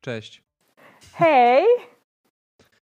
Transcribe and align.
Cześć. 0.00 0.42
Hej! 1.12 1.64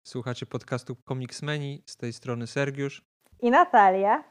Słuchacie 0.06 0.46
podcastu 0.46 0.96
Comicsmeni, 1.08 1.82
z 1.86 1.96
tej 1.96 2.12
strony 2.12 2.46
Sergiusz. 2.46 3.04
I 3.42 3.50
Natalia. 3.50 4.24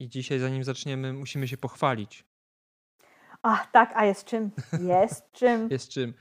I 0.00 0.08
dzisiaj, 0.08 0.38
zanim 0.38 0.64
zaczniemy, 0.64 1.12
musimy 1.12 1.48
się 1.48 1.56
pochwalić. 1.56 2.24
Ach, 3.42 3.70
tak, 3.70 3.92
a 3.96 4.04
jest 4.04 4.24
czym? 4.24 4.50
Jest 4.80 5.32
czym. 5.38 5.68
Jest 5.70 5.88
czym. 5.88 6.14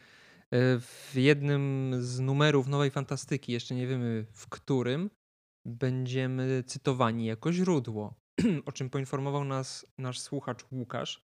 E, 0.51 0.79
w 0.79 1.11
jednym 1.15 1.91
z 1.99 2.19
numerów 2.19 2.67
Nowej 2.67 2.91
Fantastyki, 2.91 3.51
jeszcze 3.51 3.75
nie 3.75 3.87
wiemy 3.87 4.25
w 4.33 4.49
którym, 4.49 5.09
będziemy 5.65 6.63
cytowani 6.63 7.25
jako 7.25 7.53
źródło, 7.53 8.13
o 8.65 8.71
czym 8.71 8.89
poinformował 8.89 9.43
nas 9.43 9.85
nasz 9.97 10.19
słuchacz 10.19 10.65
Łukasz, 10.71 11.26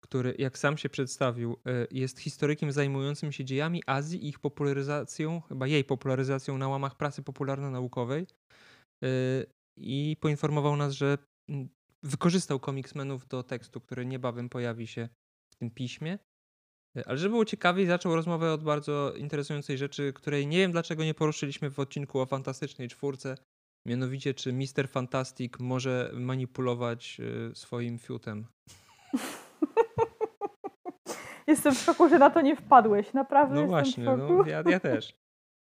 który, 0.00 0.34
jak 0.38 0.58
sam 0.58 0.78
się 0.78 0.88
przedstawił, 0.88 1.56
e, 1.66 1.86
jest 1.90 2.18
historykiem 2.18 2.72
zajmującym 2.72 3.32
się 3.32 3.44
dziejami 3.44 3.82
Azji 3.86 4.24
i 4.24 4.28
ich 4.28 4.38
popularyzacją, 4.38 5.40
chyba 5.40 5.66
jej 5.66 5.84
popularyzacją 5.84 6.58
na 6.58 6.68
łamach 6.68 6.96
prasy 6.96 7.22
popularno-naukowej. 7.22 8.26
E, 9.04 9.08
I 9.76 10.16
poinformował 10.20 10.76
nas, 10.76 10.92
że 10.92 11.18
mm, 11.48 11.68
wykorzystał 12.02 12.60
komiksmenów 12.60 13.28
do 13.28 13.42
tekstu, 13.42 13.80
który 13.80 14.06
niebawem 14.06 14.48
pojawi 14.48 14.86
się 14.86 15.08
w 15.52 15.56
tym 15.56 15.70
piśmie. 15.70 16.18
E, 16.96 17.08
ale 17.08 17.18
żeby 17.18 17.30
było 17.30 17.44
ciekawiej, 17.44 17.86
zaczął 17.86 18.16
rozmowę 18.16 18.52
od 18.52 18.64
bardzo 18.64 19.14
interesującej 19.16 19.78
rzeczy, 19.78 20.12
której 20.12 20.46
nie 20.46 20.58
wiem 20.58 20.72
dlaczego 20.72 21.04
nie 21.04 21.14
poruszyliśmy 21.14 21.70
w 21.70 21.78
odcinku 21.78 22.20
o 22.20 22.26
Fantastycznej 22.26 22.88
Czwórce. 22.88 23.36
Mianowicie, 23.86 24.34
czy 24.34 24.52
Mister 24.52 24.88
Fantastic 24.88 25.58
może 25.58 26.10
manipulować 26.14 27.20
swoim 27.54 27.98
fiutem. 27.98 28.46
Jestem 31.50 31.74
w 31.74 31.78
szoku, 31.78 32.08
że 32.08 32.18
na 32.18 32.30
to 32.30 32.40
nie 32.40 32.56
wpadłeś. 32.56 33.12
Naprawdę 33.12 33.54
No 33.54 33.66
właśnie, 33.66 34.04
no, 34.04 34.44
ja, 34.46 34.62
ja 34.66 34.80
też. 34.90 35.14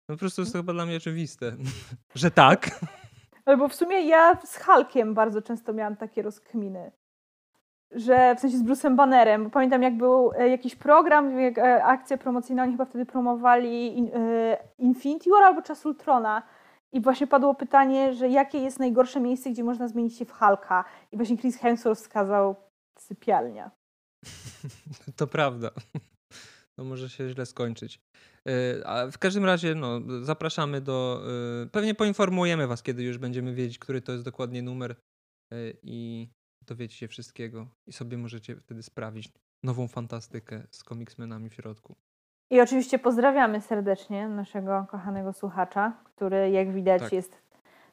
No 0.08 0.14
po 0.14 0.18
prostu 0.18 0.42
jest 0.42 0.52
to 0.52 0.58
chyba 0.58 0.72
dla 0.72 0.86
mnie 0.86 0.96
oczywiste, 0.96 1.52
że 2.14 2.30
tak. 2.30 2.70
Albo 3.44 3.68
w 3.68 3.74
sumie 3.74 4.00
ja 4.00 4.38
z 4.44 4.58
Hulkiem 4.64 5.14
bardzo 5.14 5.42
często 5.42 5.72
miałam 5.72 5.96
takie 5.96 6.22
rozkminy. 6.22 6.92
Że 7.90 8.34
w 8.34 8.40
sensie 8.40 8.58
z 8.58 8.62
Bruce'em 8.62 8.96
Bannerem, 8.96 9.44
bo 9.44 9.50
pamiętam 9.50 9.82
jak 9.82 9.96
był 9.96 10.32
e, 10.38 10.48
jakiś 10.48 10.76
program, 10.76 11.40
jak, 11.40 11.58
e, 11.58 11.84
akcja 11.84 12.18
promocyjna, 12.18 12.62
oni 12.62 12.72
chyba 12.72 12.84
wtedy 12.84 13.06
promowali 13.06 13.98
in, 13.98 14.10
e, 14.14 14.58
Infinity 14.78 15.30
War 15.30 15.42
albo 15.42 15.62
Czas 15.62 15.86
Ultrona. 15.86 16.42
I 16.92 17.00
właśnie 17.00 17.26
padło 17.26 17.54
pytanie, 17.54 18.12
że 18.12 18.28
jakie 18.28 18.58
jest 18.58 18.78
najgorsze 18.78 19.20
miejsce, 19.20 19.50
gdzie 19.50 19.64
można 19.64 19.88
zmienić 19.88 20.18
się 20.18 20.24
w 20.24 20.32
Hulka. 20.32 20.84
I 21.12 21.16
właśnie 21.16 21.38
Chris 21.38 21.56
Hemsworth 21.58 22.02
wskazał 22.02 22.56
sypialnia. 22.98 23.70
To 25.16 25.26
prawda. 25.26 25.70
No 26.78 26.84
może 26.84 27.10
się 27.10 27.28
źle 27.28 27.46
skończyć. 27.46 28.00
E, 28.48 28.86
A 28.86 29.10
w 29.10 29.18
każdym 29.18 29.44
razie 29.44 29.74
no, 29.74 30.00
zapraszamy 30.22 30.80
do. 30.80 31.22
e, 31.62 31.66
Pewnie 31.66 31.94
poinformujemy 31.94 32.66
Was, 32.66 32.82
kiedy 32.82 33.02
już 33.02 33.18
będziemy 33.18 33.54
wiedzieć, 33.54 33.78
który 33.78 34.00
to 34.02 34.12
jest 34.12 34.24
dokładnie 34.24 34.62
numer 34.62 34.90
e, 34.90 35.56
i 35.82 36.28
dowiecie 36.66 36.96
się 36.96 37.08
wszystkiego. 37.08 37.66
I 37.86 37.92
sobie 37.92 38.18
możecie 38.18 38.56
wtedy 38.56 38.82
sprawić 38.82 39.32
nową 39.64 39.88
fantastykę 39.88 40.66
z 40.70 40.84
komiksmenami 40.84 41.50
w 41.50 41.54
środku. 41.54 41.96
I 42.50 42.60
oczywiście 42.60 42.98
pozdrawiamy 42.98 43.60
serdecznie 43.60 44.28
naszego 44.28 44.86
kochanego 44.90 45.32
słuchacza, 45.32 46.02
który 46.04 46.50
jak 46.50 46.72
widać 46.72 47.02
Tak. 47.02 47.12
jest 47.12 47.42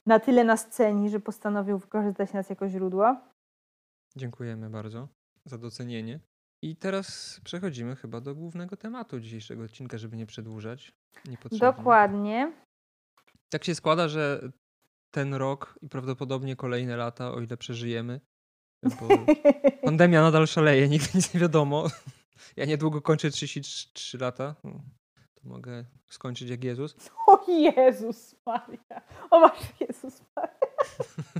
na 0.05 0.19
tyle 0.19 0.43
na 0.43 0.57
scenie, 0.57 1.09
że 1.09 1.19
postanowił 1.19 1.77
wykorzystać 1.77 2.33
nas 2.33 2.49
jako 2.49 2.69
źródło. 2.69 3.15
Dziękujemy 4.15 4.69
bardzo 4.69 5.07
za 5.45 5.57
docenienie. 5.57 6.19
I 6.61 6.75
teraz 6.75 7.39
przechodzimy 7.43 7.95
chyba 7.95 8.21
do 8.21 8.35
głównego 8.35 8.77
tematu 8.77 9.19
dzisiejszego 9.19 9.63
odcinka, 9.63 9.97
żeby 9.97 10.17
nie 10.17 10.25
przedłużać. 10.25 10.93
Dokładnie. 11.51 12.53
Tak 13.49 13.63
się 13.63 13.75
składa, 13.75 14.07
że 14.07 14.51
ten 15.11 15.33
rok 15.33 15.79
i 15.81 15.89
prawdopodobnie 15.89 16.55
kolejne 16.55 16.97
lata, 16.97 17.31
o 17.31 17.41
ile 17.41 17.57
przeżyjemy, 17.57 18.21
bo 18.83 19.07
pandemia 19.85 20.21
nadal 20.21 20.47
szaleje, 20.47 20.89
nigdy 20.89 21.09
nic 21.15 21.33
nie 21.33 21.39
wiadomo. 21.39 21.87
Ja 22.55 22.65
niedługo 22.65 23.01
kończę 23.01 23.29
33 23.31 24.17
lata. 24.17 24.55
To 25.35 25.49
mogę 25.49 25.85
skończyć 26.07 26.49
jak 26.49 26.63
Jezus. 26.63 26.95
o 27.27 27.45
Jezus 27.51 28.35
Maria. 28.45 29.01
O 29.31 29.39
masz 29.39 29.59
Jezus 29.79 30.21
Maria. 30.35 30.53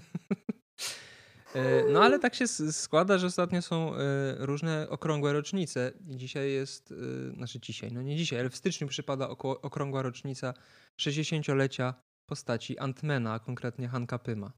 E, 1.56 1.84
No 1.92 2.04
ale 2.04 2.20
tak 2.20 2.36
się 2.36 2.48
składa, 2.48 3.18
że 3.18 3.28
ostatnio 3.28 3.62
są 3.62 3.96
e, 3.96 4.00
różne 4.40 4.90
okrągłe 4.90 5.34
rocznice. 5.34 5.92
Dzisiaj 6.02 6.52
jest, 6.52 6.92
e, 7.32 7.36
znaczy 7.36 7.60
dzisiaj, 7.60 7.92
no 7.92 8.02
nie 8.02 8.18
dzisiaj, 8.18 8.40
ale 8.40 8.50
w 8.50 8.56
styczniu 8.56 8.88
przypada 8.88 9.28
oko- 9.30 9.62
okrągła 9.62 10.02
rocznica 10.02 10.54
60-lecia 11.02 11.94
postaci 12.30 12.80
Antmana, 12.80 13.34
a 13.34 13.40
konkretnie 13.40 13.88
Hanka 13.88 14.20
Pyma. 14.20 14.52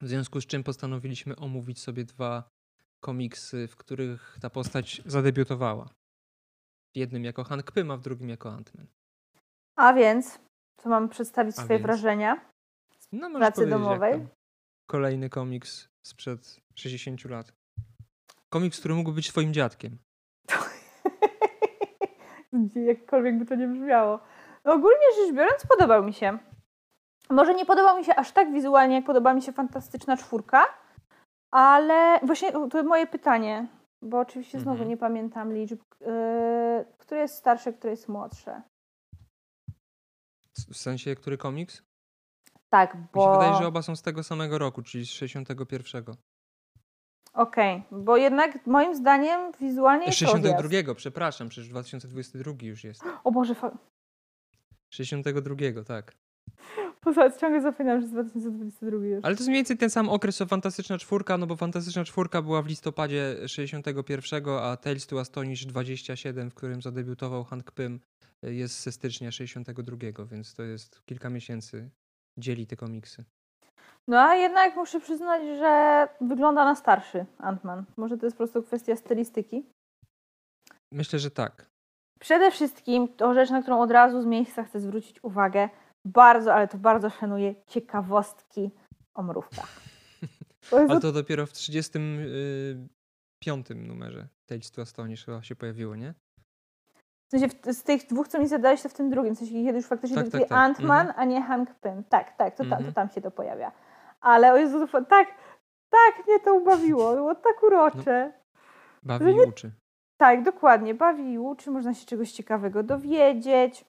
W 0.00 0.08
związku 0.08 0.40
z 0.40 0.46
czym 0.46 0.62
postanowiliśmy 0.64 1.36
omówić 1.36 1.80
sobie 1.80 2.04
dwa 2.04 2.48
komiksy, 3.00 3.68
w 3.68 3.76
których 3.76 4.38
ta 4.40 4.50
postać 4.50 5.02
zadebiutowała. 5.06 5.88
W 6.94 6.98
jednym 6.98 7.24
jako 7.24 7.44
Hank 7.44 7.72
Pym, 7.72 7.90
a 7.90 7.96
w 7.96 8.00
drugim 8.02 8.28
jako 8.28 8.52
Antman. 8.52 8.86
A 9.76 9.92
więc, 9.92 10.38
co 10.82 10.88
mam 10.88 11.08
przedstawić 11.08 11.58
A 11.58 11.62
swoje 11.64 11.78
więc? 11.78 11.82
wrażenia? 11.82 12.50
No, 13.12 13.28
możesz 13.28 13.48
Pracy 13.48 13.66
domowej? 13.70 14.26
Kolejny 14.90 15.30
komiks 15.30 15.88
sprzed 16.02 16.60
60 16.74 17.24
lat. 17.24 17.52
Komiks, 18.48 18.78
który 18.78 18.94
mógł 18.94 19.12
być 19.12 19.28
twoim 19.28 19.54
dziadkiem. 19.54 19.98
Jakkolwiek 22.90 23.38
by 23.38 23.46
to 23.46 23.54
nie 23.54 23.68
brzmiało. 23.68 24.20
No 24.64 24.72
ogólnie 24.72 25.06
rzecz 25.16 25.34
biorąc, 25.34 25.66
podobał 25.66 26.04
mi 26.04 26.12
się. 26.14 26.38
Może 27.30 27.54
nie 27.54 27.66
podobał 27.66 27.98
mi 27.98 28.04
się 28.04 28.16
aż 28.16 28.32
tak 28.32 28.52
wizualnie, 28.52 28.94
jak 28.94 29.04
podoba 29.04 29.34
mi 29.34 29.42
się 29.42 29.52
Fantastyczna 29.52 30.16
Czwórka, 30.16 30.64
ale 31.50 32.20
właśnie 32.22 32.52
to 32.52 32.82
moje 32.82 33.06
pytanie, 33.06 33.66
bo 34.02 34.18
oczywiście 34.18 34.58
znowu 34.60 34.70
Mhm. 34.70 34.88
nie 34.88 34.96
pamiętam 34.96 35.52
liczb. 35.52 35.80
Yy, 36.00 36.06
które 36.98 37.20
jest 37.20 37.34
starsze, 37.34 37.72
które 37.72 37.90
jest 37.90 38.08
młodsze? 38.08 38.62
W 40.70 40.76
sensie, 40.76 41.16
który 41.16 41.38
komiks? 41.38 41.82
Tak, 42.70 42.94
Mi 42.94 43.00
się 43.00 43.08
bo... 43.14 43.32
wydaje, 43.32 43.58
że 43.58 43.66
oba 43.66 43.82
są 43.82 43.96
z 43.96 44.02
tego 44.02 44.22
samego 44.22 44.58
roku, 44.58 44.82
czyli 44.82 45.06
z 45.06 45.10
61. 45.10 46.04
Okej, 47.32 47.82
bo 47.90 48.16
jednak 48.16 48.66
moim 48.66 48.94
zdaniem 48.94 49.52
wizualnie 49.60 50.06
jest 50.06 50.22
odjazd. 50.22 50.32
62, 50.32 50.94
przepraszam, 50.94 51.48
przecież 51.48 51.68
2022 51.68 52.52
już 52.62 52.84
jest. 52.84 53.02
O 53.24 53.32
Boże, 53.32 53.54
fa... 53.54 53.78
62, 54.90 55.84
tak. 55.86 56.16
Poza- 57.00 57.38
ciągle 57.40 57.60
zapominam, 57.60 57.98
że 57.98 58.02
jest 58.02 58.14
2022 58.14 59.06
już. 59.06 59.24
Ale 59.24 59.34
to 59.34 59.40
jest 59.40 59.48
mniej 59.48 59.58
więcej 59.58 59.76
ten 59.76 59.90
sam 59.90 60.08
okres 60.08 60.36
co 60.36 60.46
Fantastyczna 60.46 60.98
Czwórka, 60.98 61.38
no 61.38 61.46
bo 61.46 61.56
Fantastyczna 61.56 62.04
Czwórka 62.04 62.42
była 62.42 62.62
w 62.62 62.66
listopadzie 62.66 63.36
61, 63.48 64.48
a 64.48 64.76
Tales 64.76 65.06
to 65.06 65.20
Astonish 65.20 65.66
27, 65.66 66.50
w 66.50 66.54
którym 66.54 66.82
zadebiutował 66.82 67.44
Hank 67.44 67.70
Pym, 67.70 68.00
jest 68.42 68.82
ze 68.82 68.92
stycznia 68.92 69.30
62, 69.32 70.24
więc 70.30 70.54
to 70.54 70.62
jest 70.62 71.02
kilka 71.06 71.30
miesięcy 71.30 71.90
dzieli 72.40 72.66
te 72.66 72.76
komiksy. 72.76 73.24
No 74.08 74.20
a 74.20 74.34
jednak 74.34 74.76
muszę 74.76 75.00
przyznać, 75.00 75.42
że 75.42 76.08
wygląda 76.20 76.64
na 76.64 76.74
starszy 76.74 77.26
Ant-Man. 77.38 77.82
Może 77.96 78.18
to 78.18 78.26
jest 78.26 78.36
po 78.36 78.38
prostu 78.38 78.62
kwestia 78.62 78.96
stylistyki. 78.96 79.66
Myślę, 80.92 81.18
że 81.18 81.30
tak. 81.30 81.70
Przede 82.20 82.50
wszystkim 82.50 83.08
to 83.08 83.34
rzecz, 83.34 83.50
na 83.50 83.62
którą 83.62 83.80
od 83.80 83.90
razu 83.90 84.22
z 84.22 84.26
miejsca 84.26 84.64
chcę 84.64 84.80
zwrócić 84.80 85.24
uwagę. 85.24 85.68
Bardzo, 86.04 86.54
ale 86.54 86.68
to 86.68 86.78
bardzo 86.78 87.10
szanuję 87.10 87.54
ciekawostki 87.66 88.70
o 89.14 89.22
mrówkach. 89.22 89.80
Jest 90.72 90.90
Ale 90.90 91.00
to 91.00 91.12
dopiero 91.12 91.46
w 91.46 91.52
35 91.52 93.66
numerze 93.76 94.28
Tales 94.46 94.70
to 94.70 94.82
Astonish 94.82 95.24
chyba 95.24 95.42
się 95.42 95.56
pojawiło, 95.56 95.96
nie? 95.96 96.14
W 97.30 97.38
sensie 97.38 97.48
w, 97.48 97.72
z 97.74 97.82
tych 97.82 98.06
dwóch, 98.06 98.28
co 98.28 98.38
mi 98.38 98.48
zadałeś, 98.48 98.82
to 98.82 98.88
w 98.88 98.94
tym 98.94 99.10
drugim. 99.10 99.34
W 99.34 99.38
sensie 99.38 99.52
kiedy 99.54 99.76
już 99.78 99.86
faktycznie 99.86 100.16
Tak, 100.22 100.30
tak, 100.32 100.48
tak. 100.48 100.50
Ant-Man, 100.58 101.00
Mhm. 101.00 101.14
a 101.16 101.24
nie 101.24 101.42
Hank 101.42 101.74
Pym. 101.74 102.04
Tak, 102.04 102.36
tak, 102.36 102.54
to, 102.54 102.64
ta, 102.64 102.70
to 102.70 102.76
Mhm. 102.76 102.94
tam 102.94 103.08
się 103.08 103.20
to 103.20 103.30
pojawia. 103.30 103.72
Ale 104.20 104.52
o 104.52 104.56
Jezu, 104.56 104.86
tak, 104.88 105.28
tak 105.90 106.26
mnie 106.26 106.40
to 106.40 106.54
ubawiło. 106.54 107.14
Było 107.14 107.34
tak 107.34 107.62
urocze. 107.62 108.32
Bawi 109.02 109.24
Że 109.24 109.32
i 109.32 109.40
uczy. 109.48 109.70
Tak, 110.20 110.42
dokładnie. 110.42 110.94
Bawi 110.94 111.32
i 111.32 111.38
uczy, 111.38 111.70
można 111.70 111.94
się 111.94 112.06
czegoś 112.06 112.32
ciekawego 112.32 112.82
dowiedzieć. 112.82 113.84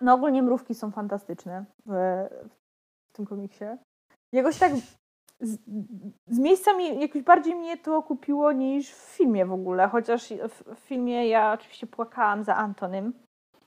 No 0.00 0.14
ogólnie 0.14 0.42
mrówki 0.42 0.74
są 0.74 0.90
fantastyczne 0.90 1.64
w, 1.86 1.92
w 3.08 3.12
tym 3.12 3.26
komiksie. 3.26 3.64
Jakoś 4.32 4.58
tak 4.58 4.72
z, 5.40 5.58
z 6.26 6.38
miejsca 6.38 6.72
mi, 6.76 7.00
jakoś 7.00 7.22
bardziej 7.22 7.54
mnie 7.54 7.76
to 7.76 8.02
kupiło 8.02 8.52
niż 8.52 8.90
w 8.90 9.16
filmie 9.16 9.46
w 9.46 9.52
ogóle, 9.52 9.88
chociaż 9.88 10.28
w, 10.28 10.74
w 10.74 10.78
filmie 10.78 11.28
ja 11.28 11.52
oczywiście 11.52 11.86
płakałam 11.86 12.44
za 12.44 12.56
Antonym 12.56 13.12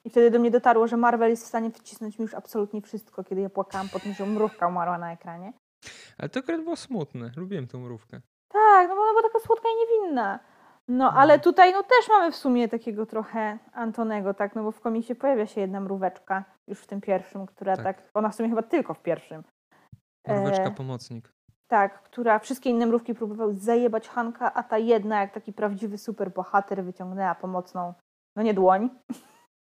i 0.06 0.10
wtedy 0.10 0.32
do 0.32 0.40
mnie 0.40 0.52
dotarło, 0.52 0.88
że 0.88 0.98
Marvel 0.98 1.30
jest 1.30 1.44
w 1.44 1.48
stanie 1.48 1.72
wcisnąć 1.72 2.20
mi 2.20 2.24
już 2.24 2.34
absolutnie 2.34 2.82
wszystko, 2.82 3.24
kiedy 3.24 3.42
ja 3.42 3.50
płakałam 3.50 3.90
po 3.90 4.00
tym, 4.00 4.14
że 4.14 4.26
mrówka 4.26 4.68
umarła 4.68 4.98
na 4.98 5.12
ekranie. 5.12 5.54
Ale 6.18 6.30
to 6.30 6.40
akurat 6.40 6.62
było 6.64 6.76
smutne. 6.76 7.32
Lubiłem 7.38 7.68
tą 7.68 7.80
mrówkę. 7.80 8.22
Tak, 8.48 8.90
no 8.90 8.96
bo 8.96 9.02
ona 9.02 9.12
była 9.12 9.24
taka 9.24 9.40
słodka 9.40 9.68
i 9.70 9.76
niewinna. 9.80 10.40
No, 10.88 11.12
ale 11.14 11.40
tutaj 11.40 11.74
no, 11.74 11.84
też 11.84 12.10
mamy 12.10 12.32
w 12.32 12.36
sumie 12.36 12.68
takiego 12.68 13.06
trochę 13.06 13.60
Antonego, 13.74 14.34
tak? 14.34 14.56
No 14.56 14.64
bo 14.64 14.72
w 14.72 14.80
komiksie 14.80 15.16
pojawia 15.16 15.46
się 15.48 15.62
jedna 15.62 15.80
mróweczka, 15.82 16.46
już 16.68 16.80
w 16.80 16.88
tym 16.88 17.02
pierwszym, 17.02 17.46
która 17.46 17.78
tak, 17.78 17.86
Tak. 17.86 18.10
ona 18.14 18.30
w 18.30 18.36
sumie 18.36 18.50
chyba 18.50 18.64
tylko 18.64 18.94
w 18.94 19.02
pierwszym. 19.02 19.44
Mróweczka 20.28 20.64
E, 20.64 20.72
pomocnik. 20.72 21.34
Tak, 21.70 22.04
która 22.04 22.40
wszystkie 22.40 22.70
inne 22.70 22.86
mrówki 22.86 23.16
próbowały 23.16 23.56
zajebać 23.56 24.08
Hanka, 24.10 24.54
a 24.54 24.64
ta 24.64 24.78
jedna, 24.78 25.22
jak 25.22 25.34
taki 25.34 25.54
prawdziwy 25.54 25.98
super 25.98 26.32
bohater, 26.32 26.84
wyciągnęła 26.84 27.36
pomocną, 27.36 27.94
no 28.36 28.44
nie 28.44 28.54
dłoń. 28.54 28.90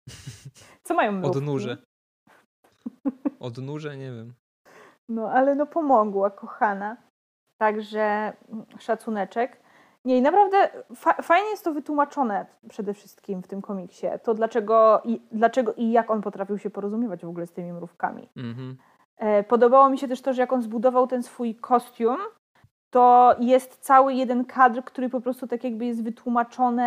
Co 0.84 0.94
mają 0.94 1.12
mrówki? 1.12 1.38
Odnóże. 1.38 1.78
Odnóże, 3.40 3.98
nie 3.98 4.12
wiem. 4.12 4.34
No, 5.10 5.32
ale 5.32 5.56
no 5.56 5.66
pomogła, 5.66 6.30
kochana. 6.30 6.98
Także 7.62 8.34
mm, 8.50 8.66
szacuneczek. 8.80 9.62
Nie, 10.06 10.18
i 10.18 10.22
naprawdę 10.22 10.70
fa- 10.96 11.22
fajnie 11.22 11.50
jest 11.50 11.64
to 11.64 11.74
wytłumaczone 11.74 12.46
przede 12.70 12.94
wszystkim 12.94 13.44
w 13.44 13.48
tym 13.48 13.62
komiksie. 13.62 14.08
To 14.24 14.34
dlaczego 14.34 15.02
i, 15.06 15.22
dlaczego 15.32 15.74
i 15.74 15.92
jak 15.92 16.12
on 16.12 16.22
potrafił 16.22 16.58
się 16.58 16.70
porozumiewać 16.70 17.26
w 17.26 17.30
ogóle 17.30 17.48
z 17.48 17.52
tymi 17.52 17.74
mrówkami. 17.74 18.30
Mhm. 18.36 18.78
E, 18.97 18.97
Podobało 19.48 19.90
mi 19.90 19.98
się 19.98 20.08
też 20.08 20.22
to, 20.22 20.34
że 20.34 20.42
jak 20.42 20.54
on 20.54 20.62
zbudował 20.62 21.08
ten 21.08 21.24
swój 21.24 21.56
kostium, 21.56 22.18
to 22.90 23.36
jest 23.40 23.78
cały 23.78 24.14
jeden 24.14 24.46
kadr, 24.46 24.84
który 24.84 25.10
po 25.10 25.22
prostu 25.22 25.48
tak 25.48 25.64
jakby 25.64 25.86
jest 25.86 26.04
wytłumaczone, 26.04 26.86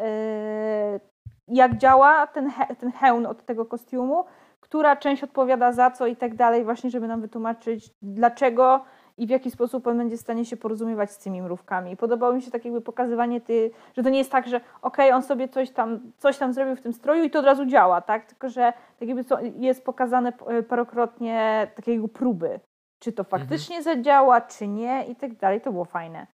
e, 0.00 1.00
jak 1.48 1.78
działa 1.78 2.26
ten, 2.26 2.50
he, 2.50 2.76
ten 2.76 2.92
hełm 2.92 3.26
od 3.26 3.44
tego 3.44 3.66
kostiumu, 3.66 4.24
która 4.60 4.96
część 4.96 5.24
odpowiada 5.24 5.72
za 5.72 5.90
co 5.90 6.06
i 6.06 6.16
tak 6.16 6.34
dalej, 6.34 6.64
właśnie 6.64 6.90
żeby 6.90 7.08
nam 7.08 7.20
wytłumaczyć 7.20 7.90
dlaczego 8.02 8.84
i 9.18 9.26
w 9.26 9.30
jaki 9.30 9.50
sposób 9.50 9.86
on 9.86 9.98
będzie 9.98 10.16
w 10.16 10.20
stanie 10.20 10.44
się 10.44 10.56
porozumiewać 10.56 11.10
z 11.10 11.18
tymi 11.18 11.42
mrówkami. 11.42 11.96
Podobało 11.96 12.32
mi 12.34 12.42
się 12.42 12.50
tak 12.50 12.64
jakby 12.64 12.80
pokazywanie, 12.80 13.40
ty, 13.40 13.70
że 13.96 14.02
to 14.02 14.08
nie 14.08 14.18
jest 14.18 14.30
tak, 14.30 14.48
że 14.48 14.60
okej, 14.82 15.12
on 15.12 15.22
sobie 15.22 15.48
coś 15.48 15.70
tam, 15.70 16.12
coś 16.18 16.38
tam 16.38 16.52
zrobił 16.52 16.76
w 16.76 16.80
tym 16.80 16.92
stroju 16.92 17.24
i 17.24 17.30
to 17.30 17.38
od 17.38 17.44
razu 17.44 17.66
działa, 17.66 18.00
tak? 18.00 18.26
Tylko, 18.26 18.48
że 18.48 18.72
tak 18.98 19.08
jakby 19.08 19.24
jest 19.58 19.84
pokazane 19.84 20.32
e, 20.46 20.62
parokrotnie 20.62 21.70
takiego 21.76 22.08
próby. 22.08 22.60
Czy 22.98 23.12
to 23.12 23.24
faktycznie 23.24 23.82
zadziała, 23.82 24.40
czy 24.40 24.68
nie 24.68 25.04
i 25.08 25.16
tak 25.16 25.36
dalej. 25.36 25.60
To 25.60 25.72
było 25.72 25.84
fajne. 25.84 26.26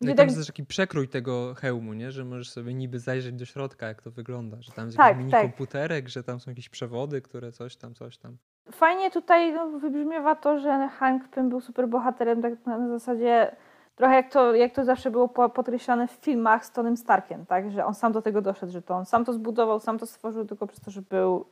No 0.00 0.10
i 0.10 0.14
tam 0.14 0.16
tak- 0.16 0.26
jest 0.26 0.38
też 0.38 0.46
taki 0.46 0.64
przekrój 0.66 1.08
tego 1.08 1.54
hełmu, 1.54 1.92
nie? 1.92 2.12
że 2.12 2.24
możesz 2.24 2.50
sobie 2.50 2.74
niby 2.74 2.98
zajrzeć 2.98 3.34
do 3.34 3.44
środka, 3.44 3.86
jak 3.86 4.02
to 4.02 4.10
wygląda, 4.10 4.62
że 4.62 4.72
tam 4.72 4.86
jest 4.86 4.96
Tak, 4.96 5.06
jakiś 5.06 5.18
mini 5.18 5.30
tak. 5.30 5.42
komputerek, 5.42 6.08
że 6.08 6.24
tam 6.24 6.40
są 6.40 6.50
jakieś 6.50 6.68
przewody, 6.68 7.22
które 7.22 7.52
coś 7.52 7.76
tam, 7.76 7.94
coś 7.94 8.18
tam. 8.18 8.36
Fajnie 8.70 9.10
tutaj 9.10 9.52
no, 9.52 9.66
wybrzmiewa 9.66 10.34
to, 10.34 10.58
że 10.58 10.88
Hank 10.88 11.28
Pym 11.28 11.48
był 11.48 11.60
super 11.60 11.88
bohaterem, 11.88 12.42
tak 12.42 12.66
na, 12.66 12.78
na 12.78 12.88
zasadzie 12.88 13.56
trochę 13.94 14.14
jak 14.14 14.32
to, 14.32 14.54
jak 14.54 14.72
to 14.72 14.84
zawsze 14.84 15.10
było 15.10 15.28
po- 15.28 15.48
podkreślane 15.48 16.08
w 16.08 16.10
filmach 16.10 16.66
z 16.66 16.72
Tonym 16.72 16.96
Starkiem, 16.96 17.46
tak? 17.46 17.70
Że 17.70 17.86
on 17.86 17.94
sam 17.94 18.12
do 18.12 18.22
tego 18.22 18.42
doszedł, 18.42 18.72
że 18.72 18.82
to 18.82 18.94
on 18.94 19.04
sam 19.04 19.24
to 19.24 19.32
zbudował, 19.32 19.80
sam 19.80 19.98
to 19.98 20.06
stworzył 20.06 20.44
tylko 20.44 20.66
przez 20.66 20.80
to, 20.80 20.90
że 20.90 21.02
był 21.02 21.44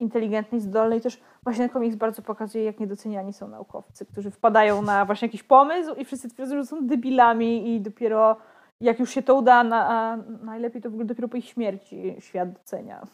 inteligentny 0.00 0.58
i 0.58 0.60
zdolny 0.60 0.96
i 0.96 1.00
też 1.00 1.20
właśnie 1.42 1.68
komiks 1.68 1.96
bardzo 1.96 2.22
pokazuje, 2.22 2.64
jak 2.64 2.80
niedoceniani 2.80 3.32
są 3.32 3.48
naukowcy, 3.48 4.06
którzy 4.06 4.30
wpadają 4.30 4.82
na 4.82 5.04
właśnie 5.04 5.26
jakiś 5.28 5.42
pomysł 5.42 5.94
i 5.94 6.04
wszyscy 6.04 6.28
twierdzą, 6.28 6.56
że 6.56 6.66
są 6.66 6.86
debilami 6.86 7.74
i 7.74 7.80
dopiero 7.80 8.36
jak 8.80 9.00
już 9.00 9.10
się 9.10 9.22
to 9.22 9.34
uda, 9.34 9.64
na, 9.64 10.16
najlepiej 10.42 10.82
to 10.82 10.90
w 10.90 10.92
ogóle 10.92 11.06
dopiero 11.06 11.28
po 11.28 11.36
ich 11.36 11.44
śmierci 11.44 12.16
świat 12.18 12.52
docenia 12.52 13.06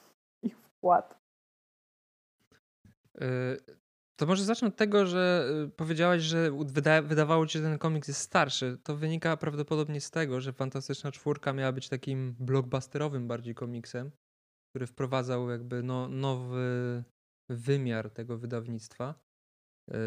ich 0.43 0.57
wkład. 0.59 1.24
To 4.17 4.27
może 4.27 4.45
zacznę 4.45 4.69
od 4.69 4.77
tego, 4.77 5.07
że 5.07 5.51
y, 5.67 5.69
powiedziałaś, 5.69 6.23
że 6.23 6.51
wyda 6.67 7.03
wydawało 7.03 7.47
ci 7.47 7.53
się, 7.53 7.59
że 7.59 7.65
ten 7.65 7.79
komiks 7.79 8.09
jest 8.09 8.21
starszy. 8.21 8.79
To 8.83 8.97
wynika 8.97 9.37
prawdopodobnie 9.37 10.01
z 10.01 10.11
tego, 10.11 10.41
że 10.41 10.53
Fantastyczna 10.53 11.13
Czwórka 11.13 11.53
miała 11.53 11.73
być 11.73 11.89
takim 11.89 12.37
blockbusterowym 12.41 13.29
bardziej 13.29 13.55
komiksem, 13.55 14.11
który 14.71 14.87
wprowadzał 14.87 15.51
jakby 15.51 15.83
no, 15.83 16.09
nowy 16.09 17.05
wymiar 17.49 18.11
tego 18.11 18.39
wydawnictwa, 18.39 19.15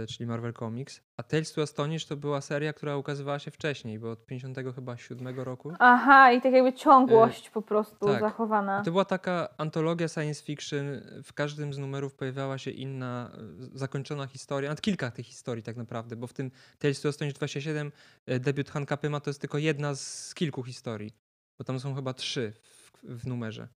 czyli 0.09 0.27
Marvel 0.27 0.53
Comics. 0.53 1.01
A 1.18 1.24
Tales 1.24 1.53
to 1.53 1.62
Astonish 1.62 2.06
to 2.06 2.18
była 2.18 2.41
seria, 2.41 2.74
która 2.74 2.97
ukazywała 2.97 3.39
się 3.39 3.51
wcześniej, 3.51 4.00
bo 4.00 4.12
od 4.12 4.25
57 4.25 4.74
chyba 4.74 4.97
7 4.97 5.39
roku. 5.39 5.74
Aha, 5.79 6.31
i 6.31 6.41
tak 6.41 6.53
jakby 6.53 6.74
ciągłość 6.74 7.50
po 7.50 7.62
prostu 7.62 8.06
tak. 8.06 8.21
zachowana. 8.21 8.83
To 8.83 8.91
była 8.91 9.06
taka 9.06 9.47
antologia 9.57 10.07
science 10.07 10.44
fiction. 10.44 10.85
W 11.24 11.33
każdym 11.33 11.74
z 11.74 11.77
numerów 11.77 12.13
pojawiała 12.13 12.57
się 12.57 12.71
inna, 12.71 13.31
e, 13.33 13.77
zakończona 13.77 14.27
historia. 14.27 14.69
Nawet 14.69 14.81
kilka 14.81 15.12
tych 15.12 15.25
historii 15.25 15.63
tak 15.63 15.77
naprawdę, 15.77 16.15
bo 16.15 16.27
w 16.27 16.33
tym 16.33 16.51
Tales 16.80 17.01
to 17.01 17.09
Astonish 17.09 17.33
27 17.33 17.91
e, 18.25 18.39
debiut 18.39 18.69
Hanka 18.69 18.97
Pyma 18.97 19.19
to 19.19 19.30
jest 19.30 19.41
tylko 19.41 19.57
jedna 19.57 19.95
z 19.95 20.33
kilku 20.35 20.63
historii, 20.63 21.13
bo 21.57 21.63
tam 21.63 21.80
są 21.80 21.95
chyba 21.95 22.13
trzy 22.13 22.53
w, 22.62 22.91
w 23.03 23.27
numerze. 23.27 23.68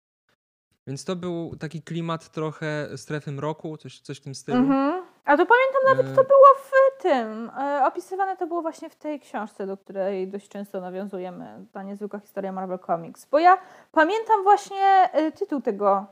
Więc 0.88 1.06
to 1.06 1.16
był 1.16 1.56
taki 1.60 1.82
klimat 1.82 2.32
trochę 2.32 2.90
strefy 2.96 3.32
mroku, 3.32 3.78
coś, 3.78 4.00
coś 4.00 4.18
w 4.18 4.22
tym 4.22 4.36
stylu. 4.36 4.58
Mhm. 4.58 5.04
A 5.26 5.38
to 5.38 5.46
pamiętam 5.46 5.82
nawet, 5.86 6.16
to 6.16 6.24
było 6.24 6.48
w 6.58 7.02
tym. 7.02 7.50
E, 7.50 7.86
opisywane 7.86 8.38
to 8.38 8.48
było 8.48 8.62
właśnie 8.62 8.90
w 8.90 8.96
tej 8.96 9.20
książce, 9.20 9.68
do 9.68 9.78
której 9.78 10.28
dość 10.28 10.50
często 10.50 10.82
nawiązujemy. 10.82 11.66
Ta 11.72 11.84
niezwykła 11.84 12.20
historia 12.20 12.52
Marvel 12.52 12.80
Comics. 12.80 13.26
Bo 13.26 13.40
ja 13.40 13.58
pamiętam 13.92 14.44
właśnie 14.44 15.10
e, 15.14 15.32
tytuł 15.32 15.62
tego, 15.62 16.06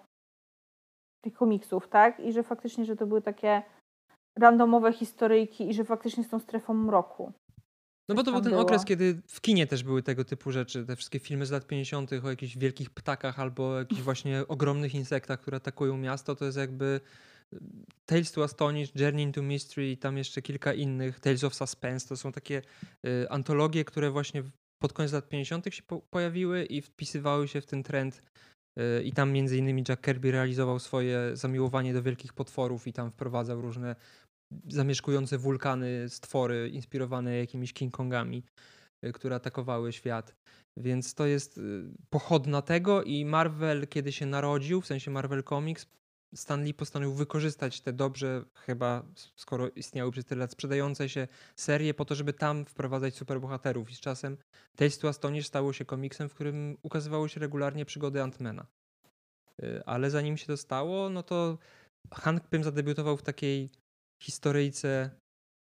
tych 1.22 1.34
komiksów, 1.34 1.88
tak? 1.88 2.20
I 2.20 2.34
że 2.34 2.44
faktycznie, 2.44 2.86
że 2.86 2.96
to 2.96 3.08
były 3.08 3.22
takie 3.22 3.62
randomowe 4.40 4.94
historyjki 4.94 5.70
i 5.70 5.74
że 5.74 5.84
faktycznie 5.84 6.24
z 6.24 6.30
tą 6.30 6.40
strefą 6.40 6.74
mroku. 6.74 7.34
No 8.10 8.16
bo 8.16 8.24
to 8.24 8.32
był 8.32 8.42
ten 8.42 8.50
było. 8.52 8.62
okres, 8.62 8.86
kiedy 8.86 9.22
w 9.28 9.42
kinie 9.42 9.68
też 9.68 9.84
były 9.84 10.04
tego 10.04 10.26
typu 10.26 10.52
rzeczy. 10.52 10.86
Te 10.86 10.96
wszystkie 10.96 11.20
filmy 11.20 11.46
z 11.46 11.52
lat 11.52 11.68
50. 11.68 12.12
o 12.24 12.30
jakichś 12.30 12.58
wielkich 12.58 12.90
ptakach 12.90 13.40
albo 13.40 13.80
jakichś 13.80 14.02
właśnie 14.02 14.48
ogromnych 14.48 14.96
insektach, 14.96 15.40
które 15.40 15.58
atakują 15.58 15.98
miasto, 15.98 16.36
to 16.36 16.46
jest 16.46 16.58
jakby 16.58 17.00
Tales 18.06 18.32
to 18.32 18.44
Astonish, 18.44 18.96
Journey 18.96 19.24
into 19.24 19.42
Mystery 19.42 19.92
i 19.92 19.98
tam 19.98 20.18
jeszcze 20.18 20.42
kilka 20.42 20.74
innych, 20.74 21.20
Tales 21.20 21.44
of 21.44 21.56
Suspense. 21.56 22.08
To 22.08 22.18
są 22.18 22.32
takie 22.32 22.62
y, 23.06 23.30
antologie, 23.30 23.86
które 23.86 24.12
właśnie 24.12 24.44
pod 24.82 24.94
koniec 24.94 25.12
lat 25.12 25.30
50. 25.30 25.66
się 25.76 25.84
po 25.84 26.02
pojawiły 26.02 26.66
i 26.66 26.82
wpisywały 26.82 27.48
się 27.48 27.62
w 27.62 27.66
ten 27.66 27.84
trend. 27.84 28.22
Y, 28.80 29.04
I 29.04 29.12
tam 29.12 29.32
między 29.32 29.58
innymi 29.58 29.84
Jack 29.90 30.06
Kirby 30.06 30.32
realizował 30.32 30.80
swoje 30.80 31.32
zamiłowanie 31.34 31.94
do 31.94 32.04
wielkich 32.04 32.34
potworów 32.34 32.88
i 32.88 32.94
tam 32.94 33.12
wprowadzał 33.12 33.62
różne 33.62 33.96
zamieszkujące 34.68 35.38
wulkany, 35.38 36.10
stwory 36.10 36.70
inspirowane 36.70 37.38
jakimiś 37.38 37.74
King 37.74 37.94
Kongami, 37.94 38.44
y, 39.06 39.12
które 39.12 39.36
atakowały 39.36 39.94
świat. 39.94 40.36
Więc 40.78 41.14
to 41.14 41.26
jest 41.26 41.58
y, 41.58 41.62
pochodna 42.10 42.62
tego 42.62 43.04
i 43.04 43.26
Marvel, 43.26 43.88
kiedy 43.88 44.12
się 44.12 44.26
narodził, 44.26 44.82
w 44.82 44.88
sensie 44.88 45.12
Marvel 45.12 45.44
Comics, 45.44 45.88
Stan 46.36 46.64
Lee 46.64 46.74
postanowił 46.74 47.14
wykorzystać 47.14 47.82
te 47.82 47.94
dobrze, 47.94 48.46
chyba 48.56 49.04
skoro 49.36 49.70
istniały 49.70 50.12
przez 50.12 50.26
tyle 50.26 50.40
lat, 50.40 50.52
sprzedające 50.52 51.10
się 51.10 51.28
serie 51.56 51.94
po 51.94 52.06
to, 52.06 52.16
żeby 52.16 52.34
tam 52.34 52.66
wprowadzać 52.66 53.16
superbohaterów. 53.16 53.92
I 53.92 53.96
z 53.96 54.00
czasem 54.00 54.38
Tales 54.76 55.00
to 55.00 55.08
Astonish 55.08 55.48
stało 55.48 55.74
się 55.74 55.86
komiksem, 55.86 56.30
w 56.30 56.34
którym 56.34 56.78
ukazywały 56.84 57.30
się 57.30 57.40
regularnie 57.40 57.86
przygody 57.86 58.22
Antmana. 58.22 58.66
Y, 59.64 59.84
Ale 59.86 60.10
zanim 60.10 60.38
się 60.38 60.46
to 60.46 60.58
stało, 60.58 61.10
no 61.10 61.24
to 61.24 61.58
Hank 62.14 62.48
Pym 62.48 62.64
zadebiutował 62.64 63.18
w 63.18 63.24
takiej 63.24 63.70
historyjce, 64.24 65.10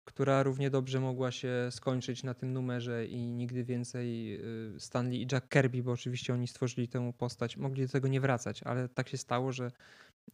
która 0.08 0.42
równie 0.42 0.70
dobrze 0.70 1.00
mogła 1.00 1.30
się 1.30 1.68
skończyć 1.70 2.22
na 2.22 2.34
tym 2.34 2.52
numerze 2.52 3.06
i 3.06 3.32
nigdy 3.32 3.64
więcej 3.64 4.40
y, 4.76 4.80
Stanley 4.80 5.22
i 5.22 5.26
Jack 5.32 5.48
Kirby, 5.48 5.82
bo 5.82 5.92
oczywiście 5.92 6.34
oni 6.34 6.48
stworzyli 6.48 6.88
tę 6.88 7.12
postać, 7.18 7.56
mogli 7.56 7.86
do 7.86 7.92
tego 7.92 8.08
nie 8.08 8.20
wracać, 8.20 8.62
ale 8.62 8.88
tak 8.88 9.08
się 9.08 9.16
stało, 9.16 9.52
że 9.52 9.70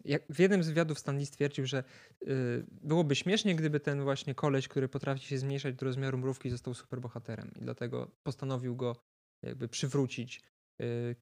jak 0.04 0.22
w 0.28 0.38
jednym 0.38 0.62
z 0.62 0.68
wywiadów 0.68 0.98
Stanley 0.98 1.26
stwierdził, 1.26 1.66
że 1.66 1.84
y, 2.22 2.66
byłoby 2.70 3.14
śmiesznie, 3.16 3.56
gdyby 3.56 3.80
ten 3.80 4.02
właśnie 4.02 4.34
koleś, 4.34 4.68
który 4.68 4.88
potrafi 4.88 5.26
się 5.26 5.38
zmniejszać 5.38 5.74
do 5.74 5.86
rozmiaru 5.86 6.18
mrówki, 6.18 6.50
został 6.50 6.74
superbohaterem 6.74 7.50
i 7.56 7.60
dlatego 7.60 8.10
postanowił 8.22 8.76
go 8.76 8.96
jakby 9.42 9.68
przywrócić. 9.68 10.42
Y, 10.82 11.16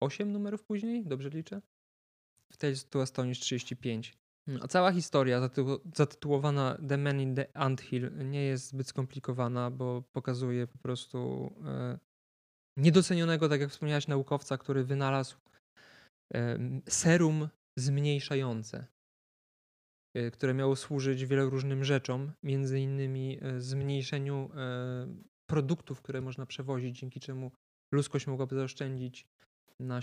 Osiem 0.00 0.32
numerów 0.32 0.64
później, 0.64 1.06
dobrze 1.06 1.28
liczę? 1.28 1.62
W 2.52 2.56
to 2.90 3.02
Astonish 3.02 3.40
35. 3.40 4.18
Mm, 4.48 4.62
A 4.62 4.68
cała 4.68 4.92
historia 4.92 5.40
zatytu- 5.40 5.80
zatytułowana 5.94 6.78
The 6.88 6.98
Man 6.98 7.20
in 7.20 7.34
the 7.34 7.56
Anthill 7.56 8.10
nie 8.30 8.42
jest 8.42 8.68
zbyt 8.68 8.88
skomplikowana, 8.88 9.70
bo 9.70 10.02
pokazuje 10.12 10.66
po 10.66 10.78
prostu 10.78 11.52
e, 11.66 11.98
niedocenionego, 12.76 13.48
tak 13.48 13.60
jak 13.60 13.70
wspomniałaś, 13.70 14.08
naukowca, 14.08 14.58
który 14.58 14.84
wynalazł 14.84 15.36
serum 16.88 17.48
zmniejszające, 17.78 18.86
e, 20.14 20.30
które 20.30 20.54
miało 20.54 20.76
służyć 20.76 21.26
wielu 21.26 21.50
różnym 21.50 21.84
rzeczom, 21.84 22.32
między 22.42 22.80
innymi 22.80 23.38
e, 23.42 23.60
zmniejszeniu 23.60 24.50
e, 24.56 25.06
produktów, 25.46 26.02
które 26.02 26.20
można 26.20 26.46
przewozić, 26.46 26.98
dzięki 26.98 27.20
czemu 27.20 27.50
ludzkość 27.92 28.26
mogłaby 28.26 28.56
zaoszczędzić 28.56 29.26
na 29.80 30.00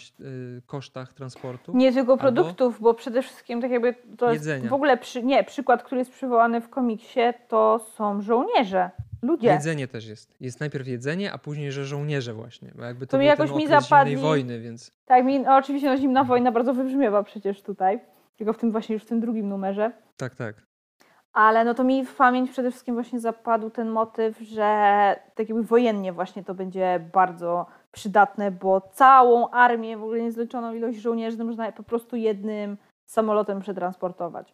kosztach 0.66 1.14
transportu. 1.14 1.78
Nie 1.78 1.94
tylko 1.94 2.18
produktów, 2.18 2.82
bo 2.82 2.94
przede 2.94 3.22
wszystkim 3.22 3.62
tak 3.62 3.72
jakby 3.72 3.96
to 4.18 4.34
jest 4.34 4.68
w 4.70 4.74
ogóle 4.74 4.98
przy, 4.98 5.24
nie, 5.24 5.44
przykład, 5.44 5.84
który 5.84 6.00
jest 6.00 6.12
przywołany 6.12 6.62
w 6.62 6.70
komiksie, 6.70 7.20
to 7.48 7.80
są 7.80 8.22
żołnierze. 8.22 8.92
Ludzie. 9.24 9.48
Jedzenie 9.48 9.88
też 9.88 10.08
jest. 10.08 10.36
Jest 10.42 10.60
najpierw 10.60 10.88
jedzenie, 10.88 11.34
a 11.34 11.38
później, 11.38 11.72
że 11.72 11.86
żołnierze 11.86 12.34
właśnie. 12.34 12.72
Bo 12.76 12.84
jakby 12.84 13.08
to, 13.08 13.12
To 13.12 13.18
mi 13.18 13.26
jakoś 13.26 13.52
mi 13.52 13.68
zapadli- 13.68 14.18
wojny, 14.18 14.60
więc 14.60 14.92
Tak, 15.06 15.26
mi, 15.26 15.40
no, 15.40 15.56
oczywiście 15.56 15.88
no, 15.90 15.98
zimna 15.98 16.24
wojna 16.24 16.52
bardzo 16.52 16.74
wybrzmiewa 16.74 17.24
przecież 17.24 17.62
tutaj. 17.62 18.00
Tylko 18.38 18.54
w 18.54 18.58
tym 18.58 18.72
właśnie 18.72 18.94
już 18.94 19.04
w 19.04 19.08
tym 19.08 19.20
drugim 19.20 19.50
numerze. 19.50 19.92
tak, 20.18 20.36
tak. 20.36 20.56
Ale 21.34 21.66
no 21.66 21.74
to 21.74 21.84
mi 21.84 22.06
w 22.06 22.16
pamięć 22.16 22.52
przede 22.52 22.72
wszystkim 22.72 22.96
właśnie 22.96 23.20
zapadł 23.20 23.70
ten 23.70 23.90
motyw, 23.90 24.40
że 24.40 24.64
tak 25.36 25.50
jakby 25.50 25.64
wojennie 25.64 26.14
właśnie 26.14 26.44
to 26.44 26.54
będzie 26.54 27.10
bardzo 27.14 27.66
przydatne, 27.92 28.52
bo 28.52 28.82
całą 28.82 29.50
armię, 29.50 29.98
w 29.98 30.04
ogóle 30.04 30.22
niezliczoną 30.22 30.74
ilość 30.74 31.00
żołnierzy 31.00 31.44
można 31.44 31.72
po 31.72 31.84
prostu 31.84 32.16
jednym 32.16 32.78
samolotem 33.06 33.60
przetransportować. 33.60 34.54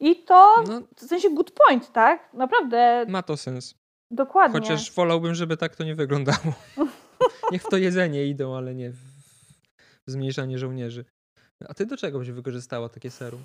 I 0.00 0.24
to 0.24 0.54
No, 0.68 0.80
w 0.96 1.00
sensie 1.00 1.30
good 1.30 1.50
point, 1.50 1.92
tak? 1.92 2.34
Naprawdę, 2.34 3.06
ma 3.08 3.22
to 3.22 3.36
sens. 3.36 3.74
dokładnie. 4.10 4.60
Chociaż 4.60 4.92
wolałbym, 4.92 5.34
żeby 5.34 5.56
tak 5.56 5.76
to 5.76 5.84
nie 5.84 5.94
wyglądało. 5.94 6.52
Niech 7.52 7.62
w 7.62 7.68
to 7.68 7.76
jedzenie 7.76 8.26
idą, 8.26 8.56
ale 8.56 8.74
nie 8.74 8.90
w, 8.90 8.98
zmniejszanie 10.06 10.58
żołnierzy. 10.58 11.04
A 11.68 11.74
ty 11.74 11.86
do 11.86 11.96
czego 11.96 12.18
byś 12.18 12.30
wykorzystała 12.30 12.88
takie 12.88 13.10
serum? 13.10 13.44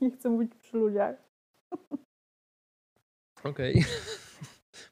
Nie 0.00 0.10
chcę 0.10 0.28
mówić 0.30 0.54
przy 0.54 0.76
ludziach. 0.76 1.16
Okej. 3.44 3.84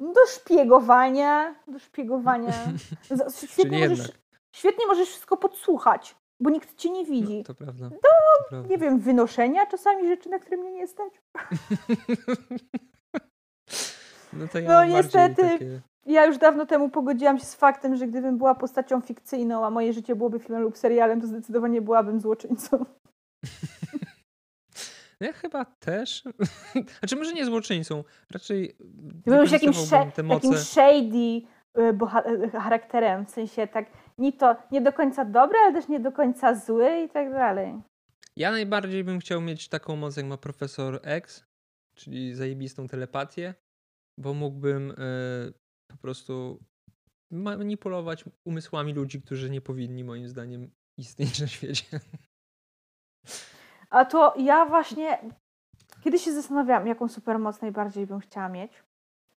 No 0.01 0.13
Do 0.15 0.21
szpiegowania, 0.27 1.55
do 1.69 1.79
szpiegowania. 1.79 2.53
Świetnie 3.53 3.89
możesz, 3.89 4.09
świetnie 4.57 4.87
możesz 4.87 5.09
wszystko 5.09 5.37
podsłuchać, 5.37 6.17
bo 6.41 6.51
nikt 6.51 6.75
cię 6.77 6.91
nie 6.91 7.05
widzi. 7.05 7.39
No, 7.39 7.45
to 7.45 7.55
prawda. 7.55 7.85
No, 7.85 7.97
To 7.97 8.09
prawda. 8.49 8.69
Nie 8.69 8.79
wiem, 8.79 8.99
wynoszenia 9.01 9.67
czasami 9.67 10.09
rzeczy, 10.09 10.29
na 10.29 10.39
które 10.39 10.57
mnie 10.57 10.73
nie 10.73 10.89
stać. 10.89 11.13
No 14.33 14.49
to 14.49 14.59
ja 14.59 14.69
No 14.69 14.85
niestety. 14.85 15.43
Takie... 15.43 15.81
Ja 16.07 16.27
już 16.27 16.39
dawno 16.39 16.67
temu 16.67 16.89
pogodziłam 16.89 17.39
się 17.39 17.45
z 17.45 17.55
faktem, 17.55 17.97
że 17.97 18.07
gdybym 18.07 18.39
była 18.39 18.55
postacią 18.55 19.01
fikcyjną, 19.01 19.67
a 19.67 19.71
moje 19.71 19.93
życie 19.93 20.17
byłoby 20.17 20.39
filmem 20.39 20.63
lub 20.63 20.79
serialem, 20.79 21.21
to 21.21 21.27
zdecydowanie 21.27 21.83
byłabym 21.83 22.21
złoczyńcą. 22.21 22.85
Ja 25.21 25.33
chyba 25.33 25.65
też. 25.65 26.25
Znaczy 26.99 27.17
może 27.17 27.33
nie 27.33 27.45
złoczyńcą, 27.45 28.05
raczej 28.31 28.77
Byłeś 29.27 29.53
jakimś, 29.53 29.77
sze- 29.77 30.11
takim 30.29 30.57
shady 30.57 31.43
y, 31.79 31.93
boha- 31.93 32.45
y, 32.45 32.51
charakterem, 32.51 33.27
w 33.27 33.31
sensie 33.31 33.67
tak 33.67 33.87
ni 34.19 34.33
to 34.33 34.57
nie 34.71 34.81
do 34.81 34.93
końca 34.93 35.25
dobry, 35.25 35.59
ale 35.59 35.73
też 35.73 35.89
nie 35.89 36.01
do 36.01 36.13
końca 36.13 36.55
zły 36.55 37.01
i 37.07 37.09
tak 37.09 37.33
dalej. 37.33 37.81
Ja 38.37 38.51
najbardziej 38.51 39.05
bym 39.05 39.19
chciał 39.19 39.41
mieć 39.41 39.69
taką 39.69 39.97
moc, 39.97 40.17
jak 40.17 40.27
ma 40.27 40.37
profesor 40.37 41.01
X, 41.03 41.45
czyli 41.95 42.35
zajebistą 42.35 42.87
telepatię, 42.87 43.55
bo 44.19 44.35
mógłbym 44.35 44.91
e, 44.91 44.95
po 45.89 45.97
prostu 45.97 46.59
manipulować 47.31 48.25
umysłami 48.47 48.93
ludzi, 48.93 49.23
którzy 49.23 49.51
nie 49.51 49.61
powinni 49.61 50.05
moim 50.05 50.29
zdaniem 50.29 50.71
istnieć 50.99 51.41
na 51.41 51.47
świecie. 51.47 52.01
A 53.91 54.05
to 54.05 54.35
ja 54.39 54.67
właśnie 54.67 55.19
kiedyś 56.05 56.25
się 56.25 56.33
zastanawiałam, 56.33 56.87
jaką 56.87 57.09
supermoc 57.09 57.61
najbardziej 57.61 58.07
bym 58.07 58.21
chciała 58.21 58.49
mieć. 58.49 58.73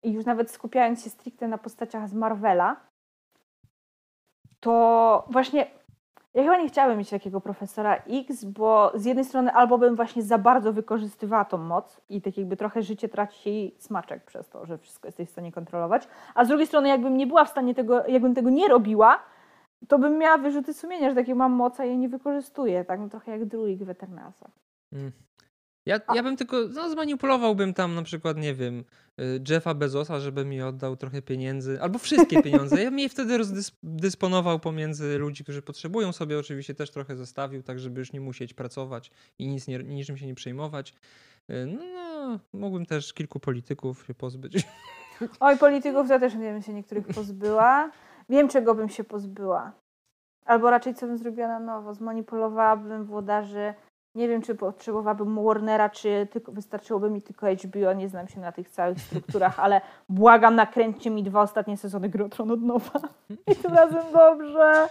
I 0.04 0.12
już 0.12 0.26
nawet 0.26 0.52
skupiając 0.52 1.04
się 1.04 1.10
stricte 1.10 1.48
na 1.48 1.58
postaciach 1.58 2.10
z 2.10 2.14
Marvela, 2.14 2.88
to 4.60 5.26
właśnie 5.30 5.68
ja 6.34 6.44
chyba 6.44 6.58
nie 6.58 6.68
chciałabym 6.68 6.98
mieć 6.98 7.10
takiego 7.10 7.42
profesora 7.42 7.96
X, 7.96 8.44
bo 8.44 8.92
z 8.96 9.06
jednej 9.06 9.26
strony 9.26 9.52
albo 9.52 9.78
bym 9.78 9.96
właśnie 9.96 10.24
za 10.24 10.38
bardzo 10.38 10.74
wykorzystywała 10.74 11.46
tą 11.46 11.58
moc 11.58 12.02
i 12.10 12.22
tak 12.22 12.38
jakby 12.38 12.58
trochę 12.58 12.82
życie 12.82 13.10
traci 13.10 13.50
jej 13.50 13.76
smaczek 13.80 14.24
przez 14.24 14.50
to, 14.50 14.66
że 14.66 14.78
wszystko 14.78 15.08
jesteś 15.08 15.28
w 15.28 15.32
stanie 15.32 15.52
kontrolować, 15.52 16.08
a 16.36 16.46
z 16.46 16.48
drugiej 16.48 16.68
strony 16.68 16.90
jakbym 16.90 17.18
nie 17.18 17.28
była 17.28 17.46
w 17.46 17.50
stanie 17.50 17.76
tego, 17.76 18.08
jakbym 18.08 18.36
tego 18.36 18.50
nie 18.50 18.68
robiła, 18.68 19.20
to 19.88 20.00
bym 20.00 20.18
miała 20.18 20.38
wyrzuty 20.38 20.74
sumienia, 20.74 21.10
że 21.10 21.16
takie 21.16 21.36
mam 21.36 21.52
moc, 21.52 21.80
a 21.80 21.84
jej 21.86 21.98
nie 21.98 22.10
wykorzystuję. 22.10 22.86
Tak 22.86 23.00
no, 23.00 23.10
trochę 23.10 23.32
jak 23.32 23.46
druid 23.46 23.84
w 23.84 23.90
Eternasa. 23.90 24.50
Mm. 24.94 25.12
Ja, 25.86 26.00
ja 26.16 26.24
bym 26.24 26.38
tylko, 26.38 26.58
no 26.74 26.90
zmanipulowałbym 26.90 27.74
tam 27.74 27.96
na 27.96 28.02
przykład, 28.02 28.38
nie 28.38 28.54
wiem, 28.54 28.84
y, 29.20 29.42
Jeffa 29.50 29.74
Bezosa, 29.74 30.20
żeby 30.20 30.46
mi 30.46 30.62
oddał 30.62 30.96
trochę 30.96 31.22
pieniędzy, 31.22 31.82
albo 31.82 32.00
wszystkie 32.00 32.42
pieniądze. 32.42 32.84
Ja 32.84 32.90
bym 32.90 33.00
je 33.00 33.10
wtedy 33.10 33.38
rozdysponował 33.38 34.60
pomiędzy 34.60 35.18
ludzi, 35.18 35.44
którzy 35.44 35.62
potrzebują 35.62 36.12
sobie, 36.12 36.40
oczywiście 36.40 36.76
też 36.76 36.92
trochę 36.92 37.16
zostawił, 37.16 37.64
tak 37.64 37.80
żeby 37.80 38.00
już 38.00 38.14
nie 38.14 38.22
musieć 38.22 38.54
pracować 38.54 39.12
i 39.40 39.48
nic 39.48 39.68
nie, 39.68 39.80
niczym 39.80 40.18
się 40.18 40.28
nie 40.28 40.36
przejmować. 40.36 40.94
Y, 41.50 41.66
No, 41.66 41.84
no, 41.94 42.40
mógłbym 42.54 42.86
też 42.86 43.14
kilku 43.14 43.40
polityków 43.40 44.06
się 44.08 44.14
pozbyć. 44.14 44.68
Oj, 45.40 45.58
polityków 45.58 46.08
to 46.08 46.20
też 46.20 46.34
nie 46.34 46.52
bym 46.54 46.62
się 46.62 46.74
niektórych 46.74 47.08
pozbyła. 47.08 47.92
Wiem, 48.30 48.48
czego 48.48 48.76
bym 48.76 48.90
się 48.90 49.04
pozbyła. 49.04 49.72
Albo 50.46 50.70
raczej 50.70 50.94
co 50.96 51.08
bym 51.08 51.18
zrobiła 51.18 51.48
na 51.48 51.60
nowo. 51.60 51.94
Zmanipulowałabym 51.94 53.06
włodarzy. 53.06 53.74
Nie 54.16 54.28
wiem, 54.28 54.42
czy 54.42 54.56
potrzebowałabym 54.56 55.44
Warnera, 55.46 55.90
czy 55.90 56.28
tylko, 56.32 56.52
wystarczyłoby 56.52 57.10
mi 57.10 57.22
tylko 57.22 57.48
HBO. 57.48 57.94
Nie 57.94 58.10
znam 58.10 58.28
się 58.28 58.40
na 58.40 58.52
tych 58.52 58.70
całych 58.70 59.02
strukturach, 59.02 59.60
ale 59.60 59.82
błagam, 60.10 60.56
nakręćcie 60.56 61.10
mi 61.10 61.24
dwa 61.24 61.42
ostatnie 61.42 61.78
sezony 61.78 62.10
Gry 62.10 62.24
od 62.24 62.62
nowa. 62.62 63.00
I 63.52 63.56
tym 63.56 63.74
razem 63.74 64.04
dobrze. 64.14 64.90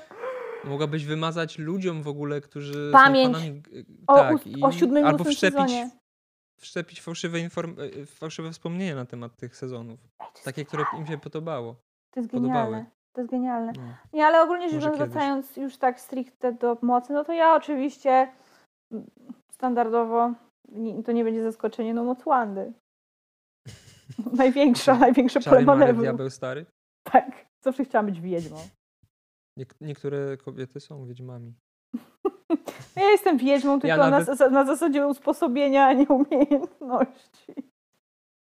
Mogłabyś 0.64 1.04
wymazać 1.04 1.58
ludziom 1.58 2.02
w 2.02 2.08
ogóle, 2.08 2.40
którzy 2.40 2.90
Pamięć 2.92 3.36
są 3.36 3.42
fanami. 3.42 3.62
y, 3.74 3.84
O, 4.06 4.14
tak, 4.14 4.34
ust- 4.34 4.46
o 4.62 4.72
siódmym 4.72 5.04
i 5.04 5.06
albo 5.06 5.24
wszczepić, 5.24 5.54
sezonie. 5.60 5.90
wszczepić 6.60 7.02
fałszywe, 7.02 7.38
inform, 7.40 7.76
y, 7.80 8.06
fałszywe 8.06 8.50
wspomnienia 8.52 8.94
na 8.94 9.04
temat 9.04 9.36
tych 9.36 9.56
sezonów. 9.56 10.00
Takie, 10.44 10.64
które 10.64 10.84
im 10.98 11.06
się 11.06 11.18
podobało. 11.18 11.74
To 12.10 12.20
jest 12.20 12.30
podobały. 12.30 12.52
genialne. 12.54 12.86
To 13.12 13.20
jest 13.20 13.30
genialne. 13.30 13.72
No. 13.76 13.82
Nie, 14.12 14.26
ale 14.26 14.42
ogólnie 14.42 14.68
rzecz 14.70 14.80
biorąc, 14.80 14.98
wracając 14.98 15.56
już 15.56 15.76
tak 15.76 16.00
stricte 16.00 16.52
do 16.52 16.76
mocy, 16.82 17.12
no 17.12 17.24
to 17.24 17.32
ja 17.32 17.54
oczywiście 17.54 18.28
standardowo, 19.52 20.34
to 21.04 21.12
nie 21.12 21.24
będzie 21.24 21.42
zaskoczenie, 21.42 21.94
no 21.94 22.04
moc 22.04 22.24
Wandy. 22.24 22.72
Największa, 24.38 24.98
największe 24.98 25.40
pole 25.40 25.64
manewru. 25.64 26.02
diabeł 26.02 26.30
stary. 26.30 26.66
Tak, 27.02 27.46
zawsze 27.64 27.84
chciałam 27.84 28.06
być 28.06 28.20
wiedźmą. 28.20 28.56
Niek- 29.58 29.74
niektóre 29.80 30.36
kobiety 30.36 30.80
są 30.80 31.06
wiedźmami. 31.06 31.54
Ja 32.96 33.10
jestem 33.10 33.38
wiedźmą 33.38 33.80
tylko 33.80 33.96
na, 33.96 34.10
nawet- 34.10 34.28
zas- 34.28 34.50
na 34.52 34.64
zasadzie 34.64 35.06
usposobienia, 35.06 35.86
a 35.86 35.92
nie 35.92 36.06
umiejętności. 36.08 37.54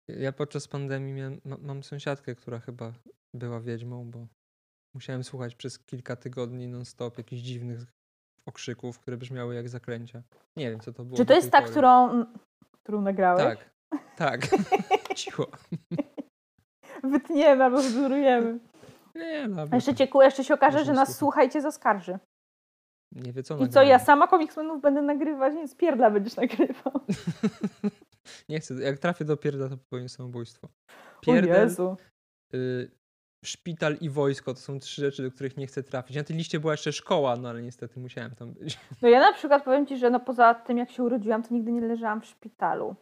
Ja 0.07 0.31
podczas 0.31 0.67
pandemii 0.67 1.13
miałem, 1.13 1.41
ma, 1.45 1.57
mam 1.61 1.83
sąsiadkę, 1.83 2.35
która 2.35 2.59
chyba 2.59 2.93
była 3.33 3.59
wiedźmą, 3.59 4.11
bo 4.11 4.27
musiałem 4.95 5.23
słuchać 5.23 5.55
przez 5.55 5.79
kilka 5.79 6.15
tygodni 6.15 6.67
non-stop 6.67 7.17
jakichś 7.17 7.41
dziwnych 7.41 7.85
okrzyków, 8.45 8.99
które 8.99 9.17
brzmiały 9.17 9.55
jak 9.55 9.69
zaklęcia. 9.69 10.21
Nie 10.57 10.71
wiem, 10.71 10.79
co 10.79 10.93
to 10.93 11.05
było. 11.05 11.17
Czy 11.17 11.25
to 11.25 11.33
jest 11.33 11.51
ta, 11.51 11.59
pory. 11.59 11.71
którą, 11.71 12.25
którą 12.71 13.01
nagrałeś? 13.01 13.59
Tak, 13.59 13.69
tak. 14.15 14.41
Cicho. 15.15 15.47
Wytniemy 17.03 17.63
albo 17.63 17.81
wydurujemy. 17.81 18.59
Nie, 19.15 19.47
no, 19.47 19.65
jeszcze, 19.73 19.95
cię, 19.95 20.07
jeszcze 20.21 20.43
się 20.43 20.53
okaże, 20.53 20.85
że 20.85 20.93
nas 20.93 21.17
słuchajcie 21.17 21.61
zaskarży. 21.61 22.19
nie 23.11 23.33
wie, 23.33 23.43
co 23.43 23.55
I 23.55 23.57
co, 23.57 23.63
nagrałem. 23.63 23.89
ja 23.89 23.99
sama 23.99 24.27
komiksmenów 24.27 24.81
będę 24.81 25.01
nagrywać? 25.01 25.53
Nie, 25.53 25.67
spierdla 25.67 26.11
będziesz 26.11 26.35
nagrywał. 26.35 26.93
nie 28.49 28.59
chcę. 28.59 28.73
Jak 28.73 28.99
trafię 28.99 29.25
do 29.25 29.37
pierda, 29.37 29.69
to 29.69 29.77
popełnię 29.77 30.09
samobójstwo. 30.09 30.67
O 31.17 31.21
Pierdel, 31.21 31.63
Jezu. 31.63 31.97
y, 32.53 32.91
szpital 33.45 33.95
i 34.01 34.09
wojsko 34.09 34.53
to 34.53 34.59
są 34.59 34.79
trzy 34.79 35.01
rzeczy, 35.01 35.23
do 35.23 35.31
których 35.31 35.57
nie 35.57 35.67
chcę 35.67 35.83
trafić. 35.83 36.17
Na 36.17 36.23
tej 36.23 36.35
liście 36.35 36.59
była 36.59 36.73
jeszcze 36.73 36.93
szkoła, 36.93 37.35
no 37.35 37.49
ale 37.49 37.61
niestety 37.61 37.99
musiałem 37.99 38.31
tam 38.31 38.53
być. 38.53 38.79
No 39.01 39.09
ja 39.09 39.19
na 39.19 39.33
przykład 39.33 39.63
powiem 39.63 39.87
Ci, 39.87 39.97
że 39.97 40.09
no 40.09 40.19
poza 40.19 40.53
tym 40.53 40.77
jak 40.77 40.91
się 40.91 41.03
urodziłam, 41.03 41.43
to 41.43 41.53
nigdy 41.53 41.71
nie 41.71 41.81
leżałam 41.81 42.21
w 42.21 42.25
szpitalu. 42.25 42.95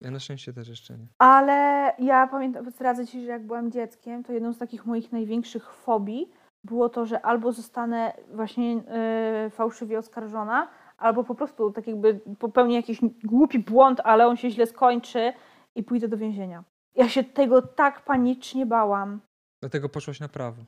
Ja 0.00 0.10
na 0.10 0.18
szczęście 0.18 0.52
też 0.52 0.68
jeszcze 0.68 0.98
nie. 0.98 1.06
Ale 1.18 1.92
ja 1.98 2.26
pamiętam, 2.26 2.70
zdradzę 2.70 3.06
Ci, 3.06 3.20
że 3.20 3.26
jak 3.26 3.46
byłam 3.46 3.70
dzieckiem, 3.70 4.24
to 4.24 4.32
jedną 4.32 4.52
z 4.52 4.58
takich 4.58 4.86
moich 4.86 5.12
największych 5.12 5.72
fobii 5.74 6.30
było 6.64 6.88
to, 6.88 7.06
że 7.06 7.22
albo 7.22 7.52
zostanę 7.52 8.12
właśnie 8.32 8.74
yy, 8.74 9.50
fałszywie 9.50 9.98
oskarżona, 9.98 10.68
albo 10.98 11.24
po 11.24 11.34
prostu 11.34 11.70
tak 11.72 11.86
jakby 11.86 12.20
popełnię 12.38 12.76
jakiś 12.76 13.00
głupi 13.24 13.58
błąd, 13.58 14.00
ale 14.04 14.26
on 14.26 14.36
się 14.36 14.50
źle 14.50 14.66
skończy 14.66 15.32
i 15.74 15.82
pójdę 15.82 16.08
do 16.08 16.16
więzienia. 16.16 16.64
Ja 16.94 17.08
się 17.08 17.24
tego 17.24 17.62
tak 17.62 18.04
panicznie 18.04 18.66
bałam. 18.66 19.20
Dlatego 19.60 19.88
poszłaś 19.88 20.20
na 20.20 20.28
prawo, 20.28 20.64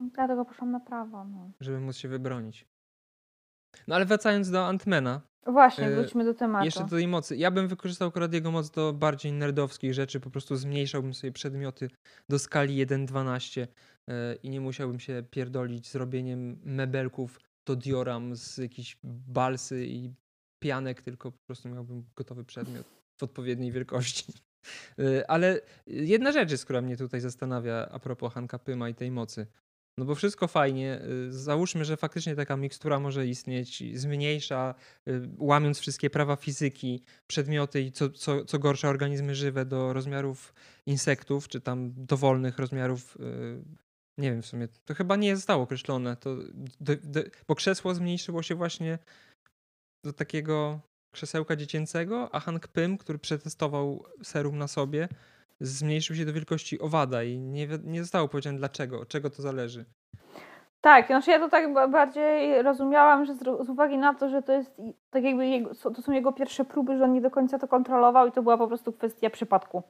Dlatego 0.00 0.44
poszłam 0.44 0.70
na 0.70 0.80
prawo. 0.80 1.24
No. 1.24 1.50
żeby 1.60 1.80
móc 1.80 1.96
się 1.96 2.08
wybronić. 2.08 2.66
No 3.88 3.94
ale 3.94 4.04
wracając 4.06 4.50
do 4.50 4.66
Antmana, 4.66 5.20
Właśnie, 5.46 5.84
Yy, 5.84 5.94
wróćmy 5.96 6.24
do 6.24 6.34
tematu. 6.34 6.64
jeszcze 6.64 6.84
do 6.84 6.88
tej 6.96 7.08
mocy. 7.08 7.36
Ja 7.36 7.50
bym 7.50 7.68
wykorzystał 7.68 8.08
akurat 8.08 8.32
jego 8.32 8.50
moc 8.50 8.70
do 8.70 8.92
bardziej 8.92 9.32
nerdowskich 9.32 9.94
rzeczy, 9.94 10.20
po 10.20 10.30
prostu 10.30 10.56
zmniejszałbym 10.56 11.14
sobie 11.14 11.32
przedmioty 11.32 11.90
do 12.28 12.38
skali 12.38 12.86
1.12 12.86 13.60
yy, 14.08 14.14
i 14.42 14.50
nie 14.50 14.60
musiałbym 14.60 15.00
się 15.00 15.24
pierdolić 15.30 15.88
z 15.88 15.94
robieniem 15.94 16.60
mebelków 16.64 17.40
do 17.66 17.76
dioram 17.76 18.36
z 18.36 18.58
jakichś 18.58 18.96
balsy 19.04 19.86
i 19.86 20.14
pianek, 20.62 21.02
tylko 21.02 21.32
po 21.32 21.38
prostu 21.46 21.68
miałbym 21.68 22.04
gotowy 22.16 22.44
przedmiot 22.44 22.86
w 23.20 23.22
odpowiedniej 23.22 23.72
wielkości. 23.72 24.32
Y, 24.98 25.26
ale 25.26 25.60
jedna 25.86 26.32
rzecz 26.32 26.50
jest, 26.50 26.64
która 26.64 26.80
mnie 26.80 26.96
tutaj 26.96 27.20
zastanawia 27.20 27.88
a 27.90 27.98
propos 27.98 28.32
Hanka 28.32 28.58
Pyma 28.58 28.88
i 28.88 28.94
tej 28.94 29.10
mocy. 29.10 29.46
No 29.98 30.04
bo 30.04 30.14
wszystko 30.14 30.48
fajnie. 30.48 31.00
Y, 31.28 31.32
załóżmy, 31.32 31.84
że 31.84 31.96
faktycznie 31.96 32.36
taka 32.36 32.56
mikstura 32.56 33.00
może 33.00 33.26
istnieć, 33.26 33.98
zmniejsza, 33.98 34.74
y, 35.08 35.28
łamiąc 35.38 35.78
wszystkie 35.78 36.10
prawa 36.10 36.36
fizyki, 36.36 37.02
przedmioty 37.26 37.82
i 37.82 37.92
co, 37.92 38.10
co, 38.10 38.44
co 38.44 38.58
gorsza 38.58 38.88
organizmy 38.88 39.34
żywe 39.34 39.64
do 39.64 39.92
rozmiarów 39.92 40.54
insektów, 40.86 41.48
czy 41.48 41.60
tam 41.60 41.92
dowolnych 41.96 42.58
rozmiarów. 42.58 43.18
Nie 44.18 44.30
wiem 44.30 44.42
w 44.42 44.46
sumie. 44.46 44.68
To 44.84 44.94
chyba 44.94 45.16
nie 45.16 45.36
zostało 45.36 45.62
określone. 45.62 46.16
To, 46.16 46.36
do, 46.80 46.96
do, 47.02 47.20
bo 47.48 47.54
krzesło 47.54 47.94
zmniejszyło 47.94 48.42
się 48.42 48.54
właśnie 48.54 48.98
do 50.04 50.12
takiego 50.12 50.80
krzesełka 51.14 51.56
dziecięcego, 51.56 52.28
a 52.32 52.40
Hank 52.40 52.68
Pym, 52.68 52.98
który 52.98 53.18
przetestował 53.18 54.04
serum 54.22 54.58
na 54.58 54.68
sobie, 54.68 55.08
zmniejszył 55.60 56.16
się 56.16 56.24
do 56.24 56.32
wielkości 56.32 56.80
owada 56.80 57.22
i 57.22 57.38
nie, 57.38 57.68
nie 57.84 58.02
zostało 58.02 58.28
powiedziane 58.28 58.58
dlaczego, 58.58 59.00
od 59.00 59.08
czego 59.08 59.30
to 59.30 59.42
zależy. 59.42 59.84
Tak, 60.80 61.06
znaczy 61.06 61.30
ja 61.30 61.38
to 61.38 61.48
tak 61.48 61.74
bardziej 61.90 62.62
rozumiałam, 62.62 63.24
że 63.24 63.34
z, 63.34 63.68
uwagi 63.68 63.98
na 63.98 64.14
to, 64.14 64.28
że 64.28 64.42
to 64.42 64.52
jest 64.52 64.76
tak 65.10 65.24
jakby 65.24 65.46
jego, 65.46 65.74
to 65.74 66.02
są 66.02 66.12
jego 66.12 66.32
pierwsze 66.32 66.64
próby, 66.64 66.98
że 66.98 67.04
on 67.04 67.12
nie 67.12 67.20
do 67.20 67.30
końca 67.30 67.58
to 67.58 67.68
kontrolował 67.68 68.26
i 68.26 68.32
to 68.32 68.42
była 68.42 68.58
po 68.58 68.68
prostu 68.68 68.92
kwestia 68.92 69.30
przypadku. 69.30 69.82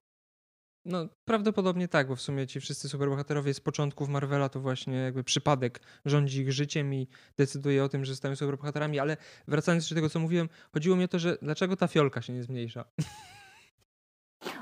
No, 0.85 1.09
prawdopodobnie 1.25 1.89
tak, 1.89 2.09
bo 2.09 2.17
w 2.17 2.21
sumie 2.21 2.47
ci 2.47 2.61
wszyscy 2.61 2.89
superbohaterowie 2.89 3.55
z 3.55 3.61
początków 3.61 4.09
Marvela 4.09 4.49
to 4.49 4.61
właśnie 4.61 4.97
jakby 4.97 5.25
przypadek 5.25 5.81
rządzi 6.05 6.41
ich 6.41 6.53
życiem 6.53 6.95
i 6.95 7.09
decyduje 7.37 7.85
o 7.85 7.89
tym, 7.89 8.05
że 8.05 8.17
stają 8.17 8.37
superbohaterami, 8.37 8.99
ale 8.99 9.17
wracając 9.49 9.89
do 9.89 9.95
tego, 9.95 10.11
co 10.11 10.19
mówiłem, 10.19 10.49
chodziło 10.73 10.97
mi 10.97 11.05
o 11.05 11.09
to, 11.09 11.19
że 11.19 11.39
dlaczego 11.43 11.77
ta 11.77 11.89
fiolka 11.89 12.23
się 12.23 12.33
nie 12.33 12.43
zmniejsza? 12.43 12.85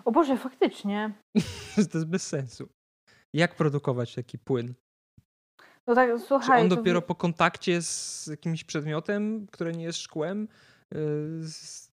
O 0.04 0.12
Boże, 0.12 0.36
faktycznie. 0.36 1.12
to 1.74 1.98
jest 1.98 2.06
bez 2.06 2.26
sensu. 2.26 2.68
Jak 3.34 3.56
produkować 3.56 4.14
taki 4.14 4.38
płyn? 4.38 4.74
No 5.86 5.94
tak, 5.94 6.10
słuchaj. 6.26 6.58
Czy 6.58 6.62
on 6.62 6.68
dopiero 6.68 7.00
to... 7.00 7.06
po 7.06 7.14
kontakcie 7.14 7.82
z 7.82 8.26
jakimś 8.26 8.64
przedmiotem, 8.64 9.46
które 9.46 9.72
nie 9.72 9.84
jest 9.84 9.98
szkłem, 9.98 10.48
yy, 10.92 10.98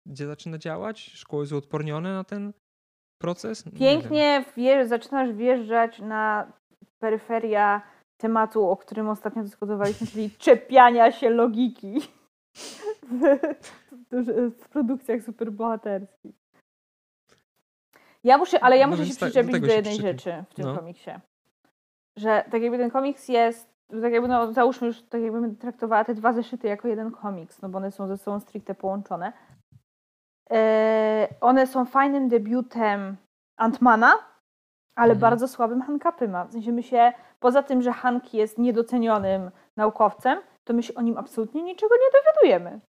gdzie 0.05 0.27
zaczyna 0.27 0.58
działać? 0.58 1.12
Szkło 1.13 1.41
jest 1.41 1.53
uodpornione 1.53 2.13
na 2.13 2.24
ten 2.24 2.53
proces? 3.17 3.63
Pięknie 3.79 4.45
wjeżdż, 4.55 4.89
zaczynasz 4.89 5.31
wjeżdżać 5.31 6.00
na 6.00 6.51
peryferia 7.00 7.81
tematu, 8.17 8.69
o 8.69 8.77
którym 8.77 9.10
ostatnio 9.10 9.43
dyskutowaliśmy, 9.43 10.07
czyli 10.07 10.31
czepiania 10.45 11.12
się 11.12 11.29
logiki 11.29 12.01
w, 14.62 14.69
produkcjach 14.69 15.22
superbohaterskich. 15.22 16.36
Ja 18.24 18.38
muszę, 18.38 18.63
ale 18.63 18.77
ja 18.77 18.88
no 18.88 18.91
muszę 18.91 19.05
się 19.05 19.15
tak, 19.15 19.29
przyczepić 19.29 19.62
do, 19.62 19.67
do 19.67 19.74
jednej 19.74 19.95
rzeczy 19.95 20.43
w 20.50 20.53
tym 20.53 20.65
no. 20.65 20.75
komiksie. 20.75 21.12
Że 22.17 22.43
tak 22.51 22.62
jakby 22.62 22.77
ten 22.77 22.91
komiks 22.91 23.27
jest, 23.27 23.69
tak 24.01 24.13
jakby 24.13 24.27
no, 24.27 24.53
załóżmy 24.53 24.88
już, 24.88 25.01
tak 25.01 25.22
jakbym 25.22 25.55
traktowała 25.55 26.03
te 26.03 26.13
dwa 26.13 26.34
zeszyty 26.34 26.67
jako 26.67 26.88
jeden 26.88 27.12
komiks, 27.12 27.62
no 27.62 27.69
bo 27.69 27.77
one 27.77 27.91
są 27.91 28.07
ze 28.07 28.17
sobą 28.17 28.39
stricte 28.39 28.75
połączone. 28.75 29.34
One 31.41 31.67
są 31.67 31.85
fajnym 31.85 32.29
debiutem 32.29 33.17
Antmana, 33.57 34.13
ale 34.95 35.13
mhm. 35.13 35.19
bardzo 35.19 35.47
słabym 35.47 35.81
Hanka 35.81 36.11
Pyma. 36.11 36.45
W 36.45 36.51
sensie 36.51 36.71
my 36.71 36.83
się, 36.83 37.13
poza 37.39 37.63
tym, 37.63 37.81
że 37.81 37.91
Hank 37.91 38.33
jest 38.33 38.57
niedocenionym 38.57 39.51
naukowcem, 39.77 40.39
to 40.63 40.73
my 40.73 40.83
się 40.83 40.95
o 40.95 41.01
nim 41.01 41.17
absolutnie 41.17 41.63
niczego 41.63 41.95
nie 41.95 42.19
dowiadujemy. 42.19 42.79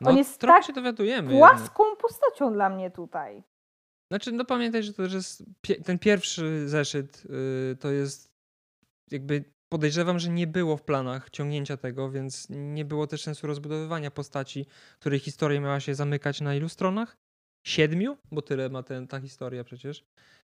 No, 0.00 0.10
On 0.10 0.16
jest 0.16 0.40
tak 0.40 0.64
się 0.64 0.72
dowiadujemy 0.72 1.38
płaską 1.38 1.84
jednak. 1.84 2.00
postacią 2.00 2.52
dla 2.52 2.68
mnie 2.68 2.90
tutaj. 2.90 3.42
Znaczy, 4.10 4.32
no 4.32 4.44
pamiętaj, 4.44 4.82
że 4.82 4.92
to 4.92 5.08
że 5.08 5.16
jest 5.16 5.44
ten 5.84 5.98
pierwszy 5.98 6.68
zeszyt 6.68 7.24
yy, 7.24 7.76
to 7.76 7.90
jest 7.90 8.32
jakby 9.10 9.44
podejrzewam, 9.72 10.18
że 10.18 10.30
nie 10.30 10.46
było 10.46 10.76
w 10.76 10.82
planach 10.82 11.30
ciągnięcia 11.30 11.76
tego, 11.76 12.10
więc 12.10 12.46
nie 12.50 12.84
było 12.84 13.06
też 13.06 13.22
sensu 13.22 13.46
rozbudowywania 13.46 14.10
postaci, 14.10 14.66
której 15.00 15.18
historia 15.18 15.60
miała 15.60 15.80
się 15.80 15.94
zamykać 15.94 16.40
na 16.40 16.54
ilu 16.54 16.68
stronach? 16.68 17.16
Siedmiu? 17.66 18.16
Bo 18.32 18.42
tyle 18.42 18.68
ma 18.68 18.82
ten, 18.82 19.08
ta 19.08 19.20
historia 19.20 19.64
przecież. 19.64 20.04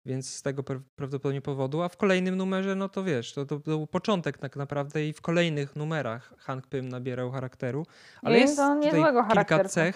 Więc 0.06 0.34
z 0.34 0.42
tego 0.42 0.64
prawdopodobnie 0.96 1.42
powodu. 1.42 1.82
A 1.82 1.90
w 1.90 1.98
kolejnym 1.98 2.36
numerze, 2.36 2.76
no 2.76 2.90
to 2.90 3.04
wiesz, 3.04 3.34
to, 3.34 3.46
to, 3.46 3.60
był 3.60 3.88
początek 3.88 4.38
tak 4.38 4.56
naprawdę 4.56 5.08
i 5.08 5.14
w 5.14 5.22
kolejnych 5.22 5.76
numerach 5.76 6.34
Hank 6.38 6.68
Pym 6.68 6.90
nabierał 6.90 7.32
charakteru. 7.32 7.86
Ale 8.22 8.40
jest, 8.40 8.58
jest 8.82 8.96
tutaj 8.96 9.14
kilka 9.34 9.64
cech, 9.64 9.96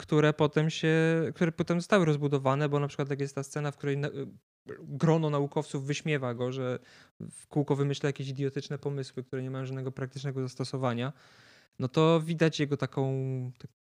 które 0.00 0.32
potem 0.32 0.70
się, 0.70 0.94
które 1.34 1.52
potem 1.52 1.80
zostały 1.80 2.04
rozbudowane, 2.04 2.68
bo 2.68 2.80
na 2.80 2.88
przykład 2.88 3.10
jak 3.10 3.20
jest 3.20 3.34
ta 3.34 3.42
scena, 3.42 3.70
w 3.70 3.76
której 3.76 3.96
grono 4.80 5.30
naukowców 5.30 5.84
wyśmiewa 5.84 6.34
go, 6.34 6.52
że 6.52 6.78
w 7.30 7.46
kółko 7.46 7.76
wymyśla 7.76 8.06
jakieś 8.06 8.28
idiotyczne 8.28 8.78
pomysły, 8.78 9.24
które 9.24 9.42
nie 9.42 9.50
mają 9.50 9.66
żadnego 9.66 9.92
praktycznego 9.92 10.42
zastosowania, 10.42 11.12
no 11.78 11.88
to 11.88 12.20
widać 12.20 12.60
jego 12.60 12.76
taką, 12.76 13.12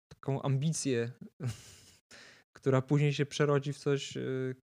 taką 0.08 0.42
ambicję, 0.42 1.10
która 2.56 2.82
później 2.82 3.12
się 3.12 3.26
przerodzi 3.26 3.72
w 3.72 3.78
coś, 3.78 4.16
y, 4.16 4.54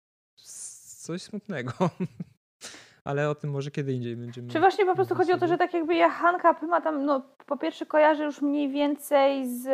coś 0.97 1.23
smutnego. 1.23 1.73
Ale 3.05 3.31
o 3.31 3.35
tym 3.35 3.51
może 3.51 3.71
kiedy 3.71 3.93
indziej 3.93 4.17
będziemy. 4.17 4.49
Czy 4.49 4.61
właśnie 4.61 4.87
po 4.87 4.95
prostu 4.95 5.15
chodzi 5.15 5.33
o 5.33 5.39
to, 5.39 5.47
że 5.47 5.59
tak 5.59 5.75
jakby 5.75 5.95
ja 5.95 6.11
Hanka 6.11 6.55
Pyma 6.55 6.81
tam, 6.81 7.05
no 7.05 7.23
po 7.47 7.57
pierwsze 7.57 7.87
kojarzę 7.87 8.25
już 8.25 8.43
mniej 8.43 8.71
więcej 8.71 9.49
z 9.49 9.65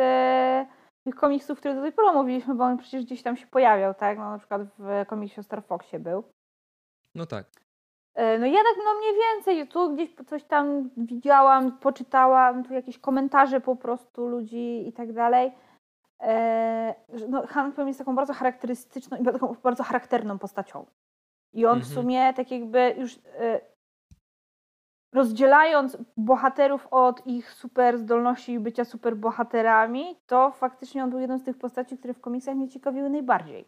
tych 1.03 1.15
komiksów, 1.15 1.59
które 1.59 1.75
do 1.75 1.81
tej 1.81 1.91
pory 1.91 2.13
mówiliśmy, 2.13 2.55
bo 2.55 2.63
on 2.63 2.77
przecież 2.77 3.05
gdzieś 3.05 3.23
tam 3.23 3.37
się 3.37 3.47
pojawiał, 3.47 3.93
tak? 3.93 4.17
No 4.17 4.31
na 4.31 4.37
przykład 4.37 4.61
w 4.77 5.05
komiksie 5.07 5.39
o 5.39 5.43
Star 5.43 5.63
Foxie 5.63 5.99
był. 5.99 6.23
No 7.15 7.25
tak. 7.25 7.45
E, 8.15 8.39
no 8.39 8.45
ja 8.45 8.59
tak 8.63 8.83
no 8.85 8.93
mniej 8.99 9.13
więcej, 9.15 9.67
tu 9.67 9.93
gdzieś 9.93 10.15
coś 10.27 10.43
tam 10.43 10.89
widziałam, 10.97 11.77
poczytałam, 11.77 12.63
tu 12.63 12.73
jakieś 12.73 12.99
komentarze 12.99 13.61
po 13.61 13.75
prostu 13.75 14.27
ludzi 14.27 14.87
i 14.87 14.93
tak 14.93 15.13
dalej. 15.13 15.51
E, 16.21 16.95
no, 17.29 17.47
Hank 17.47 17.75
Pym 17.75 17.87
jest 17.87 17.99
taką 17.99 18.15
bardzo 18.15 18.33
charakterystyczną 18.33 19.17
i 19.17 19.23
taką 19.23 19.55
bardzo 19.63 19.83
charakterną 19.83 20.39
postacią. 20.39 20.85
I 21.53 21.65
on 21.65 21.77
mhm. 21.77 21.91
w 21.91 21.93
sumie 21.93 22.33
tak 22.33 22.51
jakby 22.51 22.95
już 22.97 23.15
e, 23.15 23.61
rozdzielając 25.13 25.97
bohaterów 26.17 26.87
od 26.91 27.27
ich 27.27 27.51
super 27.51 27.97
zdolności 27.97 28.51
i 28.51 28.59
bycia 28.59 28.85
super 28.85 29.15
bohaterami, 29.15 30.15
to 30.27 30.51
faktycznie 30.51 31.03
on 31.03 31.09
był 31.09 31.19
jedną 31.19 31.37
z 31.37 31.43
tych 31.43 31.57
postaci, 31.57 31.97
które 31.97 32.13
w 32.13 32.21
komiksach 32.21 32.55
mnie 32.55 32.69
ciekawiły 32.69 33.09
najbardziej. 33.09 33.65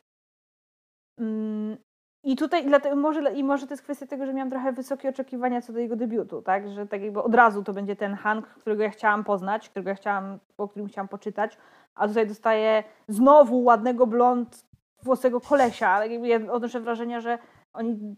I 2.30 2.36
tutaj 2.36 2.66
dlatego 2.66 2.96
może, 2.96 3.34
i 3.34 3.44
może 3.44 3.68
to 3.68 3.74
jest 3.74 3.84
kwestia 3.84 4.08
tego, 4.08 4.26
że 4.26 4.34
miałam 4.34 4.50
trochę 4.50 4.74
wysokie 4.74 5.10
oczekiwania 5.10 5.62
co 5.62 5.74
do 5.74 5.80
jego 5.80 5.96
debiutu, 5.96 6.42
tak? 6.42 6.70
Że 6.70 6.88
tak 6.88 7.02
jakby 7.02 7.24
od 7.24 7.36
razu 7.36 7.64
to 7.64 7.74
będzie 7.74 7.96
ten 7.96 8.14
Hank, 8.16 8.48
którego 8.48 8.84
ja 8.84 8.90
chciałam 8.90 9.24
poznać, 9.24 9.70
którego 9.70 9.90
ja 9.90 9.96
chciałam, 9.96 10.40
o 10.58 10.68
którym 10.68 10.88
chciałam 10.88 11.08
poczytać, 11.08 11.58
a 11.96 12.08
tutaj 12.08 12.28
dostaję 12.28 12.84
znowu 13.08 13.64
ładnego 13.64 14.08
blond 14.08 14.66
włosego 15.04 15.42
kolesia. 15.42 15.90
Ale 15.90 16.08
jakby 16.08 16.28
ja 16.28 16.52
odnoszę 16.52 16.80
wrażenie, 16.80 17.22
że 17.22 17.40
oni 17.74 18.16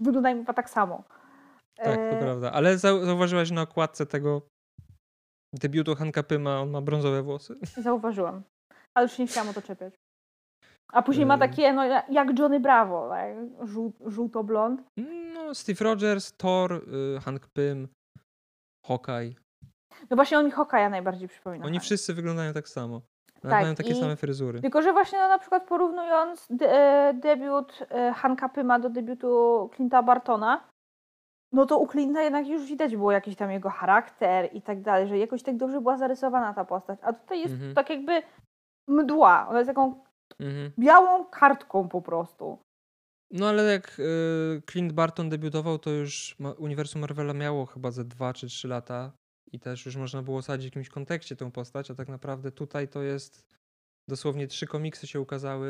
wyglądają 0.00 0.36
chyba 0.36 0.52
tak 0.52 0.70
samo. 0.70 1.04
Tak, 1.76 1.96
to 1.96 2.02
e... 2.02 2.20
prawda. 2.20 2.52
Ale 2.52 2.78
zauważyłaś 2.78 3.50
na 3.50 3.62
okładce 3.62 4.06
tego 4.06 4.42
debiutu 5.52 5.94
Hanka 5.94 6.22
Pyma, 6.22 6.60
on 6.60 6.70
ma 6.70 6.80
brązowe 6.80 7.22
włosy? 7.22 7.54
Zauważyłam. 7.76 8.42
Ale 8.94 9.06
już 9.06 9.18
nie 9.18 9.26
chciałam 9.26 9.50
o 9.50 9.52
to 9.52 9.62
czepiać. 9.62 9.94
A 10.92 11.02
później 11.02 11.26
ma 11.26 11.38
takie, 11.38 11.72
no 11.72 11.84
jak 12.08 12.38
Johnny 12.38 12.60
Bravo, 12.60 13.08
tak? 13.08 13.36
Żół, 13.68 13.92
żółto-blond. 14.06 14.82
No, 15.34 15.54
Steve 15.54 15.84
Rogers, 15.84 16.32
Thor, 16.36 16.72
y, 16.72 17.20
Hank 17.20 17.46
Pym, 17.46 17.88
Hawkeye. 18.86 19.34
No 20.10 20.16
właśnie 20.16 20.38
on 20.38 20.44
mi 20.44 20.52
Hawkeye'a 20.52 20.90
najbardziej 20.90 21.28
przypomina. 21.28 21.66
Oni 21.66 21.80
wszyscy 21.80 22.14
wyglądają 22.14 22.52
tak 22.52 22.68
samo. 22.68 23.00
tak, 23.42 23.50
mają 23.50 23.74
takie 23.74 23.92
i... 23.92 23.94
same 23.94 24.16
fryzury. 24.16 24.60
Tylko, 24.60 24.82
że 24.82 24.92
właśnie 24.92 25.18
no, 25.18 25.28
na 25.28 25.38
przykład 25.38 25.66
porównując 25.68 26.46
de 26.50 26.72
e, 26.72 27.14
debiut 27.14 27.86
e, 27.90 28.12
Hanka 28.12 28.48
Pyma 28.48 28.78
do 28.78 28.90
debiutu 28.90 29.70
Clint'a 29.76 30.04
Bartona, 30.04 30.68
no 31.52 31.66
to 31.66 31.78
u 31.78 31.86
Clinta 31.86 32.22
jednak 32.22 32.46
już 32.46 32.66
widać 32.66 32.96
było 32.96 33.12
jakiś 33.12 33.36
tam 33.36 33.50
jego 33.50 33.70
charakter 33.70 34.48
i 34.52 34.62
tak 34.62 34.82
dalej, 34.82 35.08
że 35.08 35.18
jakoś 35.18 35.42
tak 35.42 35.56
dobrze 35.56 35.80
była 35.80 35.98
zarysowana 35.98 36.54
ta 36.54 36.64
postać. 36.64 36.98
A 37.02 37.12
tutaj 37.12 37.40
jest 37.40 37.54
mhm. 37.54 37.74
tak 37.74 37.90
jakby 37.90 38.22
mdła. 38.88 39.46
Ona 39.48 39.58
jest 39.58 39.68
taką 39.68 40.04
mhm. 40.40 40.72
białą 40.78 41.24
kartką 41.24 41.88
po 41.88 42.02
prostu. 42.02 42.58
No 43.30 43.48
ale 43.48 43.72
jak 43.72 43.98
y, 43.98 44.62
Clint 44.70 44.92
Barton 44.92 45.28
debiutował, 45.28 45.78
to 45.78 45.90
już 45.90 46.36
uniwersum 46.58 47.00
Marvela 47.00 47.34
miało 47.34 47.66
chyba 47.66 47.90
ze 47.90 48.04
dwa 48.04 48.32
czy 48.32 48.46
trzy 48.46 48.68
lata 48.68 49.12
i 49.52 49.60
też 49.60 49.86
już 49.86 49.96
można 49.96 50.22
było 50.22 50.42
sadzić 50.42 50.64
w 50.64 50.70
jakimś 50.70 50.88
kontekście 50.88 51.36
tę 51.36 51.50
postać, 51.50 51.90
a 51.90 51.94
tak 51.94 52.08
naprawdę 52.08 52.52
tutaj 52.52 52.88
to 52.88 53.02
jest 53.02 53.46
dosłownie 54.08 54.46
trzy 54.46 54.66
komiksy 54.66 55.06
się 55.06 55.20
ukazały, 55.20 55.68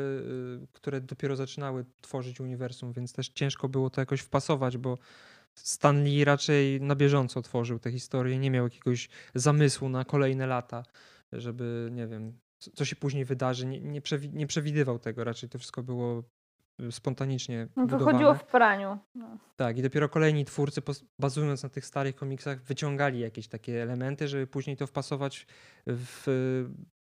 y, 0.63 0.67
które 0.73 1.01
dopiero 1.01 1.35
zaczynały 1.35 1.85
tworzyć 2.01 2.39
uniwersum, 2.39 2.93
więc 2.93 3.13
też 3.13 3.29
ciężko 3.29 3.69
było 3.69 3.89
to 3.89 4.01
jakoś 4.01 4.21
wpasować, 4.21 4.77
bo 4.77 4.97
Stan 5.55 6.03
Lee 6.03 6.23
raczej 6.23 6.81
na 6.81 6.95
bieżąco 6.95 7.41
tworzył 7.41 7.79
tę 7.79 7.91
historię, 7.91 8.39
nie 8.39 8.51
miał 8.51 8.63
jakiegoś 8.63 9.09
zamysłu 9.35 9.89
na 9.89 10.05
kolejne 10.05 10.47
lata, 10.47 10.83
żeby, 11.31 11.89
nie 11.91 12.07
wiem, 12.07 12.39
co 12.73 12.85
się 12.85 12.95
później 12.95 13.25
wydarzy, 13.25 13.65
nie, 13.65 13.81
nie, 13.81 14.01
przewi 14.01 14.29
nie 14.29 14.47
przewidywał 14.47 14.99
tego, 14.99 15.23
raczej 15.23 15.49
to 15.49 15.59
wszystko 15.59 15.83
było 15.83 16.23
y, 16.81 16.91
spontanicznie 16.91 17.67
No, 17.75 17.83
budowane. 17.83 18.05
wychodziło 18.05 18.33
w 18.33 18.43
praniu. 18.43 18.97
No. 19.15 19.37
Tak, 19.55 19.77
i 19.77 19.81
dopiero 19.81 20.09
kolejni 20.09 20.45
twórcy, 20.45 20.81
bazując 21.19 21.63
na 21.63 21.69
tych 21.69 21.85
starych 21.85 22.15
komiksach, 22.15 22.61
wyciągali 22.61 23.19
jakieś 23.19 23.47
takie 23.47 23.83
elementy, 23.83 24.27
żeby 24.27 24.47
później 24.47 24.77
to 24.77 24.87
wpasować 24.87 25.47
w 25.87 26.23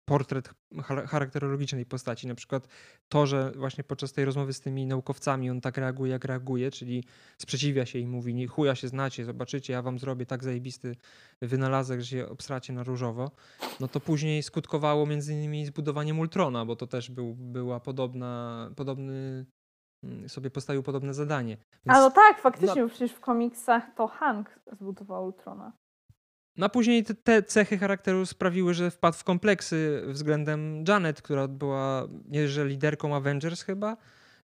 portret 0.06 0.50
cha- 0.84 1.08
charakterologicznej 1.08 1.86
postaci. 1.86 2.28
Na 2.28 2.36
przykład 2.36 2.68
to, 3.10 3.26
że 3.26 3.52
właśnie 3.56 3.84
podczas 3.84 4.13
tej 4.13 4.26
rozmowy 4.26 4.54
z 4.54 4.60
tymi 4.62 4.86
naukowcami 4.86 5.50
on 5.50 5.62
tak 5.62 5.78
reaguje, 5.78 6.12
jak 6.12 6.26
reaguje, 6.26 6.72
czyli 6.72 7.04
sprzeciwia 7.38 7.86
się 7.86 8.00
i 8.00 8.08
mówi, 8.08 8.34
nie 8.36 8.48
chuja 8.48 8.76
się 8.76 8.88
znacie, 8.88 9.26
zobaczycie, 9.26 9.74
ja 9.74 9.82
wam 9.82 10.00
zrobię 10.00 10.26
tak 10.26 10.44
zajebisty 10.44 10.96
wynalazek, 11.41 12.02
że 12.02 12.08
się 12.08 12.30
obsracie 12.30 12.74
na 12.74 12.84
różowo, 12.84 13.32
no 13.80 13.88
to 13.88 14.00
później 14.00 14.44
skutkowało 14.44 15.06
między 15.06 15.34
innymi 15.34 15.65
zbudowaniem 15.65 16.20
Ultrona, 16.20 16.65
bo 16.65 16.76
to 16.76 16.88
też 16.88 17.12
był, 17.12 17.36
była 17.36 17.80
podobna, 17.80 18.70
podobny, 18.76 19.46
mm, 20.04 20.30
sobie 20.30 20.52
postawił 20.52 20.84
podobne 20.84 21.13
zadanie. 21.13 21.58
A 21.88 21.94
no 21.94 22.02
Więc- 22.04 22.15
tak, 22.15 22.39
faktycznie, 22.39 22.82
bo 22.84 22.89
przecież 22.89 23.12
w 23.12 23.20
komiksach 23.20 23.96
to 23.96 24.08
Hank 24.08 24.60
zbudował 24.72 25.26
Ultrona. 25.26 25.72
No 26.58 26.65
a 26.65 26.70
później 26.70 27.04
te, 27.04 27.15
te 27.15 27.44
cechy 27.44 27.78
charakteru 27.78 28.26
sprawiły, 28.26 28.74
że 28.74 28.91
wpadł 28.91 29.18
w 29.18 29.24
kompleksy 29.24 30.02
względem 30.08 30.84
Janet, 30.88 31.22
która 31.22 31.48
była 31.48 32.08
nie 32.28 32.48
liderką 32.65 33.15
Avengers 33.15 33.62
chyba, 33.62 33.98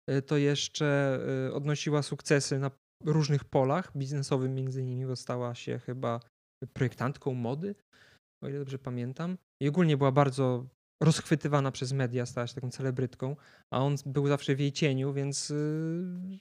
y, 0.09 0.21
to 0.21 0.37
jeszcze 0.37 1.19
y, 1.47 1.53
odnosiła 1.53 2.01
sukcesy 2.01 2.59
na 2.59 2.71
różnych 3.05 3.43
polach, 3.43 3.91
biznesowym 3.97 4.55
między 4.55 4.81
innymi, 4.81 5.05
bo 5.05 5.15
stała 5.15 5.55
się 5.55 5.79
chyba 5.79 6.19
projektantką 6.73 7.33
mody, 7.33 7.75
o 8.43 8.49
ile 8.49 8.59
dobrze 8.59 8.79
pamiętam. 8.79 9.37
I 9.61 9.67
ogólnie 9.67 9.97
była 9.97 10.11
bardzo 10.11 10.65
rozchwytywana 11.03 11.71
przez 11.71 11.93
media, 11.93 12.25
stała 12.25 12.47
się 12.47 12.55
taką 12.55 12.71
celebrytką, 12.71 13.35
a 13.73 13.79
on 13.79 13.95
był 14.05 14.27
zawsze 14.27 14.55
w 14.55 14.59
jej 14.59 14.71
cieniu, 14.71 15.13
więc 15.13 15.51
y, 15.51 16.39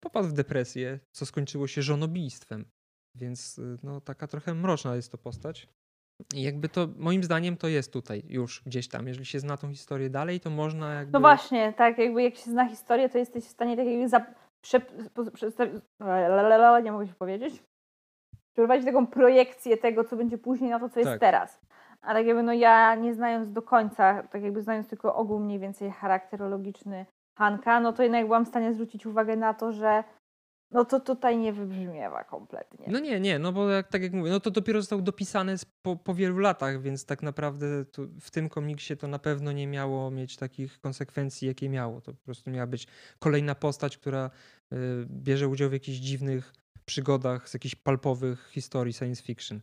popadł 0.00 0.28
w 0.28 0.32
depresję, 0.32 1.00
co 1.12 1.26
skończyło 1.26 1.66
się 1.66 1.82
żonobijstwem. 1.82 2.64
Więc 3.16 3.58
y, 3.58 3.78
no, 3.82 4.00
taka 4.00 4.26
trochę 4.26 4.54
mroczna 4.54 4.96
jest 4.96 5.12
to 5.12 5.18
postać. 5.18 5.68
I 6.34 6.42
jakby 6.42 6.68
to, 6.68 6.88
moim 6.96 7.24
zdaniem, 7.24 7.56
to 7.56 7.68
jest 7.68 7.92
tutaj 7.92 8.22
już 8.28 8.62
gdzieś 8.66 8.88
tam. 8.88 9.08
Jeżeli 9.08 9.26
się 9.26 9.40
zna 9.40 9.56
tą 9.56 9.70
historię 9.70 10.10
dalej, 10.10 10.40
to 10.40 10.50
można 10.50 10.94
jakby... 10.94 11.12
No 11.12 11.20
właśnie, 11.20 11.72
tak, 11.72 11.98
jakby 11.98 12.22
jak 12.22 12.36
się 12.36 12.50
zna 12.50 12.68
historię, 12.68 13.08
to 13.08 13.18
jesteś 13.18 13.44
w 13.44 13.48
stanie 13.48 13.76
tak 13.76 13.86
jakby 13.86 14.08
za, 14.08 14.26
prze, 14.60 14.80
przedstawić, 15.32 15.82
lalalala, 16.00 16.80
nie 16.80 16.92
mogę 16.92 17.06
się 17.06 17.14
powiedzieć, 17.14 17.62
przeprowadzić 18.52 18.86
taką 18.86 19.06
projekcję 19.06 19.76
tego, 19.76 20.04
co 20.04 20.16
będzie 20.16 20.38
później 20.38 20.70
na 20.70 20.80
to, 20.80 20.88
co 20.88 21.00
jest 21.00 21.12
Tak. 21.12 21.20
teraz. 21.20 21.60
A 22.00 22.12
tak 22.12 22.26
jakby 22.26 22.42
no 22.42 22.52
ja 22.52 22.94
nie 22.94 23.14
znając 23.14 23.52
do 23.52 23.62
końca, 23.62 24.22
tak 24.22 24.42
jakby 24.42 24.62
znając 24.62 24.88
tylko 24.88 25.14
ogół 25.14 25.40
mniej 25.40 25.58
więcej 25.58 25.90
charakterologiczny 25.90 27.06
Hanka, 27.38 27.80
no 27.80 27.92
to 27.92 28.02
jednak 28.02 28.24
byłam 28.26 28.44
w 28.44 28.48
stanie 28.48 28.74
zwrócić 28.74 29.06
uwagę 29.06 29.36
na 29.36 29.54
to, 29.54 29.72
że 29.72 30.04
no 30.76 30.84
to 30.84 31.00
tutaj 31.00 31.38
nie 31.38 31.52
wybrzmiewa 31.52 32.24
kompletnie. 32.24 32.86
No 32.90 32.98
nie, 32.98 33.20
nie, 33.20 33.38
no 33.38 33.52
bo 33.52 33.70
jak, 33.70 33.88
tak 33.88 34.02
jak 34.02 34.12
mówię, 34.12 34.30
no 34.30 34.40
to 34.40 34.50
dopiero 34.50 34.80
został 34.80 35.02
dopisany 35.02 35.54
po, 35.82 35.96
po 35.96 36.14
wielu 36.14 36.38
latach, 36.38 36.82
więc 36.82 37.06
tak 37.06 37.22
naprawdę 37.22 37.66
w 38.20 38.30
tym 38.30 38.48
komiksie 38.48 38.96
to 38.96 39.08
na 39.08 39.18
pewno 39.18 39.52
nie 39.52 39.66
miało 39.66 40.10
mieć 40.10 40.36
takich 40.36 40.80
konsekwencji, 40.80 41.48
jakie 41.48 41.68
miało. 41.68 42.00
To 42.00 42.12
po 42.12 42.24
prostu 42.24 42.50
miała 42.50 42.66
być 42.66 42.86
kolejna 43.18 43.54
postać, 43.54 43.98
która 43.98 44.30
y, 44.72 44.76
bierze 45.06 45.48
udział 45.48 45.70
w 45.70 45.72
jakichś 45.72 45.98
dziwnych 45.98 46.52
przygodach 46.84 47.48
z 47.48 47.54
jakichś 47.54 47.74
palpowych 47.74 48.50
historii 48.52 48.94
science 48.94 49.22
fiction. 49.22 49.60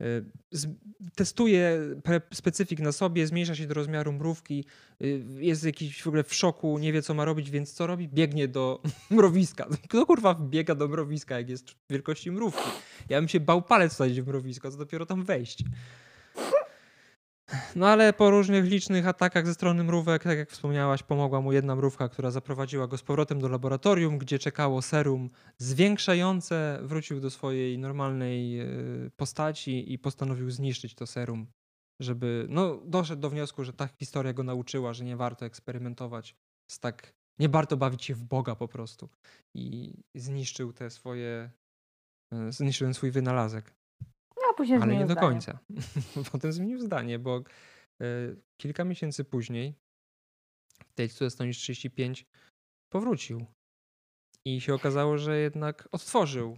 Y, 0.00 0.24
testuje 1.14 1.78
specyfik 2.32 2.80
na 2.80 2.92
sobie, 2.92 3.26
zmniejsza 3.26 3.54
się 3.54 3.66
do 3.66 3.74
rozmiaru 3.74 4.12
mrówki, 4.12 4.64
y, 5.02 5.24
jest 5.38 5.64
jakiś 5.64 6.02
w 6.02 6.06
ogóle 6.06 6.24
w 6.24 6.34
szoku, 6.34 6.78
nie 6.78 6.92
wie 6.92 7.02
co 7.02 7.14
ma 7.14 7.24
robić, 7.24 7.50
więc 7.50 7.72
co 7.72 7.86
robi? 7.86 8.08
Biegnie 8.08 8.48
do 8.48 8.82
mrowiska. 9.10 9.66
Kto 9.88 10.06
kurwa 10.06 10.34
biega 10.34 10.74
do 10.74 10.88
mrowiska, 10.88 11.38
jak 11.38 11.48
jest 11.48 11.64
wielkości 11.90 12.30
mrówki? 12.30 12.70
Ja 13.08 13.18
bym 13.18 13.28
się 13.28 13.40
bał 13.40 13.62
palec 13.62 13.92
wsadzić 13.92 14.20
w 14.20 14.26
mrowisko, 14.26 14.70
co 14.70 14.76
dopiero 14.76 15.06
tam 15.06 15.24
wejść. 15.24 15.64
No 17.76 17.88
ale 17.88 18.12
po 18.12 18.30
różnych 18.30 18.64
licznych 18.64 19.06
atakach 19.06 19.46
ze 19.46 19.54
strony 19.54 19.84
mrówek, 19.84 20.22
tak 20.22 20.38
jak 20.38 20.50
wspomniałaś, 20.50 21.02
pomogła 21.02 21.40
mu 21.40 21.52
jedna 21.52 21.76
mrówka, 21.76 22.08
która 22.08 22.30
zaprowadziła 22.30 22.86
go 22.86 22.98
z 22.98 23.02
powrotem 23.02 23.40
do 23.40 23.48
laboratorium, 23.48 24.18
gdzie 24.18 24.38
czekało 24.38 24.82
serum 24.82 25.30
zwiększające. 25.58 26.78
Wrócił 26.82 27.20
do 27.20 27.30
swojej 27.30 27.78
normalnej 27.78 28.60
e, 28.60 28.66
postaci 29.16 29.92
i 29.92 29.98
postanowił 29.98 30.50
zniszczyć 30.50 30.94
to 30.94 31.06
serum, 31.06 31.46
żeby. 32.00 32.46
No, 32.48 32.80
doszedł 32.86 33.22
do 33.22 33.30
wniosku, 33.30 33.64
że 33.64 33.72
ta 33.72 33.86
historia 33.86 34.32
go 34.32 34.42
nauczyła, 34.42 34.92
że 34.92 35.04
nie 35.04 35.16
warto 35.16 35.46
eksperymentować 35.46 36.36
z 36.70 36.80
tak. 36.80 37.12
Nie 37.38 37.48
warto 37.48 37.76
bawić 37.76 38.04
się 38.04 38.14
w 38.14 38.24
Boga 38.24 38.54
po 38.54 38.68
prostu. 38.68 39.08
I 39.54 39.94
zniszczył 40.14 40.72
te 40.72 40.90
swoje. 40.90 41.50
e, 42.32 42.52
Zniszczył 42.52 42.94
swój 42.94 43.10
wynalazek. 43.10 43.79
A 44.50 44.54
później 44.54 44.76
Ale 44.76 44.86
nie 44.86 44.92
zmienił 44.92 45.08
do 45.08 45.12
zdanie. 45.12 45.28
końca. 45.28 45.58
Potem 46.32 46.52
zmienił 46.52 46.78
zdanie, 46.78 47.18
bo 47.18 47.36
e, 47.36 48.04
kilka 48.60 48.84
miesięcy 48.84 49.24
później, 49.24 49.74
w 50.86 50.94
tej 50.94 51.08
Stonisz 51.08 51.58
35, 51.58 52.26
powrócił. 52.92 53.46
I 54.44 54.60
się 54.60 54.74
okazało, 54.74 55.18
że 55.18 55.38
jednak 55.38 55.88
odtworzył 55.92 56.56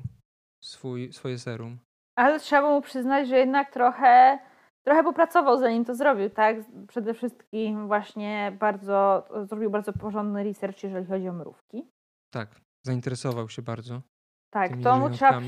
swój, 0.64 1.12
swoje 1.12 1.38
serum. 1.38 1.78
Ale 2.18 2.40
trzeba 2.40 2.70
mu 2.70 2.82
przyznać, 2.82 3.28
że 3.28 3.38
jednak 3.38 3.72
trochę, 3.72 4.38
trochę 4.86 5.04
popracował 5.04 5.58
zanim 5.58 5.84
to 5.84 5.94
zrobił, 5.94 6.30
tak? 6.30 6.56
Przede 6.88 7.14
wszystkim 7.14 7.86
właśnie 7.86 8.56
bardzo, 8.60 9.28
zrobił 9.44 9.70
bardzo 9.70 9.92
porządny 9.92 10.44
research, 10.44 10.82
jeżeli 10.82 11.06
chodzi 11.06 11.28
o 11.28 11.32
mrówki. 11.32 11.88
Tak, 12.32 12.60
zainteresował 12.86 13.48
się 13.48 13.62
bardzo 13.62 14.02
Tak, 14.50 14.72
to 14.82 14.98
mu, 14.98 15.10
trzeba. 15.10 15.40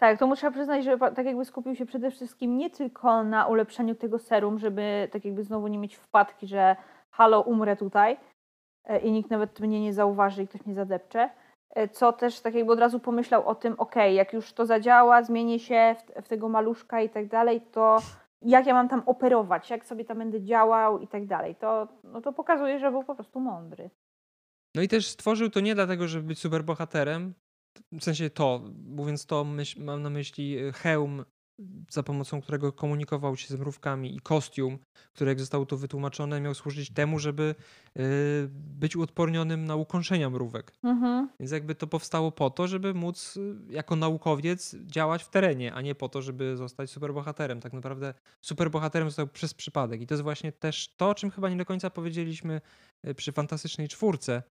Tak, 0.00 0.18
to 0.18 0.26
mu 0.26 0.36
trzeba 0.36 0.52
przyznać, 0.52 0.84
że 0.84 0.98
tak 0.98 1.26
jakby 1.26 1.44
skupił 1.44 1.74
się 1.74 1.86
przede 1.86 2.10
wszystkim 2.10 2.58
nie 2.58 2.70
tylko 2.70 3.24
na 3.24 3.46
ulepszeniu 3.46 3.94
tego 3.94 4.18
serum, 4.18 4.58
żeby 4.58 5.08
tak 5.12 5.24
jakby 5.24 5.44
znowu 5.44 5.68
nie 5.68 5.78
mieć 5.78 5.96
wpadki, 5.96 6.46
że 6.46 6.76
halo, 7.10 7.40
umrę 7.40 7.76
tutaj 7.76 8.16
e, 8.84 8.98
i 8.98 9.12
nikt 9.12 9.30
nawet 9.30 9.60
mnie 9.60 9.80
nie 9.80 9.92
zauważy 9.92 10.42
i 10.42 10.48
ktoś 10.48 10.66
mnie 10.66 10.74
zadepcze, 10.74 11.30
e, 11.70 11.88
co 11.88 12.12
też 12.12 12.40
tak 12.40 12.54
jakby 12.54 12.72
od 12.72 12.78
razu 12.78 13.00
pomyślał 13.00 13.48
o 13.48 13.54
tym, 13.54 13.74
okej, 13.78 14.14
jak 14.14 14.32
już 14.32 14.52
to 14.52 14.66
zadziała, 14.66 15.22
zmienię 15.22 15.58
się 15.58 15.96
w, 15.98 16.24
w 16.24 16.28
tego 16.28 16.48
maluszka 16.48 17.00
i 17.00 17.08
tak 17.08 17.28
dalej, 17.28 17.60
to 17.60 17.98
jak 18.42 18.66
ja 18.66 18.74
mam 18.74 18.88
tam 18.88 19.02
operować, 19.06 19.70
jak 19.70 19.84
sobie 19.84 20.04
tam 20.04 20.18
będę 20.18 20.42
działał 20.42 20.98
i 20.98 21.08
tak 21.08 21.26
dalej. 21.26 21.54
To, 21.54 21.88
no 22.04 22.20
to 22.20 22.32
pokazuje, 22.32 22.78
że 22.78 22.90
był 22.90 23.04
po 23.04 23.14
prostu 23.14 23.40
mądry. 23.40 23.90
No 24.74 24.82
i 24.82 24.88
też 24.88 25.06
stworzył 25.06 25.50
to 25.50 25.60
nie 25.60 25.74
dlatego, 25.74 26.08
żeby 26.08 26.26
być 26.26 26.38
superbohaterem, 26.38 27.34
w 27.92 28.04
sensie 28.04 28.30
to, 28.30 28.62
mówiąc 28.84 29.26
to, 29.26 29.44
myśl, 29.44 29.84
mam 29.84 30.02
na 30.02 30.10
myśli 30.10 30.58
e, 30.58 30.72
hełm, 30.72 31.24
za 31.90 32.02
pomocą 32.02 32.40
którego 32.40 32.72
komunikował 32.72 33.36
się 33.36 33.48
z 33.48 33.58
mrówkami 33.58 34.16
i 34.16 34.20
kostium, 34.20 34.78
który 35.12 35.30
jak 35.30 35.40
zostało 35.40 35.66
to 35.66 35.76
wytłumaczone, 35.76 36.40
miał 36.40 36.54
służyć 36.54 36.92
temu, 36.92 37.18
żeby 37.18 37.54
e, 37.96 38.02
być 38.52 38.96
uodpornionym 38.96 39.64
na 39.64 39.76
ukąszenia 39.76 40.30
mrówek. 40.30 40.72
Mhm. 40.82 41.28
Więc 41.40 41.52
jakby 41.52 41.74
to 41.74 41.86
powstało 41.86 42.32
po 42.32 42.50
to, 42.50 42.68
żeby 42.68 42.94
móc 42.94 43.36
y, 43.36 43.56
jako 43.70 43.96
naukowiec 43.96 44.76
działać 44.86 45.22
w 45.22 45.28
terenie, 45.28 45.74
a 45.74 45.80
nie 45.80 45.94
po 45.94 46.08
to, 46.08 46.22
żeby 46.22 46.56
zostać 46.56 46.90
superbohaterem. 46.90 47.60
Tak 47.60 47.72
naprawdę 47.72 48.14
superbohaterem 48.40 49.08
został 49.08 49.26
przez 49.26 49.54
przypadek. 49.54 50.00
I 50.00 50.06
to 50.06 50.14
jest 50.14 50.22
właśnie 50.22 50.52
też 50.52 50.94
to, 50.96 51.08
o 51.08 51.14
czym 51.14 51.30
chyba 51.30 51.50
nie 51.50 51.56
do 51.56 51.64
końca 51.64 51.90
powiedzieliśmy 51.90 52.60
y, 53.06 53.14
przy 53.14 53.32
Fantastycznej 53.32 53.88
Czwórce. 53.88 54.42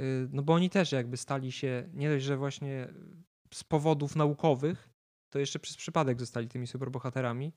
Y, 0.00 0.28
No 0.32 0.42
bo 0.42 0.52
oni 0.52 0.70
też 0.70 0.92
jakby 0.92 1.16
stali 1.16 1.52
się, 1.52 1.88
nie 1.94 2.08
dość, 2.10 2.24
że 2.24 2.36
właśnie 2.36 2.88
z 3.54 3.64
powodów 3.64 4.16
naukowych, 4.16 4.88
to 5.30 5.38
jeszcze 5.38 5.58
przez 5.58 5.76
przypadek 5.76 6.20
zostali 6.20 6.48
tymi 6.48 6.66
superbohaterami. 6.66 7.52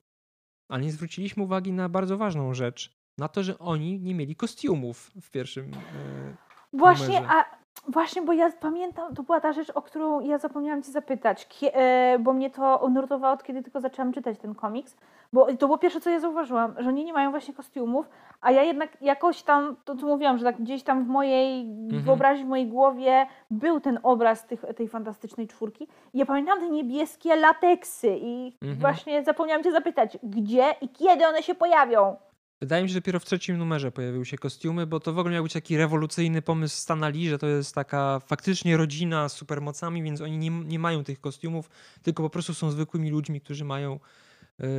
Ale 0.68 0.82
nie 0.82 0.92
zwróciliśmy 0.92 1.42
uwagi 1.42 1.72
na 1.72 1.88
bardzo 1.88 2.18
ważną 2.18 2.54
rzecz. 2.54 2.98
Na 3.18 3.28
to, 3.28 3.42
że 3.42 3.58
oni 3.58 4.00
nie 4.00 4.14
mieli 4.14 4.36
kostiumów 4.36 5.10
w 5.20 5.30
pierwszym 5.30 5.64
y, 5.74 6.36
Właśnie, 6.72 7.06
numerze. 7.20 7.28
a 7.34 7.44
właśnie, 7.92 8.22
bo 8.22 8.32
ja 8.32 8.52
pamiętam, 8.52 9.14
to 9.14 9.22
była 9.22 9.40
ta 9.40 9.52
rzecz, 9.52 9.70
o 9.70 9.82
którą 9.82 10.20
ja 10.20 10.38
zapomniałam 10.38 10.82
Ci 10.82 10.92
zapytać, 10.92 11.48
e, 11.62 12.18
bo 12.18 12.32
mnie 12.32 12.50
to 12.50 12.88
nurtowało 12.88 13.34
od 13.34 13.42
kiedy 13.42 13.62
tylko 13.62 13.80
zaczęłam 13.80 14.12
czytać 14.12 14.38
ten 14.38 14.54
komiks, 14.54 14.96
bo 15.32 15.46
to 15.56 15.66
było 15.66 15.78
pierwsze, 15.78 16.00
co 16.00 16.10
ja 16.10 16.20
zauważyłam, 16.20 16.74
że 16.78 16.88
oni 16.88 17.04
nie 17.04 17.12
mają 17.12 17.30
właśnie 17.30 17.54
kostiumów, 17.54 18.06
a 18.40 18.50
ja 18.50 18.62
jednak 18.62 18.96
jakoś 19.00 19.42
tam, 19.42 19.76
to 19.84 19.96
co 19.96 20.06
mówiłam, 20.06 20.38
że 20.38 20.44
tak 20.44 20.62
gdzieś 20.62 20.82
tam 20.82 21.04
w 21.04 21.08
mojej 21.08 21.66
wyobraźni, 21.88 22.44
w 22.44 22.48
mojej 22.48 22.66
głowie 22.66 23.26
był 23.50 23.80
ten 23.80 23.98
obraz 24.02 24.46
tych, 24.46 24.64
tej 24.76 24.88
fantastycznej 24.88 25.48
czwórki 25.48 25.88
i 26.14 26.18
ja 26.18 26.26
pamiętam 26.26 26.60
te 26.60 26.70
niebieskie 26.70 27.36
lateksy 27.36 28.08
i 28.20 28.52
Mhm. 28.62 28.78
właśnie 28.80 29.24
zapomniałam 29.24 29.64
Cię 29.64 29.72
zapytać, 29.72 30.18
gdzie 30.22 30.74
i 30.80 30.88
kiedy 30.88 31.26
one 31.26 31.42
się 31.42 31.54
pojawią? 31.54 32.16
Wydaje 32.60 32.82
mi 32.82 32.88
się, 32.88 32.92
że 32.94 33.00
dopiero 33.00 33.20
w 33.20 33.24
trzecim 33.24 33.58
numerze 33.58 33.92
pojawiły 33.92 34.26
się 34.26 34.38
kostiumy, 34.38 34.86
bo 34.86 35.00
to 35.00 35.12
w 35.12 35.18
ogóle 35.18 35.34
miał 35.34 35.42
być 35.42 35.52
taki 35.52 35.76
rewolucyjny 35.76 36.42
pomysł 36.42 36.76
Stana 36.76 37.08
Lee, 37.08 37.28
że 37.28 37.38
to 37.38 37.46
jest 37.46 37.74
taka 37.74 38.20
faktycznie 38.26 38.76
rodzina 38.76 39.28
z 39.28 39.32
supermocami, 39.32 40.02
więc 40.02 40.20
oni 40.20 40.38
nie, 40.38 40.50
nie 40.50 40.78
mają 40.78 41.04
tych 41.04 41.20
kostiumów, 41.20 41.70
tylko 42.02 42.22
po 42.22 42.30
prostu 42.30 42.54
są 42.54 42.70
zwykłymi 42.70 43.10
ludźmi, 43.10 43.40
którzy 43.40 43.64
mają 43.64 43.98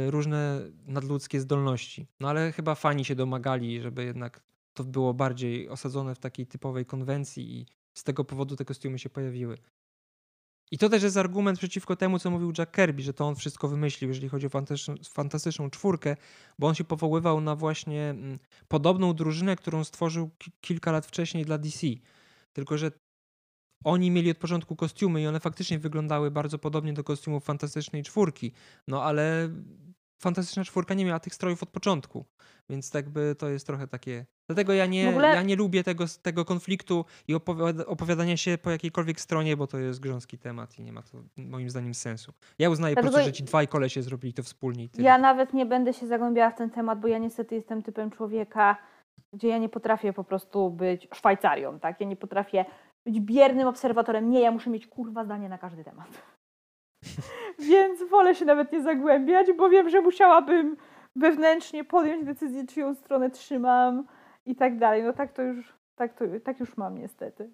różne 0.08 0.62
nadludzkie 0.88 1.40
zdolności. 1.42 2.08
No 2.20 2.30
ale 2.30 2.52
chyba 2.52 2.76
fani 2.76 3.06
się 3.06 3.16
domagali, 3.16 3.82
żeby 3.82 4.04
jednak 4.04 4.44
to 4.74 4.84
było 4.84 5.14
bardziej 5.14 5.70
osadzone 5.70 6.16
w 6.16 6.20
takiej 6.20 6.48
typowej 6.48 6.86
konwencji 6.86 7.60
i 7.60 7.66
z 7.94 8.04
tego 8.04 8.26
powodu 8.26 8.56
te 8.56 8.66
kostiumy 8.66 9.00
się 9.00 9.10
pojawiły. 9.10 9.58
I 10.72 10.78
to 10.78 10.90
też 10.90 11.04
jest 11.04 11.18
argument 11.18 11.60
przeciwko 11.60 11.96
temu, 11.96 12.20
co 12.20 12.32
mówił 12.32 12.54
Jack 12.58 12.76
Kirby, 12.76 13.02
że 13.02 13.14
to 13.14 13.28
on 13.28 13.36
wszystko 13.36 13.68
wymyślił, 13.68 14.10
jeżeli 14.10 14.30
chodzi 14.30 14.46
o 14.46 14.50
fantastyczną, 14.50 14.96
fantastyczną 15.10 15.70
czwórkę, 15.70 16.16
bo 16.60 16.68
on 16.68 16.76
się 16.76 16.84
powoływał 16.84 17.42
na 17.42 17.56
właśnie 17.56 18.10
mm, 18.10 18.40
podobną 18.68 19.14
drużynę, 19.14 19.56
którą 19.56 19.84
stworzył 19.84 20.30
kilka 20.62 20.92
lat 20.92 21.06
wcześniej 21.06 21.46
dla 21.46 21.58
DC. 21.58 21.88
Tylko, 22.54 22.78
że 22.78 22.92
oni 23.84 24.12
mieli 24.12 24.32
od 24.32 24.38
początku 24.38 24.76
kostiumy 24.76 25.22
i 25.22 25.28
one 25.28 25.40
faktycznie 25.40 25.80
wyglądały 25.80 26.32
bardzo 26.32 26.60
podobnie 26.60 26.94
do 26.94 27.04
kostiumów 27.04 27.44
Fantastycznej 27.44 28.04
Czwórki. 28.04 28.52
No 28.88 29.04
ale 29.04 29.50
Fantastyczna 30.22 30.64
Czwórka 30.64 30.94
nie 30.94 31.06
miała 31.06 31.20
tych 31.20 31.36
strojów 31.36 31.64
od 31.64 31.70
początku, 31.70 32.26
więc 32.70 32.92
tak 32.92 33.10
by 33.10 33.36
to 33.38 33.50
jest 33.50 33.68
trochę 33.68 33.88
takie... 33.88 34.26
Dlatego 34.50 34.74
ja 34.74 34.86
nie, 34.86 35.10
ogóle... 35.10 35.28
ja 35.28 35.42
nie 35.42 35.56
lubię 35.56 35.84
tego, 35.84 36.06
tego 36.22 36.46
konfliktu 36.46 37.06
i 37.28 37.36
opowiada, 37.36 37.86
opowiadania 37.86 38.38
się 38.38 38.58
po 38.58 38.72
jakiejkolwiek 38.72 39.22
stronie, 39.22 39.58
bo 39.58 39.68
to 39.68 39.78
jest 39.78 40.00
grząski 40.00 40.38
temat 40.38 40.80
i 40.80 40.82
nie 40.82 40.94
ma 40.94 41.02
to 41.02 41.18
moim 41.38 41.70
zdaniem 41.70 41.94
sensu. 41.94 42.34
Ja 42.60 42.70
uznaję 42.70 42.96
Dlatego... 42.96 43.12
po 43.12 43.16
prostu, 43.18 43.30
że 43.30 43.38
ci 43.38 43.44
dwaj 43.44 43.68
kolesie 43.68 44.02
zrobili 44.02 44.34
to 44.34 44.44
wspólnie. 44.44 44.88
Ja 44.98 45.18
nawet 45.18 45.54
nie 45.54 45.66
będę 45.66 45.94
się 45.94 46.08
zagłębiała 46.08 46.52
w 46.52 46.58
ten 46.58 46.70
temat, 46.70 47.00
bo 47.00 47.08
ja 47.08 47.18
niestety 47.18 47.56
jestem 47.56 47.84
typem 47.84 48.12
człowieka, 48.12 48.78
gdzie 49.34 49.48
ja 49.48 49.58
nie 49.58 49.70
potrafię 49.70 50.14
po 50.14 50.24
prostu 50.24 50.72
być 50.72 51.08
Szwajcarią, 51.14 51.80
tak? 51.80 52.00
Ja 52.00 52.08
nie 52.08 52.16
potrafię 52.16 52.66
być 53.10 53.20
biernym 53.20 53.68
obserwatorem. 53.68 54.30
Nie, 54.30 54.42
ja 54.42 54.52
muszę 54.52 54.70
mieć 54.70 54.88
kurwa 54.88 55.26
zdanie 55.26 55.50
na 55.50 55.58
każdy 55.58 55.84
temat. 55.84 56.08
Więc 57.70 58.10
wolę 58.10 58.36
się 58.36 58.46
nawet 58.46 58.72
nie 58.72 58.82
zagłębiać, 58.82 59.48
bo 59.58 59.70
wiem, 59.70 59.90
że 59.90 60.02
musiałabym 60.02 60.78
wewnętrznie 61.16 61.84
podjąć 61.84 62.26
decyzję, 62.26 62.66
czyją 62.66 62.96
stronę 62.96 63.30
trzymam 63.30 64.08
i 64.46 64.56
tak 64.56 64.78
dalej. 64.78 65.04
No 65.04 65.14
tak 65.14 65.34
to 65.34 65.42
już, 65.42 65.74
tak 65.96 66.14
to, 66.14 66.26
tak 66.44 66.60
już 66.60 66.78
mam 66.78 66.98
niestety. 66.98 67.52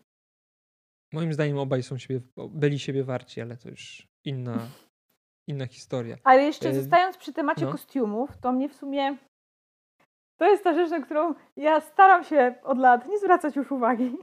Moim 1.14 1.34
zdaniem 1.34 1.58
obaj 1.58 1.84
są 1.84 1.98
siebie, 1.98 2.22
byli 2.50 2.80
siebie 2.80 3.04
warci, 3.04 3.42
ale 3.42 3.58
to 3.58 3.70
już 3.70 4.08
inna, 4.26 4.58
inna 5.50 5.68
historia. 5.68 6.18
Ale 6.24 6.44
jeszcze 6.44 6.70
e... 6.70 6.74
zostając 6.74 7.18
przy 7.18 7.34
temacie 7.34 7.66
no. 7.66 7.72
kostiumów, 7.72 8.38
to 8.38 8.52
mnie 8.52 8.70
w 8.70 8.74
sumie 8.74 9.18
to 10.38 10.46
jest 10.46 10.64
ta 10.64 10.74
rzecz, 10.74 10.90
na 10.90 11.00
którą 11.00 11.34
ja 11.56 11.82
staram 11.82 12.24
się 12.24 12.56
od 12.64 12.78
lat 12.78 13.08
nie 13.08 13.20
zwracać 13.20 13.56
już 13.56 13.72
uwagi 13.72 14.18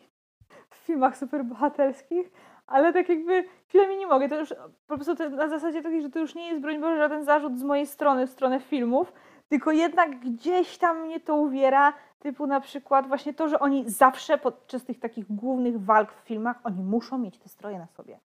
filmach 0.82 1.16
superbohaterskich, 1.16 2.32
ale 2.66 2.92
tak 2.92 3.08
jakby 3.08 3.44
chwilami 3.68 3.96
nie 3.96 4.06
mogę. 4.06 4.28
To 4.28 4.36
już 4.36 4.54
po 4.86 4.94
prostu 4.94 5.16
to 5.16 5.30
na 5.30 5.48
zasadzie 5.48 5.82
takiej, 5.82 6.02
że 6.02 6.10
to 6.10 6.18
już 6.18 6.34
nie 6.34 6.48
jest 6.48 6.60
broń 6.60 6.80
Boże 6.80 6.96
żaden 6.96 7.24
zarzut 7.24 7.58
z 7.58 7.62
mojej 7.62 7.86
strony 7.86 8.26
w 8.26 8.30
stronę 8.30 8.60
filmów, 8.60 9.12
tylko 9.48 9.72
jednak 9.72 10.18
gdzieś 10.18 10.78
tam 10.78 11.00
mnie 11.00 11.20
to 11.20 11.34
uwiera, 11.34 11.92
typu 12.18 12.46
na 12.46 12.60
przykład 12.60 13.08
właśnie 13.08 13.34
to, 13.34 13.48
że 13.48 13.60
oni 13.60 13.90
zawsze 13.90 14.38
podczas 14.38 14.84
tych 14.84 14.98
takich 15.00 15.32
głównych 15.32 15.84
walk 15.84 16.12
w 16.12 16.20
filmach, 16.20 16.60
oni 16.64 16.82
muszą 16.82 17.18
mieć 17.18 17.38
te 17.38 17.48
stroje 17.48 17.78
na 17.78 17.86
sobie. 17.86 18.20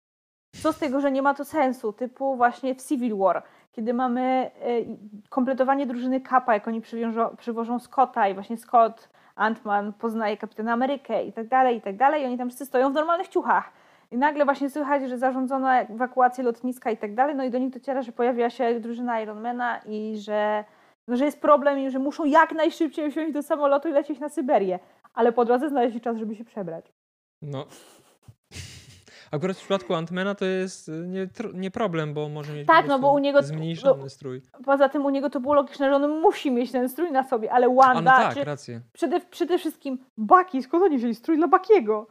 Co 0.62 0.74
z 0.74 0.80
tego, 0.80 1.02
że 1.02 1.12
nie 1.12 1.22
ma 1.22 1.34
to 1.34 1.46
sensu, 1.46 1.94
typu 1.94 2.36
właśnie 2.36 2.76
w 2.76 2.82
Civil 2.88 3.18
War, 3.18 3.44
kiedy 3.72 3.94
mamy 3.94 4.22
e, 4.22 4.52
kompletowanie 5.30 5.88
drużyny 5.88 6.22
Kappa, 6.22 6.54
jak 6.54 6.68
oni 6.68 6.82
przywożą 7.38 7.80
Scotta 7.80 8.28
i 8.28 8.34
właśnie 8.34 8.58
Scott, 8.58 9.10
Ant-Man 9.38 9.94
poznaje 9.94 10.38
Kapitana 10.38 10.74
Amerykę 10.74 11.24
i 11.24 11.34
tak 11.34 11.48
dalej, 11.48 11.78
i 11.78 11.82
tak 11.82 11.98
dalej, 11.98 12.24
i 12.24 12.26
oni 12.26 12.38
tam 12.38 12.50
wszyscy 12.50 12.66
stoją 12.66 12.92
w 12.92 12.94
normalnych 12.94 13.28
ciuchach. 13.28 13.72
I 14.12 14.18
nagle 14.18 14.46
właśnie 14.46 14.70
słychać, 14.70 15.10
że 15.10 15.18
zarządzono 15.18 15.74
ewakuację 15.74 16.44
lotniska 16.44 16.92
i 16.92 16.98
tak 16.98 17.16
dalej, 17.16 17.36
no 17.36 17.44
i 17.44 17.52
do 17.52 17.58
nich 17.58 17.70
dociera, 17.70 18.02
że 18.02 18.12
pojawiła 18.12 18.50
się 18.50 18.80
drużyna 18.80 19.22
Ironmana 19.22 19.80
i 19.86 20.18
że, 20.18 20.64
no, 21.08 21.16
że 21.16 21.26
jest 21.26 21.42
problem 21.42 21.80
i 21.80 21.90
że 21.90 22.00
muszą 22.00 22.26
jak 22.26 22.52
najszybciej 22.52 23.12
wsiąść 23.12 23.34
do 23.34 23.44
samolotu 23.44 23.90
i 23.90 23.92
lecieć 23.92 24.20
na 24.20 24.30
Syberię. 24.30 24.80
Ale 25.14 25.32
po 25.32 25.46
drodze 25.46 25.70
znaleźli 25.70 26.02
czas, 26.02 26.18
żeby 26.18 26.36
się 26.36 26.46
przebrać. 26.46 26.94
No. 27.42 27.66
Akurat 29.32 29.58
w 29.58 29.60
przypadku 29.60 29.94
Antmana 29.94 30.36
to 30.36 30.46
jest 30.46 30.92
nie, 31.08 31.28
nie 31.54 31.72
problem, 31.72 32.14
bo 32.14 32.30
może 32.30 32.54
mieć 32.54 32.68
tak, 32.68 32.88
no 32.88 33.00
bo 33.00 33.14
u 33.14 33.20
niego, 33.20 33.44
zmniejszony 33.44 34.04
no, 34.04 34.10
strój. 34.10 34.42
Poza 34.66 34.90
tym 34.90 35.06
u 35.06 35.10
niego 35.10 35.30
to 35.30 35.40
było 35.40 35.54
logiczne, 35.54 35.90
że 35.90 35.96
on 35.96 36.22
musi 36.22 36.52
mieć 36.52 36.72
ten 36.72 36.90
strój 36.90 37.12
na 37.12 37.24
sobie, 37.24 37.52
ale 37.52 37.76
Wanda... 37.76 38.14
A 38.14 38.30
no 38.30 38.36
tak, 38.36 38.46
rację. 38.46 38.82
Przede, 38.94 39.20
przede 39.20 39.58
wszystkim 39.58 39.98
Baki, 40.18 40.64
skąd 40.64 40.84
oni 40.84 40.98
wzięli 40.98 41.16
strój 41.16 41.38
dla 41.38 41.48
Bakiego? 41.48 42.08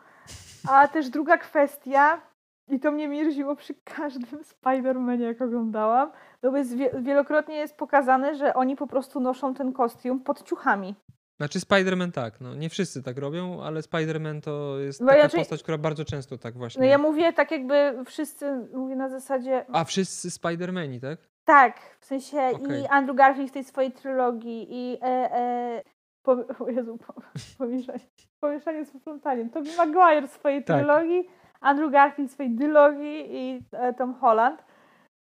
A 0.68 0.88
też 0.88 1.08
druga 1.08 1.38
kwestia, 1.38 2.20
i 2.68 2.80
to 2.80 2.92
mnie 2.92 3.08
mierziło 3.08 3.56
przy 3.56 3.74
każdym 3.74 4.40
Spider-Manie, 4.42 5.20
jak 5.20 5.42
oglądałam, 5.42 6.10
to 6.40 6.56
jest 6.56 6.76
wielokrotnie 6.98 7.56
jest 7.56 7.76
pokazane, 7.76 8.34
że 8.34 8.54
oni 8.54 8.76
po 8.76 8.86
prostu 8.86 9.20
noszą 9.20 9.54
ten 9.54 9.72
kostium 9.72 10.20
pod 10.20 10.42
ciuchami. 10.42 10.94
Znaczy 11.36 11.58
Spider-Man 11.58 12.12
tak, 12.12 12.40
no 12.40 12.54
nie 12.54 12.68
wszyscy 12.68 13.02
tak 13.02 13.18
robią, 13.18 13.62
ale 13.62 13.80
Spider-Man 13.80 14.40
to 14.40 14.78
jest 14.78 15.00
no 15.00 15.06
taka 15.06 15.18
ja, 15.18 15.28
postać, 15.28 15.62
która 15.62 15.78
bardzo 15.78 16.04
często 16.04 16.38
tak 16.38 16.58
właśnie... 16.58 16.80
No 16.80 16.86
ja 16.86 16.98
mówię 16.98 17.32
tak 17.32 17.50
jakby 17.50 18.04
wszyscy, 18.06 18.68
mówię 18.74 18.96
na 18.96 19.08
zasadzie... 19.08 19.64
A 19.72 19.84
wszyscy 19.84 20.28
Spider-Mani, 20.28 21.00
tak? 21.00 21.18
Tak, 21.44 21.80
w 22.00 22.04
sensie 22.04 22.38
okay. 22.38 22.80
i 22.80 22.86
Andrew 22.86 23.16
Garfield 23.16 23.50
w 23.50 23.52
tej 23.52 23.64
swojej 23.64 23.92
trylogii 23.92 24.66
i 24.70 24.98
e, 25.02 25.06
e, 25.06 25.82
po, 26.22 26.32
o 26.64 26.68
Jezu, 26.68 26.98
po, 26.98 27.14
pomieszanie, 27.58 28.00
pomieszanie 28.40 28.84
z 28.84 28.90
poplątaniem. 28.90 29.50
Toby 29.50 29.76
Maguire 29.76 30.28
w 30.28 30.32
swojej 30.32 30.64
tak. 30.64 30.76
trylogii, 30.76 31.28
Andrew 31.60 31.92
Garfield 31.92 32.30
w 32.30 32.34
swojej 32.34 32.52
dylogii 32.52 33.26
i 33.28 33.62
e, 33.72 33.94
Tom 33.94 34.14
Holland. 34.14 34.64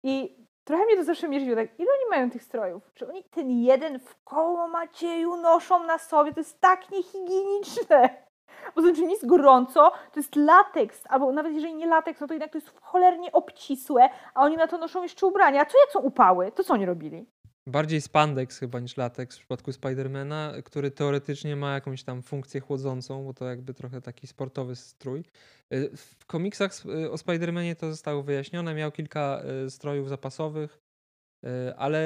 I 0.05 0.46
trochę 0.67 0.85
mnie 0.85 0.97
to 0.97 1.05
zawsze 1.05 1.29
mierzyło, 1.29 1.57
tak, 1.57 1.81
ile 1.81 1.89
oni 1.93 2.11
mają 2.11 2.31
tych 2.31 2.43
strojów? 2.43 2.91
Czy 2.95 3.09
oni 3.09 3.25
ten 3.25 3.51
jeden 3.51 3.99
w 3.99 4.25
koło 4.25 4.69
Macieju 4.69 5.37
noszą 5.37 5.85
na 5.85 5.99
sobie? 5.99 6.33
To 6.33 6.41
jest 6.41 6.61
tak 6.61 6.91
niehigieniczne. 6.91 8.27
Poza 8.75 8.93
tym, 8.93 9.11
jest 9.11 9.27
gorąco, 9.27 9.91
to 9.91 10.21
jest 10.21 10.37
lateks, 10.37 11.03
albo 11.09 11.33
nawet 11.33 11.53
jeżeli 11.53 11.75
nie 11.75 11.87
lateks, 11.87 12.21
no 12.21 12.27
to 12.27 12.35
jednak 12.35 12.51
to 12.53 12.59
jest 12.59 12.81
cholernie 12.81 13.33
obcisłe, 13.33 14.09
a 14.35 14.43
oni 14.43 14.57
na 14.57 14.67
to 14.67 14.79
noszą 14.79 15.03
jeszcze 15.03 15.27
ubrania. 15.27 15.63
A 15.63 15.65
co 15.65 15.79
jak 15.79 15.91
są 15.91 16.01
upały? 16.01 16.53
To 16.53 16.65
co 16.65 16.75
oni 16.75 16.87
robili? 16.87 17.27
Bardziej 17.69 18.01
spandex 18.01 18.59
chyba 18.59 18.81
niż 18.81 18.97
latex 18.97 19.37
w 19.37 19.39
przypadku 19.39 19.73
Spidermana, 19.73 20.53
który 20.65 20.91
teoretycznie 20.91 21.57
ma 21.57 21.75
jakąś 21.75 22.03
tam 22.03 22.23
funkcję 22.23 22.61
chłodzącą, 22.61 23.25
bo 23.25 23.35
to 23.35 23.45
jakby 23.45 23.75
trochę 23.75 24.01
taki 24.01 24.27
sportowy 24.27 24.77
strój. 24.77 25.25
Y, 25.73 25.97
w 25.97 26.27
komiksach 26.27 26.73
y, 26.87 27.11
o 27.11 27.19
Spidermanie 27.19 27.77
to 27.77 27.91
zostało 27.91 28.23
wyjaśnione. 28.23 28.75
Miał 28.75 28.93
kilka 28.93 29.43
y, 29.67 29.71
strojów 29.71 30.09
zapasowych, 30.09 30.86
ale 31.79 32.01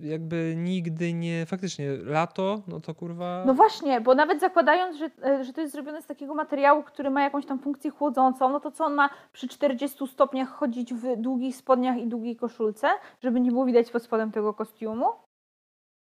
jakby 0.00 0.54
nigdy 0.56 1.12
nie, 1.12 1.46
faktycznie 1.46 1.96
lato, 1.96 2.62
no 2.68 2.80
to 2.80 2.94
kurwa... 2.94 3.44
No 3.46 3.54
właśnie, 3.54 4.00
bo 4.00 4.14
nawet 4.14 4.40
zakładając, 4.40 4.96
że, 4.96 5.10
e, 5.24 5.44
że 5.44 5.52
to 5.52 5.60
jest 5.60 5.72
zrobione 5.72 6.02
z 6.02 6.06
takiego 6.06 6.34
materiału, 6.34 6.82
który 6.82 7.10
ma 7.10 7.22
jakąś 7.22 7.46
tam 7.46 7.58
funkcję 7.58 7.90
chłodzącą, 7.90 8.48
no 8.48 8.60
to 8.60 8.70
co 8.70 8.84
on 8.84 8.94
ma 8.94 9.10
przy 9.32 9.48
40 9.48 10.06
stopniach 10.06 10.48
chodzić 10.48 10.94
w 10.94 11.16
długich 11.16 11.56
spodniach 11.56 11.96
i 11.96 12.06
długiej 12.06 12.36
koszulce, 12.36 12.88
żeby 13.22 13.40
nie 13.40 13.50
było 13.50 13.64
widać 13.64 13.90
pod 13.90 14.02
spodem 14.02 14.32
tego 14.32 14.54
kostiumu? 14.54 15.06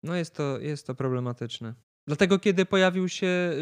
No 0.02 0.14
jest 0.14 0.34
to, 0.34 0.58
jest 0.60 0.86
to 0.86 0.94
problematyczne. 0.94 1.74
Dlatego 2.06 2.38
kiedy 2.38 2.66
pojawił 2.66 3.08
się 3.08 3.52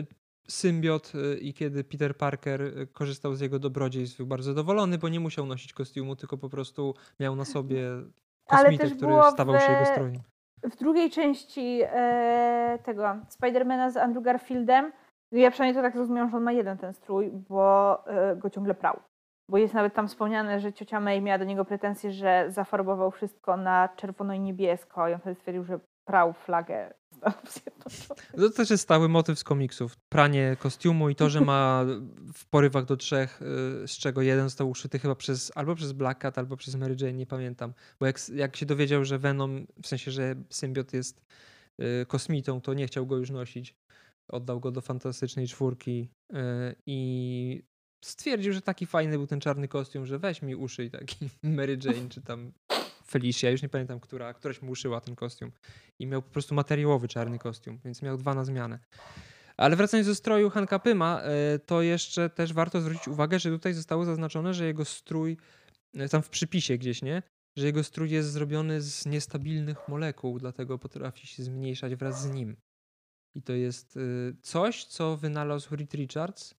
symbiot 0.48 1.12
e, 1.14 1.38
i 1.38 1.54
kiedy 1.54 1.84
Peter 1.84 2.16
Parker 2.16 2.60
korzystał 2.92 3.34
z 3.34 3.40
jego 3.40 3.58
dobrodziejstw, 3.58 4.16
był 4.16 4.26
bardzo 4.26 4.50
zadowolony, 4.50 4.98
bo 4.98 5.08
nie 5.08 5.20
musiał 5.20 5.46
nosić 5.46 5.72
kostiumu, 5.72 6.16
tylko 6.16 6.38
po 6.38 6.48
prostu 6.48 6.94
miał 7.20 7.36
na 7.36 7.44
sobie 7.44 7.88
kosmitę, 8.46 8.90
który 8.90 9.12
stawał 9.32 9.56
w, 9.56 9.60
się 9.60 9.72
jego 9.72 9.86
strojem. 9.86 10.22
W 10.62 10.76
drugiej 10.76 11.10
części 11.10 11.80
e, 11.84 12.78
tego 12.84 13.16
Spidermana 13.28 13.90
z 13.90 13.96
Andrew 13.96 14.24
Garfieldem, 14.24 14.92
ja 15.32 15.50
przynajmniej 15.50 15.82
to 15.82 15.88
tak 15.88 15.94
rozumiem, 15.94 16.30
że 16.30 16.36
on 16.36 16.42
ma 16.42 16.52
jeden 16.52 16.78
ten 16.78 16.92
strój, 16.92 17.30
bo 17.30 17.98
e, 18.06 18.36
go 18.36 18.50
ciągle 18.50 18.74
prał. 18.74 19.00
Bo 19.50 19.58
jest 19.58 19.74
nawet 19.74 19.94
tam 19.94 20.08
wspomniane, 20.08 20.60
że 20.60 20.72
ciocia 20.72 21.00
May 21.00 21.22
miała 21.22 21.38
do 21.38 21.44
niego 21.44 21.64
pretensje, 21.64 22.12
że 22.12 22.44
zafarbował 22.48 23.10
wszystko 23.10 23.56
na 23.56 23.88
czerwono 23.96 24.34
i 24.34 24.40
niebiesko 24.40 25.08
i 25.08 25.14
on 25.14 25.20
wtedy 25.20 25.34
stwierdził, 25.34 25.64
że 25.64 25.78
prał 26.04 26.32
flagę 26.32 26.94
Zjednoczonych. 27.48 28.32
To 28.36 28.50
też 28.50 28.70
jest 28.70 28.82
stały 28.82 29.08
motyw 29.08 29.38
z 29.38 29.44
komiksów. 29.44 29.96
Pranie 30.08 30.56
kostiumu 30.60 31.08
i 31.08 31.14
to, 31.14 31.30
że 31.30 31.40
ma 31.40 31.84
w 32.34 32.46
porywach 32.46 32.84
do 32.84 32.96
trzech, 32.96 33.42
y, 33.42 33.88
z 33.88 33.98
czego 33.98 34.22
jeden 34.22 34.44
został 34.44 34.70
uszyty 34.70 34.98
chyba 34.98 35.14
przez 35.14 35.52
albo 35.54 35.74
przez 35.74 35.92
Black 35.92 36.20
Cat, 36.20 36.38
albo 36.38 36.56
przez 36.56 36.74
Mary 36.74 36.96
Jane, 37.00 37.12
nie 37.12 37.26
pamiętam. 37.26 37.74
Bo 38.00 38.06
jak, 38.06 38.28
jak 38.28 38.56
się 38.56 38.66
dowiedział, 38.66 39.04
że 39.04 39.18
Venom, 39.18 39.66
w 39.82 39.86
sensie, 39.86 40.10
że 40.10 40.34
symbiot 40.50 40.92
jest 40.92 41.22
y, 41.80 42.06
kosmitą, 42.06 42.60
to 42.60 42.74
nie 42.74 42.86
chciał 42.86 43.06
go 43.06 43.16
już 43.16 43.30
nosić. 43.30 43.74
Oddał 44.28 44.60
go 44.60 44.70
do 44.70 44.80
fantastycznej 44.80 45.48
czwórki 45.48 46.08
y, 46.32 46.36
i 46.86 47.62
stwierdził, 48.04 48.52
że 48.52 48.62
taki 48.62 48.86
fajny 48.86 49.16
był 49.16 49.26
ten 49.26 49.40
czarny 49.40 49.68
kostium, 49.68 50.06
że 50.06 50.18
weź 50.18 50.42
mi 50.42 50.54
uszyj 50.54 50.90
taki 50.90 51.16
Mary 51.42 51.78
Jane, 51.84 52.08
czy 52.08 52.22
tam 52.22 52.52
Felicia, 53.14 53.50
już 53.50 53.62
nie 53.62 53.68
pamiętam, 53.68 54.00
która, 54.00 54.34
któraś 54.34 54.62
mu 54.62 54.70
uszyła 54.70 55.00
ten 55.00 55.14
kostium. 55.14 55.52
I 55.98 56.06
miał 56.06 56.22
po 56.22 56.30
prostu 56.30 56.54
materiałowy 56.54 57.08
czarny 57.08 57.38
kostium, 57.38 57.78
więc 57.84 58.02
miał 58.02 58.16
dwa 58.16 58.34
na 58.34 58.44
zmianę. 58.44 58.78
Ale 59.56 59.76
wracając 59.76 60.08
do 60.08 60.14
stroju 60.14 60.50
Hanka 60.50 60.78
Pyma, 60.78 61.22
e, 61.22 61.58
to 61.58 61.82
jeszcze 61.82 62.30
też 62.30 62.52
warto 62.52 62.80
zwrócić 62.80 63.08
uwagę, 63.08 63.38
że 63.38 63.50
tutaj 63.50 63.74
zostało 63.74 64.04
zaznaczone, 64.04 64.54
że 64.54 64.66
jego 64.66 64.84
strój, 64.84 65.36
e, 65.94 66.08
tam 66.08 66.22
w 66.22 66.28
przypisie 66.28 66.78
gdzieś, 66.78 67.02
nie? 67.02 67.22
Że 67.56 67.66
jego 67.66 67.84
strój 67.84 68.10
jest 68.10 68.30
zrobiony 68.30 68.80
z 68.80 69.06
niestabilnych 69.06 69.88
molekuł, 69.88 70.38
dlatego 70.38 70.78
potrafi 70.78 71.26
się 71.26 71.42
zmniejszać 71.42 71.94
wraz 71.94 72.22
z 72.22 72.30
nim. 72.30 72.56
I 73.34 73.42
to 73.42 73.52
jest 73.52 73.96
e, 73.96 74.00
coś, 74.42 74.84
co 74.84 75.16
wynalazł 75.16 75.76
Reed 75.76 75.94
Richards 75.94 76.54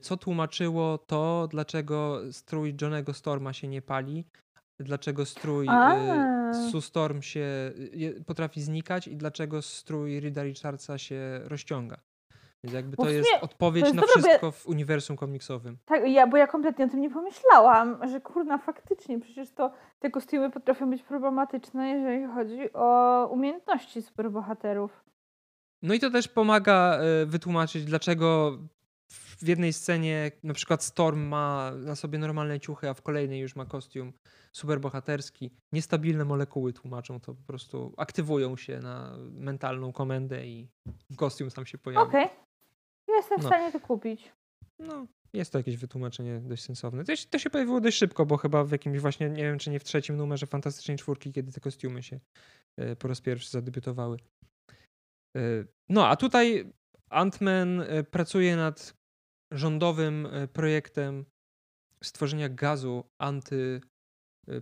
co 0.00 0.16
tłumaczyło 0.16 0.98
to, 0.98 1.48
dlaczego 1.50 2.20
strój 2.32 2.76
Johnego 2.80 3.14
Storma 3.14 3.52
się 3.52 3.68
nie 3.68 3.82
pali, 3.82 4.24
dlaczego 4.84 5.26
strój 5.26 5.66
A. 5.68 5.96
y, 6.50 6.70
Sue 6.70 6.80
Storm 6.80 7.22
się 7.22 7.40
y, 7.94 8.24
potrafi 8.26 8.62
znikać 8.62 9.08
i 9.08 9.16
dlaczego 9.16 9.62
strój 9.62 10.20
Rida 10.20 10.42
Richardsa 10.42 10.98
się 10.98 11.40
rozciąga. 11.44 11.96
Więc 12.64 12.74
jakby 12.74 12.96
to 12.96 13.10
jest 13.10 13.30
odpowiedź 13.40 13.82
to 13.82 13.86
jest 13.86 13.96
na 13.96 14.02
ja- 14.02 14.22
wszystko 14.22 14.52
w 14.52 14.66
uniwersum 14.66 15.16
komiksowym. 15.16 15.76
Tak, 15.84 16.08
ja, 16.08 16.26
bo 16.26 16.36
ja 16.36 16.46
kompletnie 16.46 16.84
o 16.84 16.88
tym 16.88 17.00
nie 17.00 17.10
pomyślałam, 17.10 18.08
że 18.08 18.20
kurna, 18.20 18.58
faktycznie, 18.58 19.20
przecież 19.20 19.50
to 19.50 19.72
te 20.00 20.10
kostiumy 20.10 20.50
potrafią 20.50 20.90
być 20.90 21.02
problematyczne, 21.02 21.88
jeżeli 21.90 22.26
chodzi 22.26 22.72
o 22.72 23.26
umiejętności 23.30 24.02
superbohaterów. 24.02 25.04
No 25.82 25.94
i 25.94 26.00
to 26.00 26.10
też 26.10 26.28
pomaga 26.28 26.98
e, 26.98 27.26
wytłumaczyć, 27.26 27.84
dlaczego 27.84 28.58
w 29.42 29.48
jednej 29.48 29.72
scenie 29.72 30.30
na 30.42 30.54
przykład 30.54 30.84
Storm 30.84 31.20
ma 31.20 31.72
na 31.76 31.96
sobie 31.96 32.18
normalne 32.18 32.60
ciuchy, 32.60 32.88
a 32.88 32.94
w 32.94 33.02
kolejnej 33.02 33.40
już 33.40 33.56
ma 33.56 33.66
kostium 33.66 34.12
superbohaterski. 34.52 35.50
Niestabilne 35.72 36.24
molekuły 36.24 36.72
tłumaczą 36.72 37.20
to, 37.20 37.34
po 37.34 37.42
prostu 37.46 37.94
aktywują 37.96 38.56
się 38.56 38.78
na 38.80 39.16
mentalną 39.32 39.92
komendę 39.92 40.46
i 40.46 40.68
kostium 41.16 41.50
sam 41.50 41.66
się 41.66 41.78
pojawia. 41.78 42.08
Okej, 42.08 42.28
ja 43.08 43.14
jestem 43.16 43.38
w 43.38 43.42
No. 43.42 43.48
stanie 43.48 43.72
to 43.72 43.80
kupić. 43.80 44.32
No, 44.78 45.06
jest 45.32 45.52
to 45.52 45.58
jakieś 45.58 45.76
wytłumaczenie 45.76 46.40
dość 46.40 46.62
sensowne. 46.64 47.04
To, 47.04 47.16
się- 47.16 47.28
to 47.28 47.38
się 47.38 47.50
pojawiło 47.50 47.80
dość 47.80 47.98
szybko, 47.98 48.26
bo 48.26 48.36
chyba 48.36 48.64
w 48.64 48.70
jakimś 48.72 48.98
właśnie, 48.98 49.30
nie 49.30 49.42
wiem 49.42 49.58
czy 49.58 49.70
nie 49.70 49.80
w 49.80 49.84
trzecim 49.84 50.16
numerze 50.16 50.46
Fantastycznej 50.46 50.96
Czwórki, 50.96 51.32
kiedy 51.32 51.52
te 51.52 51.60
kostiumy 51.60 52.02
się 52.02 52.20
e, 52.78 52.96
po 52.96 53.08
raz 53.08 53.20
pierwszy 53.20 53.50
zadebiutowały. 53.50 54.16
E, 55.36 55.40
No, 55.88 56.08
a 56.08 56.16
tutaj 56.16 56.72
Ant-Man 57.10 57.80
e, 57.82 58.04
pracuje 58.04 58.56
nad 58.56 58.99
rządowym 59.52 60.26
e, 60.26 60.48
projektem 60.48 61.24
stworzenia 62.04 62.48
gazu 62.48 63.04
anty 63.20 63.80
e. 64.48 64.60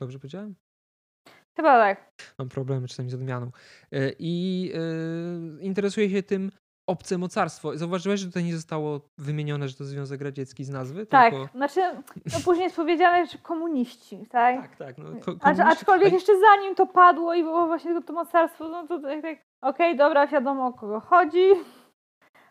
Dobrze 0.00 0.18
powiedziałem? 0.18 0.54
Chyba 1.56 1.78
tak. 1.78 2.12
Mam 2.38 2.48
problemy 2.48 2.88
czasami 2.88 3.10
z 3.10 3.14
odmianą. 3.14 3.50
E, 3.92 4.12
I 4.18 4.72
interesuje 5.60 6.10
się 6.10 6.22
tym 6.22 6.50
obce 6.88 7.18
mocarstwo. 7.18 7.78
Zauważyłeś, 7.78 8.20
że 8.20 8.26
tutaj 8.26 8.44
nie 8.44 8.54
zostało 8.56 9.00
wymienione, 9.18 9.68
że 9.68 9.74
to 9.74 9.84
Związek 9.84 10.20
Radziecki 10.20 10.64
z 10.64 10.70
nazwy? 10.70 11.06
Tak, 11.06 11.32
Tylko... 11.34 11.48
znaczy, 11.54 11.80
no 12.32 12.40
później 12.44 12.64
jest 12.64 12.76
powiedziane, 12.76 13.26
że 13.26 13.38
komuniści, 13.38 14.26
tak? 14.30 14.62
Tak, 14.62 14.76
tak. 14.76 14.98
No, 14.98 15.04
ko- 15.20 15.36
komuniści- 15.36 15.62
aczkolwiek 15.62 16.12
jeszcze 16.12 16.32
zanim 16.40 16.74
to 16.74 16.86
padło 16.86 17.34
i 17.34 17.42
było 17.42 17.66
właśnie 17.66 17.90
tylko 17.92 18.06
to 18.06 18.12
mocarstwo, 18.12 18.68
no 18.68 18.86
to 18.86 19.00
tak, 19.00 19.22
tak 19.22 19.51
okej, 19.62 19.96
dobra, 19.96 20.26
wiadomo 20.26 20.66
o 20.66 20.72
kogo 20.72 21.00
chodzi. 21.00 21.48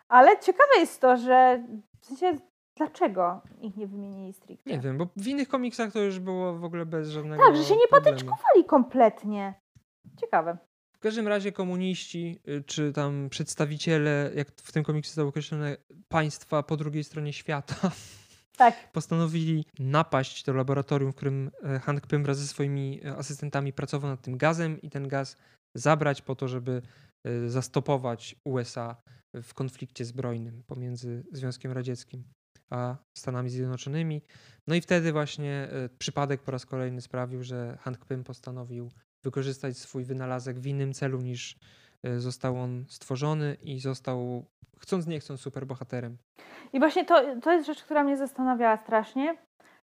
Ale 0.08 0.38
ciekawe 0.38 0.70
jest 0.78 1.00
to, 1.00 1.16
że 1.16 1.64
w 2.00 2.06
sensie 2.06 2.38
dlaczego 2.76 3.40
ich 3.60 3.76
nie 3.76 3.86
wymienili 3.86 4.32
stricte? 4.32 4.70
Nie 4.70 4.80
wiem, 4.80 4.98
bo 4.98 5.06
w 5.16 5.26
innych 5.26 5.48
komiksach 5.48 5.92
to 5.92 5.98
już 6.02 6.18
było 6.18 6.58
w 6.58 6.64
ogóle 6.64 6.86
bez 6.86 7.08
żadnego 7.08 7.44
Tak, 7.46 7.56
że 7.56 7.64
się 7.64 7.76
nie 7.76 7.88
problemu. 7.88 8.16
patyczkowali 8.16 8.64
kompletnie. 8.66 9.54
Ciekawe. 10.20 10.58
W 10.92 10.98
każdym 10.98 11.28
razie 11.28 11.52
komuniści, 11.52 12.38
y, 12.48 12.64
czy 12.66 12.92
tam 12.92 13.28
przedstawiciele, 13.30 14.30
jak 14.34 14.48
w 14.48 14.72
tym 14.72 14.84
komiksie 14.84 15.08
zostało 15.10 15.28
określone, 15.28 15.76
państwa 16.08 16.62
po 16.62 16.76
drugiej 16.76 17.04
stronie 17.04 17.32
świata, 17.32 17.74
Tak, 18.56 18.92
postanowili 18.92 19.64
napaść 19.78 20.42
to 20.42 20.52
laboratorium, 20.52 21.12
w 21.12 21.16
którym 21.16 21.50
e, 21.64 21.78
Hank 21.78 22.06
Pym 22.06 22.22
wraz 22.24 22.38
ze 22.38 22.46
swoimi 22.46 23.00
e, 23.04 23.16
asystentami 23.16 23.72
pracował 23.72 24.10
nad 24.10 24.22
tym 24.22 24.36
gazem 24.36 24.82
i 24.82 24.90
ten 24.90 25.08
gaz 25.08 25.36
zabrać 25.74 26.22
po 26.22 26.34
to, 26.34 26.48
żeby 26.48 26.82
e, 27.24 27.48
zastopować 27.48 28.36
USA 28.44 28.96
w 29.34 29.54
konflikcie 29.54 30.04
zbrojnym 30.04 30.62
pomiędzy 30.66 31.24
Związkiem 31.32 31.72
Radzieckim 31.72 32.24
a 32.70 32.96
Stanami 33.18 33.50
Zjednoczonymi. 33.50 34.22
No 34.66 34.74
i 34.74 34.80
wtedy 34.80 35.12
właśnie 35.12 35.52
e, 35.52 35.88
przypadek 35.98 36.42
po 36.42 36.50
raz 36.50 36.66
kolejny 36.66 37.00
sprawił, 37.00 37.42
że 37.42 37.78
Hank 37.80 38.04
Pym 38.04 38.24
postanowił 38.24 38.90
wykorzystać 39.24 39.78
swój 39.78 40.04
wynalazek 40.04 40.60
w 40.60 40.66
innym 40.66 40.92
celu 40.92 41.20
niż 41.20 41.58
e, 42.02 42.20
został 42.20 42.60
on 42.60 42.84
stworzony 42.88 43.56
i 43.62 43.80
został, 43.80 44.44
chcąc 44.78 45.06
nie 45.06 45.20
chcąc, 45.20 45.40
superbohaterem. 45.40 46.16
I 46.72 46.78
właśnie 46.78 47.04
to, 47.04 47.40
to 47.40 47.52
jest 47.52 47.66
rzecz, 47.66 47.82
która 47.82 48.04
mnie 48.04 48.16
zastanawiała 48.16 48.76
strasznie. 48.76 49.36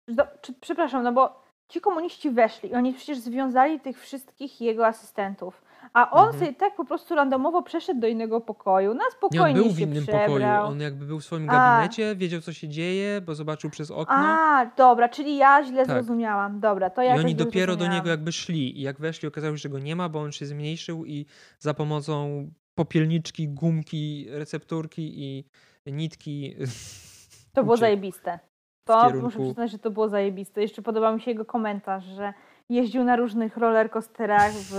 Do, 0.07 0.23
czy, 0.41 0.53
przepraszam, 0.53 1.03
no 1.03 1.13
bo 1.13 1.45
ci 1.67 1.81
komuniści 1.81 2.31
weszli 2.31 2.69
i 2.69 2.73
oni 2.73 2.93
przecież 2.93 3.17
związali 3.17 3.79
tych 3.79 4.01
wszystkich 4.01 4.61
jego 4.61 4.87
asystentów. 4.87 5.61
A 5.93 6.11
on 6.11 6.25
Mhm. 6.25 6.39
sobie 6.39 6.53
tak 6.53 6.75
po 6.75 6.85
prostu 6.85 7.15
randomowo 7.15 7.63
przeszedł 7.63 7.99
do 7.99 8.07
innego 8.07 8.41
pokoju. 8.41 8.93
Na 8.93 8.99
Nie, 8.99 9.05
on 9.05 9.11
spokojnie 9.11 9.61
był 9.61 9.71
w 9.71 9.79
innym 9.79 10.03
przebrał. 10.03 10.25
pokoju. 10.27 10.45
On 10.71 10.79
jakby 10.81 11.05
był 11.05 11.19
w 11.19 11.23
swoim 11.25 11.49
A. 11.49 11.53
gabinecie, 11.53 12.15
wiedział 12.15 12.41
co 12.41 12.53
się 12.53 12.67
dzieje, 12.67 13.21
bo 13.21 13.35
zobaczył 13.35 13.69
przez 13.69 13.91
okno. 13.91 14.15
A, 14.17 14.65
dobra, 14.77 15.09
czyli 15.09 15.37
ja 15.37 15.63
źle 15.63 15.85
Tak. 15.85 15.95
zrozumiałam. 15.95 16.59
Dobra, 16.59 16.89
to 16.89 17.01
I 17.01 17.05
ja 17.05 17.13
oni 17.13 17.21
coś 17.21 17.31
źle 17.31 17.45
dopiero 17.45 17.75
do 17.75 17.87
niego 17.87 18.09
jakby 18.09 18.31
szli. 18.31 18.79
I 18.79 18.81
jak 18.81 18.99
weszli, 18.99 19.27
okazało 19.27 19.53
się, 19.57 19.61
że 19.61 19.69
go 19.69 19.79
nie 19.79 19.95
ma, 19.95 20.09
bo 20.09 20.19
on 20.21 20.31
się 20.31 20.45
zmniejszył 20.45 21.05
i 21.05 21.25
za 21.59 21.73
pomocą 21.73 22.45
popielniczki, 22.75 23.47
gumki, 23.49 24.25
recepturki 24.29 25.23
i 25.23 25.45
nitki. 25.85 26.55
To 27.53 27.63
było 27.63 27.77
zajebiste. 27.77 28.39
To 28.85 29.09
muszę 29.21 29.39
przyznać, 29.39 29.71
że 29.71 29.79
to 29.79 29.91
było 29.91 30.09
zajebiste. 30.09 30.61
Jeszcze 30.61 30.81
podobał 30.81 31.15
mi 31.15 31.21
się 31.21 31.31
jego 31.31 31.45
komentarz, 31.45 32.03
że 32.03 32.33
jeździł 32.69 33.03
na 33.03 33.15
różnych 33.15 33.57
rollercoasterach 33.57 34.51
w 34.53 34.73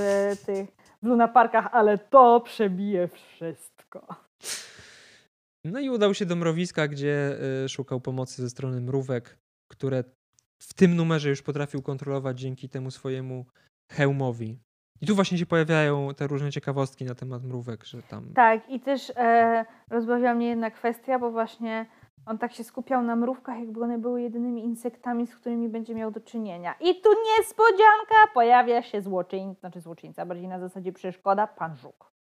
tych 0.46 0.68
w 1.02 1.06
Luna 1.06 1.28
Parkach, 1.28 1.68
ale 1.72 1.98
to 1.98 2.40
przebije 2.40 3.09
wszystko. 3.09 4.06
No 5.64 5.80
i 5.80 5.90
udał 5.90 6.14
się 6.14 6.26
do 6.26 6.37
mrowiska, 6.37 6.88
gdzie 6.88 7.38
y, 7.64 7.68
szukał 7.68 8.00
pomocy 8.00 8.42
ze 8.42 8.50
strony 8.50 8.80
mrówek, 8.80 9.38
które 9.70 10.04
w 10.62 10.74
tym 10.74 10.96
numerze 10.96 11.28
już 11.28 11.42
potrafił 11.42 11.82
kontrolować 11.82 12.40
dzięki 12.40 12.68
temu 12.68 12.90
swojemu 12.90 13.46
hełmowi. 13.92 14.59
I 15.00 15.06
tu 15.06 15.14
właśnie 15.14 15.38
się 15.38 15.46
pojawiają 15.46 16.14
te 16.14 16.26
różne 16.26 16.52
ciekawostki 16.52 17.04
na 17.04 17.14
temat 17.14 17.44
mrówek, 17.44 17.85
że 17.85 18.02
tam 18.02 18.32
Tak, 18.35 18.68
i 18.68 18.80
też 18.80 19.12
e, 19.16 19.64
rozbawiła 19.90 20.35
mnie 20.35 20.48
jedna 20.48 20.70
kwestia, 20.70 21.18
bo 21.18 21.30
właśnie 21.30 21.87
on 22.26 22.38
tak 22.38 22.52
się 22.52 22.64
skupiał 22.64 23.02
na 23.02 23.16
mrówkach, 23.16 23.58
jakby 23.58 23.82
one 23.82 23.98
były 23.98 24.22
jedynymi 24.22 24.64
insektami, 24.64 25.26
z 25.26 25.36
którymi 25.36 25.68
będzie 25.68 25.94
miał 25.94 26.10
do 26.10 26.20
czynienia. 26.20 26.74
I 26.80 27.00
tu 27.00 27.08
niespodzianka, 27.38 28.14
pojawia 28.34 28.82
się 28.82 29.02
złoczyńca, 29.02 29.60
znaczy 29.60 29.80
złoczyńca, 29.80 30.26
bardziej 30.26 30.48
na 30.48 30.60
zasadzie 30.60 30.92
przeszkoda, 30.92 31.46
pan 31.46 31.76
Żuk. 31.76 32.12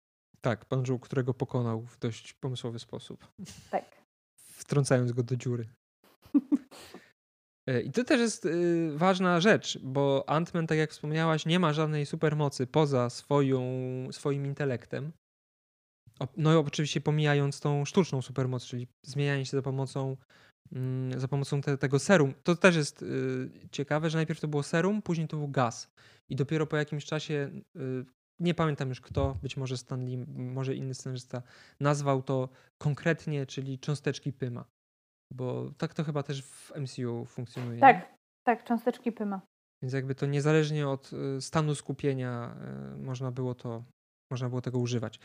Tak, 0.41 0.65
pan 0.65 0.85
Żółk, 0.85 1.05
którego 1.05 1.33
pokonał 1.33 1.81
w 1.81 1.99
dość 1.99 2.33
pomysłowy 2.33 2.79
sposób, 2.79 3.27
Tak. 3.71 3.85
wtrącając 4.61 5.11
go 5.11 5.23
do 5.23 5.35
dziury. 5.35 5.65
E, 7.67 7.81
I 7.81 7.91
to 7.91 8.03
też 8.03 8.19
jest 8.19 8.45
y, 8.45 8.97
ważna 8.97 9.39
rzecz, 9.39 9.79
bo 9.83 10.23
Ant-Man, 10.27 10.67
tak 10.67 10.77
jak 10.77 10.91
wspomniałaś, 10.91 11.45
nie 11.45 11.59
ma 11.59 11.73
żadnej 11.73 12.05
supermocy 12.05 12.67
poza 12.67 13.09
swoją, 13.09 13.61
swoim 14.11 14.45
intelektem. 14.45 15.11
No 16.37 16.53
i 16.53 16.55
oczywiście 16.55 17.01
pomijając 17.01 17.59
tą 17.59 17.85
sztuczną 17.85 18.21
supermoc, 18.21 18.65
czyli 18.65 18.87
zmienianie 19.05 19.45
się 19.45 19.57
za 19.57 19.61
pomocą, 19.61 20.17
mm, 20.71 21.19
za 21.19 21.27
pomocą 21.27 21.61
te, 21.61 21.77
tego 21.77 21.99
serum. 21.99 22.33
To 22.43 22.55
też 22.55 22.75
jest 22.75 23.01
y, 23.01 23.49
ciekawe, 23.71 24.09
że 24.09 24.17
najpierw 24.17 24.39
to 24.39 24.47
było 24.47 24.63
serum, 24.63 25.01
później 25.01 25.27
to 25.27 25.37
był 25.37 25.47
gaz. 25.47 25.87
I 26.29 26.35
dopiero 26.35 26.67
po 26.67 26.77
jakimś 26.77 27.05
czasie, 27.05 27.51
y, 27.75 28.05
nie 28.39 28.53
pamiętam 28.53 28.89
już 28.89 29.01
kto, 29.01 29.37
być 29.41 29.57
może 29.57 29.77
Stanley, 29.77 30.17
może 30.27 30.75
inny 30.75 30.93
scenarzysta, 30.93 31.41
nazwał 31.79 32.23
to 32.23 32.49
konkretnie, 32.77 33.45
czyli 33.45 33.79
cząsteczki 33.79 34.33
Pyma. 34.33 34.65
Bo 35.33 35.71
tak 35.77 35.93
to 35.93 36.03
chyba 36.03 36.23
też 36.23 36.43
w 36.43 36.71
MCU 36.75 37.25
funkcjonuje. 37.25 37.79
Tak, 37.79 38.15
tak, 38.47 38.63
cząsteczki 38.63 39.11
pyma. 39.11 39.41
Więc 39.81 39.93
jakby 39.93 40.15
to 40.15 40.25
niezależnie 40.25 40.87
od 40.87 41.11
y, 41.13 41.41
stanu 41.41 41.75
skupienia 41.75 42.55
y, 42.93 42.97
można 42.97 43.31
było 43.31 43.55
to, 43.55 43.83
można 44.31 44.49
było 44.49 44.61
tego 44.61 44.79
używać. 44.79 45.19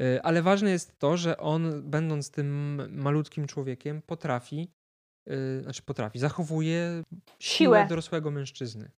Y, 0.00 0.22
Ale 0.22 0.42
ważne 0.42 0.70
jest 0.70 0.98
to, 0.98 1.16
że 1.16 1.36
on, 1.36 1.82
będąc 1.90 2.30
tym 2.30 2.82
malutkim 3.02 3.46
człowiekiem, 3.46 4.02
potrafi, 4.02 4.72
y, 5.30 5.62
znaczy 5.62 5.82
potrafi, 5.82 6.18
zachowuje 6.18 7.02
siłę 7.38 7.78
Siłę. 7.78 7.86
dorosłego 7.88 8.30
mężczyzny. 8.30 8.90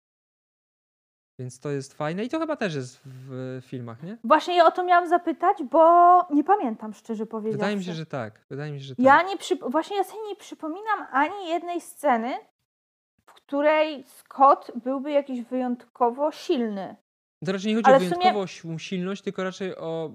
Więc 1.38 1.60
to 1.60 1.70
jest 1.70 1.94
fajne 1.94 2.24
i 2.24 2.28
to 2.28 2.38
chyba 2.38 2.56
też 2.56 2.74
jest 2.74 3.00
w 3.04 3.60
filmach, 3.62 4.02
nie? 4.02 4.18
Właśnie 4.24 4.56
ja 4.56 4.66
o 4.66 4.70
to 4.70 4.84
miałam 4.84 5.08
zapytać, 5.08 5.56
bo 5.70 5.80
nie 6.30 6.44
pamiętam 6.44 6.94
szczerze 6.94 7.26
powiedziawszy. 7.26 7.58
Wydaje 7.58 7.76
mi 7.76 7.84
się, 7.84 7.92
że 7.92 8.06
tak. 8.06 8.40
Wydaje 8.50 8.72
mi 8.72 8.80
się, 8.80 8.84
że 8.84 8.96
tak. 8.96 9.04
Ja 9.04 9.22
nie 9.22 9.36
przy... 9.36 9.56
Właśnie 9.56 9.96
ja 9.96 10.04
sobie 10.04 10.28
nie 10.28 10.36
przypominam 10.36 11.06
ani 11.12 11.48
jednej 11.48 11.80
sceny, 11.80 12.34
w 13.26 13.32
której 13.32 14.04
Scott 14.04 14.72
byłby 14.84 15.10
jakiś 15.10 15.42
wyjątkowo 15.42 16.32
silny. 16.32 16.96
To 17.46 17.52
raczej 17.52 17.68
nie 17.68 17.74
chodzi 17.74 17.86
Ale 17.86 17.96
o 17.96 18.00
sumie- 18.00 18.08
wyjątkową 18.08 18.46
sił- 18.46 18.78
silność, 18.78 19.22
tylko 19.22 19.44
raczej 19.44 19.76
o 19.76 20.10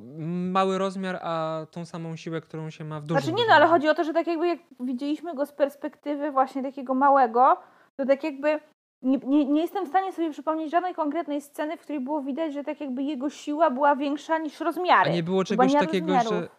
mały 0.52 0.78
rozmiar, 0.78 1.20
a 1.22 1.66
tą 1.72 1.86
samą 1.86 2.16
siłę, 2.16 2.42
którą 2.42 2.70
się 2.70 2.84
ma 2.84 3.00
w 3.00 3.06
dużym 3.06 3.22
Znaczy 3.24 3.36
nie 3.36 3.48
no, 3.48 3.54
ale 3.56 3.68
chodzi 3.68 3.90
o 3.90 3.94
to, 3.94 4.04
że 4.04 4.14
tak 4.14 4.28
jakby 4.28 4.48
jak 4.48 4.60
widzieliśmy 4.80 5.36
go 5.36 5.46
z 5.46 5.52
perspektywy 5.52 6.32
właśnie 6.32 6.64
takiego 6.64 6.94
małego, 6.94 7.58
to 7.96 8.06
tak 8.06 8.24
jakby 8.24 8.60
nie, 9.02 9.18
nie, 9.18 9.46
nie 9.46 9.62
jestem 9.62 9.86
w 9.86 9.90
stanie 9.90 10.14
sobie 10.14 10.32
przypomnieć 10.32 10.72
żadnej 10.72 10.94
konkretnej 10.96 11.42
sceny, 11.42 11.78
w 11.78 11.82
której 11.82 12.02
było 12.02 12.22
widać, 12.22 12.54
że 12.54 12.64
tak 12.64 12.82
jakby 12.82 13.04
jego 13.04 13.30
siła 13.30 13.72
była 13.72 13.96
większa 13.96 14.38
niż 14.38 14.60
rozmiary. 14.60 15.10
A 15.10 15.14
nie 15.14 15.24
było 15.24 15.44
czegoś 15.44 15.74
takiego, 15.74 16.14
że 16.14 16.18
rozmiarów. 16.24 16.50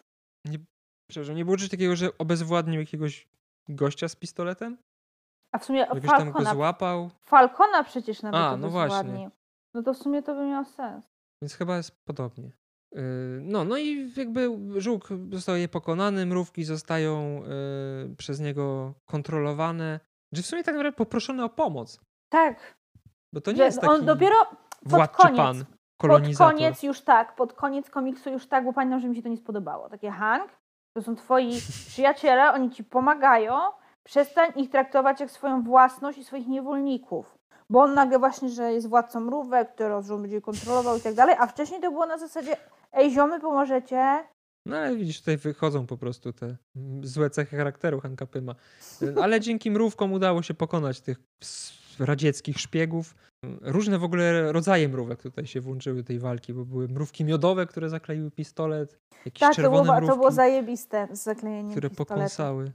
Nie, 0.45 0.57
przepraszam, 1.09 1.35
nie 1.35 1.45
było 1.45 1.57
czegoś 1.57 1.69
takiego, 1.69 1.95
że 1.95 2.17
obezwładnił 2.17 2.79
jakiegoś 2.79 3.27
gościa 3.69 4.07
z 4.07 4.15
pistoletem? 4.15 4.77
A 5.51 5.57
w 5.57 5.65
sumie 5.65 5.79
Jakoś 5.79 6.01
tam 6.01 6.25
go 6.27 6.33
Falcona, 6.33 6.53
złapał? 6.53 7.09
Falcona 7.25 7.83
przecież 7.83 8.21
nawet 8.21 8.41
A, 8.41 8.57
no 8.57 8.69
właśnie. 8.69 9.29
No 9.75 9.83
to 9.83 9.93
w 9.93 9.97
sumie 9.97 10.21
to 10.23 10.35
by 10.35 10.45
miało 10.45 10.65
sens. 10.65 11.05
Więc 11.43 11.53
chyba 11.53 11.77
jest 11.77 11.91
podobnie. 12.05 12.51
Yy, 12.95 13.01
No, 13.43 13.63
no 13.63 13.77
i 13.77 14.13
jakby 14.17 14.49
żółk 14.81 15.09
zostaje 15.31 15.67
pokonany, 15.67 16.25
mrówki 16.25 16.63
zostają 16.63 17.41
yy, 17.43 18.15
przez 18.15 18.39
niego 18.39 18.93
kontrolowane. 19.05 19.99
Czy 20.35 20.43
w 20.43 20.45
sumie 20.45 20.63
tak 20.63 20.75
naprawdę 20.75 20.97
poproszone 20.97 21.45
o 21.45 21.49
pomoc. 21.49 21.99
Tak, 22.31 22.75
Bo 23.33 23.41
to 23.41 23.51
nie 23.51 23.57
że 23.57 23.63
jest 23.63 23.81
taki 23.81 23.93
on 23.93 24.05
dopiero 24.05 24.35
władczy 24.85 25.17
koniec- 25.17 25.37
pan, 25.37 25.57
pod 25.65 25.67
kolonizator. 26.01 26.53
koniec 26.53 26.83
już 26.83 27.01
tak, 27.01 27.35
pod 27.35 27.53
koniec 27.53 27.89
komiksu 27.89 28.29
już 28.29 28.47
tak, 28.47 28.65
bo 28.65 28.73
pamiętam, 28.73 28.99
że 28.99 29.07
mi 29.09 29.15
się 29.15 29.21
to 29.21 29.29
nie 29.29 29.37
spodobało. 29.37 29.89
Takie 29.89 30.11
Hank, 30.11 30.59
to 30.97 31.01
są 31.03 31.15
twoi 31.15 31.51
przyjaciele, 31.89 32.51
oni 32.53 32.69
ci 32.71 32.83
pomagają, 32.83 33.53
przestań 34.07 34.51
ich 34.55 34.69
traktować 34.69 35.19
jak 35.19 35.31
swoją 35.31 35.63
własność 35.63 36.17
i 36.17 36.23
swoich 36.23 36.47
niewolników. 36.47 37.38
Bo 37.71 37.81
on 37.81 37.93
nagle 37.93 38.19
właśnie, 38.19 38.49
że 38.49 38.73
jest 38.73 38.89
władcą 38.89 39.19
mrówek, 39.19 39.73
który 39.75 39.93
on 39.93 40.21
będzie 40.21 40.41
kontrolował 40.41 40.97
i 40.97 41.01
tak 41.01 41.13
dalej, 41.13 41.35
a 41.39 41.47
wcześniej 41.47 41.81
to 41.81 41.91
było 41.91 42.05
na 42.05 42.17
zasadzie 42.17 42.57
ej 42.93 43.11
ziomy, 43.11 43.39
pomożecie? 43.39 44.23
No 44.65 44.77
ale 44.77 44.95
widzisz, 44.95 45.19
tutaj 45.19 45.37
wychodzą 45.37 45.87
po 45.87 45.97
prostu 45.97 46.33
te 46.33 46.55
złe 47.01 47.29
cechy 47.29 47.57
charakteru 47.57 47.99
Hanka 47.99 48.25
Pyma. 48.25 48.55
Ale 49.21 49.39
dzięki 49.39 49.71
mrówkom 49.71 50.13
udało 50.13 50.41
się 50.43 50.53
pokonać 50.53 51.01
tych 51.01 51.17
radzieckich 51.99 52.59
szpiegów. 52.59 53.15
Różne 53.61 53.99
w 53.99 54.03
ogóle 54.03 54.51
rodzaje 54.51 54.89
mrówek 54.89 55.21
tutaj 55.21 55.47
się 55.47 55.61
włączyły 55.61 56.01
do 56.01 56.07
tej 56.07 56.19
walki, 56.19 56.53
bo 56.53 56.65
były 56.65 56.87
mrówki 56.87 57.25
miodowe, 57.25 57.65
które 57.65 57.89
zakleiły 57.89 58.31
pistolet, 58.31 58.99
jakieś 59.25 59.39
Tak, 59.39 59.55
to 59.55 59.61
było, 59.61 59.77
czerwone 59.77 59.99
to 59.99 60.05
było 60.05 60.17
mrówki, 60.17 60.35
zajebiste 60.35 61.07
z 61.11 61.23
zaklejeniem 61.23 61.71
które 61.71 61.89
pistoletu. 61.89 62.15
pokąsały, 62.15 62.71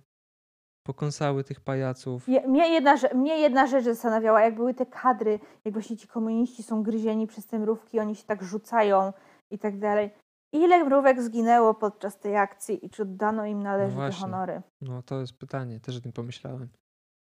pokąsały 0.95 1.45
tych 1.45 1.61
pajaców. 1.61 2.29
Je, 2.29 2.49
mnie, 2.49 2.69
jedna, 2.69 2.95
mnie 3.15 3.39
jedna 3.39 3.67
rzecz 3.67 3.85
zastanawiała, 3.85 4.41
jak 4.41 4.55
były 4.55 4.75
te 4.75 4.87
kadry, 4.87 5.41
jak 5.65 5.75
właśnie 5.75 5.97
ci 5.97 6.09
komuniści 6.09 6.63
są 6.63 6.83
gryzieni 6.83 7.27
przez 7.27 7.47
te 7.47 7.59
mrówki, 7.59 8.01
oni 8.01 8.15
się 8.17 8.25
tak 8.25 8.43
rzucają 8.43 9.13
i 9.51 9.59
tak 9.59 9.79
dalej. 9.79 10.11
Ile 10.53 10.85
mrówek 10.85 11.23
zginęło 11.23 11.75
podczas 11.75 12.19
tej 12.19 12.37
akcji 12.37 12.87
i 12.87 12.91
czy 12.91 13.03
oddano 13.03 13.47
im 13.47 13.63
należyte 13.63 14.03
No 14.09 14.13
honory? 14.13 14.63
No 14.81 15.03
to 15.03 15.21
jest 15.21 15.39
pytanie, 15.39 15.81
też 15.81 15.97
o 15.97 16.01
tym 16.01 16.13
pomyślałem. 16.13 16.69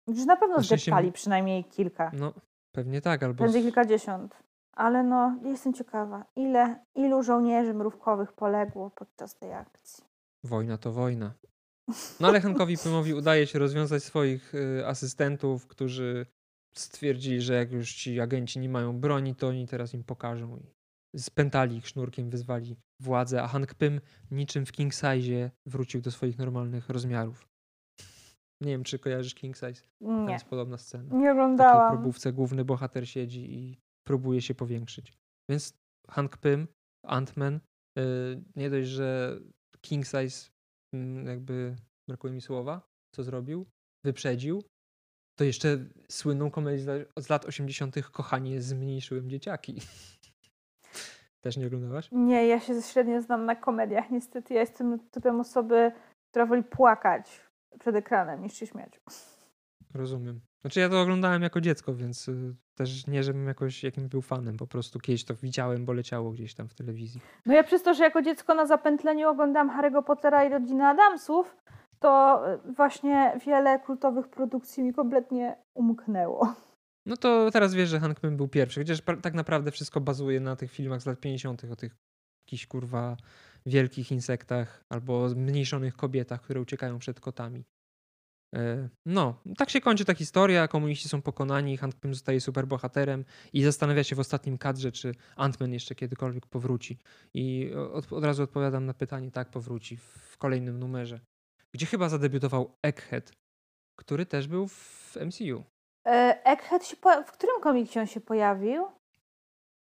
Już 0.09 0.25
na 0.27 0.37
pewno 0.37 0.63
zdeptali 0.63 1.07
m- 1.07 1.13
przynajmniej 1.13 1.65
kilka, 1.65 2.11
No 2.15 2.33
pewnie 2.75 3.01
tak, 3.01 3.23
albo 3.23 3.49
z- 3.49 3.53
kilkadziesiąt. 3.53 4.37
Ale 4.77 5.03
no, 5.03 5.37
jestem 5.43 5.73
ciekawa, 5.73 6.25
ile, 6.37 6.85
ilu 6.95 7.23
żołnierzy 7.23 7.75
mrówkowych 7.75 8.33
poległo 8.33 8.91
podczas 8.91 9.35
tej 9.39 9.53
akcji? 9.55 10.05
wojna 10.45 10.79
to 10.79 10.93
wojna. 10.93 11.33
No 12.21 12.29
ale 12.29 12.41
Hankowi 12.41 12.77
Pymowi 12.79 13.15
udaje 13.15 13.47
się 13.47 13.59
rozwiązać 13.59 14.05
swoich 14.05 14.55
y, 14.55 14.87
asystentów, 14.87 15.67
którzy 15.67 16.27
stwierdzili, 16.77 17.41
że 17.43 17.55
jak 17.55 17.73
już 17.73 17.95
ci 17.95 18.21
agenci 18.21 18.59
nie 18.59 18.69
mają 18.69 19.01
broni, 19.01 19.35
to 19.35 19.49
oni 19.49 19.67
teraz 19.67 19.95
im 19.95 20.05
pokażą. 20.05 20.61
I 21.15 21.19
spętali 21.19 21.77
ich 21.77 21.89
sznurkiem, 21.89 22.31
wyzwali 22.31 22.77
władzę, 23.03 23.43
a 23.43 23.49
Hank 23.49 23.75
Pym 23.75 24.01
niczym 24.31 24.67
w 24.67 24.73
King 24.73 24.95
Size 24.95 25.51
wrócił 25.67 26.01
do 26.01 26.11
swoich 26.11 26.39
normalnych 26.39 26.89
rozmiarów. 26.89 27.49
Nie 28.63 28.71
wiem, 28.73 28.85
czy 28.85 28.99
kojarzysz 28.99 29.35
King 29.35 29.57
Size. 29.57 29.83
Tam 30.03 30.27
Nie, 30.27 30.33
jest 30.33 30.45
podobna 30.45 30.79
scena. 30.79 31.03
nie 31.05 31.09
W 31.09 31.13
takiej 31.13 31.31
oglądałam. 31.33 31.93
probówce 31.93 32.33
główny 32.33 32.65
bohater 32.65 33.09
siedzi 33.09 33.55
i 33.55 33.79
próbuje 34.07 34.43
się 34.43 34.55
powiększyć. 34.55 35.13
Więc 35.51 35.75
Hank 36.11 36.37
Pym, 36.37 36.69
Ant-Man, 37.07 37.61
y, 37.99 38.43
nie 38.57 38.71
dość, 38.71 38.89
że 38.89 39.39
King 39.81 40.07
Size 40.07 40.51
jakby, 41.27 41.77
brakuje 42.09 42.33
mi 42.33 42.41
słowa, 42.41 42.89
co 43.15 43.23
zrobił, 43.23 43.67
wyprzedził, 44.05 44.63
to 45.39 45.45
jeszcze 45.45 45.79
słynną 46.11 46.51
komedię 46.51 46.79
z 46.79 46.87
lat- 46.87 47.09
z 47.19 47.29
lat 47.29 47.45
80. 47.45 48.11
Kochanie, 48.13 48.61
zmniejszyłem 48.61 49.31
dzieciaki. 49.31 49.81
Też 51.45 51.57
nie 51.57 51.67
oglądałaś? 51.67 52.09
Nie, 52.13 52.47
ja 52.47 52.61
się 52.61 52.83
średnio 52.83 53.23
znam 53.23 53.45
na 53.45 53.57
komediach. 53.57 54.11
Niestety 54.11 54.55
ja 54.55 54.61
jestem 54.61 55.11
typem 55.11 55.41
osoby, 55.41 55.93
która 56.31 56.47
woli 56.47 56.63
płakać 56.63 57.41
przed 57.81 57.97
ekranem 57.97 58.43
niż 58.43 58.53
się 58.53 58.67
śmiać. 58.67 59.01
Rozumiem. 59.95 60.41
Znaczy 60.67 60.81
ja 60.81 60.89
to 60.89 61.01
oglądałem 61.01 61.43
jako 61.43 61.61
dziecko, 61.61 61.95
więc 61.95 62.29
y, 62.29 62.55
też 62.75 63.07
nie, 63.07 63.23
żebym 63.23 63.47
jakoś 63.47 63.85
jakimś 63.85 64.09
był 64.09 64.23
fanem, 64.23 64.57
po 64.57 64.67
prostu 64.67 64.99
kiedyś 64.99 65.25
to 65.25 65.35
widziałem, 65.35 65.85
bo 65.85 65.93
leciało 65.93 66.31
gdzieś 66.31 66.55
tam 66.55 66.69
w 66.69 66.75
telewizji. 66.75 67.21
No 67.47 67.55
ja 67.55 67.65
przez 67.65 67.83
to, 67.83 67.95
że 67.95 68.05
jako 68.05 68.23
dziecko 68.23 68.55
na 68.55 68.67
zapętleniu 68.67 69.29
oglądałam 69.29 69.71
Harry'ego 69.71 70.03
Pottera 70.05 70.45
i 70.45 70.49
rodzinę 70.49 70.89
Adamsów, 70.89 71.57
to 72.01 72.43
y, 72.69 72.73
właśnie 72.73 73.41
wiele 73.47 73.79
kultowych 73.79 74.29
produkcji 74.29 74.83
mi 74.83 74.95
kompletnie 74.95 75.57
umknęło. 75.75 76.55
No 77.07 77.17
to 77.17 77.51
teraz 77.51 77.75
wiesz, 77.75 77.89
że 77.89 78.01
Hank 78.01 78.21
Pym 78.21 78.37
był 78.37 78.49
pierwszy, 78.49 78.81
chociaż 78.81 79.03
tak 79.23 79.35
naprawdę 79.35 79.71
wszystko 79.71 80.01
bazuje 80.01 80.41
na 80.41 80.57
tych 80.57 80.73
filmach 80.73 81.03
z 81.03 81.07
lat 81.07 81.21
50., 81.21 81.65
o 81.73 81.77
tych 81.77 81.97
jakichś 82.47 82.67
kurwa 82.67 83.17
wielkich 83.67 84.13
insektach 84.13 84.85
albo 84.89 85.29
zmniejszonych 85.29 85.97
kobietach, 85.97 86.43
które 86.43 86.61
uciekają 86.61 86.99
przed 86.99 87.21
kotami. 87.21 87.65
E, 88.57 88.89
No, 89.07 89.43
tak 89.57 89.71
się 89.71 89.81
kończy 89.81 90.05
ta 90.05 90.15
historia, 90.15 90.69
komuniści 90.69 91.09
są 91.09 91.23
pokonani, 91.23 91.79
Pym 92.01 92.15
zostaje 92.15 92.41
superbohaterem 92.41 93.25
i 93.53 93.63
zastanawia 93.63 94.05
się 94.05 94.17
w 94.17 94.21
ostatnim 94.21 94.59
kadrze, 94.59 94.93
czy 94.93 95.13
Ant-Man 95.37 95.73
jeszcze 95.73 95.95
kiedykolwiek 95.95 96.47
powróci. 96.47 96.99
I 97.35 97.73
od, 97.93 98.13
od 98.13 98.25
razu 98.25 98.43
odpowiadam 98.43 98.87
na 98.87 98.95
pytanie, 98.95 99.31
tak, 99.31 99.51
powróci 99.51 99.97
w 99.97 100.39
kolejnym 100.39 100.79
numerze, 100.79 101.21
gdzie 101.75 101.87
chyba 101.87 102.09
zadebiutował 102.09 102.77
Egghead, 102.83 103.33
który 103.99 104.27
też 104.27 104.49
był 104.49 104.69
w 104.69 105.17
MCU. 105.27 105.65
E, 106.07 106.43
Egghead 106.45 106.87
się 106.87 106.97
po... 106.97 107.23
w 107.23 107.33
którym 107.33 107.61
komiksie 107.61 107.99
on 107.99 108.07
się 108.07 108.21
pojawił? 108.21 108.87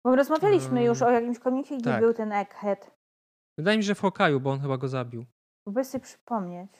Bo 0.06 0.16
rozmawialiśmy 0.16 0.84
już 0.84 1.02
Ym, 1.02 1.08
o 1.08 1.12
jakimś 1.12 1.40
komiksie, 1.40 1.78
gdzie 1.78 1.90
tak. 1.90 2.00
był 2.00 2.14
ten 2.14 2.32
Egghead. 2.32 2.92
Wydaje 3.58 3.78
mi 3.78 3.84
się, 3.84 3.88
że 3.88 3.96
w 3.96 4.00
Hokaju, 4.02 4.40
bo 4.40 4.52
on 4.52 4.60
chyba 4.60 4.78
go 4.78 4.88
zabił. 4.88 5.26
Próbuję 5.64 5.86
sobie 5.86 6.04
przypomnieć. 6.04 6.72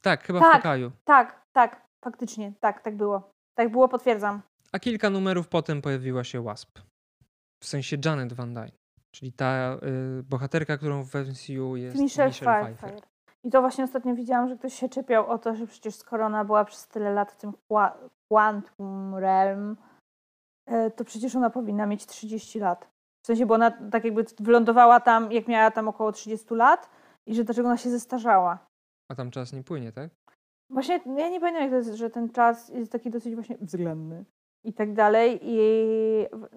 Tak, 0.00 0.24
chyba 0.24 0.38
w 0.38 0.42
Tak. 0.42 0.52
Hokaju. 0.56 0.90
Tak, 1.04 1.40
tak, 1.52 1.86
faktycznie, 2.04 2.52
tak, 2.60 2.80
tak 2.82 2.96
było. 2.96 3.30
Tak 3.54 3.68
było, 3.70 3.88
potwierdzam. 3.88 4.42
A 4.72 4.78
kilka 4.78 5.10
numerów 5.10 5.48
potem 5.48 5.82
pojawiła 5.82 6.24
się 6.24 6.42
Wasp. 6.42 6.78
W 7.62 7.66
sensie 7.66 7.96
Janet 8.04 8.32
Van 8.32 8.54
Dyne. 8.54 8.70
Czyli 9.14 9.32
ta 9.32 9.74
y, 10.18 10.22
bohaterka, 10.22 10.76
którą 10.76 11.02
w 11.04 11.14
MCU 11.14 11.76
jest 11.76 11.98
Michelle, 11.98 12.28
Michelle 12.28 12.62
Pfeiffer. 12.62 12.90
Pfeiffer. 12.90 13.10
I 13.44 13.50
to 13.50 13.60
właśnie 13.60 13.84
ostatnio 13.84 14.14
widziałam, 14.14 14.48
że 14.48 14.56
ktoś 14.56 14.74
się 14.74 14.88
czepiał 14.88 15.30
o 15.30 15.38
to, 15.38 15.54
że 15.54 15.66
przecież 15.66 15.94
skoro 15.94 16.26
ona 16.26 16.44
była 16.44 16.64
przez 16.64 16.88
tyle 16.88 17.12
lat 17.12 17.32
w 17.32 17.36
tym 17.36 17.52
qua- 17.68 17.96
Quantum 18.32 19.14
Realm, 19.14 19.76
e, 20.66 20.90
to 20.90 21.04
przecież 21.04 21.36
ona 21.36 21.50
powinna 21.50 21.86
mieć 21.86 22.06
30 22.06 22.58
lat. 22.60 22.88
W 23.22 23.26
sensie, 23.26 23.46
bo 23.46 23.54
ona 23.54 23.70
tak 23.70 24.04
jakby 24.04 24.24
wylądowała 24.40 25.00
tam, 25.00 25.32
jak 25.32 25.48
miała 25.48 25.70
tam 25.70 25.88
około 25.88 26.12
30 26.12 26.54
lat 26.54 26.90
i 27.26 27.34
że 27.34 27.44
dlaczego 27.44 27.68
ona 27.68 27.76
się 27.76 27.90
zestarzała. 27.90 28.58
A 29.10 29.14
tam 29.14 29.30
czas 29.30 29.52
nie 29.52 29.62
płynie, 29.62 29.92
tak? 29.92 30.10
Właśnie 30.70 31.00
ja 31.16 31.28
nie 31.28 31.40
pamiętam, 31.40 31.62
jak 31.62 31.70
to 31.70 31.76
jest, 31.76 31.94
że 31.94 32.10
ten 32.10 32.28
czas 32.30 32.68
jest 32.68 32.92
taki 32.92 33.10
dosyć 33.10 33.34
właśnie 33.34 33.56
względny 33.60 34.24
i 34.64 34.72
tak 34.72 34.92
dalej. 34.94 35.38
I 35.42 35.56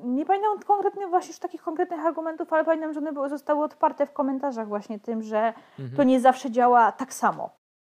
nie 0.03 0.25
pamiętam 0.25 0.59
konkretnie 0.67 1.07
właśnie 1.07 1.29
już 1.31 1.39
takich 1.39 1.61
konkretnych 1.61 2.05
argumentów, 2.05 2.53
ale 2.53 2.65
pamiętam, 2.65 2.93
że 2.93 2.99
one 2.99 3.13
były, 3.13 3.29
zostały 3.29 3.63
otwarte 3.63 4.05
w 4.05 4.13
komentarzach 4.13 4.67
właśnie 4.67 4.99
tym, 4.99 5.21
że 5.21 5.53
Mhm. 5.79 5.97
to 5.97 6.03
nie 6.03 6.19
zawsze 6.19 6.51
działa 6.51 6.91
tak 6.91 7.13
samo. 7.13 7.49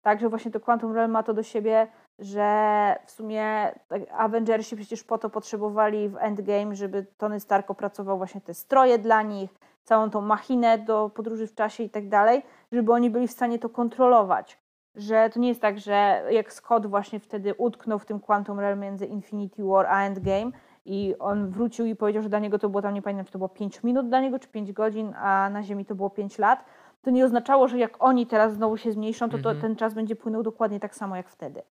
Tak, 0.02 0.20
że 0.20 0.28
właśnie 0.28 0.50
to 0.50 0.60
Quantum 0.60 0.92
Realm 0.92 1.10
ma 1.12 1.22
to 1.22 1.34
do 1.34 1.42
siebie, 1.42 1.86
że 2.18 2.96
w 3.06 3.10
sumie 3.10 3.72
tak, 3.88 4.02
Avengersi 4.10 4.76
przecież 4.76 5.04
po 5.04 5.18
to 5.18 5.30
potrzebowali 5.30 6.08
w 6.08 6.16
Endgame, 6.16 6.74
żeby 6.74 7.06
Tony 7.18 7.40
Stark 7.40 7.70
opracował 7.70 8.18
właśnie 8.18 8.40
te 8.40 8.54
stroje 8.54 8.98
dla 8.98 9.22
nich, 9.22 9.50
całą 9.86 10.10
tą 10.10 10.20
machinę 10.20 10.78
do 10.78 11.10
podróży 11.14 11.46
w 11.46 11.54
czasie 11.54 11.82
i 11.82 11.90
tak 11.90 12.08
dalej, 12.08 12.42
żeby 12.72 12.92
oni 12.92 13.10
byli 13.10 13.28
w 13.28 13.30
stanie 13.30 13.58
to 13.58 13.68
kontrolować. 13.68 14.58
Że 14.94 15.30
to 15.30 15.40
nie 15.40 15.48
jest 15.48 15.60
tak, 15.60 15.78
że 15.78 16.22
jak 16.30 16.52
Scott 16.52 16.86
właśnie 16.86 17.20
wtedy 17.20 17.54
utknął 17.54 17.98
w 17.98 18.06
tym 18.06 18.20
Quantum 18.20 18.60
Realm 18.60 18.80
między 18.80 19.06
Infinity 19.06 19.64
War 19.64 19.86
a 19.86 20.02
Endgame 20.02 20.50
i 20.84 21.14
on 21.18 21.50
wrócił 21.50 21.86
i 21.86 21.96
powiedział, 21.96 22.22
że 22.22 22.28
dla 22.28 22.38
niego 22.38 22.58
to 22.58 22.68
było 22.68 22.82
tam, 22.82 22.94
nie 22.94 23.02
pamiętam, 23.02 23.26
czy 23.26 23.32
to 23.32 23.38
było 23.38 23.48
5 23.48 23.82
minut 23.82 24.08
dla 24.08 24.20
niego, 24.20 24.38
czy 24.38 24.48
5 24.48 24.72
godzin, 24.72 25.14
a 25.16 25.50
na 25.50 25.62
Ziemi 25.62 25.84
to 25.84 25.94
było 25.94 26.10
5 26.10 26.38
lat, 26.38 26.64
to 27.02 27.10
nie 27.10 27.24
oznaczało, 27.24 27.68
że 27.68 27.78
jak 27.78 28.02
oni 28.02 28.26
teraz 28.26 28.54
znowu 28.54 28.76
się 28.76 28.92
zmniejszą, 28.92 29.28
to, 29.28 29.38
to 29.38 29.50
Mhm. 29.50 29.60
ten 29.60 29.76
czas 29.76 29.94
będzie 29.94 30.16
płynął 30.16 30.42
dokładnie 30.42 30.80
tak 30.80 30.94
samo 30.94 31.16
jak 31.16 31.28
wtedy. 31.28 31.62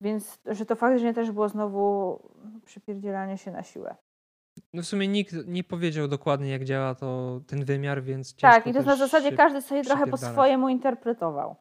Więc, 0.00 0.38
że 0.46 0.66
to 0.66 0.76
faktycznie 0.76 1.14
też 1.14 1.30
było 1.30 1.48
znowu 1.48 2.18
przypierdzielanie 2.64 3.38
się 3.38 3.50
na 3.50 3.62
siłę. 3.62 3.96
No 4.74 4.82
w 4.82 4.86
sumie 4.86 5.08
nikt 5.08 5.34
nie 5.46 5.64
powiedział 5.64 6.08
dokładnie, 6.08 6.50
jak 6.50 6.64
działa 6.64 6.94
to 6.94 7.40
ten 7.46 7.64
wymiar, 7.64 8.02
więc 8.02 8.36
Tak, 8.36 8.66
i 8.66 8.72
to 8.72 8.78
jest 8.78 8.86
na 8.86 8.96
zasadzie 8.96 9.32
każdy 9.32 9.62
sobie 9.62 9.82
trochę 9.84 10.06
po 10.06 10.16
swojemu 10.16 10.68
interpretował. 10.68 11.56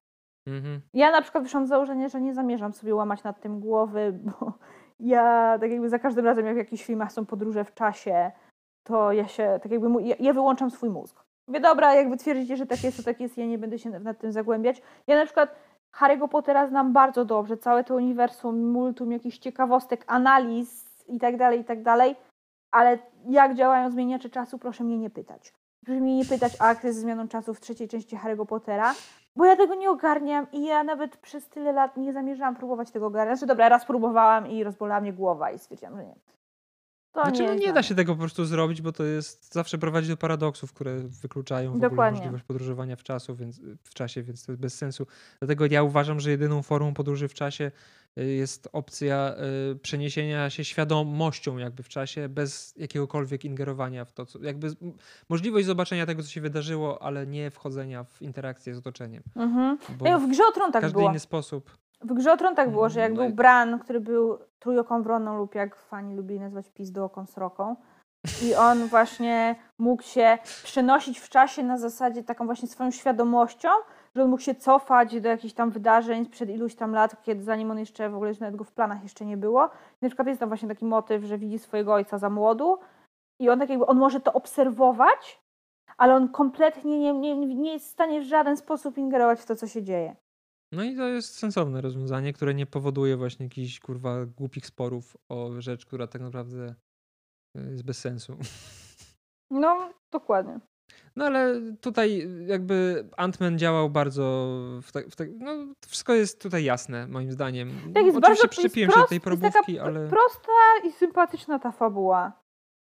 Mhm. 0.48 0.82
Ja 0.94 1.12
na 1.12 1.22
przykład 1.22 1.44
wyszłam 1.44 1.66
z 1.66 1.70
założenia, 1.70 2.10
że 2.10 2.22
nie 2.22 2.34
zamierzam 2.34 2.74
sobie 2.74 2.96
łamać 2.96 3.24
nad 3.24 3.42
tym 3.42 3.60
głowy, 3.60 4.14
bo 4.26 4.54
ja 5.00 5.58
tak 5.62 5.72
jakby 5.72 5.90
za 5.90 6.00
każdym 6.00 6.26
razem, 6.26 6.46
jak 6.46 6.56
w 6.56 6.58
jakichś 6.58 6.84
filmach 6.84 7.12
są 7.12 7.26
podróże 7.26 7.66
w 7.66 7.74
czasie, 7.74 8.32
to 8.84 9.12
ja 9.12 9.28
się, 9.28 9.60
tak 9.64 9.72
jakby, 9.72 10.04
ja, 10.04 10.16
ja 10.20 10.34
wyłączam 10.34 10.72
swój 10.72 10.90
mózg. 10.90 11.24
Mówię, 11.48 11.60
dobra, 11.60 11.96
jakby 11.96 12.18
twierdzicie, 12.18 12.58
że 12.58 12.66
tak 12.66 12.84
jest, 12.84 12.98
to 12.98 13.04
tak 13.04 13.20
jest, 13.20 13.38
ja 13.38 13.46
nie 13.46 13.58
będę 13.58 13.80
się 13.80 13.90
nad 13.90 14.20
tym 14.20 14.32
zagłębiać. 14.32 14.82
Ja 15.08 15.16
na 15.16 15.26
przykład 15.26 15.56
Harry'ego 15.96 16.28
Pottera 16.28 16.68
znam 16.68 16.94
bardzo 16.94 17.26
dobrze, 17.26 17.58
całe 17.58 17.84
to 17.84 17.96
uniwersum, 17.96 18.72
multum 18.72 19.12
jakichś 19.12 19.38
ciekawostek, 19.38 20.04
analiz 20.08 20.86
i 21.08 21.20
tak 21.20 21.38
dalej, 21.38 21.60
i 21.60 21.64
tak 21.64 21.84
dalej, 21.84 22.16
ale 22.72 22.98
jak 23.30 23.56
działają 23.56 23.92
zmieniacze 23.92 24.30
czasu, 24.30 24.60
proszę 24.60 24.84
mnie 24.84 24.98
nie 24.98 25.10
pytać. 25.10 25.54
Proszę 25.86 26.00
mnie 26.00 26.18
nie 26.18 26.26
pytać 26.26 26.62
o 26.62 26.64
akcję 26.64 26.94
ze 26.94 27.02
zmianą 27.02 27.28
czasu 27.28 27.54
w 27.54 27.60
trzeciej 27.60 27.88
części 27.88 28.18
Harry'ego 28.18 28.46
Pottera, 28.46 28.94
bo 29.36 29.46
ja 29.46 29.56
tego 29.56 29.76
nie 29.76 29.90
ogarniam 29.90 30.48
i 30.52 30.66
ja 30.66 30.84
nawet 30.84 31.18
przez 31.18 31.50
tyle 31.50 31.72
lat 31.72 31.98
nie 31.98 32.14
zamierzałam 32.14 32.56
próbować 32.56 32.92
tego 32.92 33.08
ogarniać. 33.08 33.38
Znaczy, 33.38 33.48
dobra, 33.48 33.70
raz 33.70 33.86
próbowałam 33.86 34.48
i 34.48 34.64
rozbolała 34.64 35.02
mnie 35.02 35.14
głowa 35.14 35.52
i 35.52 35.60
stwierdziłam, 35.60 35.96
że 35.96 36.06
nie. 36.06 36.16
To 37.14 37.22
znaczy, 37.22 37.42
nie, 37.42 37.48
no 37.48 37.54
nie 37.54 37.74
da 37.74 37.84
się 37.84 37.96
tego 37.96 38.14
po 38.14 38.20
prostu 38.20 38.46
zrobić, 38.46 38.82
bo 38.82 38.92
to 38.92 39.04
jest 39.04 39.54
zawsze 39.54 39.78
prowadzi 39.78 40.08
do 40.08 40.18
paradoksów, 40.18 40.74
które 40.74 41.00
wykluczają 41.00 41.74
w 41.74 41.80
Dokładnie. 41.80 41.96
ogóle 41.98 42.12
możliwość 42.12 42.44
podróżowania 42.44 42.96
w, 42.96 43.04
czasu, 43.04 43.36
więc, 43.36 43.62
w 43.84 43.94
czasie, 43.94 44.24
więc 44.24 44.46
to 44.46 44.52
jest 44.52 44.62
bez 44.62 44.78
sensu. 44.78 45.08
Dlatego 45.40 45.66
ja 45.66 45.84
uważam, 45.84 46.20
że 46.20 46.32
jedyną 46.32 46.62
formą 46.62 46.94
podróży 46.94 47.28
w 47.28 47.34
czasie 47.34 47.72
y, 48.18 48.26
jest 48.26 48.70
opcja 48.74 49.36
y, 49.72 49.76
przeniesienia 49.76 50.50
się 50.50 50.66
świadomością 50.66 51.58
jakby 51.58 51.84
w 51.84 51.90
czasie 51.90 52.30
bez 52.30 52.74
jakiegokolwiek 52.78 53.46
ingerowania 53.46 54.06
w 54.06 54.14
to, 54.14 54.26
co, 54.26 54.44
jakby 54.44 54.68
możliwość 55.30 55.66
zobaczenia 55.66 56.06
tego, 56.06 56.24
co 56.24 56.30
się 56.30 56.42
wydarzyło, 56.42 57.04
ale 57.04 57.28
nie 57.28 57.52
wchodzenia 57.52 58.04
w 58.04 58.22
interakcję 58.22 58.76
z 58.76 58.78
otoczeniem. 58.78 59.24
Mhm. 59.36 59.78
Bo 59.98 60.20
w 60.20 60.30
Grze 60.30 60.44
o 60.44 60.52
Tron 60.52 60.72
tak 60.72 60.82
każdy 60.82 60.98
było. 60.98 61.10
inny 61.10 61.20
sposób. 61.20 61.78
W 62.04 62.14
Grze 62.14 62.34
o 62.34 62.38
Tron 62.38 62.56
tak 62.56 62.72
było, 62.72 62.90
że 62.90 63.00
jak 63.00 63.14
no 63.14 63.24
był 63.24 63.36
Bran, 63.36 63.80
który 63.80 64.00
był 64.00 64.38
trójoką 64.60 65.04
wroną 65.04 65.38
lub 65.38 65.56
jak 65.56 65.76
fani 65.76 66.16
lubili 66.16 66.40
nazywać 66.40 66.70
pizdoką 66.70 67.26
sroką 67.26 67.76
i 68.44 68.56
on 68.56 68.86
właśnie 68.88 69.56
mógł 69.78 70.04
się 70.04 70.38
przenosić 70.64 71.20
w 71.20 71.30
czasie 71.30 71.64
na 71.64 71.78
zasadzie 71.78 72.24
taką 72.24 72.46
właśnie 72.46 72.68
swoją 72.68 72.92
świadomością, 72.92 73.70
że 74.16 74.24
on 74.24 74.30
mógł 74.30 74.42
się 74.42 74.56
cofać 74.56 75.22
do 75.22 75.30
jakichś 75.30 75.54
tam 75.54 75.70
wydarzeń 75.72 76.26
sprzed 76.26 76.50
iluś 76.50 76.76
tam 76.76 76.94
lat, 76.94 77.24
kiedy 77.24 77.44
zanim 77.44 77.72
on 77.72 77.80
jeszcze 77.80 78.10
w 78.10 78.16
ogóle 78.16 78.34
nawet 78.40 78.56
go 78.56 78.64
w 78.64 78.72
planach 78.72 79.04
jeszcze 79.04 79.26
nie 79.26 79.38
było. 79.38 79.66
I 79.66 80.02
na 80.02 80.10
przykład 80.10 80.28
jest 80.28 80.40
tam 80.40 80.50
właśnie 80.50 80.68
taki 80.68 80.86
motyw, 80.86 81.24
że 81.24 81.38
widzi 81.38 81.60
swojego 81.60 81.94
ojca 81.94 82.18
za 82.18 82.30
młodu 82.30 82.80
i 83.40 83.50
on 83.50 83.60
tak 83.60 83.70
jakby, 83.70 83.86
on 83.86 83.98
może 83.98 84.20
to 84.20 84.34
obserwować, 84.34 85.42
ale 85.98 86.16
on 86.16 86.30
kompletnie 86.30 87.00
nie, 87.00 87.14
nie, 87.14 87.56
nie 87.56 87.74
jest 87.74 87.88
w 87.88 87.92
stanie 87.92 88.22
w 88.22 88.24
żaden 88.24 88.58
sposób 88.58 88.98
ingerować 88.98 89.42
w 89.42 89.46
to, 89.46 89.56
co 89.56 89.68
się 89.68 89.84
dzieje. 89.84 90.16
No 90.74 90.84
i 90.84 90.96
to 90.96 91.08
jest 91.08 91.38
sensowne 91.38 91.82
rozwiązanie, 91.82 92.34
które 92.34 92.54
nie 92.54 92.66
powoduje 92.66 93.18
właśnie 93.18 93.46
jakichś 93.46 93.80
kurwa 93.80 94.26
głupich 94.26 94.66
sporów 94.66 95.18
o 95.30 95.62
rzecz, 95.62 95.86
która 95.86 96.08
tak 96.08 96.22
naprawdę 96.22 96.76
y, 97.58 97.72
jest 97.72 97.84
bez 97.84 98.00
sensu. 98.00 98.38
No, 99.54 99.90
dokładnie. 100.12 100.60
No 101.16 101.26
ale 101.26 101.62
tutaj 101.82 102.28
jakby 102.46 103.06
Ant-Man 103.18 103.56
działał 103.56 103.90
bardzo. 103.90 104.22
W 104.84 104.92
te, 104.92 105.10
w 105.10 105.16
te, 105.16 105.26
no, 105.26 105.52
wszystko 105.88 106.14
jest 106.14 106.42
tutaj 106.42 106.64
jasne, 106.64 107.08
moim 107.08 107.32
zdaniem. 107.32 107.70
Tak, 107.94 108.06
jest 108.06 108.18
Oczywiście 108.18 108.48
przyczepiłem 108.48 108.92
się 108.92 109.00
do 109.00 109.08
tej 109.08 109.22
probówki, 109.22 109.80
ale. 109.80 110.08
Prosta 110.08 110.52
i 110.84 110.92
sympatyczna 110.92 111.60
ta 111.60 111.72
fabuła. 111.72 112.42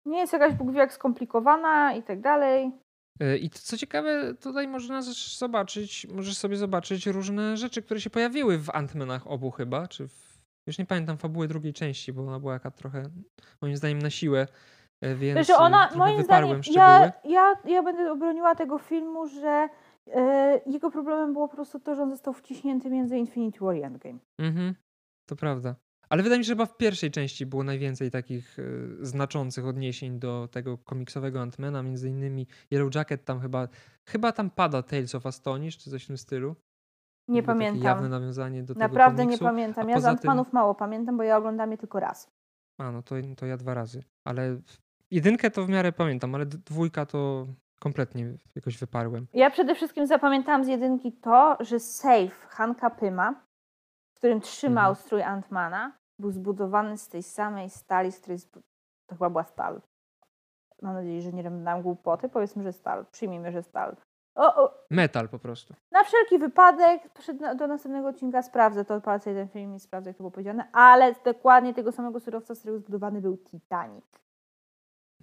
Nie 0.06 0.18
jest 0.18 0.32
jakaś 0.32 0.54
Bóg 0.54 0.72
wie 0.72 0.78
jak 0.78 0.92
skomplikowana 0.92 1.94
i 1.94 2.02
tak 2.02 2.20
dalej. 2.20 2.72
E, 3.20 3.36
I 3.36 3.50
co 3.50 3.78
ciekawe, 3.78 4.34
tutaj 4.34 4.68
można 4.68 5.02
zobaczyć, 5.38 6.06
możesz 6.14 6.36
sobie 6.36 6.56
zobaczyć 6.56 7.06
różne 7.06 7.56
rzeczy, 7.56 7.82
które 7.82 8.00
się 8.00 8.10
pojawiły 8.10 8.58
w 8.58 8.70
Antmenach 8.70 9.26
obu 9.26 9.50
chyba, 9.50 9.88
czy 9.88 10.08
w, 10.08 10.40
już 10.66 10.78
nie 10.78 10.86
pamiętam 10.86 11.18
fabuły 11.18 11.48
drugiej 11.48 11.72
części, 11.72 12.12
bo 12.12 12.22
ona 12.22 12.40
była 12.40 12.52
jaka 12.52 12.70
trochę 12.70 13.02
moim 13.62 13.76
zdaniem 13.76 13.98
na 13.98 14.10
siłę, 14.10 14.46
e, 15.00 15.14
więc 15.14 15.38
Wiesz, 15.38 15.50
ona, 15.50 15.90
moim 15.96 16.22
zdaniem, 16.22 16.60
ja, 16.70 17.12
ja, 17.24 17.54
ja 17.64 17.82
będę 17.82 18.12
obroniła 18.12 18.54
tego 18.54 18.78
filmu, 18.78 19.26
że 19.26 19.68
e, 20.14 20.60
jego 20.66 20.90
problemem 20.90 21.32
było 21.32 21.48
po 21.48 21.54
prostu 21.54 21.80
to, 21.80 21.94
że 21.94 22.02
on 22.02 22.10
został 22.10 22.34
wciśnięty 22.34 22.90
między 22.90 23.16
Infinity 23.18 23.60
War 23.60 23.76
i 23.76 23.82
Endgame. 23.82 24.18
Mhm, 24.38 24.74
to 25.28 25.36
prawda. 25.36 25.74
Ale 26.12 26.22
wydaje 26.22 26.38
mi 26.38 26.44
się, 26.44 26.48
że 26.48 26.52
chyba 26.52 26.66
w 26.66 26.76
pierwszej 26.76 27.10
części 27.10 27.46
było 27.46 27.64
najwięcej 27.64 28.10
takich 28.10 28.58
y, 28.58 28.96
znaczących 29.00 29.66
odniesień 29.66 30.18
do 30.18 30.48
tego 30.52 30.78
komiksowego 30.78 31.40
Antmana, 31.40 31.82
między 31.82 32.08
innymi 32.08 32.46
Yellow 32.70 32.94
Jacket 32.94 33.24
tam 33.24 33.40
chyba, 33.40 33.68
chyba 34.08 34.32
tam 34.32 34.50
pada 34.50 34.82
Tales 34.82 35.14
of 35.14 35.26
Astonish, 35.26 35.78
czy 35.78 35.90
coś 35.90 36.04
w 36.04 36.06
tym 36.06 36.18
stylu. 36.18 36.56
Nie 37.28 37.42
pamiętam. 37.42 37.82
Jawne 37.82 38.08
nawiązanie 38.08 38.62
do 38.62 38.74
Naprawdę 38.74 39.16
tego 39.16 39.28
komiksu. 39.28 39.44
nie 39.44 39.50
pamiętam. 39.50 39.88
Ja 39.88 40.00
z 40.00 40.04
Antmanów 40.04 40.46
tym... 40.46 40.54
mało 40.54 40.74
pamiętam, 40.74 41.16
bo 41.16 41.22
ja 41.22 41.36
oglądam 41.36 41.70
je 41.70 41.78
tylko 41.78 42.00
raz. 42.00 42.30
A, 42.78 42.92
no 42.92 43.02
to, 43.02 43.14
to 43.36 43.46
ja 43.46 43.56
dwa 43.56 43.74
razy. 43.74 44.04
Ale 44.24 44.60
jedynkę 45.10 45.50
to 45.50 45.64
w 45.66 45.68
miarę 45.68 45.92
pamiętam, 45.92 46.34
ale 46.34 46.46
dwójka 46.46 47.06
to 47.06 47.46
kompletnie 47.80 48.34
jakoś 48.54 48.78
wyparłem. 48.78 49.26
Ja 49.34 49.50
przede 49.50 49.74
wszystkim 49.74 50.06
zapamiętałam 50.06 50.64
z 50.64 50.68
jedynki 50.68 51.12
to, 51.12 51.56
że 51.60 51.80
Safe 51.80 52.48
Hanka 52.48 52.90
Pyma, 52.90 53.44
w 54.14 54.18
którym 54.18 54.40
trzymał 54.40 54.90
mhm. 54.90 55.06
strój 55.06 55.22
Antmana, 55.22 56.01
był 56.22 56.30
zbudowany 56.30 56.98
z 56.98 57.08
tej 57.08 57.22
samej 57.22 57.70
stali, 57.70 58.12
z 58.12 58.20
której 58.20 58.38
to 59.06 59.14
chyba 59.14 59.30
była 59.30 59.44
stal. 59.44 59.80
Mam 60.82 60.94
nadzieję, 60.94 61.22
że 61.22 61.32
nie 61.32 61.42
dam 61.42 61.82
głupoty. 61.82 62.28
Powiedzmy, 62.28 62.62
że 62.62 62.72
stal. 62.72 63.06
Przyjmijmy, 63.12 63.52
że 63.52 63.62
stal. 63.62 63.96
O, 64.34 64.64
o. 64.64 64.74
Metal 64.90 65.28
po 65.28 65.38
prostu. 65.38 65.74
Na 65.90 66.04
wszelki 66.04 66.38
wypadek 66.38 67.02
do 67.56 67.66
następnego 67.66 68.08
odcinka 68.08 68.42
sprawdzę 68.42 68.84
to, 68.84 68.94
odpalę 68.94 69.20
ten 69.20 69.48
film 69.48 69.74
i 69.74 69.80
sprawdzę, 69.80 70.10
jak 70.10 70.16
to 70.16 70.22
było 70.22 70.30
powiedziane, 70.30 70.68
ale 70.72 71.14
dokładnie 71.24 71.74
tego 71.74 71.92
samego 71.92 72.20
surowca, 72.20 72.54
z 72.54 72.58
którego 72.58 72.78
zbudowany 72.78 73.20
był 73.20 73.36
Titanic. 73.36 74.04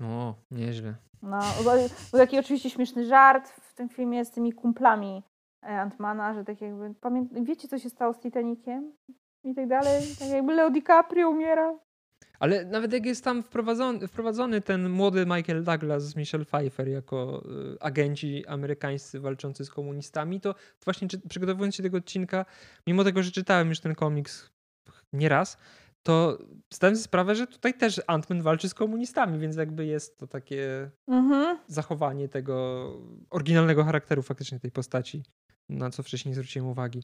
O, 0.01 0.33
nieźle. 0.51 0.95
No, 1.21 1.39
bo, 1.63 1.71
bo 2.11 2.17
taki 2.17 2.39
oczywiście 2.39 2.69
śmieszny 2.69 3.05
żart 3.05 3.49
w 3.49 3.73
tym 3.73 3.89
filmie 3.89 4.25
z 4.25 4.31
tymi 4.31 4.53
kumplami 4.53 5.23
e, 5.63 5.81
Antmana, 5.81 6.33
że 6.33 6.45
tak 6.45 6.61
jakby, 6.61 6.89
pamię- 6.89 7.43
wiecie 7.45 7.67
co 7.67 7.79
się 7.79 7.89
stało 7.89 8.13
z 8.13 8.19
Titaniciem? 8.19 8.93
I 9.49 9.55
tak 9.55 9.67
dalej. 9.67 10.03
Tak 10.19 10.29
jakby 10.29 10.53
Leo 10.53 10.69
DiCaprio 10.69 11.29
umiera. 11.29 11.79
Ale 12.39 12.65
nawet 12.65 12.93
jak 12.93 13.05
jest 13.05 13.23
tam 13.23 13.43
wprowadzony, 13.43 14.07
wprowadzony 14.07 14.61
ten 14.61 14.89
młody 14.89 15.25
Michael 15.25 15.63
Douglas 15.63 16.03
z 16.03 16.15
Michelle 16.15 16.45
Pfeiffer 16.45 16.87
jako 16.87 17.43
y, 17.73 17.79
agenci 17.79 18.45
amerykańscy 18.47 19.19
walczący 19.19 19.65
z 19.65 19.69
komunistami, 19.69 20.41
to 20.41 20.55
właśnie 20.85 21.07
czy, 21.07 21.19
przygotowując 21.19 21.75
się 21.75 21.83
do 21.83 21.87
tego 21.87 21.97
odcinka, 21.97 22.45
mimo 22.87 23.03
tego, 23.03 23.23
że 23.23 23.31
czytałem 23.31 23.69
już 23.69 23.79
ten 23.79 23.95
komiks 23.95 24.49
nieraz, 25.13 25.57
to 26.03 26.37
zdałem 26.73 26.95
sobie 26.95 27.03
sprawę, 27.03 27.35
że 27.35 27.47
tutaj 27.47 27.73
też 27.73 28.01
Ant-Man 28.07 28.41
walczy 28.41 28.69
z 28.69 28.73
komunistami, 28.73 29.39
więc 29.39 29.55
jakby 29.55 29.85
jest 29.85 30.17
to 30.17 30.27
takie 30.27 30.91
mhm. 31.07 31.57
zachowanie 31.67 32.29
tego 32.29 32.87
oryginalnego 33.29 33.83
charakteru 33.83 34.21
faktycznie 34.21 34.59
tej 34.59 34.71
postaci, 34.71 35.23
na 35.69 35.89
co 35.89 36.03
wcześniej 36.03 36.35
zwróciłem 36.35 36.67
uwagi. 36.67 37.03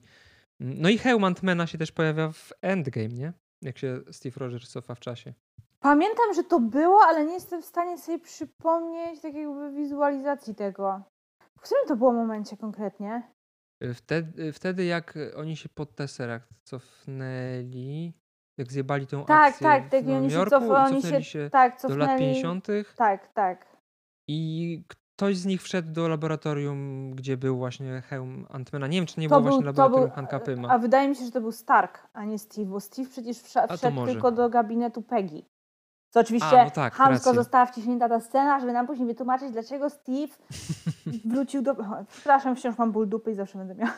No 0.60 0.90
i 0.90 0.98
hełm 0.98 1.24
Antmana 1.24 1.68
się 1.68 1.78
też 1.78 1.92
pojawia 1.92 2.32
w 2.32 2.54
Endgame, 2.62 3.08
nie? 3.08 3.34
Jak 3.62 3.78
się 3.78 4.00
Steve 4.12 4.40
Rogers 4.40 4.70
cofa 4.70 4.96
w 4.96 5.00
czasie. 5.00 5.34
Pamiętam, 5.80 6.34
że 6.36 6.44
to 6.44 6.60
było, 6.60 7.02
ale 7.08 7.26
nie 7.26 7.34
jestem 7.34 7.62
w 7.62 7.66
stanie 7.66 7.98
sobie 7.98 8.20
przypomnieć 8.20 9.22
takiej 9.22 9.42
jakby 9.42 9.72
wizualizacji 9.72 10.56
tego. 10.56 11.02
W 11.58 11.62
którym 11.62 11.88
to 11.88 11.96
było 11.96 12.14
momencie 12.14 12.58
konkretnie? 12.58 13.32
Y, 13.84 13.94
wtedy, 13.94 14.44
y, 14.44 14.54
wtedy 14.54 14.86
jak 14.86 15.18
oni 15.36 15.58
się 15.58 15.70
pod 15.70 15.96
Tesseract 15.96 16.54
cofnęli, 16.64 18.14
jak 18.58 18.72
zjebali 18.72 19.08
tą 19.08 19.26
tak, 19.26 19.50
akcję 19.54 19.68
tak, 19.68 19.90
tak, 19.90 20.04
w 20.04 20.08
Nowym 20.08 20.24
oni 20.24 20.32
się, 20.32 20.46
cof, 20.46 20.64
oni 20.70 21.02
się, 21.02 21.24
się 21.24 21.50
tak, 21.52 21.76
cofnęli, 21.76 22.00
do 22.00 22.06
lat 22.06 22.20
50. 22.20 22.68
Tak, 22.96 23.34
tak. 23.34 23.78
I 24.28 24.84
ktoś 25.16 25.38
z 25.38 25.46
nich 25.46 25.62
wszedł 25.62 25.92
do 25.92 26.08
laboratorium, 26.08 27.12
gdzie 27.12 27.38
był 27.38 27.58
właśnie 27.58 28.02
hełm 28.02 28.46
Antmana. 28.50 28.88
Nie 28.88 28.98
wiem, 28.98 29.06
czy 29.06 29.20
nie 29.20 29.30
to 29.30 29.36
było 29.36 29.42
był, 29.42 29.50
właśnie 29.52 29.66
laboratorium 29.66 30.08
był, 30.08 30.16
Hanka 30.16 30.40
Pyma. 30.40 30.70
A 30.70 30.78
wydaje 30.78 31.10
mi 31.10 31.16
się, 31.16 31.26
że 31.26 31.32
to 31.32 31.42
był 31.42 31.52
Stark, 31.52 32.08
a 32.14 32.26
nie 32.26 32.40
Steve, 32.40 32.68
bo 32.68 32.80
Steve 32.80 33.10
przecież 33.10 33.38
wszedł 33.42 34.06
tylko 34.06 34.32
do 34.32 34.50
gabinetu 34.50 35.02
Peggy. 35.02 35.42
Co 36.10 36.20
oczywiście 36.20 36.62
a, 36.62 36.66
no 36.66 36.72
tak, 36.72 36.94
hamsko 36.94 37.34
została 37.34 37.66
wciśnięta 37.66 38.10
ta 38.10 38.20
scena, 38.20 38.60
żeby 38.60 38.74
nam 38.74 38.88
później 38.88 39.08
wytłumaczyć, 39.08 39.52
dlaczego 39.52 39.90
Steve 39.90 40.34
wrócił 41.32 41.62
do... 41.62 41.76
Przepraszam, 42.08 42.56
wciąż 42.56 42.78
mam 42.78 42.92
ból 42.92 43.10
dupy 43.10 43.32
i 43.32 43.36
zawsze 43.36 43.58
będę 43.58 43.76
miała. 43.76 43.94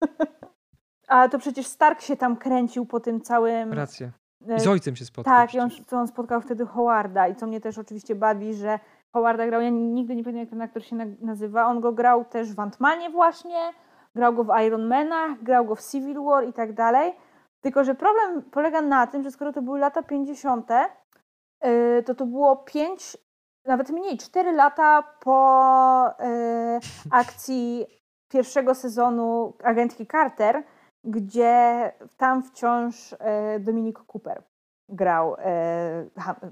Ale 1.08 1.28
to 1.28 1.38
przecież 1.38 1.66
Stark 1.66 2.00
się 2.00 2.16
tam 2.16 2.36
kręcił 2.36 2.86
po 2.86 3.00
tym 3.00 3.20
całym... 3.20 3.72
Rację. 3.72 4.12
I 4.56 4.60
z 4.60 4.66
ojcem 4.66 4.96
się 4.96 5.04
spotkał. 5.04 5.34
Tak, 5.34 5.54
i 5.54 5.60
on, 5.60 5.70
on 5.90 6.08
spotkał 6.08 6.40
wtedy 6.40 6.66
Howarda 6.66 7.28
i 7.28 7.36
co 7.36 7.46
mnie 7.46 7.60
też 7.60 7.78
oczywiście 7.78 8.14
bawi, 8.14 8.54
że 8.54 8.78
Howarda 9.12 9.46
grał, 9.46 9.60
ja 9.60 9.68
nigdy 9.70 10.16
nie 10.16 10.24
pamiętam 10.24 10.40
jak 10.40 10.50
ten 10.50 10.62
aktor 10.62 10.84
się 10.84 10.96
nazywa, 11.20 11.66
on 11.66 11.80
go 11.80 11.92
grał 11.92 12.24
też 12.24 12.54
w 12.54 12.60
Antmanie 12.60 13.10
właśnie, 13.10 13.72
grał 14.14 14.34
go 14.34 14.44
w 14.44 14.60
Iron 14.66 14.86
Manach, 14.86 15.42
grał 15.42 15.64
go 15.64 15.74
w 15.74 15.90
Civil 15.90 16.22
War 16.24 16.48
i 16.48 16.52
tak 16.52 16.72
dalej. 16.72 17.12
Tylko, 17.60 17.84
że 17.84 17.94
problem 17.94 18.42
polega 18.42 18.80
na 18.80 19.06
tym, 19.06 19.22
że 19.22 19.30
skoro 19.30 19.52
to 19.52 19.62
były 19.62 19.78
lata 19.78 20.02
50., 20.02 20.70
yy, 21.62 22.02
to 22.02 22.14
to 22.14 22.26
było 22.26 22.56
5, 22.56 23.16
nawet 23.64 23.90
mniej, 23.90 24.18
4 24.18 24.52
lata 24.52 25.02
po 25.20 26.04
yy, 26.18 26.80
akcji 27.10 27.86
pierwszego 28.28 28.74
sezonu 28.74 29.56
Agentki 29.64 30.06
Carter, 30.06 30.62
gdzie 31.04 31.92
tam 32.16 32.42
wciąż 32.42 33.12
yy, 33.12 33.60
Dominic 33.60 33.96
Cooper 34.12 34.42
grał, 34.88 35.36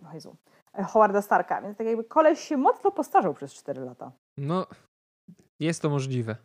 yy, 0.04 0.14
Jezu, 0.14 0.36
Howarda 0.86 1.22
Starka, 1.22 1.62
więc 1.62 1.78
tak 1.78 1.86
jakby 1.86 2.04
koleś 2.04 2.40
się 2.40 2.56
mocno 2.56 2.90
postarzał 2.90 3.34
przez 3.34 3.54
4 3.54 3.80
lata. 3.80 4.12
No, 4.38 4.66
Jest 5.60 5.82
to 5.82 5.90
możliwe. 5.90 6.36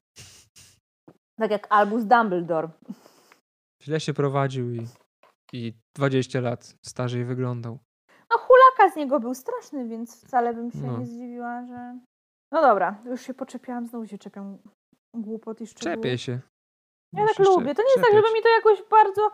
Tak 1.39 1.51
jak 1.51 1.67
Albus 1.69 2.05
Dumbledore. 2.05 2.69
Źle 3.84 3.99
się 3.99 4.13
prowadził 4.13 4.71
i, 4.71 4.88
i 5.53 5.73
20 5.97 6.41
lat 6.41 6.75
starzej 6.86 7.25
wyglądał. 7.25 7.79
No 8.31 8.38
hulaka 8.38 8.93
z 8.93 8.95
niego 8.95 9.19
był 9.19 9.34
straszny, 9.34 9.88
więc 9.88 10.25
wcale 10.25 10.53
bym 10.53 10.71
się 10.71 10.77
No. 10.81 10.97
nie 10.97 11.05
zdziwiła, 11.05 11.65
że... 11.65 11.99
No 12.51 12.61
dobra, 12.61 13.01
już 13.05 13.21
się 13.21 13.34
poczepiałam, 13.34 13.88
znowu 13.88 14.07
się 14.07 14.17
czepiam 14.17 14.57
głupot 15.15 15.61
i 15.61 15.67
szczegółów. 15.67 15.95
Czepię 16.03 16.17
się. 16.17 16.39
Ja 17.14 17.28
tak 17.28 17.39
lubię. 17.39 17.76
To 17.76 17.82
nie 17.82 17.89
jest 17.95 18.03
tak, 18.03 18.14
żeby 18.14 18.34
mi 18.34 18.41
to 18.41 18.49
jakoś 18.49 18.84
bardzo. 18.89 19.32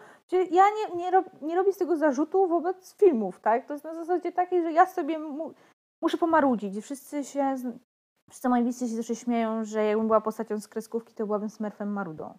Ja 0.52 0.64
nie, 0.70 0.96
nie, 0.96 1.12
rob, 1.12 1.26
nie 1.42 1.56
robię 1.56 1.74
z 1.74 1.78
tego 1.78 1.98
zarzutu 1.98 2.48
wobec 2.48 2.96
filmów, 2.96 3.40
tak? 3.40 3.66
To 3.66 3.74
jest 3.74 3.86
na 3.86 3.96
zasadzie 3.96 4.32
takiej, 4.32 4.64
że 4.64 4.72
ja 4.72 4.86
sobie 4.86 5.20
mu, 5.20 5.54
muszę 6.02 6.18
pomarudzić. 6.18 6.84
Wszyscy 6.84 7.24
się. 7.24 7.56
Wszyscy 8.30 8.50
moi 8.50 8.64
bliscy 8.64 8.88
się 8.88 8.96
zawsze 8.96 9.16
śmieją, 9.16 9.64
że 9.64 9.86
jakbym 9.86 10.08
była 10.08 10.22
postacią 10.22 10.60
z 10.60 10.68
kreskówki, 10.68 11.14
to 11.14 11.26
byłabym 11.26 11.50
smurfem 11.50 11.94
Marudą. 11.94 12.38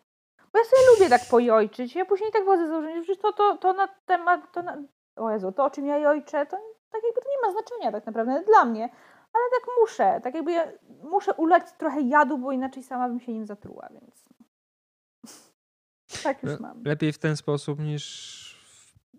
Bo 0.52 0.58
ja 0.58 0.64
sobie 0.64 0.82
lubię 0.94 1.08
tak 1.10 1.28
pojojczyć. 1.30 1.94
Ja 1.94 2.04
później 2.04 2.32
tak 2.32 2.42
wchodzę 2.42 2.66
z 2.66 2.68
założenia, 2.68 2.96
że 2.96 3.02
przecież 3.02 3.22
to, 3.22 3.32
to, 3.32 3.56
to 3.56 3.72
na 3.72 3.88
temat. 4.06 4.52
To 4.52 4.62
na, 4.62 4.82
o 5.16 5.30
Jezu, 5.30 5.52
to 5.52 5.64
o 5.64 5.70
czym 5.70 5.86
ja 5.86 5.98
jojczę, 5.98 6.46
to 6.46 6.56
tak 6.90 7.02
jakby 7.04 7.20
to 7.20 7.28
nie 7.28 7.46
ma 7.46 7.52
znaczenia 7.52 7.92
tak 7.92 8.06
naprawdę 8.06 8.42
dla 8.46 8.64
mnie. 8.64 8.82
Ale 9.32 9.44
tak 9.50 9.70
muszę. 9.80 10.20
Tak 10.24 10.34
jakby 10.34 10.52
ja 10.52 10.68
muszę 11.02 11.34
ulać 11.34 11.72
trochę 11.72 12.00
jadu, 12.00 12.38
bo 12.38 12.52
inaczej 12.52 12.82
sama 12.82 13.08
bym 13.08 13.20
się 13.20 13.32
nim 13.32 13.46
zatruła, 13.46 13.88
więc. 13.90 14.29
Tak 16.22 16.42
już 16.42 16.52
No, 16.52 16.58
mam. 16.60 16.82
Lepiej 16.84 17.12
w 17.12 17.18
ten 17.18 17.36
sposób 17.36 17.80
niż 17.80 18.04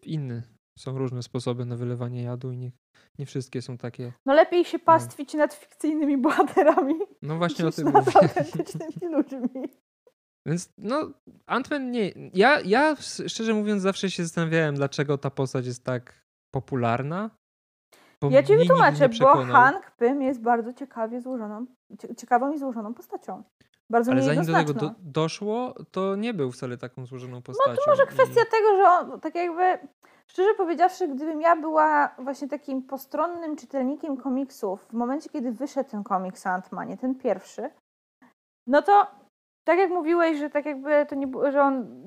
w 0.02 0.08
inny. 0.08 0.44
Są 0.80 0.98
różne 0.98 1.24
sposoby 1.24 1.66
na 1.66 1.76
wylewanie 1.76 2.24
jadu 2.24 2.52
i 2.52 2.58
nie, 2.58 2.72
nie 3.20 3.26
wszystkie 3.26 3.62
są 3.62 3.78
takie. 3.78 4.12
No 4.26 4.34
lepiej 4.34 4.66
się 4.66 4.80
pastwić 4.80 5.34
nad 5.34 5.54
fikcyjnymi 5.54 6.18
bohaterami 6.18 6.94
No 7.22 7.38
właśnie 7.38 7.66
o 7.66 7.68
niż 7.68 7.76
tym 7.76 7.92
nad 7.92 8.06
mówię. 8.06 8.20
autentycznymi 8.22 9.14
ludźmi. 9.16 9.70
Więc 10.46 10.70
no, 10.78 11.12
Ant-Man 11.48 11.92
nie. 11.92 12.12
Ja, 12.34 12.60
ja 12.62 12.96
szczerze 13.28 13.54
mówiąc 13.54 13.82
zawsze 13.82 14.12
się 14.12 14.24
zastanawiałem, 14.24 14.76
dlaczego 14.76 15.18
ta 15.18 15.30
postać 15.30 15.66
jest 15.66 15.84
tak 15.84 16.26
popularna. 16.56 17.30
Bo 18.22 18.30
Ja 18.30 18.44
ci 18.44 18.58
wytłumaczę, 18.58 19.10
bo. 19.20 19.46
Hank 19.46 19.92
Pym 19.92 20.22
jest 20.22 20.42
bardzo 20.42 20.74
ciekawie 20.74 21.22
złożoną, 21.22 21.66
cie- 22.00 22.16
ciekawą 22.16 22.54
i 22.54 22.58
złożoną 22.60 22.94
postacią. 22.94 23.44
Bardzo 23.92 24.12
Ale 24.12 24.22
zanim 24.22 24.46
do 24.46 24.54
tego 24.54 24.74
do, 24.74 24.92
doszło, 25.00 25.74
to 25.92 26.16
nie 26.16 26.34
był 26.34 26.52
wcale 26.52 26.78
taką 26.78 27.06
złożoną 27.06 27.42
postacią. 27.42 27.72
No 27.72 27.76
to 27.86 27.92
może 27.92 28.04
i- 28.04 28.08
kwestia 28.08 28.42
tego, 28.52 28.76
że 28.78 28.84
on 28.90 29.20
tak 29.20 29.36
jakby, 29.36 29.88
szczerze 30.28 30.54
powiedziawszy, 30.58 31.08
gdybym 31.08 31.42
ja 31.42 31.56
była 31.56 32.16
właśnie 32.20 32.48
takim 32.48 32.84
postronnym 32.84 33.56
czytelnikiem 33.56 34.18
komiksów 34.18 34.86
w 34.90 34.94
momencie, 34.94 35.30
kiedy 35.30 35.52
wyszedł 35.52 35.90
ten 35.90 36.04
komiks 36.04 36.46
o 36.48 36.50
Ant-Manie, 36.50 36.98
ten 36.98 37.16
pierwszy, 37.16 37.70
no 38.68 38.82
to 38.82 39.08
tak 39.64 39.80
jak 39.80 39.90
mówiłeś, 39.90 40.38
że 40.40 40.50
tak 40.50 40.66
jakby 40.66 41.06
to 41.10 41.16
nie 41.16 41.28
było, 41.28 41.52
że 41.52 41.62
on 41.62 42.02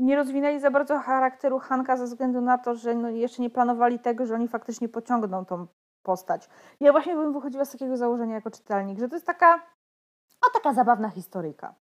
nie 0.00 0.16
rozwinęli 0.16 0.60
za 0.60 0.70
bardzo 0.70 0.98
charakteru 0.98 1.58
Hanka 1.58 1.96
ze 1.96 2.04
względu 2.04 2.40
na 2.40 2.58
to, 2.58 2.74
że 2.74 2.94
no 2.94 3.08
jeszcze 3.10 3.42
nie 3.42 3.50
planowali 3.50 3.98
tego, 3.98 4.26
że 4.26 4.34
oni 4.34 4.48
faktycznie 4.48 4.88
pociągną 4.88 5.44
tą 5.44 5.66
postać. 6.02 6.48
Ja 6.80 6.92
właśnie 6.92 7.14
bym 7.16 7.32
wychodziła 7.32 7.64
z 7.64 7.72
takiego 7.72 7.96
założenia 7.96 8.34
jako 8.34 8.50
czytelnik, 8.50 8.98
że 8.98 9.08
to 9.08 9.16
jest 9.16 9.26
taka, 9.26 9.62
o 10.46 10.50
taka 10.50 10.74
zabawna 10.74 11.10
historyjka. 11.10 11.74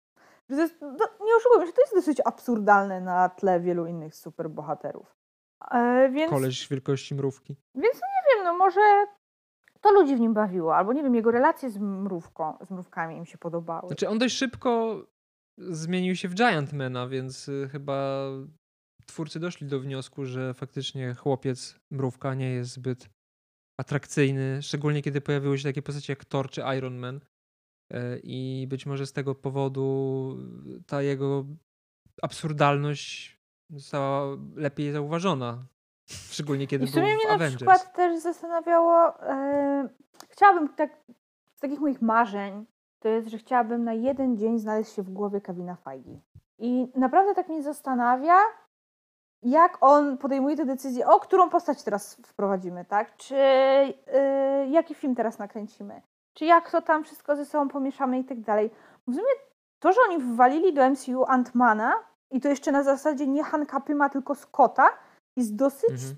Że 0.51 0.57
jest, 0.57 0.81
no, 0.81 1.07
nie 1.25 1.37
oszukujmy 1.37 1.67
się, 1.67 1.73
to 1.73 1.81
jest 1.81 1.95
dosyć 1.95 2.21
absurdalne 2.25 3.01
na 3.01 3.29
tle 3.29 3.61
wielu 3.61 3.87
innych 3.87 4.15
superbohaterów. 4.15 5.17
E, 5.71 6.11
więc, 6.13 6.31
Koleś 6.31 6.69
wielkości 6.69 7.15
mrówki. 7.15 7.57
więc 7.75 7.95
no 7.95 8.07
nie 8.17 8.35
wiem, 8.37 8.45
no 8.45 8.59
może 8.59 9.07
to 9.81 9.93
ludzi 9.93 10.17
w 10.17 10.21
nim 10.21 10.35
bawiło, 10.35 10.77
albo 10.77 10.93
nie 10.93 11.03
wiem, 11.03 11.15
jego 11.15 11.31
relacje 11.31 11.71
z, 11.71 11.79
mrówką, 11.79 12.59
z 12.67 12.71
mrówkami 12.71 13.17
im 13.17 13.27
się 13.27 13.39
podobały. 13.39 13.89
Znaczy 13.89 14.09
on 14.09 14.19
dość 14.19 14.37
szybko 14.37 15.03
zmienił 15.59 16.17
się 16.17 16.29
w 16.29 16.35
Giantmana, 16.35 17.09
więc 17.09 17.49
y, 17.49 17.69
chyba 17.73 18.27
twórcy 19.07 19.41
doszli 19.41 19.67
do 19.67 19.81
wniosku, 19.81 20.25
że 20.25 20.55
faktycznie 20.55 21.15
chłopiec 21.15 21.77
mrówka 21.91 22.35
nie 22.35 22.51
jest 22.51 22.71
zbyt 22.71 23.09
atrakcyjny, 23.81 24.63
szczególnie 24.63 25.03
kiedy 25.03 25.21
pojawiły 25.21 25.59
się 25.59 25.69
takie 25.69 25.83
postacie 25.83 26.13
jak 26.13 26.25
Thor 26.25 26.51
czy 26.51 26.63
Iron 26.79 26.97
Man. 26.97 27.21
E, 27.91 28.19
I 28.23 28.67
być 28.71 28.87
może 28.87 29.07
z 29.07 29.13
tego 29.13 29.35
powodu 29.35 30.37
ta 30.87 31.03
jego 31.03 31.45
absurdalność 32.23 33.41
została 33.71 34.37
lepiej 34.55 34.93
zauważona. 34.93 35.67
Szczególnie 36.31 36.67
kiedy 36.67 36.85
I 36.85 36.89
w 36.89 36.91
sumie 36.91 37.07
był 37.07 37.15
mnie 37.15 37.25
w 37.25 37.29
na 37.29 37.35
Avengers. 37.35 37.57
przykład 37.57 37.97
też 37.97 38.23
zastanawiało, 38.23 39.23
e, 39.23 39.89
chciałabym 40.29 40.69
tak, 40.69 40.91
z 41.55 41.61
takich 41.61 41.81
moich 41.81 42.03
marzeń, 42.03 42.67
to 43.01 43.09
jest, 43.09 43.29
że 43.29 43.39
chciałabym 43.39 43.85
na 43.85 43.93
jeden 43.95 44.37
dzień 44.37 44.59
znaleźć 44.59 44.93
się 44.93 45.03
w 45.03 45.11
głowie 45.11 45.41
Kevina 45.41 45.77
Feige. 45.77 46.21
I 46.59 46.89
naprawdę 46.95 47.35
tak 47.35 47.49
mnie 47.49 47.63
zastanawia, 47.63 48.37
jak 49.43 49.79
on 49.81 50.19
podejmuje 50.19 50.57
te 50.57 50.67
decyzje, 50.67 51.07
o 51.07 51.21
którą 51.21 51.51
postać 51.51 51.83
teraz 51.83 52.15
wprowadzimy, 52.27 52.85
tak? 52.85 53.17
Czy 53.17 53.37
e, 53.37 54.67
jaki 54.71 54.95
film 54.95 55.15
teraz 55.15 55.39
nakręcimy? 55.39 56.03
Czy 56.39 56.45
jak 56.45 56.71
to 56.71 56.83
tam 56.83 57.05
wszystko 57.05 57.37
ze 57.37 57.45
sobą 57.45 57.69
pomieszamy 57.69 58.19
i 58.19 58.25
tak 58.25 58.41
dalej. 58.41 58.71
W 59.09 59.15
sumie 59.15 59.27
to, 59.83 59.93
że 59.93 60.01
oni 60.09 60.19
wwalili 60.19 60.75
do 60.75 60.91
MCU 60.91 61.25
Antmana 61.25 61.93
i 62.31 62.41
to 62.41 62.49
jeszcze 62.49 62.73
na 62.73 62.83
zasadzie 62.83 63.27
nie 63.27 63.45
Hanka 63.45 63.81
Pyma, 63.81 64.09
tylko 64.09 64.35
Scotta, 64.35 64.91
jest 65.37 65.57
dosyć 65.57 65.91
Mhm. 65.91 66.17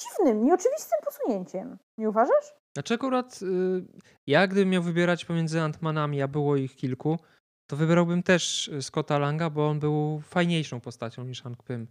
dziwnym, 0.00 0.44
nieoczywistym 0.44 0.98
posunięciem. 1.04 1.78
Nie 1.98 2.08
uważasz? 2.08 2.54
Znaczy 2.76 2.94
akurat 2.94 3.40
y, 3.42 3.46
ja 4.26 4.46
gdybym 4.46 4.70
miał 4.70 4.82
wybierać 4.82 5.24
pomiędzy 5.24 5.60
Antmanami, 5.60 6.22
a 6.22 6.28
było 6.28 6.56
ich 6.56 6.76
kilku, 6.76 7.18
to 7.70 7.76
wybrałbym 7.76 8.22
też 8.22 8.68
y, 8.68 8.82
Scotta 8.82 9.18
Langa, 9.18 9.50
bo 9.50 9.68
on 9.68 9.80
był 9.80 10.20
fajniejszą 10.20 10.80
postacią 10.80 11.24
niż 11.24 11.42
Hank 11.42 11.62
Pym. 11.62 11.86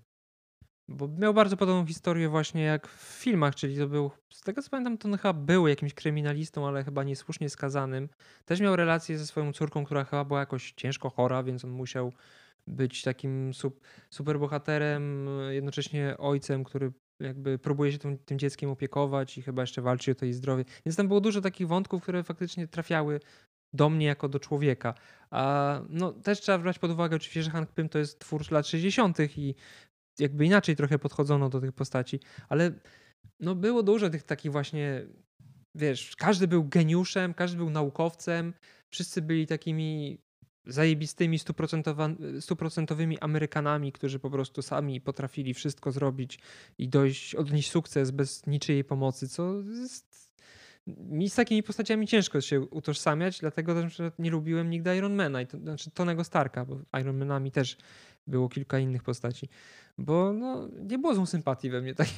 Bo 0.88 1.07
miał 1.07 1.33
bardzo 1.33 1.57
podobną 1.57 1.86
historię 1.86 2.29
właśnie 2.29 2.63
jak 2.63 2.88
w 2.88 3.01
filmach, 3.01 3.55
czyli 3.55 3.77
to 3.77 3.88
był, 3.88 4.11
z 4.29 4.41
tego 4.41 4.61
co 4.61 4.69
pamiętam, 4.69 4.97
to 4.97 5.07
on 5.07 5.17
chyba 5.17 5.33
był 5.33 5.67
jakimś 5.67 5.93
kryminalistą, 5.93 6.67
ale 6.67 6.83
chyba 6.83 7.03
niesłusznie 7.03 7.49
skazanym. 7.49 8.09
Też 8.45 8.59
miał 8.59 8.75
relację 8.75 9.17
ze 9.17 9.25
swoją 9.25 9.53
córką, 9.53 9.86
która 9.86 10.03
chyba 10.03 10.25
była 10.25 10.39
jakoś 10.39 10.71
ciężko 10.71 11.09
chora, 11.09 11.43
więc 11.43 11.65
on 11.65 11.71
musiał 11.71 12.13
być 12.67 13.01
takim 13.01 13.53
sup, 13.53 13.81
superbohaterem, 14.09 15.27
jednocześnie 15.49 16.15
ojcem, 16.17 16.63
który 16.63 16.91
jakby 17.19 17.59
próbuje 17.59 17.91
się 17.91 17.97
tym, 17.97 18.17
tym 18.17 18.39
dzieckiem 18.39 18.69
opiekować 18.69 19.38
i 19.38 19.41
chyba 19.41 19.63
jeszcze 19.63 19.81
walczy 19.81 20.11
o 20.11 20.15
to 20.15 20.25
jej 20.25 20.33
zdrowie. 20.33 20.65
Więc 20.86 20.95
tam 20.95 21.07
było 21.07 21.21
dużo 21.21 21.41
takich 21.41 21.67
wątków, 21.67 22.03
które 22.03 22.23
faktycznie 22.23 22.67
trafiały 22.67 23.19
do 23.73 23.89
mnie 23.89 24.05
jako 24.05 24.29
do 24.29 24.39
człowieka. 24.39 24.93
A 25.29 25.81
no, 25.89 26.11
też 26.11 26.41
trzeba 26.41 26.57
brać 26.57 26.79
pod 26.79 26.91
uwagę 26.91 27.15
oczywiście, 27.15 27.43
że 27.43 27.51
Hank 27.51 27.71
Pym 27.71 27.89
to 27.89 27.99
jest 27.99 28.19
twórz 28.19 28.51
lat 28.51 28.67
60. 28.67 29.17
i 29.38 29.55
jakby 30.20 30.45
inaczej 30.45 30.76
trochę 30.76 30.99
podchodzono 30.99 31.49
do 31.49 31.61
tych 31.61 31.72
postaci, 31.72 32.20
ale 32.49 32.72
no 33.39 33.55
było 33.55 33.84
dużo 33.84 34.09
tych 34.09 34.24
takich 34.24 34.51
właśnie, 34.51 35.05
wiesz, 35.76 36.16
każdy 36.16 36.47
był 36.47 36.63
geniuszem, 36.63 37.34
każdy 37.34 37.57
był 37.57 37.70
naukowcem, 37.70 38.53
wszyscy 38.89 39.22
byli 39.22 39.47
takimi 39.47 40.18
zajebistymi, 40.68 41.39
stuprocentowymi 42.39 43.20
Amerykanami, 43.20 43.91
którzy 43.91 44.20
po 44.20 44.30
prostu 44.30 44.61
sami 44.61 45.01
potrafili 45.01 45.53
wszystko 45.53 45.91
zrobić 45.91 46.39
i 46.78 46.89
dojść, 46.89 47.36
odnieść 47.36 47.72
sukces 47.72 48.11
bez 48.11 48.47
niczyjej 48.47 48.84
pomocy, 48.84 49.30
co 49.30 49.61
jest... 49.61 50.32
Mi 50.88 51.29
z 51.29 51.36
takimi 51.36 51.63
postaciami 51.63 52.07
ciężko 52.07 52.41
się 52.41 52.61
utożsamiać, 52.61 53.39
dlatego 53.39 53.73
też 53.73 54.01
nie 54.19 54.31
lubiłem 54.31 54.69
nigdy 54.69 54.97
Ironmana, 54.97 55.45
to, 55.45 55.57
znaczy 55.57 55.91
Tonego 55.91 56.23
Starka, 56.23 56.65
bo 56.65 56.99
Ironmanami 56.99 57.51
też 57.51 57.77
było 58.27 58.49
kilka 58.49 58.79
innych 58.79 59.03
postaci, 59.03 59.49
bo 59.97 60.33
no, 60.33 60.67
nie 60.89 60.97
było 60.97 61.15
złą 61.15 61.25
sympatii 61.25 61.69
we 61.69 61.81
mnie 61.81 61.95
taki, 62.03 62.13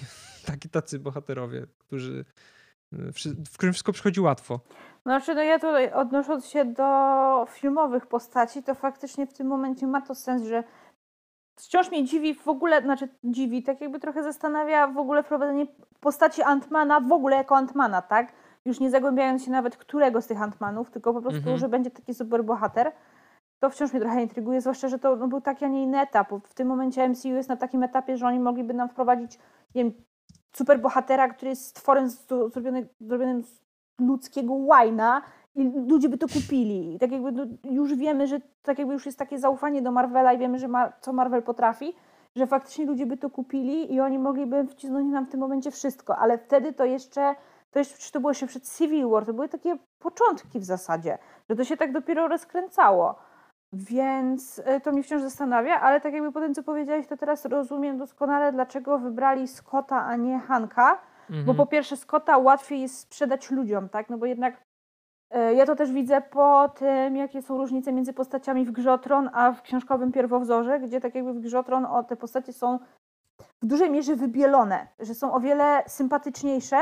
taki 0.45 0.70
tacy 0.70 0.99
bohaterowie, 0.99 1.68
którzy 1.78 2.26
wszy- 3.13 3.36
w 3.51 3.57
którym 3.57 3.74
wszystko 3.74 3.91
przychodzi 3.91 4.22
łatwo. 4.22 4.59
Znaczy, 5.03 5.36
no 5.36 5.41
ja 5.43 5.59
tutaj 5.59 5.93
odnosząc 5.93 6.45
się 6.45 6.65
do 6.65 7.45
filmowych 7.49 8.05
postaci, 8.07 8.63
to 8.63 8.76
faktycznie 8.76 9.28
w 9.28 9.34
tym 9.34 9.47
momencie 9.47 9.88
ma 9.88 10.01
to 10.01 10.15
sens, 10.15 10.43
że 10.43 10.63
wciąż 11.55 11.91
mnie 11.91 12.05
dziwi 12.05 12.34
w 12.36 12.47
ogóle, 12.47 12.82
znaczy 12.82 13.07
dziwi, 13.24 13.63
tak 13.63 13.82
jakby 13.82 13.99
trochę 13.99 14.24
zastanawia 14.24 14.88
w 14.88 14.97
ogóle 14.97 15.24
wprowadzenie 15.24 15.68
postaci 15.99 16.41
Antmana 16.41 16.99
w 16.99 17.11
ogóle 17.11 17.36
jako 17.36 17.55
Antmana, 17.55 18.01
tak? 18.01 18.34
Już 18.68 18.80
nie 18.80 18.89
zagłębiając 18.89 19.43
się 19.45 19.51
nawet 19.51 19.78
którego 19.78 20.22
z 20.22 20.28
tych 20.28 20.41
Antmanów, 20.41 20.91
tylko 20.91 21.13
po 21.13 21.22
prostu, 21.22 21.38
Mhm. 21.39 21.57
że 21.57 21.70
będzie 21.70 21.91
taki 21.91 22.13
super 22.13 22.43
bohater. 22.43 22.91
To 23.59 23.70
wciąż 23.70 23.91
mnie 23.93 24.01
trochę 24.01 24.22
intryguje, 24.22 24.61
zwłaszcza, 24.61 24.88
że 24.88 24.99
to 24.99 25.15
no, 25.15 25.28
był 25.28 25.41
taki, 25.41 25.65
a 25.65 25.68
nie 25.68 25.84
inny 25.84 25.99
etap. 25.99 26.30
W 26.43 26.53
tym 26.53 26.68
momencie 26.68 27.09
MCU 27.09 27.28
jest 27.28 27.49
na 27.49 27.57
takim 27.57 27.84
etapie, 27.84 28.18
że 28.18 28.28
oni 28.28 28.39
mogliby 28.39 28.74
nam 28.74 28.89
wprowadzić, 28.89 29.39
nie 29.76 29.84
wiem, 29.84 29.93
super 30.55 30.80
bohatera, 30.82 31.28
który 31.30 31.49
jest 31.49 31.65
stworem 31.65 32.09
z- 32.09 32.28
zrobiony, 32.53 32.88
zrobionym 33.01 33.43
z 33.43 33.61
ludzkiego 34.01 34.53
łajna 34.53 35.22
i 35.55 35.63
ludzie 35.88 36.09
by 36.09 36.18
to 36.18 36.28
kupili. 36.28 36.95
I 36.95 36.99
tak 36.99 37.11
jakby 37.11 37.32
no, 37.32 37.43
już 37.63 37.95
wiemy, 37.95 38.28
że 38.28 38.39
tak 38.61 38.80
jakby 38.80 38.93
już 38.93 39.05
jest 39.05 39.20
takie 39.20 39.39
zaufanie 39.39 39.82
do 39.82 39.91
Marvela 39.91 40.34
i 40.34 40.38
wiemy, 40.38 40.59
że 40.59 40.68
ma, 40.68 40.91
co 41.01 41.13
Marvel 41.13 41.43
potrafi, 41.43 41.93
że 42.36 42.47
faktycznie 42.47 42.86
ludzie 42.86 43.05
by 43.05 43.18
to 43.18 43.30
kupili 43.30 43.93
i 43.93 43.99
oni 43.99 44.20
mogliby 44.20 44.68
wcisnąć 44.68 45.11
nam 45.11 45.26
w 45.26 45.30
tym 45.30 45.39
momencie 45.39 45.72
wszystko, 45.72 46.18
ale 46.18 46.38
wtedy 46.38 46.74
to 46.74 46.86
jeszcze, 46.86 47.36
to 47.72 47.80
jeszcze 47.80 47.97
czy 47.97 48.11
to 48.11 48.20
było 48.20 48.32
jeszcze 48.32 48.47
przed 48.47 48.78
Civil 48.78 49.09
War, 49.09 49.26
to 49.26 49.34
były 49.34 49.49
takie 49.49 49.78
początki 49.99 50.59
w 50.59 50.63
zasadzie. 50.63 51.18
że 51.49 51.55
to 51.55 51.63
się 51.63 51.78
tak 51.78 51.91
dopiero 51.91 52.28
rozkręcało. 52.28 53.15
Więc 53.74 54.59
y, 54.59 54.82
to 54.84 54.91
mnie 54.91 55.03
wciąż 55.03 55.22
zastanawia, 55.22 55.82
ale 55.82 56.01
tak 56.01 56.13
jakby 56.13 56.32
po 56.32 56.39
tym, 56.39 56.53
co 56.53 56.63
powiedziałeś, 56.63 57.07
to 57.07 57.18
teraz 57.18 57.45
rozumiem 57.45 57.97
doskonale, 57.97 58.51
dlaczego 58.51 58.99
wybrali 58.99 59.47
Scotta, 59.47 60.05
a 60.05 60.15
nie 60.15 60.39
Hanka. 60.39 61.01
Mhm. 61.30 61.45
Bo 61.45 61.53
po 61.53 61.65
pierwsze, 61.65 61.97
Scotta 61.97 62.38
łatwiej 62.38 62.82
jest 62.82 62.99
sprzedać 62.99 63.51
ludziom, 63.51 63.89
tak? 63.89 64.09
No 64.09 64.18
bo 64.18 64.26
jednak 64.26 64.63
y, 65.36 65.53
ja 65.53 65.65
to 65.65 65.76
też 65.76 65.91
widzę 65.91 66.22
po 66.22 66.70
tym, 66.70 67.15
jakie 67.15 67.41
są 67.41 67.57
różnice 67.57 67.93
między 67.93 68.13
postaciami 68.13 68.65
w 68.65 68.72
Grzotron, 68.72 69.30
a 69.34 69.51
w 69.51 69.61
książkowym 69.61 70.11
pierwowzorze, 70.11 70.80
gdzie 70.80 71.01
tak 71.01 71.15
jakby 71.15 71.34
w 71.34 71.39
Grzotron 71.39 71.86
o, 71.86 72.03
te 72.03 72.15
postacie 72.15 72.53
są 72.53 72.80
w 73.61 73.65
dużej 73.65 73.91
mierze 73.91 74.15
wybielone, 74.15 74.88
że 74.99 75.15
są 75.15 75.34
o 75.34 75.39
wiele 75.39 75.84
sympatyczniejsze, 75.88 76.78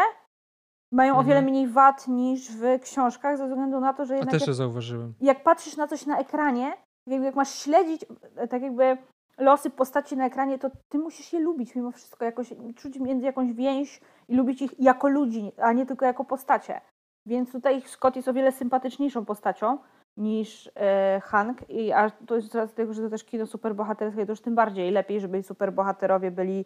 mają 0.91 1.09
mhm. 1.09 1.25
o 1.25 1.29
wiele 1.29 1.41
mniej 1.41 1.67
wad 1.67 2.07
niż 2.07 2.51
w 2.51 2.79
książkach, 2.81 3.37
ze 3.37 3.47
względu 3.47 3.79
na 3.79 3.93
to, 3.93 4.05
że 4.05 4.15
jednak. 4.15 4.35
A 4.35 4.39
też 4.39 4.47
jak, 4.47 4.55
zauważyłem. 4.55 5.13
Jak 5.21 5.43
patrzysz 5.43 5.77
na 5.77 5.87
coś 5.87 6.05
na 6.05 6.19
ekranie, 6.19 6.73
jakby 7.07 7.25
jak 7.25 7.35
masz 7.35 7.49
śledzić 7.49 8.05
e, 8.35 8.47
tak 8.47 8.61
jakby 8.61 8.97
losy 9.37 9.69
postaci 9.69 10.17
na 10.17 10.25
ekranie, 10.25 10.59
to 10.59 10.69
ty 10.89 10.99
musisz 10.99 11.33
je 11.33 11.39
lubić 11.39 11.75
mimo 11.75 11.91
wszystko, 11.91 12.25
jakoś 12.25 12.53
czuć 12.75 12.99
między 12.99 13.25
jakąś 13.25 13.53
więź 13.53 14.01
i 14.27 14.35
lubić 14.35 14.61
ich 14.61 14.79
jako 14.79 15.07
ludzi, 15.07 15.51
a 15.57 15.73
nie 15.73 15.85
tylko 15.85 16.05
jako 16.05 16.25
postacie. 16.25 16.81
Więc 17.27 17.51
tutaj 17.51 17.81
Scott 17.81 18.15
jest 18.15 18.27
o 18.27 18.33
wiele 18.33 18.51
sympatyczniejszą 18.51 19.25
postacią 19.25 19.77
niż 20.17 20.71
e, 20.75 21.21
Hank, 21.23 21.69
I, 21.69 21.91
a 21.91 22.09
to 22.09 22.35
jest 22.35 22.51
z 22.51 22.73
tego, 22.73 22.93
że 22.93 23.01
to 23.01 23.09
też 23.09 23.23
kino 23.23 23.45
superbohaterskie, 23.45 24.25
to 24.25 24.31
już 24.31 24.41
tym 24.41 24.55
bardziej 24.55 24.91
lepiej, 24.91 25.19
żeby 25.19 25.43
superbohaterowie 25.43 26.31
byli 26.31 26.65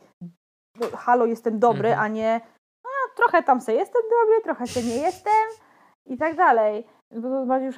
no, 0.80 0.88
halo, 0.98 1.26
jestem 1.26 1.60
dobry, 1.60 1.90
mhm. 1.90 2.06
a 2.06 2.08
nie 2.08 2.42
trochę 3.20 3.44
tam 3.44 3.62
se 3.62 3.74
jestem 3.74 4.02
dobry, 4.02 4.42
trochę 4.44 4.68
se 4.68 4.84
nie 4.84 4.96
jestem 4.96 5.48
i 6.06 6.18
tak 6.18 6.36
dalej. 6.36 6.88
To 7.22 7.46
bardziej 7.46 7.68
już 7.68 7.76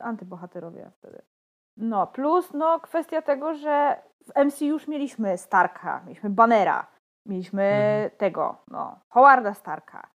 antybohaterowie 0.00 0.90
wtedy. 0.98 1.22
No, 1.76 2.06
plus 2.06 2.52
no, 2.54 2.80
kwestia 2.80 3.22
tego, 3.22 3.54
że 3.54 4.02
w 4.26 4.44
MCU 4.44 4.64
już 4.64 4.88
mieliśmy 4.88 5.38
Starka, 5.38 6.02
mieliśmy 6.06 6.30
Bannera, 6.30 6.86
mieliśmy 7.26 7.62
mhm. 7.62 8.10
tego, 8.18 8.56
no, 8.68 9.00
Howarda 9.08 9.54
Starka. 9.54 10.10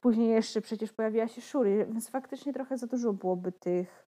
Później 0.00 0.28
jeszcze 0.28 0.60
przecież 0.60 0.92
pojawiła 0.92 1.28
się 1.28 1.40
Shuri, 1.40 1.76
więc 1.76 2.10
faktycznie 2.10 2.52
trochę 2.52 2.78
za 2.78 2.86
dużo 2.86 3.12
byłoby 3.12 3.52
tych 3.52 4.06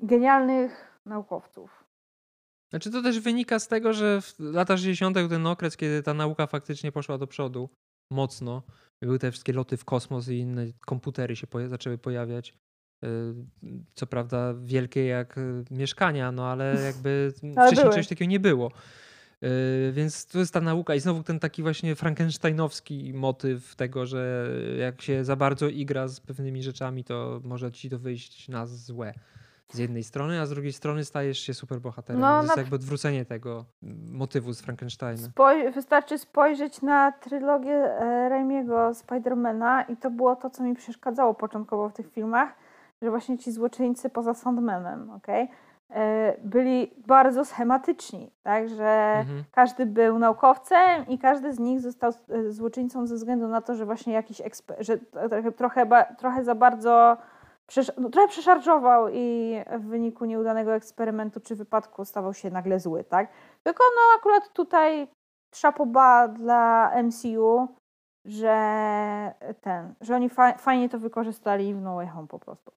genialnych 0.00 1.00
naukowców. 1.06 1.84
Znaczy 2.70 2.90
to 2.90 3.02
też 3.02 3.20
wynika 3.20 3.58
z 3.58 3.68
tego, 3.68 3.92
że 3.92 4.20
w 4.20 4.34
latach 4.38 4.78
60. 4.78 5.16
ten 5.28 5.46
okres, 5.46 5.76
kiedy 5.76 6.02
ta 6.02 6.14
nauka 6.14 6.46
faktycznie 6.46 6.92
poszła 6.92 7.18
do 7.18 7.26
przodu 7.26 7.68
mocno, 8.10 8.62
były 9.06 9.18
te 9.18 9.30
wszystkie 9.30 9.52
loty 9.52 9.76
w 9.76 9.84
kosmos 9.84 10.28
i 10.28 10.38
inne 10.38 10.66
komputery 10.86 11.36
się 11.36 11.46
poja 11.46 11.68
zaczęły 11.68 11.98
pojawiać. 11.98 12.54
Y, 13.04 13.34
co 13.94 14.06
prawda 14.06 14.54
wielkie 14.54 15.06
jak 15.06 15.38
y, 15.38 15.64
mieszkania, 15.70 16.32
no 16.32 16.46
ale 16.46 16.76
jakby 16.86 17.32
ale 17.42 17.52
wcześniej 17.52 17.84
były. 17.84 17.92
czegoś 17.94 18.08
takiego 18.08 18.30
nie 18.30 18.40
było. 18.40 18.72
Y, 19.42 19.92
więc 19.92 20.26
to 20.26 20.38
jest 20.38 20.54
ta 20.54 20.60
nauka 20.60 20.94
i 20.94 21.00
znowu 21.00 21.22
ten 21.22 21.40
taki 21.40 21.62
właśnie 21.62 21.94
frankensteinowski 21.94 23.14
motyw 23.14 23.76
tego, 23.76 24.06
że 24.06 24.50
jak 24.78 25.02
się 25.02 25.24
za 25.24 25.36
bardzo 25.36 25.68
igra 25.68 26.08
z 26.08 26.20
pewnymi 26.20 26.62
rzeczami, 26.62 27.04
to 27.04 27.40
może 27.44 27.72
ci 27.72 27.90
to 27.90 27.98
wyjść 27.98 28.48
na 28.48 28.66
złe 28.66 29.14
z 29.72 29.78
jednej 29.78 30.04
strony, 30.04 30.40
a 30.40 30.46
z 30.46 30.50
drugiej 30.50 30.72
strony 30.72 31.04
stajesz 31.04 31.38
się 31.38 31.54
superbohaterem. 31.54 32.20
No, 32.20 32.36
to 32.36 32.42
jest 32.42 32.56
na... 32.56 32.62
jakby 32.62 32.76
odwrócenie 32.76 33.24
tego 33.24 33.64
motywu 34.12 34.52
z 34.52 34.60
Frankensteina. 34.60 35.22
Spoj 35.22 35.72
wystarczy 35.72 36.18
spojrzeć 36.18 36.82
na 36.82 37.12
trylogię 37.12 37.74
e, 37.74 38.28
Raimiego 38.28 38.94
Spidermana 38.94 39.82
i 39.82 39.96
to 39.96 40.10
było 40.10 40.36
to, 40.36 40.50
co 40.50 40.62
mi 40.62 40.74
przeszkadzało 40.74 41.34
początkowo 41.34 41.88
w 41.88 41.92
tych 41.92 42.12
filmach, 42.12 42.54
że 43.02 43.10
właśnie 43.10 43.38
ci 43.38 43.52
złoczyńcy 43.52 44.10
poza 44.10 44.34
Sandmanem, 44.34 45.10
okay, 45.10 45.48
e, 45.90 46.36
byli 46.44 46.90
bardzo 47.06 47.44
schematyczni, 47.44 48.30
tak, 48.42 48.68
że 48.68 49.14
mhm. 49.18 49.44
każdy 49.52 49.86
był 49.86 50.18
naukowcem 50.18 51.06
i 51.08 51.18
każdy 51.18 51.52
z 51.52 51.58
nich 51.58 51.80
został 51.80 52.12
e, 52.28 52.52
złoczyńcą 52.52 53.06
ze 53.06 53.14
względu 53.14 53.48
na 53.48 53.60
to, 53.60 53.74
że 53.74 53.86
właśnie 53.86 54.12
jakiś 54.12 54.40
eksper- 54.40 54.74
że 54.80 54.98
trochę, 55.28 55.52
trochę, 55.52 55.86
trochę 56.18 56.44
za 56.44 56.54
bardzo 56.54 57.16
no, 57.98 58.10
trochę 58.10 58.28
przeszarżował 58.28 59.08
i 59.12 59.56
w 59.80 59.86
wyniku 59.86 60.24
nieudanego 60.24 60.74
eksperymentu 60.74 61.40
czy 61.40 61.56
wypadku 61.56 62.04
stawał 62.04 62.34
się 62.34 62.50
nagle 62.50 62.80
zły, 62.80 63.04
tak? 63.04 63.32
Tylko 63.62 63.84
no 63.96 64.18
akurat 64.18 64.52
tutaj 64.52 65.08
szapoba 65.54 66.28
dla 66.28 66.92
MCU, 67.02 67.68
że 68.24 69.34
ten, 69.60 69.94
że 70.00 70.14
oni 70.14 70.28
fa 70.28 70.58
fajnie 70.58 70.88
to 70.88 70.98
wykorzystali 70.98 71.74
w 71.74 71.80
No 71.80 71.94
Way 71.94 72.08
Home 72.08 72.28
po 72.28 72.38
prostu. 72.38 72.72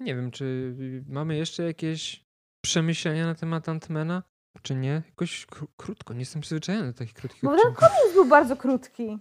Nie 0.00 0.16
wiem, 0.16 0.30
czy 0.30 0.76
mamy 1.08 1.36
jeszcze 1.36 1.62
jakieś 1.62 2.24
przemyślenia 2.64 3.26
na 3.26 3.34
temat 3.34 3.68
Antmana, 3.68 4.22
czy 4.62 4.74
nie? 4.74 5.02
Jakoś 5.06 5.46
krótko, 5.76 6.14
nie 6.14 6.20
jestem 6.20 6.42
przyzwyczajony 6.42 6.86
do 6.86 6.98
takich 6.98 7.14
krótkich 7.14 7.42
Bo 7.42 7.56
ten 7.56 7.74
komiks 7.74 8.14
był 8.14 8.24
bardzo 8.24 8.56
krótki. 8.56 9.18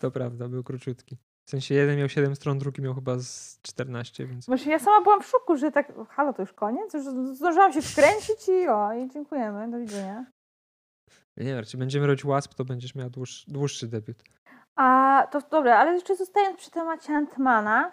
To 0.00 0.10
prawda, 0.10 0.48
był 0.48 0.64
króciutki. 0.64 1.18
W 1.48 1.50
sensie 1.50 1.74
jeden 1.74 1.98
miał 1.98 2.08
7 2.08 2.36
stron, 2.36 2.58
drugi 2.58 2.82
miał 2.82 2.94
chyba 2.94 3.18
z 3.18 3.58
14, 3.62 4.26
więc... 4.26 4.46
Właśnie 4.46 4.72
ja 4.72 4.78
sama 4.78 5.00
byłam 5.00 5.22
w 5.22 5.26
szoku, 5.26 5.56
że 5.56 5.70
tak, 5.70 5.92
halo, 6.08 6.32
to 6.32 6.42
już 6.42 6.52
koniec? 6.52 6.94
Już 6.94 7.04
zdążyłam 7.36 7.72
się 7.72 7.82
wkręcić 7.82 8.48
i 8.48 8.68
o, 8.68 8.92
i 8.92 9.08
dziękujemy, 9.08 9.70
do 9.70 9.78
widzenia. 9.78 10.26
Nie 11.36 11.44
wiem, 11.44 11.64
czy 11.64 11.76
będziemy 11.76 12.06
robić 12.06 12.24
łasp, 12.24 12.54
to 12.54 12.64
będziesz 12.64 12.94
miała 12.94 13.10
dłuż, 13.10 13.44
dłuższy 13.46 13.88
debiut. 13.88 14.22
A, 14.76 15.26
to 15.32 15.40
dobra, 15.50 15.78
ale 15.78 15.92
jeszcze 15.92 16.16
zostając 16.16 16.58
przy 16.58 16.70
temacie 16.70 17.12
Antmana, 17.12 17.92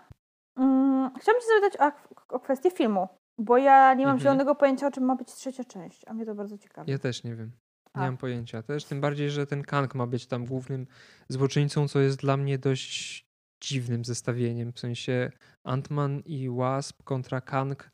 um, 0.58 1.12
chciałabym 1.20 1.41
cię 1.41 1.47
zapytać 1.62 1.93
o, 2.30 2.36
o 2.36 2.39
kwestię 2.39 2.72
filmu, 2.72 3.08
bo 3.38 3.58
ja 3.58 3.93
nie 3.93 4.06
mam 4.06 4.16
mhm. 4.16 4.20
zielonego 4.20 4.56
pojęcia, 4.56 4.88
o 4.88 4.91
czym 4.91 5.03
ma 5.03 5.16
być 5.16 5.34
trzecia 5.34 5.64
część, 5.64 6.01
a 6.08 6.14
mnie 6.14 6.26
to 6.26 6.36
bardzo 6.36 6.58
ciekawi. 6.58 6.91
Ja 6.91 6.97
też 6.97 7.24
nie 7.24 7.36
wiem. 7.36 7.51
Nie 7.95 8.01
a. 8.01 8.06
mam 8.06 8.18
pojęcia. 8.18 8.64
Też 8.64 8.86
tym 8.86 9.01
bardziej, 9.01 9.30
że 9.30 9.47
ten 9.47 9.64
Kang 9.64 9.95
ma 9.95 10.08
być 10.08 10.28
tam 10.28 10.45
głównym 10.45 10.88
złoczyńcą, 11.30 11.88
co 11.88 11.99
jest 11.99 12.18
dla 12.18 12.38
mnie 12.38 12.58
dość 12.58 13.24
dziwnym 13.64 14.06
zestawieniem. 14.06 14.74
W 14.74 14.80
sensie 14.80 15.32
Ant-Man 15.68 16.22
i 16.26 16.49
Wasp 16.49 17.03
kontra 17.03 17.41
Kang 17.41 17.89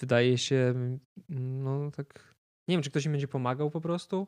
wydaje 0.00 0.38
się, 0.38 0.74
no 1.28 1.90
tak. 1.90 2.34
Nie 2.68 2.76
wiem, 2.76 2.82
czy 2.82 2.90
ktoś 2.90 3.06
im 3.06 3.12
będzie 3.12 3.28
pomagał 3.28 3.70
po 3.70 3.80
prostu. 3.80 4.26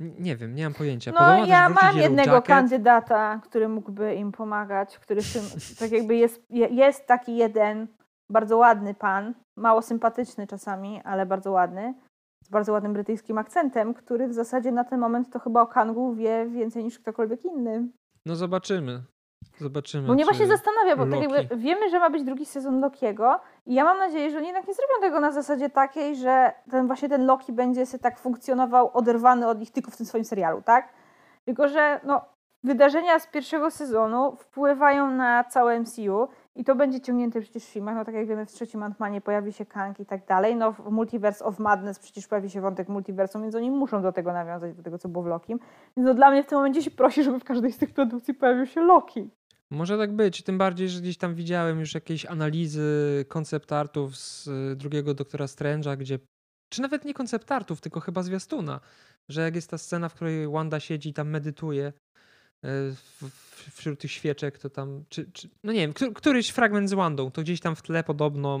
Nie 0.00 0.36
wiem, 0.36 0.54
nie 0.54 0.64
mam 0.64 0.74
pojęcia. 0.74 1.12
No 1.12 1.18
Podobno 1.18 1.46
ja 1.46 1.68
mam 1.68 1.96
jednego 1.96 2.32
Jacket. 2.32 2.48
kandydata, 2.48 3.40
który 3.44 3.68
mógłby 3.68 4.14
im 4.14 4.32
pomagać, 4.32 4.98
który 4.98 5.22
tym, 5.22 5.42
tak 5.78 5.90
jakby 5.90 6.16
jest, 6.16 6.42
jest 6.50 7.06
taki 7.06 7.36
jeden 7.36 7.86
bardzo 8.30 8.56
ładny 8.56 8.94
pan, 8.94 9.34
mało 9.58 9.82
sympatyczny 9.82 10.46
czasami, 10.46 11.02
ale 11.02 11.26
bardzo 11.26 11.52
ładny, 11.52 11.94
z 12.44 12.48
bardzo 12.48 12.72
ładnym 12.72 12.92
brytyjskim 12.92 13.38
akcentem, 13.38 13.94
który 13.94 14.28
w 14.28 14.34
zasadzie 14.34 14.72
na 14.72 14.84
ten 14.84 15.00
moment 15.00 15.30
to 15.32 15.38
chyba 15.38 15.62
o 15.62 15.66
Kangu 15.66 16.14
wie 16.14 16.48
więcej 16.48 16.84
niż 16.84 16.98
ktokolwiek 16.98 17.44
inny. 17.44 17.88
No 18.26 18.36
zobaczymy. 18.36 19.02
Zobaczymy. 19.60 20.06
Bo 20.06 20.14
mnie 20.14 20.24
właśnie 20.24 20.46
zastanawia, 20.46 20.96
bo 20.96 21.06
tak 21.06 21.20
jakby 21.20 21.56
wiemy, 21.56 21.90
że 21.90 21.98
ma 21.98 22.10
być 22.10 22.24
drugi 22.24 22.46
sezon 22.46 22.80
Lokiego 22.80 23.40
i 23.66 23.74
ja 23.74 23.84
mam 23.84 23.98
nadzieję, 23.98 24.30
że 24.30 24.38
oni 24.38 24.46
jednak 24.46 24.68
nie 24.68 24.74
zrobią 24.74 24.92
tego 25.00 25.20
na 25.20 25.32
zasadzie 25.32 25.70
takiej, 25.70 26.16
że 26.16 26.52
ten 26.70 26.86
właśnie 26.86 27.08
ten 27.08 27.26
Loki 27.26 27.52
będzie 27.52 27.86
się 27.86 27.98
tak 27.98 28.18
funkcjonował 28.18 28.90
oderwany 28.94 29.48
od 29.48 29.58
nich 29.58 29.70
tylko 29.70 29.90
w 29.90 29.96
tym 29.96 30.06
swoim 30.06 30.24
serialu, 30.24 30.62
tak? 30.62 30.88
Tylko, 31.44 31.68
że 31.68 32.00
no, 32.04 32.20
wydarzenia 32.64 33.18
z 33.18 33.26
pierwszego 33.26 33.70
sezonu 33.70 34.36
wpływają 34.36 35.10
na 35.10 35.44
całe 35.44 35.80
MCU 35.80 36.28
i 36.58 36.64
to 36.64 36.74
będzie 36.74 37.00
ciągnięte 37.00 37.40
przecież 37.40 37.62
w 37.64 37.68
filmach, 37.68 37.94
no 37.94 38.04
tak 38.04 38.14
jak 38.14 38.26
wiemy 38.26 38.46
w 38.46 38.52
trzecim 38.52 38.80
Ant-Manie 38.80 39.20
pojawi 39.20 39.52
się 39.52 39.66
Kang 39.66 40.00
i 40.00 40.06
tak 40.06 40.26
dalej, 40.26 40.56
no 40.56 40.72
w 40.72 40.90
Multiverse 40.90 41.44
of 41.44 41.58
Madness 41.58 41.98
przecież 41.98 42.26
pojawi 42.26 42.50
się 42.50 42.60
wątek 42.60 42.88
multiversum, 42.88 43.42
więc 43.42 43.54
oni 43.54 43.70
muszą 43.70 44.02
do 44.02 44.12
tego 44.12 44.32
nawiązać, 44.32 44.76
do 44.76 44.82
tego 44.82 44.98
co 44.98 45.08
było 45.08 45.24
w 45.24 45.26
Lokim. 45.26 45.58
Więc 45.96 46.06
no 46.06 46.14
dla 46.14 46.30
mnie 46.30 46.42
w 46.42 46.46
tym 46.46 46.58
momencie 46.58 46.82
się 46.82 46.90
prosi, 46.90 47.24
żeby 47.24 47.40
w 47.40 47.44
każdej 47.44 47.72
z 47.72 47.78
tych 47.78 47.94
produkcji 47.94 48.34
pojawił 48.34 48.66
się 48.66 48.80
Loki. 48.80 49.30
Może 49.70 49.98
tak 49.98 50.12
być, 50.12 50.42
tym 50.42 50.58
bardziej, 50.58 50.88
że 50.88 51.00
gdzieś 51.00 51.18
tam 51.18 51.34
widziałem 51.34 51.80
już 51.80 51.94
jakieś 51.94 52.26
analizy 52.26 53.24
koncept 53.28 53.72
artów 53.72 54.16
z 54.16 54.46
y, 54.46 54.76
drugiego 54.76 55.14
Doktora 55.14 55.46
Strange'a, 55.46 55.96
gdzie, 55.96 56.18
czy 56.72 56.82
nawet 56.82 57.04
nie 57.04 57.14
koncept 57.14 57.52
artów, 57.52 57.80
tylko 57.80 58.00
chyba 58.00 58.22
zwiastuna, 58.22 58.80
że 59.28 59.42
jak 59.42 59.54
jest 59.54 59.70
ta 59.70 59.78
scena, 59.78 60.08
w 60.08 60.14
której 60.14 60.48
Wanda 60.48 60.80
siedzi 60.80 61.08
i 61.08 61.14
tam 61.14 61.28
medytuje 61.28 61.92
wśród 63.72 64.00
tych 64.00 64.12
świeczek, 64.12 64.58
to 64.58 64.70
tam, 64.70 65.04
czy, 65.08 65.32
czy 65.32 65.48
no 65.64 65.72
nie 65.72 65.80
wiem, 65.80 65.92
któryś 66.14 66.48
fragment 66.48 66.90
z 66.90 66.92
Wandą, 66.92 67.30
to 67.30 67.42
gdzieś 67.42 67.60
tam 67.60 67.76
w 67.76 67.82
tle 67.82 68.04
podobno 68.04 68.60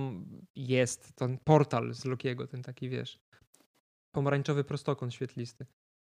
jest 0.56 1.12
ten 1.16 1.38
portal 1.44 1.94
z 1.94 2.04
Lokiego, 2.04 2.46
ten 2.46 2.62
taki, 2.62 2.88
wiesz, 2.88 3.20
pomarańczowy 4.12 4.64
prostokąt 4.64 5.14
świetlisty. 5.14 5.66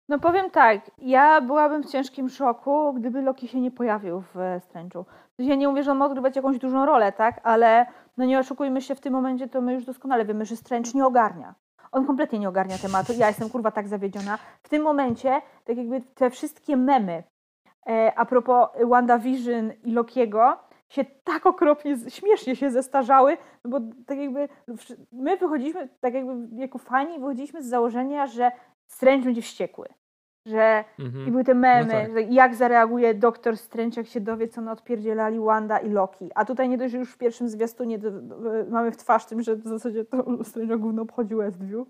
No 0.08 0.18
powiem 0.18 0.50
tak, 0.50 0.90
ja 0.98 1.40
byłabym 1.40 1.82
w 1.82 1.90
ciężkim 1.90 2.28
szoku, 2.28 2.94
gdyby 2.94 3.22
Loki 3.22 3.48
się 3.48 3.60
nie 3.60 3.70
pojawił 3.70 4.20
w 4.20 4.34
Strange'u. 4.36 5.04
Ja 5.38 5.54
nie 5.54 5.68
mówię, 5.68 5.82
że 5.82 5.92
on 5.92 5.98
ma 5.98 6.06
odgrywać 6.06 6.36
jakąś 6.36 6.58
dużą 6.58 6.86
rolę, 6.86 7.12
tak? 7.12 7.40
Ale 7.42 7.86
no 8.16 8.24
nie 8.24 8.38
oszukujmy 8.38 8.82
się, 8.82 8.94
w 8.94 9.00
tym 9.00 9.12
momencie 9.12 9.48
to 9.48 9.60
my 9.60 9.74
już 9.74 9.84
doskonale 9.84 10.24
wiemy, 10.24 10.44
że 10.44 10.56
Strange 10.56 10.90
nie 10.94 11.06
ogarnia. 11.06 11.54
On 11.92 12.06
kompletnie 12.06 12.38
nie 12.38 12.48
ogarnia 12.48 12.78
tematu. 12.78 13.12
Ja 13.12 13.28
jestem 13.28 13.50
kurwa 13.50 13.70
tak 13.70 13.88
zawiedziona. 13.88 14.38
W 14.62 14.68
tym 14.68 14.82
momencie, 14.82 15.42
tak 15.64 15.76
jakby 15.76 16.00
te 16.00 16.30
wszystkie 16.30 16.76
memy 16.76 17.12
e, 17.12 17.24
a 18.16 18.24
propos 18.24 18.68
WandaVision 18.84 19.72
i 19.84 19.92
Lokiego, 19.92 20.56
się 20.88 21.04
tak 21.24 21.46
okropnie, 21.46 21.96
śmiesznie 22.08 22.56
się 22.56 22.70
zestarzały, 22.70 23.36
no 23.64 23.70
bo 23.70 23.80
tak 24.06 24.18
jakby 24.18 24.48
my 25.12 25.36
wychodziliśmy, 25.36 25.88
tak 26.00 26.14
jakby 26.14 26.56
jako 26.56 26.78
fani, 26.78 27.18
wychodziliśmy 27.18 27.62
z 27.62 27.66
założenia, 27.66 28.26
że 28.26 28.52
Strange 28.86 29.24
będzie 29.24 29.42
wściekły. 29.42 29.88
Że 30.46 30.84
mhm. 30.98 31.28
i 31.28 31.30
były 31.30 31.44
te 31.44 31.54
memy, 31.54 32.08
no 32.08 32.14
tak. 32.14 32.32
jak 32.32 32.54
zareaguje 32.54 33.14
doktor 33.14 33.56
Strange, 33.56 34.00
jak 34.00 34.06
się 34.06 34.20
dowie, 34.20 34.48
co 34.48 34.60
na 34.60 34.72
odpierdzielali 34.72 35.40
Wanda 35.40 35.78
i 35.78 35.90
Loki. 35.90 36.30
A 36.34 36.44
tutaj 36.44 36.68
nie 36.68 36.78
dość, 36.78 36.92
że 36.92 36.98
już 36.98 37.12
w 37.12 37.18
pierwszym 37.18 37.48
zwiastunie 37.48 37.98
do, 37.98 38.10
do, 38.10 38.36
mamy 38.70 38.92
w 38.92 38.96
twarz 38.96 39.26
tym, 39.26 39.42
że 39.42 39.56
w 39.56 39.66
zasadzie 39.68 40.04
to 40.04 40.16
Strange'a 40.16 40.78
gówno 40.78 41.02
obchodzi 41.02 41.34
Westview, 41.34 41.88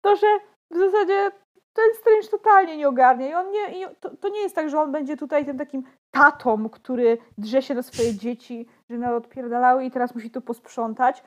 to 0.00 0.16
że 0.16 0.26
w 0.70 0.76
zasadzie 0.76 1.30
ten 1.72 1.84
Strange 1.94 2.28
totalnie 2.28 2.76
nie 2.76 2.88
ogarnia 2.88 3.28
i 3.28 3.34
on 3.34 3.50
nie, 3.50 3.80
i 3.80 3.86
to, 4.00 4.16
to, 4.16 4.28
nie 4.28 4.40
jest 4.40 4.54
tak, 4.54 4.70
że 4.70 4.80
on 4.80 4.92
będzie 4.92 5.16
tutaj 5.16 5.44
tym 5.44 5.58
takim 5.58 5.82
tatą, 6.10 6.68
który 6.68 7.18
drze 7.38 7.62
się 7.62 7.74
na 7.74 7.82
swoje 7.82 8.14
dzieci, 8.14 8.66
że 8.90 8.98
na 8.98 9.16
odpierdalały 9.16 9.84
i 9.84 9.90
teraz 9.90 10.14
musi 10.14 10.30
to 10.30 10.40
posprzątać, 10.40 11.22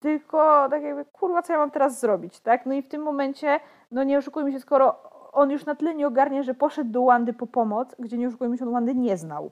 tylko 0.00 0.68
tak 0.70 0.82
jakby, 0.82 1.04
kurwa, 1.04 1.42
co 1.42 1.52
ja 1.52 1.58
mam 1.58 1.70
teraz 1.70 2.00
zrobić, 2.00 2.40
tak? 2.40 2.66
No 2.66 2.74
i 2.74 2.82
w 2.82 2.88
tym 2.88 3.02
momencie, 3.02 3.60
no 3.90 4.04
nie 4.04 4.18
oszukujmy 4.18 4.52
się, 4.52 4.60
skoro 4.60 4.96
on 5.32 5.50
już 5.50 5.66
na 5.66 5.74
tyle 5.74 5.94
nie 5.94 6.06
ogarnia, 6.06 6.42
że 6.42 6.54
poszedł 6.54 6.90
do 6.90 7.04
Wandy 7.04 7.32
po 7.32 7.46
pomoc, 7.46 7.94
gdzie 7.98 8.18
nie 8.18 8.28
oszukujmy 8.28 8.58
się, 8.58 8.64
on 8.64 8.72
Wandy 8.72 8.94
nie 8.94 9.16
znał. 9.16 9.50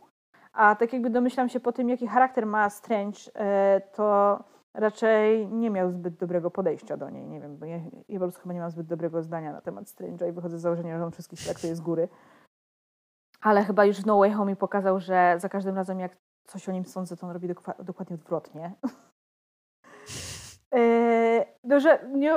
A 0.52 0.74
tak 0.74 0.92
jakby 0.92 1.10
domyślam 1.10 1.48
się 1.48 1.60
po 1.60 1.72
tym, 1.72 1.88
jaki 1.88 2.06
charakter 2.06 2.46
ma 2.46 2.70
Strange, 2.70 3.18
e, 3.34 3.80
to 3.80 4.38
raczej 4.76 5.48
nie 5.48 5.70
miał 5.70 5.90
zbyt 5.90 6.16
dobrego 6.16 6.50
podejścia 6.50 6.96
do 6.96 7.10
niej. 7.10 7.26
Nie 7.26 7.40
wiem, 7.40 7.56
bo 7.56 7.66
ja, 7.66 7.76
ja 8.08 8.18
po 8.18 8.24
prostu 8.24 8.40
chyba 8.40 8.54
nie 8.54 8.60
mam 8.60 8.70
zbyt 8.70 8.86
dobrego 8.86 9.22
zdania 9.22 9.52
na 9.52 9.60
temat 9.60 9.84
Strange'a 9.84 10.28
i 10.28 10.32
wychodzę 10.32 10.58
z 10.58 10.62
założenia, 10.62 10.98
że 10.98 11.04
on 11.04 11.12
wszystkich 11.12 11.40
traktuje 11.44 11.76
z 11.76 11.80
góry. 11.80 12.08
Ale 13.40 13.64
chyba 13.64 13.84
już 13.84 14.04
No 14.04 14.18
Way 14.18 14.32
Home 14.32 14.56
pokazał, 14.56 15.00
że 15.00 15.34
za 15.38 15.48
każdym 15.48 15.76
razem 15.76 16.00
jak 16.00 16.16
coś 16.44 16.68
o 16.68 16.72
nim 16.72 16.84
sądzę, 16.84 17.16
to 17.16 17.26
on 17.26 17.32
robi 17.32 17.48
dokładnie 17.78 18.14
odwrotnie. 18.14 18.72
yy, 20.72 21.44
no, 21.64 21.80
że 21.80 22.08
nie, 22.12 22.34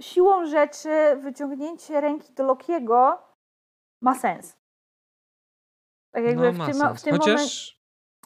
siłą 0.00 0.46
rzeczy 0.46 1.16
wyciągnięcie 1.16 2.00
ręki 2.00 2.32
do 2.32 2.44
Lokiego 2.44 3.18
ma 4.00 4.14
sens. 4.14 4.56
Tak 6.10 6.24
jakby 6.24 6.52
no, 6.52 6.64
w, 6.64 6.66
tym, 6.66 6.96
w 6.96 7.02
tym 7.02 7.12
Chociaż... 7.12 7.26
momencie 7.28 7.81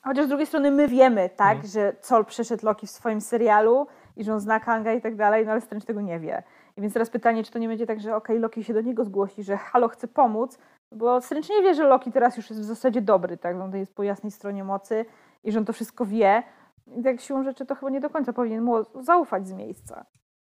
Chociaż 0.07 0.27
z 0.27 0.29
drugiej 0.29 0.47
strony 0.47 0.71
my 0.71 0.89
wiemy, 0.89 1.31
tak, 1.37 1.59
no. 1.63 1.69
że 1.69 1.97
Sol 2.01 2.25
przeszedł 2.25 2.67
Loki 2.67 2.87
w 2.87 2.91
swoim 2.91 3.21
serialu 3.21 3.87
i 4.17 4.25
że 4.25 4.33
on 4.35 4.41
zna 4.41 4.61
Kanga 4.61 4.93
i 4.93 5.01
tak 5.01 5.17
dalej, 5.17 5.47
no 5.47 5.53
ale 5.53 5.61
Strange 5.61 5.87
tego 5.87 6.01
nie 6.01 6.21
wie. 6.21 6.43
I 6.77 6.81
więc 6.81 6.93
teraz 6.93 7.11
pytanie, 7.11 7.45
czy 7.45 7.53
to 7.53 7.59
nie 7.59 7.69
będzie 7.69 7.87
tak, 7.87 8.01
że 8.01 8.17
okej, 8.17 8.37
okay, 8.37 8.43
Loki 8.43 8.65
się 8.65 8.75
do 8.75 8.81
niego 8.81 9.05
zgłosi, 9.05 9.43
że 9.43 9.57
halo, 9.57 9.89
chce 9.89 10.09
pomóc, 10.09 10.59
bo 10.93 11.21
Strange 11.21 11.49
nie 11.55 11.63
wie, 11.63 11.75
że 11.75 11.85
Loki 11.85 12.13
teraz 12.13 12.37
już 12.37 12.51
jest 12.51 12.63
w 12.63 12.65
zasadzie 12.65 13.03
dobry, 13.03 13.37
tak, 13.37 13.57
on 13.57 13.77
jest 13.77 13.95
po 13.95 14.03
jasnej 14.03 14.31
stronie 14.33 14.65
mocy 14.65 15.05
i 15.45 15.53
że 15.53 15.59
on 15.59 15.65
to 15.65 15.73
wszystko 15.73 16.07
wie. 16.07 16.43
I 16.97 17.03
tak 17.03 17.21
siłą 17.21 17.45
rzeczy 17.45 17.67
to 17.67 17.75
chyba 17.75 17.91
nie 17.91 18.01
do 18.01 18.11
końca 18.11 18.33
powinien 18.33 18.63
mu 18.63 18.75
zaufać 19.03 19.49
z 19.49 19.53
miejsca. 19.53 20.07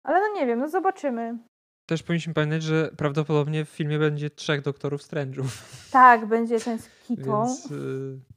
Ale 0.03 0.21
no 0.21 0.41
nie 0.41 0.47
wiem, 0.47 0.59
no 0.59 0.69
zobaczymy. 0.69 1.39
Też 1.87 2.03
powinniśmy 2.03 2.35
pamiętać, 2.35 2.63
że 2.63 2.91
prawdopodobnie 2.97 3.65
w 3.65 3.69
filmie 3.69 3.99
będzie 3.99 4.31
trzech 4.31 4.63
doktorów 4.63 5.01
Strange'ów. 5.01 5.47
Tak, 5.93 6.27
będzie 6.27 6.61
ten 6.61 6.79
z 6.79 6.89
Kitą. 6.89 7.45
Więc, 7.47 7.71
y 7.71 8.36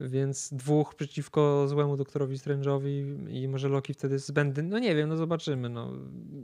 więc 0.00 0.54
dwóch 0.54 0.94
przeciwko 0.94 1.68
złemu 1.68 1.96
doktorowi 1.96 2.36
Strange'owi 2.36 3.28
i 3.28 3.48
może 3.48 3.68
Loki 3.68 3.94
wtedy 3.94 4.18
zbędny. 4.18 4.62
No 4.62 4.78
nie 4.78 4.94
wiem, 4.94 5.08
no 5.08 5.16
zobaczymy. 5.16 5.68
No. 5.68 5.92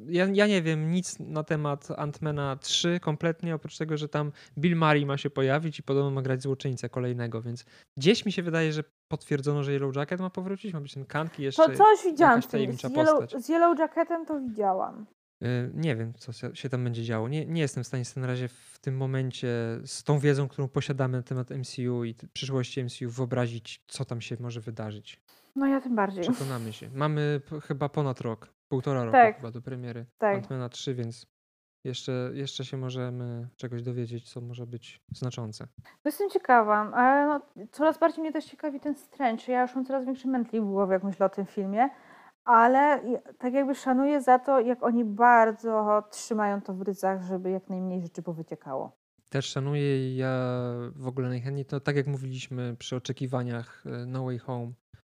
Ja, 0.08 0.26
ja 0.32 0.46
nie 0.46 0.62
wiem 0.62 0.90
nic 0.90 1.18
na 1.18 1.44
temat 1.44 1.88
Antmana 1.96 2.56
3 2.56 3.00
kompletnie, 3.00 3.54
oprócz 3.54 3.78
tego, 3.78 3.96
że 3.96 4.08
tam 4.08 4.32
Bill 4.58 4.76
Murray 4.76 5.06
ma 5.06 5.16
się 5.16 5.30
pojawić 5.30 5.78
i 5.78 5.82
podobno 5.82 6.10
ma 6.10 6.22
grać 6.22 6.42
złoczyńcę 6.42 6.88
kolejnego, 6.88 7.42
więc 7.42 7.64
gdzieś 7.96 8.26
mi 8.26 8.32
się 8.32 8.42
wydaje, 8.42 8.72
że 8.72 8.84
potwierdzono, 9.08 9.62
że 9.62 9.72
Yellow 9.72 9.96
Jacket 9.96 10.20
ma 10.20 10.30
powrócić, 10.30 10.74
ma 10.74 10.80
być 10.80 10.94
ten 10.94 11.04
Kanki 11.04 11.42
jeszcze. 11.42 11.62
To 11.62 11.76
coś 11.76 12.04
widziałam 12.04 12.42
z, 12.42 12.52
Yellow, 12.52 13.30
z 13.30 13.48
Yellow 13.48 13.78
Jacketem 13.78 14.26
to 14.26 14.40
widziałam. 14.40 15.06
Y, 15.42 15.70
nie 15.74 15.96
wiem, 15.96 16.12
co 16.14 16.32
się 16.54 16.68
tam 16.68 16.84
będzie 16.84 17.04
działo. 17.04 17.28
Nie, 17.28 17.46
nie 17.46 17.60
jestem 17.60 17.84
w 17.84 17.86
stanie 17.86 18.04
na 18.16 18.26
razie 18.26 18.48
w 18.48 18.78
tym 18.80 18.96
momencie 18.96 19.48
z 19.84 20.04
tą 20.04 20.18
wiedzą, 20.18 20.48
którą 20.48 20.68
posiadamy 20.68 21.16
na 21.16 21.22
temat 21.22 21.50
MCU 21.50 22.04
i 22.04 22.14
przyszłości 22.32 22.84
MCU 22.84 23.10
wyobrazić, 23.10 23.84
co 23.88 24.04
tam 24.04 24.20
się 24.20 24.36
może 24.40 24.60
wydarzyć. 24.60 25.20
No 25.56 25.66
ja 25.66 25.80
tym 25.80 25.96
bardziej. 25.96 26.22
Przekonamy 26.22 26.72
się. 26.72 26.90
Mamy 26.94 27.40
chyba 27.62 27.88
ponad 27.88 28.20
rok, 28.20 28.48
półtora 28.68 29.04
roku 29.04 29.12
tak. 29.12 29.36
chyba 29.36 29.50
do 29.50 29.62
premiery 29.62 30.06
tak. 30.18 30.36
Ant-Mana 30.36 30.68
3, 30.68 30.94
więc 30.94 31.26
jeszcze, 31.84 32.30
jeszcze 32.34 32.64
się 32.64 32.76
możemy 32.76 33.48
czegoś 33.56 33.82
dowiedzieć, 33.82 34.32
co 34.32 34.40
może 34.40 34.66
być 34.66 35.00
znaczące. 35.12 35.66
Jestem 36.04 36.30
ciekawa, 36.30 36.92
ale 36.92 37.26
no, 37.26 37.66
coraz 37.72 37.98
bardziej 37.98 38.20
mnie 38.22 38.32
też 38.32 38.44
ciekawi 38.44 38.80
ten 38.80 38.94
Strange. 38.94 39.52
Ja 39.52 39.62
już 39.62 39.74
mam 39.74 39.84
coraz 39.84 40.04
większy 40.04 40.28
mętli 40.28 40.60
w 40.60 40.64
głowie, 40.64 40.92
jak 40.92 41.04
myślę 41.04 41.26
o 41.26 41.28
tym 41.28 41.46
filmie 41.46 41.88
ale 42.46 43.02
tak 43.38 43.54
jakby 43.54 43.74
szanuję 43.74 44.22
za 44.22 44.38
to, 44.38 44.60
jak 44.60 44.82
oni 44.82 45.04
bardzo 45.04 46.02
trzymają 46.10 46.62
to 46.62 46.74
w 46.74 46.82
ryzach, 46.82 47.22
żeby 47.22 47.50
jak 47.50 47.68
najmniej 47.68 48.02
rzeczy 48.02 48.22
powyciekało. 48.22 48.96
Też 49.30 49.46
szanuję 49.46 50.16
ja 50.16 50.30
w 50.96 51.06
ogóle 51.06 51.28
najchętniej 51.28 51.64
to, 51.64 51.80
tak 51.80 51.96
jak 51.96 52.06
mówiliśmy 52.06 52.76
przy 52.78 52.96
oczekiwaniach 52.96 53.84
e, 53.86 54.06
No 54.06 54.24
Way 54.24 54.38
Home, 54.38 54.72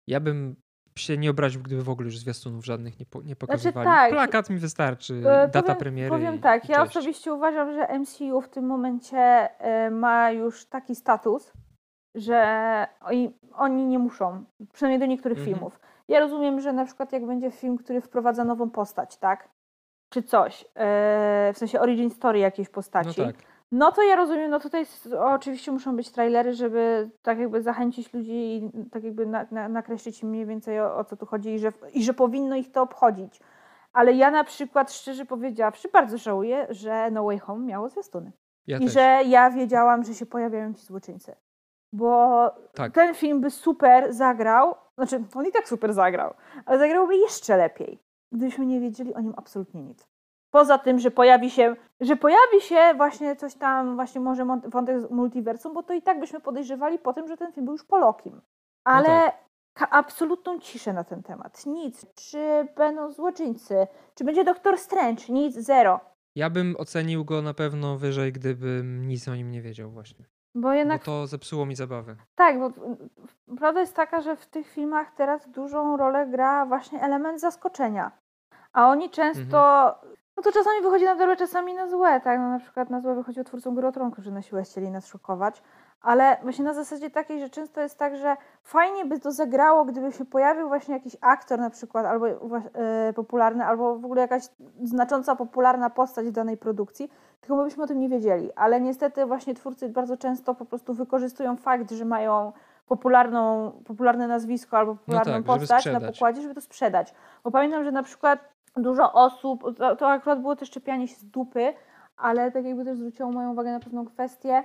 ja 0.06 0.20
bym 0.20 0.56
się 0.98 1.18
nie 1.18 1.30
obraził, 1.30 1.62
gdyby 1.62 1.82
w 1.82 1.88
ogóle 1.88 2.06
już 2.06 2.18
zwiastunów 2.18 2.64
żadnych 2.64 2.98
nie, 3.00 3.06
po, 3.06 3.18
nie 3.18 3.24
znaczy 3.24 3.36
pokazywali. 3.36 3.86
Znaczy, 3.86 4.00
tak. 4.00 4.10
Plakat 4.10 4.50
mi 4.50 4.58
wystarczy, 4.58 5.14
e, 5.14 5.48
data 5.48 5.62
powiem, 5.62 5.76
premiery. 5.76 6.10
Powiem 6.10 6.38
tak, 6.38 6.68
i 6.68 6.72
ja 6.72 6.82
osobiście 6.82 7.34
uważam, 7.34 7.72
że 7.72 7.98
MCU 7.98 8.40
w 8.40 8.48
tym 8.48 8.66
momencie 8.66 9.48
y, 9.86 9.90
ma 9.90 10.30
już 10.30 10.66
taki 10.66 10.94
status, 10.94 11.52
że 12.16 12.86
oni, 13.00 13.38
oni 13.54 13.86
nie 13.86 13.98
muszą, 13.98 14.44
przynajmniej 14.72 15.00
do 15.00 15.06
niektórych 15.06 15.38
mhm. 15.38 15.54
filmów. 15.54 15.80
Ja 16.08 16.20
rozumiem, 16.20 16.60
że 16.60 16.72
na 16.72 16.84
przykład 16.84 17.12
jak 17.12 17.26
będzie 17.26 17.50
film, 17.50 17.78
który 17.78 18.00
wprowadza 18.00 18.44
nową 18.44 18.70
postać, 18.70 19.16
tak? 19.16 19.48
Czy 20.08 20.22
coś, 20.22 20.62
yy, 20.62 20.68
w 21.52 21.58
sensie 21.58 21.80
origin 21.80 22.10
story 22.10 22.38
jakiejś 22.38 22.68
postaci. 22.68 23.20
No, 23.20 23.26
tak. 23.26 23.36
no 23.72 23.92
to 23.92 24.02
ja 24.02 24.16
rozumiem, 24.16 24.50
no 24.50 24.60
tutaj 24.60 24.86
oczywiście 25.18 25.72
muszą 25.72 25.96
być 25.96 26.10
trailery, 26.10 26.54
żeby 26.54 27.10
tak 27.22 27.38
jakby 27.38 27.62
zachęcić 27.62 28.12
ludzi 28.14 28.32
i 28.32 28.90
tak 28.90 29.04
jakby 29.04 29.26
na, 29.26 29.46
na, 29.50 29.68
nakreślić 29.68 30.22
im 30.22 30.28
mniej 30.28 30.46
więcej 30.46 30.80
o, 30.80 30.96
o 30.96 31.04
co 31.04 31.16
tu 31.16 31.26
chodzi 31.26 31.54
i 31.54 31.58
że, 31.58 31.72
i 31.94 32.04
że 32.04 32.14
powinno 32.14 32.56
ich 32.56 32.72
to 32.72 32.82
obchodzić. 32.82 33.40
Ale 33.92 34.12
ja 34.12 34.30
na 34.30 34.44
przykład, 34.44 34.92
szczerze 34.92 35.24
powiedziawszy, 35.24 35.88
bardzo 35.92 36.18
żałuję, 36.18 36.66
że 36.70 37.10
No 37.10 37.24
Way 37.24 37.38
Home 37.38 37.66
miało 37.66 37.88
zwiastuny. 37.88 38.32
Ja 38.66 38.78
I 38.78 38.84
też. 38.84 38.92
że 38.92 39.20
ja 39.26 39.50
wiedziałam, 39.50 40.04
że 40.04 40.14
się 40.14 40.26
pojawiają 40.26 40.74
ci 40.74 40.86
złoczyńcy 40.86 41.36
bo 41.92 42.50
tak. 42.74 42.92
ten 42.92 43.14
film 43.14 43.40
by 43.40 43.50
super 43.50 44.12
zagrał, 44.12 44.74
znaczy 44.98 45.24
on 45.34 45.46
i 45.46 45.52
tak 45.52 45.68
super 45.68 45.92
zagrał, 45.92 46.34
ale 46.66 46.78
zagrałby 46.78 47.16
jeszcze 47.16 47.56
lepiej, 47.56 47.98
gdybyśmy 48.32 48.66
nie 48.66 48.80
wiedzieli 48.80 49.14
o 49.14 49.20
nim 49.20 49.34
absolutnie 49.36 49.82
nic. 49.82 50.06
Poza 50.50 50.78
tym, 50.78 50.98
że 50.98 51.10
pojawi 51.10 51.50
się, 51.50 51.76
że 52.00 52.16
pojawi 52.16 52.60
się 52.60 52.94
właśnie 52.96 53.36
coś 53.36 53.54
tam, 53.54 53.94
właśnie 53.94 54.20
może 54.20 54.46
wątek 54.64 55.10
multiversum, 55.10 55.74
bo 55.74 55.82
to 55.82 55.92
i 55.94 56.02
tak 56.02 56.20
byśmy 56.20 56.40
podejrzewali 56.40 56.98
po 56.98 57.12
tym, 57.12 57.28
że 57.28 57.36
ten 57.36 57.52
film 57.52 57.66
był 57.66 57.74
już 57.74 57.84
po 57.84 57.98
Lokim. 57.98 58.40
Ale 58.84 59.26
no 59.26 59.32
tak. 59.74 59.88
absolutną 59.92 60.60
ciszę 60.60 60.92
na 60.92 61.04
ten 61.04 61.22
temat. 61.22 61.66
Nic. 61.66 62.06
Czy 62.14 62.68
będą 62.76 63.12
złoczyńcy? 63.12 63.86
Czy 64.14 64.24
będzie 64.24 64.44
Doktor 64.44 64.78
Strange? 64.78 65.24
Nic, 65.28 65.54
zero. 65.54 66.00
Ja 66.36 66.50
bym 66.50 66.76
ocenił 66.78 67.24
go 67.24 67.42
na 67.42 67.54
pewno 67.54 67.98
wyżej, 67.98 68.32
gdybym 68.32 69.08
nic 69.08 69.28
o 69.28 69.34
nim 69.34 69.50
nie 69.50 69.62
wiedział 69.62 69.90
właśnie. 69.90 70.24
Bo 70.56 70.72
jednak. 70.72 71.00
Bo 71.00 71.04
to 71.04 71.26
zepsuło 71.26 71.66
mi 71.66 71.76
zabawę. 71.76 72.16
Tak, 72.34 72.58
bo 72.58 72.70
prawda 73.58 73.80
jest 73.80 73.96
taka, 73.96 74.20
że 74.20 74.36
w 74.36 74.46
tych 74.46 74.68
filmach 74.68 75.10
teraz 75.10 75.48
dużą 75.50 75.96
rolę 75.96 76.26
gra 76.26 76.66
właśnie 76.66 77.02
element 77.02 77.40
zaskoczenia. 77.40 78.10
A 78.72 78.88
oni 78.88 79.10
często. 79.10 79.86
Mhm. 79.86 80.16
No 80.36 80.42
to 80.42 80.52
czasami 80.52 80.82
wychodzi 80.82 81.04
na 81.04 81.14
dobre, 81.14 81.36
czasami 81.36 81.74
na 81.74 81.88
złe, 81.88 82.20
tak? 82.20 82.38
No 82.38 82.50
na 82.50 82.58
przykład 82.58 82.90
na 82.90 83.00
złe 83.00 83.14
wychodzi 83.14 83.40
o 83.40 83.44
twórcą 83.44 83.74
Gry 83.74 83.88
którzy 84.12 84.32
na 84.32 84.42
siłę 84.42 84.62
chcieli 84.62 84.90
nas 84.90 85.06
szokować. 85.06 85.62
Ale 86.02 86.36
właśnie 86.42 86.64
na 86.64 86.74
zasadzie 86.74 87.10
takiej, 87.10 87.40
że 87.40 87.50
często 87.50 87.80
jest 87.80 87.98
tak, 87.98 88.16
że 88.16 88.36
fajnie 88.62 89.04
by 89.04 89.20
to 89.20 89.32
zagrało, 89.32 89.84
gdyby 89.84 90.12
się 90.12 90.24
pojawił 90.24 90.68
właśnie 90.68 90.94
jakiś 90.94 91.16
aktor 91.20 91.58
na 91.58 91.70
przykład, 91.70 92.06
albo 92.06 92.26
yy, 92.26 92.36
popularny, 93.14 93.64
albo 93.64 93.98
w 93.98 94.04
ogóle 94.04 94.20
jakaś 94.22 94.42
znacząca, 94.82 95.36
popularna 95.36 95.90
postać 95.90 96.26
w 96.26 96.32
danej 96.32 96.56
produkcji, 96.56 97.10
tylko 97.40 97.64
byśmy 97.64 97.84
o 97.84 97.86
tym 97.86 98.00
nie 98.00 98.08
wiedzieli. 98.08 98.52
Ale 98.52 98.80
niestety 98.80 99.26
właśnie 99.26 99.54
twórcy 99.54 99.88
bardzo 99.88 100.16
często 100.16 100.54
po 100.54 100.64
prostu 100.64 100.94
wykorzystują 100.94 101.56
fakt, 101.56 101.90
że 101.90 102.04
mają 102.04 102.52
popularną, 102.86 103.72
popularne 103.84 104.28
nazwisko 104.28 104.78
albo 104.78 104.92
no 104.92 104.98
popularną 104.98 105.32
no 105.32 105.38
tak, 105.38 105.46
postać 105.46 105.86
na 105.86 106.00
pokładzie, 106.00 106.42
żeby 106.42 106.54
to 106.54 106.60
sprzedać. 106.60 107.14
Bo 107.44 107.50
pamiętam, 107.50 107.84
że 107.84 107.92
na 107.92 108.02
przykład 108.02 108.40
dużo 108.76 109.12
osób, 109.12 109.76
to, 109.78 109.96
to 109.96 110.08
akurat 110.08 110.40
było 110.40 110.56
też 110.56 110.70
czepianie 110.70 111.08
się 111.08 111.16
z 111.16 111.24
dupy, 111.24 111.74
ale 112.16 112.52
tak 112.52 112.64
jakby 112.64 112.84
też 112.84 112.98
zwróciło 112.98 113.32
moją 113.32 113.52
uwagę 113.52 113.72
na 113.72 113.80
pewną 113.80 114.06
kwestię, 114.06 114.64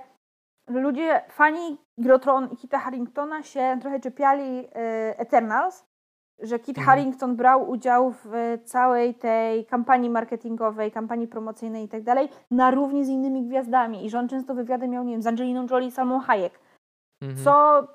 ludzie, 0.68 1.20
fani 1.28 1.78
Grotron 1.98 2.48
i 2.52 2.56
Kita 2.56 2.78
Harringtona 2.78 3.42
się 3.42 3.78
trochę 3.80 4.00
czepiali 4.00 4.58
y, 4.58 4.68
Eternals, 5.18 5.86
że 6.42 6.58
Kit 6.58 6.78
mhm. 6.78 6.86
Harrington 6.86 7.36
brał 7.36 7.70
udział 7.70 8.14
w 8.24 8.58
całej 8.64 9.14
tej 9.14 9.66
kampanii 9.66 10.10
marketingowej, 10.10 10.92
kampanii 10.92 11.28
promocyjnej 11.28 11.84
i 11.84 11.88
tak 11.88 12.02
dalej, 12.02 12.28
na 12.50 12.70
równi 12.70 13.04
z 13.04 13.08
innymi 13.08 13.46
gwiazdami 13.46 14.06
i 14.06 14.10
że 14.10 14.18
on 14.18 14.28
często 14.28 14.54
wywiady 14.54 14.88
miał, 14.88 15.04
nie 15.04 15.12
wiem, 15.12 15.22
z 15.22 15.26
Angeliną 15.26 15.66
Jolie 15.70 15.88
i 15.88 15.90
Salmą 15.90 16.20
Hayek. 16.20 16.60
Mhm. 17.22 17.44
Co 17.44 17.86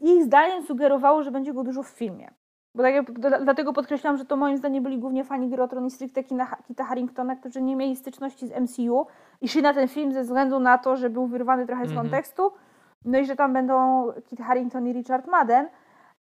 ich 0.00 0.24
zdaniem 0.24 0.62
sugerowało, 0.62 1.22
że 1.22 1.30
będzie 1.30 1.52
go 1.52 1.64
dużo 1.64 1.82
w 1.82 1.88
filmie. 1.88 2.30
Bo 2.74 2.82
tak 2.82 2.94
jak, 2.94 3.12
dlatego 3.18 3.72
podkreślam, 3.72 4.16
że 4.16 4.24
to 4.24 4.36
moim 4.36 4.56
zdaniem 4.56 4.84
byli 4.84 4.98
głównie 4.98 5.24
fani 5.24 5.48
gry 5.48 5.62
o 5.62 5.68
Tron 5.68 5.86
i 5.86 5.90
stricte 5.90 6.24
Kita 6.66 6.84
Harringtona, 6.84 7.36
którzy 7.36 7.62
nie 7.62 7.76
mieli 7.76 7.96
styczności 7.96 8.48
z 8.48 8.60
MCU 8.60 9.06
i 9.40 9.48
szli 9.48 9.62
na 9.62 9.74
ten 9.74 9.88
film 9.88 10.12
ze 10.12 10.22
względu 10.22 10.60
na 10.60 10.78
to, 10.78 10.96
że 10.96 11.10
był 11.10 11.26
wyrwany 11.26 11.66
trochę 11.66 11.86
z 11.86 11.90
mm 11.90 11.98
-hmm. 11.98 12.02
kontekstu, 12.02 12.52
no 13.04 13.18
i 13.18 13.26
że 13.26 13.36
tam 13.36 13.52
będą 13.52 14.06
Kit 14.26 14.40
Harrington 14.40 14.86
i 14.86 14.92
Richard 14.92 15.26
Madden. 15.26 15.68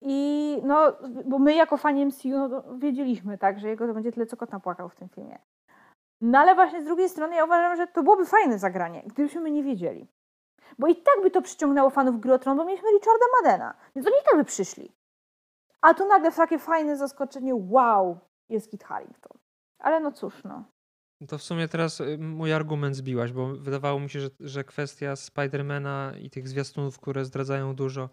I 0.01 0.61
no, 0.64 0.92
bo 1.24 1.38
my 1.38 1.55
jako 1.55 1.76
fani 1.76 2.07
MCU 2.07 2.28
no, 2.28 2.62
wiedzieliśmy, 2.78 3.38
tak, 3.38 3.59
że 3.59 3.68
jego 3.68 3.86
to 3.86 3.94
będzie 3.94 4.12
tyle, 4.12 4.26
co 4.26 4.36
kot 4.36 4.53
napłakał 4.53 4.88
w 4.88 4.94
tym 4.94 5.09
filmie. 5.09 5.38
No 6.20 6.38
ale 6.38 6.55
właśnie 6.55 6.82
z 6.82 6.84
drugiej 6.84 7.09
strony 7.09 7.36
ja 7.36 7.44
uważam, 7.44 7.76
że 7.76 7.86
to 7.86 8.03
byłoby 8.03 8.26
fajne 8.26 8.59
zagranie, 8.59 9.03
gdybyśmy 9.07 9.40
my 9.40 9.51
nie 9.51 9.62
wiedzieli. 9.62 10.07
Bo 10.78 10.86
i 10.86 10.97
tak 10.97 11.22
by 11.22 11.30
to 11.30 11.42
przyciągnęło 11.42 11.90
fanów 11.90 12.20
gry 12.20 12.32
o 12.32 12.38
Tron, 12.38 12.57
bo 12.57 12.64
mieliśmy 12.64 12.88
Richarda 12.90 13.24
Madena, 13.42 13.74
więc 13.94 14.07
oni 14.07 14.16
i 14.16 14.24
tak 14.24 14.36
by 14.36 14.44
przyszli. 14.44 14.92
A 15.83 15.95
tu 15.95 16.09
nagle 16.09 16.33
takie 16.33 16.59
fajne 16.59 16.97
zaskoczenie, 16.97 17.53
wow, 17.55 18.18
jest 18.49 18.70
Kit 18.70 18.85
Harington. 18.85 19.39
Ale 19.79 20.01
no 20.01 20.12
cóż, 20.12 20.45
no. 20.45 20.64
To 21.29 21.39
w 21.39 21.43
sumie 21.43 21.68
teraz 21.68 22.01
y, 22.01 22.18
mój 22.18 22.53
argument 22.53 22.97
zbiłaś, 22.97 23.33
bo 23.33 23.47
wydawało 23.47 24.01
mi 24.01 24.11
się, 24.11 24.20
że, 24.20 24.29
że 24.41 24.64
kwestia 24.64 25.16
Spidermana 25.16 26.12
i 26.22 26.31
tych 26.31 26.49
zwiastunów, 26.49 27.01
które 27.01 27.24
zdradzają 27.24 27.74
dużo, 27.74 28.09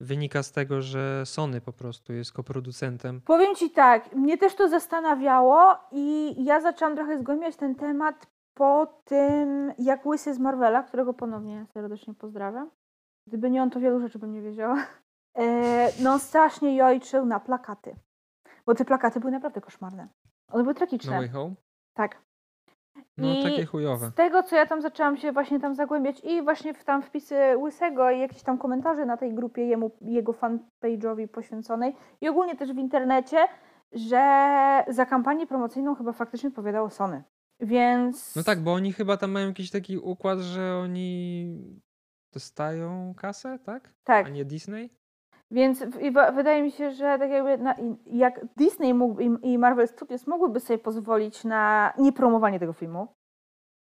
wynika 0.00 0.42
z 0.42 0.52
tego, 0.52 0.82
że 0.82 1.26
Sony 1.26 1.60
po 1.60 1.72
prostu 1.72 2.12
jest 2.12 2.32
koproducentem. 2.32 3.20
Powiem 3.20 3.54
ci 3.54 3.70
tak, 3.70 4.14
mnie 4.14 4.38
też 4.38 4.54
to 4.54 4.68
zastanawiało 4.68 5.76
i 5.92 6.34
ja 6.44 6.60
zaczęłam 6.60 6.96
trochę 6.96 7.18
zgłębiać 7.18 7.56
ten 7.56 7.74
temat 7.74 8.26
po 8.54 9.02
tym, 9.04 9.72
jak 9.78 10.06
Łysy 10.06 10.34
z 10.34 10.38
Marvela, 10.38 10.82
którego 10.82 11.14
ponownie 11.14 11.66
serdecznie 11.74 12.14
pozdrawiam. 12.14 12.70
Gdyby 13.26 13.50
nie 13.50 13.62
on, 13.62 13.70
to 13.70 13.80
wielu 13.80 14.00
rzeczy 14.00 14.18
bym 14.18 14.32
nie 14.32 14.42
wiedziała. 14.42 14.86
E, 15.38 15.92
no 16.02 16.18
strasznie 16.18 16.76
jojczył 16.76 17.26
na 17.26 17.40
plakaty. 17.40 17.96
Bo 18.66 18.74
te 18.74 18.84
plakaty 18.84 19.20
były 19.20 19.32
naprawdę 19.32 19.60
koszmarne. 19.60 20.08
One 20.48 20.62
były 20.62 20.74
tragiczne. 20.74 21.12
No 21.12 21.18
Way 21.18 21.28
Home? 21.28 21.54
Tak. 21.94 22.22
No 23.16 23.32
I 23.32 23.42
takie 23.42 23.66
chujowe. 23.66 24.06
Z 24.06 24.14
tego, 24.14 24.42
co 24.42 24.56
ja 24.56 24.66
tam 24.66 24.82
zaczęłam 24.82 25.16
się 25.16 25.32
właśnie 25.32 25.60
tam 25.60 25.74
zagłębiać 25.74 26.20
i 26.24 26.42
właśnie 26.42 26.74
w 26.74 26.84
tam 26.84 27.02
wpisy 27.02 27.36
Łysego 27.56 28.10
i 28.10 28.20
jakieś 28.20 28.42
tam 28.42 28.58
komentarze 28.58 29.06
na 29.06 29.16
tej 29.16 29.34
grupie 29.34 29.66
jemu, 29.66 29.90
jego 30.00 30.32
fanpage'owi 30.32 31.28
poświęconej 31.28 31.96
i 32.20 32.28
ogólnie 32.28 32.56
też 32.56 32.72
w 32.72 32.78
internecie, 32.78 33.48
że 33.92 34.18
za 34.88 35.06
kampanię 35.06 35.46
promocyjną 35.46 35.94
chyba 35.94 36.12
faktycznie 36.12 36.48
odpowiadało 36.48 36.90
Sony. 36.90 37.22
Więc... 37.60 38.36
No 38.36 38.42
tak, 38.42 38.60
bo 38.60 38.72
oni 38.72 38.92
chyba 38.92 39.16
tam 39.16 39.30
mają 39.30 39.46
jakiś 39.46 39.70
taki 39.70 39.98
układ, 39.98 40.38
że 40.38 40.76
oni 40.76 41.82
dostają 42.32 43.14
kasę, 43.16 43.58
tak? 43.58 43.94
Tak. 44.04 44.26
A 44.26 44.28
nie 44.28 44.44
Disney? 44.44 44.90
Więc 45.52 45.84
wydaje 46.34 46.62
mi 46.62 46.70
się, 46.70 46.90
że 46.90 47.18
tak 47.18 47.30
jakby 47.30 47.58
na, 47.58 47.74
jak 48.06 48.40
Disney 48.56 48.94
mógł, 48.94 49.20
i 49.20 49.58
Marvel 49.58 49.88
Studios 49.88 50.26
mogłyby 50.26 50.60
sobie 50.60 50.78
pozwolić 50.78 51.44
na 51.44 51.92
niepromowanie 51.98 52.60
tego 52.60 52.72
filmu, 52.72 53.08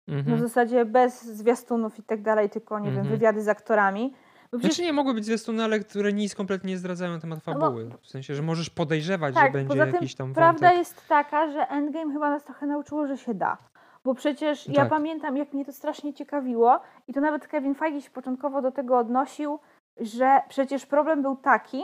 mhm. 0.07 0.37
w 0.37 0.39
zasadzie 0.39 0.85
bez 0.85 1.23
zwiastunów 1.25 1.99
i 1.99 2.03
tak 2.03 2.21
dalej, 2.21 2.49
tylko 2.49 2.79
nie 2.79 2.87
mhm. 2.87 3.05
wiem, 3.05 3.13
wywiady 3.13 3.41
z 3.41 3.47
aktorami. 3.47 4.13
Bo 4.51 4.57
przecież... 4.57 4.75
Znaczy 4.75 4.87
nie 4.87 4.93
mogły 4.93 5.13
być 5.13 5.25
zwiastuny, 5.25 5.63
ale 5.63 5.79
które 5.79 6.13
nic 6.13 6.35
kompletnie 6.35 6.69
nie 6.69 6.77
zdradzają 6.77 7.11
na 7.11 7.19
temat 7.19 7.39
no 7.47 7.53
fabuły. 7.53 7.89
W 8.01 8.07
sensie, 8.07 8.35
że 8.35 8.41
możesz 8.41 8.69
podejrzewać, 8.69 9.35
tak, 9.35 9.45
że 9.45 9.51
będzie 9.51 9.85
tym 9.85 9.93
jakiś 9.93 10.15
tam 10.15 10.27
wątek. 10.27 10.43
Prawda 10.43 10.73
jest 10.73 11.07
taka, 11.07 11.51
że 11.51 11.69
Endgame 11.69 12.13
chyba 12.13 12.29
nas 12.29 12.43
trochę 12.43 12.65
nauczyło, 12.65 13.07
że 13.07 13.17
się 13.17 13.33
da. 13.33 13.57
Bo 14.03 14.13
przecież 14.13 14.63
tak. 14.63 14.75
ja 14.75 14.85
pamiętam, 14.85 15.37
jak 15.37 15.53
mnie 15.53 15.65
to 15.65 15.73
strasznie 15.73 16.13
ciekawiło 16.13 16.79
i 17.07 17.13
to 17.13 17.21
nawet 17.21 17.47
Kevin 17.47 17.75
Feige 17.75 18.01
się 18.01 18.09
początkowo 18.09 18.61
do 18.61 18.71
tego 18.71 18.97
odnosił, 18.97 19.59
że 19.99 20.41
przecież 20.49 20.85
problem 20.85 21.21
był 21.21 21.35
taki, 21.35 21.83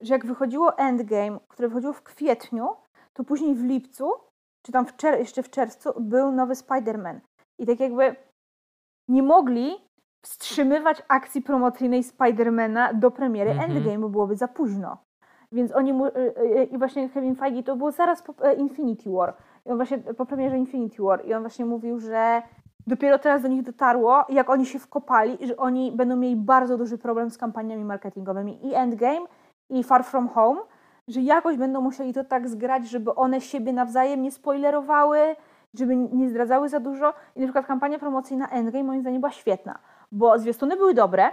że 0.00 0.14
jak 0.14 0.26
wychodziło 0.26 0.78
Endgame, 0.78 1.40
które 1.48 1.68
wychodziło 1.68 1.92
w 1.92 2.02
kwietniu, 2.02 2.68
to 3.12 3.24
później 3.24 3.54
w 3.54 3.64
lipcu, 3.64 4.12
czy 4.62 4.72
tam 4.72 4.86
w 4.86 4.96
czer- 4.96 5.18
jeszcze 5.18 5.42
w 5.42 5.50
czerwcu, 5.50 5.92
był 6.00 6.32
nowy 6.32 6.54
Spider-Man. 6.54 7.20
I 7.58 7.66
tak 7.66 7.80
jakby 7.80 8.16
nie 9.08 9.22
mogli 9.22 9.72
wstrzymywać 10.24 11.02
akcji 11.08 11.42
promocyjnej 11.42 12.02
Spidermana 12.02 12.92
do 12.92 13.10
premiery 13.10 13.50
mm-hmm. 13.50 13.64
Endgame, 13.64 13.98
bo 13.98 14.08
byłoby 14.08 14.36
za 14.36 14.48
późno. 14.48 14.98
Więc 15.52 15.72
oni 15.72 15.92
mu, 15.92 16.06
y, 16.06 16.10
y, 16.16 16.58
y, 16.58 16.64
i 16.64 16.78
właśnie 16.78 17.10
Kevin 17.10 17.36
Feige 17.36 17.62
to 17.62 17.76
było 17.76 17.90
zaraz 17.90 18.22
po 18.22 18.34
e, 18.48 18.54
Infinity 18.54 19.10
War. 19.10 19.34
I 19.66 19.70
on 19.70 19.76
właśnie 19.76 19.98
po 19.98 20.26
premierze 20.26 20.58
Infinity 20.58 21.02
War 21.02 21.26
i 21.26 21.34
on 21.34 21.42
właśnie 21.42 21.64
mówił, 21.64 22.00
że 22.00 22.42
dopiero 22.86 23.18
teraz 23.18 23.42
do 23.42 23.48
nich 23.48 23.62
dotarło, 23.62 24.24
jak 24.28 24.50
oni 24.50 24.66
się 24.66 24.78
wkopali, 24.78 25.38
że 25.46 25.56
oni 25.56 25.92
będą 25.92 26.16
mieli 26.16 26.36
bardzo 26.36 26.78
duży 26.78 26.98
problem 26.98 27.30
z 27.30 27.38
kampaniami 27.38 27.84
marketingowymi 27.84 28.66
i 28.66 28.74
Endgame, 28.74 29.26
i 29.70 29.84
Far 29.84 30.04
From 30.04 30.28
Home, 30.28 30.60
że 31.08 31.20
jakoś 31.20 31.56
będą 31.56 31.80
musieli 31.80 32.12
to 32.12 32.24
tak 32.24 32.48
zgrać, 32.48 32.88
żeby 32.88 33.14
one 33.14 33.40
siebie 33.40 33.72
nawzajem 33.72 34.22
nie 34.22 34.32
spoilerowały, 34.32 35.36
żeby 35.74 35.96
nie 35.96 36.28
zdradzały 36.28 36.68
za 36.68 36.80
dużo. 36.80 37.14
I 37.36 37.40
na 37.40 37.46
przykład 37.46 37.66
kampania 37.66 37.98
promocyjna 37.98 38.48
Endgame 38.48 38.84
moim 38.84 39.00
zdaniem 39.00 39.20
była 39.20 39.32
świetna, 39.32 39.78
bo 40.12 40.38
zwiastuny 40.38 40.76
były 40.76 40.94
dobre, 40.94 41.32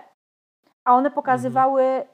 a 0.86 0.96
one 0.96 1.12
pokazywały 1.12 1.84
mhm. 1.84 2.08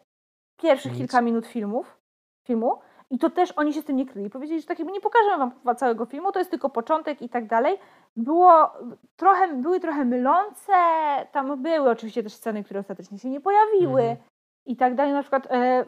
pierwszych 0.58 0.92
Nic. 0.92 1.02
kilka 1.02 1.22
minut 1.22 1.48
filmów, 1.48 1.98
filmu, 2.44 2.80
i 3.10 3.20
to 3.20 3.30
też 3.30 3.52
oni 3.52 3.74
się 3.74 3.82
z 3.82 3.86
tym 3.86 3.96
nie 3.96 4.06
kryli. 4.06 4.30
Powiedzieli, 4.30 4.62
że 4.62 4.68
tak 4.68 4.80
jakby 4.80 4.94
nie 4.94 5.02
pokażemy 5.02 5.52
wam 5.64 5.76
całego 5.76 6.06
filmu, 6.06 6.32
to 6.32 6.40
jest 6.40 6.52
tylko 6.52 6.70
początek 6.70 7.22
i 7.22 7.30
tak 7.30 7.48
dalej. 7.48 7.78
Było 8.16 8.72
trochę, 9.16 9.54
były 9.54 9.80
trochę 9.80 10.06
mylące, 10.06 10.74
tam 11.32 11.62
były 11.64 11.90
oczywiście 11.90 12.24
też 12.24 12.34
sceny, 12.34 12.64
które 12.64 12.80
ostatecznie 12.80 13.20
się 13.20 13.30
nie 13.30 13.42
pojawiły 13.42 14.02
mhm. 14.02 14.18
i 14.66 14.76
tak 14.76 14.96
dalej. 14.96 15.14
Na 15.14 15.22
przykład 15.22 15.48
e, 15.52 15.86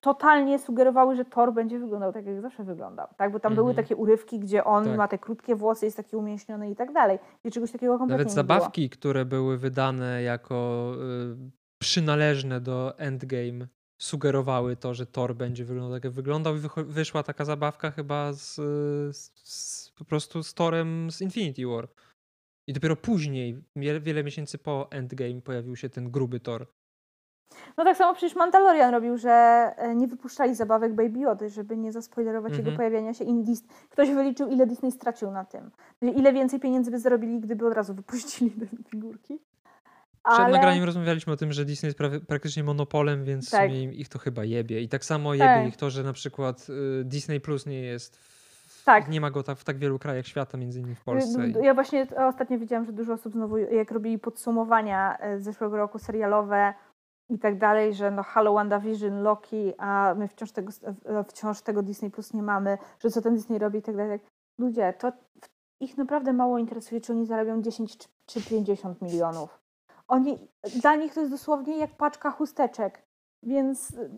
totalnie 0.00 0.58
sugerowały, 0.58 1.16
że 1.16 1.24
Thor 1.24 1.52
będzie 1.52 1.78
wyglądał 1.78 2.12
tak, 2.12 2.26
jak 2.26 2.40
zawsze 2.40 2.64
wyglądał. 2.64 3.06
Tak? 3.16 3.32
Bo 3.32 3.40
tam 3.40 3.54
były 3.54 3.70
mhm. 3.70 3.84
takie 3.84 3.96
urywki, 3.96 4.40
gdzie 4.40 4.64
on 4.64 4.84
tak. 4.84 4.96
ma 4.96 5.08
te 5.08 5.18
krótkie 5.18 5.54
włosy, 5.54 5.84
jest 5.84 5.96
taki 5.96 6.16
umięśniony 6.16 6.70
i 6.70 6.76
tak 6.76 6.92
dalej. 6.92 7.18
I 7.44 7.50
czegoś 7.50 7.72
takiego 7.72 7.98
kompletnie 7.98 8.24
Nawet 8.24 8.34
zabawki, 8.34 8.90
które 8.90 9.24
były 9.24 9.58
wydane 9.58 10.22
jako 10.22 10.92
y, 10.94 11.50
przynależne 11.78 12.60
do 12.60 12.98
Endgame 12.98 13.66
sugerowały 14.02 14.76
to, 14.76 14.94
że 14.94 15.06
Thor 15.06 15.34
będzie 15.34 15.64
wyglądał 15.64 15.96
tak 15.96 16.04
jak 16.04 16.12
wyglądał 16.12 16.56
i 16.56 16.60
wyszła 16.76 17.22
taka 17.22 17.44
zabawka 17.44 17.90
chyba 17.90 18.32
z, 18.32 18.54
z, 19.16 19.32
z, 19.34 19.90
po 19.90 20.04
prostu 20.04 20.42
z 20.42 20.54
Torem 20.54 21.10
z 21.10 21.20
Infinity 21.20 21.66
War. 21.66 21.88
I 22.66 22.72
dopiero 22.72 22.96
później, 22.96 23.64
wiele, 23.76 24.00
wiele 24.00 24.24
miesięcy 24.24 24.58
po 24.58 24.90
Endgame 24.90 25.40
pojawił 25.40 25.76
się 25.76 25.88
ten 25.88 26.10
gruby 26.10 26.40
Thor. 26.40 26.66
No 27.76 27.84
tak 27.84 27.96
samo 27.96 28.14
przecież 28.14 28.36
Mandalorian 28.36 28.94
robił, 28.94 29.18
że 29.18 29.30
e, 29.76 29.94
nie 29.94 30.08
wypuszczali 30.08 30.54
zabawek 30.54 30.94
Baby 30.94 31.18
Yody, 31.18 31.50
żeby 31.50 31.76
nie 31.76 31.92
zaspoilerować 31.92 32.52
jego 32.52 32.70
mhm. 32.70 32.76
pojawiania 32.76 33.14
się. 33.14 33.24
Indis. 33.24 33.64
Ktoś 33.90 34.10
wyliczył, 34.10 34.48
ile 34.48 34.66
Disney 34.66 34.92
stracił 34.92 35.30
na 35.30 35.44
tym. 35.44 35.70
Ile 36.02 36.32
więcej 36.32 36.60
pieniędzy 36.60 36.90
by 36.90 36.98
zarobili, 36.98 37.40
gdyby 37.40 37.66
od 37.66 37.74
razu 37.74 37.94
wypuścili 37.94 38.50
te 38.50 38.66
figurki. 38.90 39.38
Ale... 40.24 40.36
Przed 40.38 40.52
nagraniem 40.52 40.84
rozmawialiśmy 40.84 41.32
o 41.32 41.36
tym, 41.36 41.52
że 41.52 41.64
Disney 41.64 41.88
jest 41.88 41.98
prawie, 41.98 42.20
praktycznie 42.20 42.64
monopolem, 42.64 43.24
więc 43.24 43.50
tak. 43.50 43.72
ich 43.72 44.08
to 44.08 44.18
chyba 44.18 44.44
jebie. 44.44 44.80
I 44.80 44.88
tak 44.88 45.04
samo 45.04 45.34
jebie 45.34 45.46
tak. 45.46 45.68
ich 45.68 45.76
to, 45.76 45.90
że 45.90 46.02
na 46.02 46.12
przykład 46.12 46.66
y, 47.00 47.04
Disney 47.04 47.40
Plus 47.40 47.66
nie 47.66 47.80
jest. 47.80 48.16
W, 48.16 48.84
tak. 48.84 49.08
Nie 49.08 49.20
ma 49.20 49.30
go 49.30 49.42
w 49.56 49.64
tak 49.64 49.78
wielu 49.78 49.98
krajach 49.98 50.26
świata, 50.26 50.58
między 50.58 50.78
innymi 50.78 50.94
w 50.94 51.04
Polsce. 51.04 51.48
Ja 51.62 51.74
właśnie 51.74 52.06
ostatnio 52.28 52.58
widziałam, 52.58 52.84
że 52.84 52.92
dużo 52.92 53.12
osób 53.12 53.32
znowu, 53.32 53.58
jak 53.58 53.90
robili 53.90 54.18
podsumowania 54.18 55.18
z 55.38 55.44
zeszłego 55.44 55.76
roku 55.76 55.98
serialowe 55.98 56.74
i 57.30 57.38
tak 57.38 57.58
dalej, 57.58 57.94
że 57.94 58.10
no 58.10 58.22
Halo, 58.22 58.52
WandaVision, 58.52 59.22
Loki, 59.22 59.72
a 59.78 60.14
my 60.18 60.28
wciąż 60.28 60.52
tego, 60.52 60.72
wciąż 61.28 61.60
tego 61.60 61.82
Disney 61.82 62.10
Plus 62.10 62.34
nie 62.34 62.42
mamy, 62.42 62.78
że 63.00 63.10
co 63.10 63.22
ten 63.22 63.34
Disney 63.34 63.58
robi 63.58 63.78
i 63.78 63.82
tak 63.82 63.96
dalej. 63.96 64.20
Ludzie, 64.58 64.94
to 64.98 65.12
ich 65.80 65.98
naprawdę 65.98 66.32
mało 66.32 66.58
interesuje, 66.58 67.00
czy 67.00 67.12
oni 67.12 67.26
zarabią 67.26 67.62
10 67.62 67.98
czy 68.26 68.42
50 68.42 69.02
milionów. 69.02 69.61
Oni, 70.12 70.48
dla 70.80 70.94
nich 70.94 71.14
to 71.14 71.20
jest 71.20 71.32
dosłownie 71.32 71.78
jak 71.78 71.90
paczka 71.90 72.30
chusteczek. 72.30 73.02
Więc 73.42 73.90
y, 73.90 74.10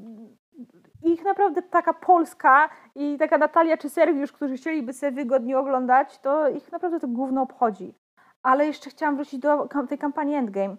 ich 1.03 1.25
naprawdę 1.25 1.63
taka 1.63 1.93
Polska 1.93 2.69
i 2.95 3.19
taka 3.19 3.39
Natalia 3.39 3.77
czy 3.77 3.91
Sergiusz, 3.91 4.33
którzy 4.33 4.57
chcieliby 4.57 4.93
sobie 4.93 5.13
wygodnie 5.13 5.59
oglądać, 5.59 6.19
to 6.19 6.49
ich 6.49 6.73
naprawdę 6.73 7.01
to 7.01 7.09
gówno 7.09 7.43
obchodzi. 7.43 7.95
Ale 8.43 8.67
jeszcze 8.67 8.91
chciałam 8.91 9.17
wrócić 9.17 9.41
do 9.41 9.69
tej 9.89 9.99
kampanii 9.99 10.37
Endgame. 10.37 10.77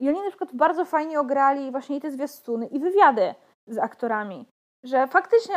I 0.00 0.08
oni 0.08 0.22
na 0.22 0.28
przykład 0.28 0.54
bardzo 0.54 0.84
fajnie 0.84 1.20
ograli 1.20 1.70
właśnie 1.70 1.96
i 1.96 2.00
te 2.00 2.10
zwiastuny 2.10 2.66
i 2.66 2.80
wywiady 2.80 3.34
z 3.66 3.78
aktorami 3.78 4.46
że 4.86 5.06
faktycznie 5.06 5.54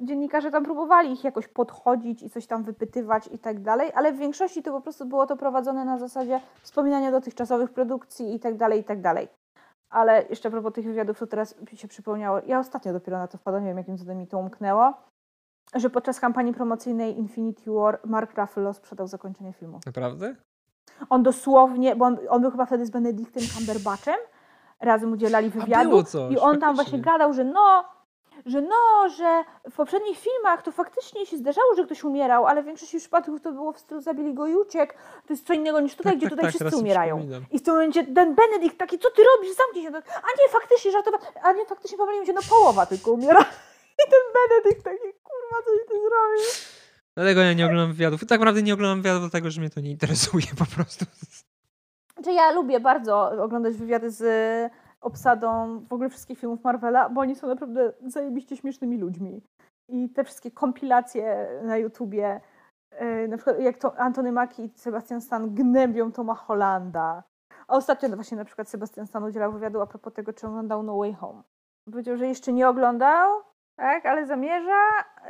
dziennikarze 0.00 0.50
tam 0.50 0.64
próbowali 0.64 1.12
ich 1.12 1.24
jakoś 1.24 1.48
podchodzić 1.48 2.22
i 2.22 2.30
coś 2.30 2.46
tam 2.46 2.62
wypytywać 2.62 3.28
i 3.32 3.38
tak 3.38 3.62
dalej, 3.62 3.92
ale 3.94 4.12
w 4.12 4.16
większości 4.16 4.62
to 4.62 4.72
po 4.72 4.80
prostu 4.80 5.06
było 5.06 5.26
to 5.26 5.36
prowadzone 5.36 5.84
na 5.84 5.98
zasadzie 5.98 6.40
wspominania 6.62 7.10
dotychczasowych 7.10 7.70
produkcji 7.70 8.34
i 8.34 8.40
tak 8.40 8.56
dalej, 8.56 8.80
i 8.80 8.84
tak 8.84 9.00
dalej. 9.00 9.28
Ale 9.90 10.24
jeszcze 10.30 10.48
a 10.48 10.50
propos 10.52 10.72
tych 10.72 10.84
wywiadów, 10.84 11.18
to 11.18 11.26
teraz 11.26 11.60
mi 11.72 11.78
się 11.78 11.88
przypomniało, 11.88 12.40
ja 12.46 12.58
ostatnio 12.58 12.92
dopiero 12.92 13.18
na 13.18 13.28
to 13.28 13.38
wpadłam, 13.38 13.62
nie 13.62 13.70
wiem 13.70 13.78
jakim 13.78 13.98
cudem 13.98 14.18
mi 14.18 14.26
to 14.26 14.38
umknęło, 14.38 14.92
że 15.74 15.90
podczas 15.90 16.20
kampanii 16.20 16.54
promocyjnej 16.54 17.18
Infinity 17.18 17.70
War 17.70 18.00
Mark 18.04 18.38
Ruffalo 18.38 18.74
sprzedał 18.74 19.06
zakończenie 19.06 19.52
filmu. 19.52 19.80
Naprawdę? 19.86 20.36
On 21.10 21.22
dosłownie, 21.22 21.96
bo 21.96 22.04
on, 22.04 22.18
on 22.28 22.40
był 22.40 22.50
chyba 22.50 22.66
wtedy 22.66 22.86
z 22.86 22.90
Benedictem 22.90 23.42
Cumberbatchem, 23.42 24.16
razem 24.80 25.12
udzielali 25.12 25.50
wywiadu. 25.50 26.02
I 26.30 26.38
on 26.38 26.60
tam 26.60 26.74
właśnie 26.74 26.98
gadał, 26.98 27.32
że 27.32 27.44
no, 27.44 27.84
że 28.46 28.62
no, 28.62 29.08
że 29.16 29.44
w 29.70 29.76
poprzednich 29.76 30.18
filmach 30.18 30.62
to 30.62 30.72
faktycznie 30.72 31.26
się 31.26 31.36
zdarzało, 31.36 31.74
że 31.76 31.84
ktoś 31.84 32.04
umierał, 32.04 32.46
ale 32.46 32.62
w 32.62 32.66
większości 32.66 32.98
przypadków 32.98 33.40
to 33.40 33.52
było 33.52 33.72
w 33.72 33.78
stylu 33.78 34.00
zabili 34.00 34.34
go 34.34 34.46
i 34.46 34.54
uciekł. 34.54 34.94
To 35.26 35.32
jest 35.32 35.46
co 35.46 35.54
innego 35.54 35.80
niż 35.80 35.94
tutaj, 35.94 36.12
Tak, 36.12 36.18
gdzie 36.18 36.26
tak, 36.26 36.30
tutaj 36.30 36.52
tak, 36.52 36.60
wszyscy 36.60 36.76
umierają. 36.76 37.28
I 37.50 37.58
w 37.58 37.62
tym 37.62 37.74
momencie 37.74 38.06
ten 38.06 38.34
Benedikt 38.34 38.78
taki, 38.78 38.98
co 38.98 39.10
ty 39.10 39.22
robisz? 39.36 39.56
Zamknij 39.56 39.84
się. 39.84 39.88
A 40.16 40.28
nie, 40.38 40.48
faktycznie 40.50 40.92
żartowałem. 40.92 41.26
A 41.42 41.52
nie, 41.52 41.66
faktycznie 41.66 41.98
pomyliłem 41.98 42.26
się, 42.26 42.32
no 42.32 42.40
połowa 42.48 42.86
tylko 42.86 43.12
umiera. 43.12 43.40
I 44.06 44.10
ten 44.10 44.20
Benedikt 44.34 44.84
taki, 44.84 44.98
kurwa, 44.98 45.56
coś 45.64 45.88
ty 45.88 45.94
zrobił. 45.94 46.46
Dlatego 47.14 47.40
ja 47.40 47.52
nie 47.52 47.66
oglądam 47.66 47.92
wywiadów. 47.92 48.20
Tak 48.20 48.40
naprawdę 48.40 48.62
nie 48.62 48.74
oglądam 48.74 49.02
wywiadów, 49.02 49.20
dlatego 49.22 49.50
że 49.50 49.60
mnie 49.60 49.70
to 49.70 49.80
nie 49.80 49.90
interesuje 49.90 50.46
po 50.58 50.66
prostu. 50.76 51.04
Znaczy 52.14 52.32
ja 52.32 52.50
lubię 52.50 52.80
bardzo 52.80 53.30
oglądać 53.42 53.74
wywiady 53.74 54.10
z 54.10 54.22
obsadą 55.04 55.80
w 55.88 55.92
ogóle 55.92 56.08
wszystkich 56.08 56.38
filmów 56.38 56.64
Marvela, 56.64 57.08
bo 57.08 57.20
oni 57.20 57.36
są 57.36 57.46
naprawdę 57.46 57.92
zajebiście 58.06 58.56
śmiesznymi 58.56 58.98
ludźmi. 58.98 59.42
I 59.88 60.10
te 60.10 60.24
wszystkie 60.24 60.50
kompilacje 60.50 61.48
na 61.62 61.76
YouTubie, 61.76 62.40
yy, 63.00 63.28
na 63.28 63.36
przykład 63.36 63.60
jak 63.60 63.78
to 63.78 63.98
Antony 63.98 64.32
Mackie 64.32 64.64
i 64.64 64.70
Sebastian 64.74 65.20
Stan 65.20 65.54
gnębią 65.54 66.12
Toma 66.12 66.34
Hollanda. 66.34 67.22
A 67.68 67.76
ostatnio 67.76 68.08
właśnie 68.08 68.36
na 68.36 68.44
przykład 68.44 68.68
Sebastian 68.68 69.06
Stan 69.06 69.24
udzielał 69.24 69.52
wywiadu 69.52 69.80
a 69.80 69.86
propos 69.86 70.12
tego, 70.12 70.32
czy 70.32 70.46
oglądał 70.46 70.82
No 70.82 70.98
Way 70.98 71.14
Home. 71.14 71.42
Powiedział, 71.90 72.16
że 72.16 72.26
jeszcze 72.26 72.52
nie 72.52 72.68
oglądał, 72.68 73.42
tak, 73.76 74.06
ale 74.06 74.26
zamierza, 74.26 74.80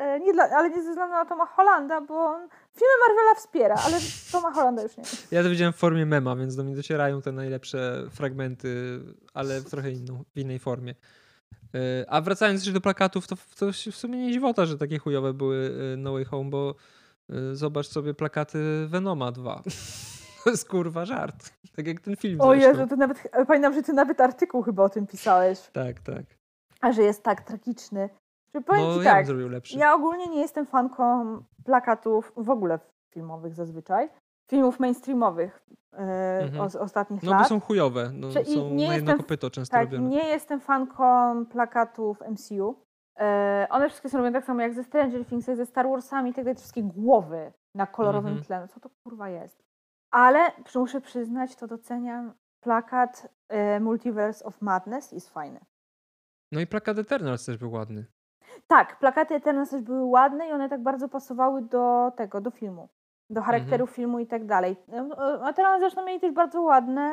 yy, 0.00 0.20
nie 0.20 0.32
dla, 0.32 0.44
ale 0.44 0.70
nie 0.70 0.82
ze 0.82 0.88
względu 0.90 1.12
na 1.14 1.24
Toma 1.24 1.46
Hollanda, 1.46 2.00
bo 2.00 2.14
on 2.14 2.48
filmy 2.74 2.94
Marvela 3.08 3.34
wspiera, 3.34 3.74
ale 3.86 3.96
Toma 4.32 4.52
Hollanda 4.52 4.82
już 4.82 4.96
nie. 4.96 5.04
Ja 5.30 5.42
to 5.42 5.50
widziałem 5.50 5.72
w 5.72 5.76
formie 5.76 6.06
mema, 6.06 6.36
więc 6.36 6.56
do 6.56 6.64
mnie 6.64 6.76
docierają 6.76 7.22
te 7.22 7.32
najlepsze 7.32 8.04
fragmenty, 8.10 9.00
ale 9.34 9.60
w 9.60 9.70
trochę 9.70 9.90
inną, 9.90 10.24
w 10.34 10.38
innej 10.38 10.58
formie. 10.58 10.94
Yy, 11.72 11.80
A 12.08 12.20
wracając 12.20 12.60
jeszcze 12.60 12.72
do 12.72 12.80
plakatów, 12.80 13.26
to, 13.26 13.36
to 13.58 13.72
w 13.72 13.96
sumie 13.96 14.18
nie 14.18 14.32
dziwota, 14.32 14.66
że 14.66 14.78
takie 14.78 14.98
chujowe 14.98 15.34
były 15.34 15.56
yy, 15.56 15.96
No 15.96 16.12
Way 16.12 16.24
Home, 16.24 16.50
bo 16.50 16.74
zobacz 17.52 17.86
sobie 17.86 18.14
plakaty 18.14 18.86
Venoma 18.86 19.32
2. 19.32 19.62
To 20.44 20.50
jest 20.50 20.68
kurwa 20.68 21.04
żart. 21.04 21.50
Tak 21.76 21.86
jak 21.86 22.00
ten 22.00 22.16
film 22.16 22.40
O. 22.40 22.54
Jezu, 22.54 22.86
to 22.86 22.96
nawet, 22.96 23.30
pamiętam, 23.46 23.74
że 23.74 23.82
ty 23.82 23.92
nawet 23.92 24.20
artykuł 24.20 24.62
chyba 24.62 24.82
o 24.84 24.88
tym 24.88 25.06
pisałeś, 25.06 25.60
Tak, 25.72 26.00
tak. 26.00 26.24
a 26.80 26.92
że 26.92 27.02
jest 27.02 27.22
tak 27.22 27.42
tragiczny. 27.42 28.08
Że 28.54 28.60
powiem 28.60 28.82
No 28.82 28.94
ci 28.98 29.04
ja 29.04 29.12
tak, 29.12 29.26
lepszy. 29.28 29.78
ja 29.78 29.94
ogólnie 29.94 30.26
nie 30.26 30.40
jestem 30.40 30.66
fanką 30.66 31.36
plakatów, 31.64 32.32
w 32.36 32.50
ogóle 32.50 32.78
filmowych 33.10 33.54
zazwyczaj, 33.54 34.08
filmów 34.50 34.80
mainstreamowych 34.80 35.66
e, 35.92 36.38
Mhm. 36.42 36.70
z 36.70 36.76
ostatnich 36.76 37.22
No 37.22 37.32
bo 37.32 37.38
lat. 37.38 37.48
są 37.48 37.60
chujowe. 37.60 38.10
No, 38.14 38.28
i 38.28 38.54
są 38.54 38.70
nie 38.70 38.88
na 38.88 38.94
jedno 38.94 39.16
kopyto 39.16 39.50
często 39.50 39.72
tak, 39.76 39.84
robione. 39.84 40.08
nie 40.08 40.24
jestem 40.28 40.60
fanką 40.60 41.46
plakatów 41.46 42.20
MCU. 42.30 42.74
E, 43.20 43.66
one 43.70 43.88
wszystkie 43.88 44.08
są 44.08 44.18
robione 44.18 44.38
tak 44.38 44.44
samo 44.46 44.60
jak 44.62 44.74
ze 44.74 44.84
Stranger 44.84 45.24
Things, 45.26 45.46
jak 45.46 45.56
ze 45.56 45.66
Star 45.66 45.88
Warsami, 45.88 46.34
tak 46.34 46.44
dalej, 46.44 46.56
wszystkie 46.56 46.82
głowy 46.82 47.52
na 47.74 47.86
kolorowym 47.86 48.32
Mhm. 48.32 48.44
tle. 48.46 48.60
No 48.60 48.68
Co 48.68 48.80
to 48.80 48.90
kurwa 49.04 49.28
jest? 49.28 49.64
Ale 50.10 50.40
muszę 50.74 51.00
przyznać, 51.00 51.56
to 51.56 51.66
doceniam, 51.66 52.32
plakat 52.60 53.28
e, 53.48 53.80
Multiverse 53.80 54.44
of 54.44 54.62
Madness 54.62 55.12
jest 55.12 55.28
fajny. 55.30 55.60
No 56.52 56.60
i 56.60 56.66
plakat 56.66 56.98
Eternals 56.98 57.44
też 57.44 57.56
był 57.58 57.72
ładny. 57.72 58.04
Tak, 58.66 58.98
plakaty 58.98 59.34
Eternals 59.34 59.70
też 59.70 59.82
były 59.82 60.04
ładne 60.04 60.48
i 60.48 60.52
one 60.52 60.68
tak 60.68 60.82
bardzo 60.82 61.08
pasowały 61.08 61.62
do 61.62 62.12
tego, 62.16 62.40
do 62.40 62.50
filmu. 62.50 62.88
Do 63.30 63.42
charakteru 63.42 63.86
filmu 63.86 64.18
i 64.18 64.26
tak 64.26 64.46
dalej. 64.46 64.76
E, 64.92 65.48
Eternals 65.48 65.80
zresztą 65.80 66.04
mieli 66.04 66.20
też 66.20 66.32
bardzo 66.32 66.62
ładne 66.62 67.12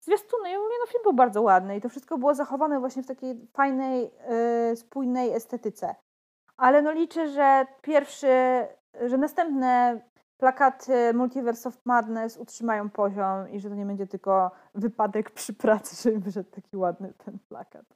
zwiastuny 0.00 0.50
i 0.52 0.56
ogólnie 0.56 0.76
no 0.80 0.86
film 0.86 1.02
był 1.02 1.12
bardzo 1.12 1.42
ładny 1.42 1.76
i 1.76 1.80
to 1.80 1.88
wszystko 1.88 2.18
było 2.18 2.34
zachowane 2.34 2.80
właśnie 2.80 3.02
w 3.02 3.06
takiej 3.06 3.48
fajnej, 3.52 4.10
e, 4.20 4.76
spójnej 4.76 5.32
estetyce. 5.32 5.94
Ale 6.56 6.82
no 6.82 6.92
liczę, 6.92 7.28
że 7.28 7.66
pierwszy, 7.82 8.28
że 9.06 9.18
następne 9.18 10.00
plakaty 10.38 11.14
Multiverse 11.14 11.68
of 11.68 11.78
Madness 11.84 12.36
utrzymają 12.36 12.90
poziom 12.90 13.50
i 13.50 13.60
że 13.60 13.68
to 13.68 13.74
nie 13.74 13.86
będzie 13.86 14.06
tylko 14.06 14.50
wypadek 14.74 15.30
przy 15.30 15.54
pracy, 15.54 15.96
żeby 16.02 16.24
wyszedł 16.24 16.50
taki 16.50 16.76
ładny 16.76 17.12
ten 17.24 17.38
plakat. 17.48 17.86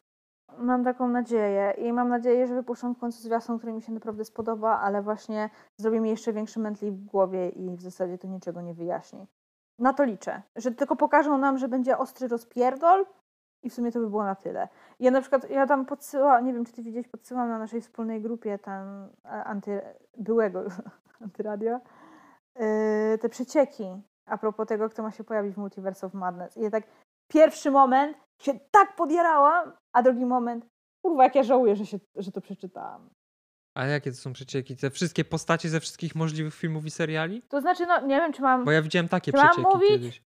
Mam 0.58 0.84
taką 0.84 1.08
nadzieję 1.08 1.74
i 1.78 1.92
mam 1.92 2.08
nadzieję, 2.08 2.46
że 2.46 2.54
wypuszczą 2.54 2.94
w 2.94 2.98
końcu 2.98 3.22
zwiastun, 3.22 3.58
który 3.58 3.72
mi 3.72 3.82
się 3.82 3.92
naprawdę 3.92 4.24
spodoba, 4.24 4.80
ale 4.80 5.02
właśnie 5.02 5.50
zrobi 5.76 6.00
mi 6.00 6.10
jeszcze 6.10 6.32
większy 6.32 6.60
mętli 6.60 6.90
w 6.90 7.04
głowie 7.04 7.48
i 7.48 7.76
w 7.76 7.82
zasadzie 7.82 8.18
to 8.18 8.28
niczego 8.28 8.60
nie 8.60 8.74
wyjaśni. 8.74 9.26
Na 9.78 9.92
to 9.92 10.04
liczę, 10.04 10.42
że 10.56 10.72
tylko 10.72 10.96
pokażą 10.96 11.38
nam, 11.38 11.58
że 11.58 11.68
będzie 11.68 11.98
ostry 11.98 12.28
rozpierdol 12.28 13.06
i 13.62 13.70
w 13.70 13.74
sumie 13.74 13.92
to 13.92 13.98
by 14.00 14.10
było 14.10 14.24
na 14.24 14.34
tyle. 14.34 14.68
Ja 15.00 15.10
na 15.10 15.20
przykład, 15.20 15.50
ja 15.50 15.66
tam 15.66 15.86
podsyłam, 15.86 16.44
nie 16.44 16.52
wiem 16.52 16.64
czy 16.64 16.72
ty 16.72 16.82
widziałeś, 16.82 17.08
podsyłam 17.08 17.48
na 17.48 17.58
naszej 17.58 17.80
wspólnej 17.80 18.22
grupie 18.22 18.58
tam 18.58 19.08
e, 19.24 19.28
anty, 19.28 19.80
byłego 20.18 20.62
antyradia 21.24 21.80
yy, 22.56 23.18
te 23.18 23.28
przecieki 23.28 24.02
a 24.30 24.38
propos 24.38 24.66
tego, 24.66 24.88
kto 24.88 25.02
ma 25.02 25.10
się 25.10 25.24
pojawić 25.24 25.54
w 25.54 25.58
Multiverse 25.58 26.06
of 26.06 26.14
Madness. 26.14 26.56
I 26.56 26.62
ja 26.62 26.70
tak 26.70 26.84
pierwszy 27.28 27.70
moment 27.70 28.16
się 28.40 28.58
tak 28.70 28.96
podjarałam, 28.96 29.72
a 29.92 30.02
drugi 30.02 30.26
moment, 30.26 30.66
kurwa, 31.02 31.24
jak 31.24 31.34
ja 31.34 31.42
żałuję, 31.42 31.76
że, 31.76 31.86
się, 31.86 31.98
że 32.16 32.32
to 32.32 32.40
przeczytałam. 32.40 33.10
A 33.74 33.84
jakie 33.84 34.10
to 34.10 34.16
są 34.16 34.32
przecieki? 34.32 34.76
Te 34.76 34.90
wszystkie 34.90 35.24
postacie 35.24 35.68
ze 35.68 35.80
wszystkich 35.80 36.14
możliwych 36.14 36.54
filmów 36.54 36.84
i 36.86 36.90
seriali? 36.90 37.42
To 37.48 37.60
znaczy, 37.60 37.86
no 37.86 38.00
nie 38.00 38.16
wiem, 38.16 38.32
czy 38.32 38.42
mam 38.42 38.64
Bo 38.64 38.70
ja 38.70 38.82
widziałem 38.82 39.08
takie 39.08 39.32
Czy 39.32 39.38
mam 39.38 39.48
przecieki 39.48 39.74
mówić? 39.74 39.88
kiedyś. 39.90 40.22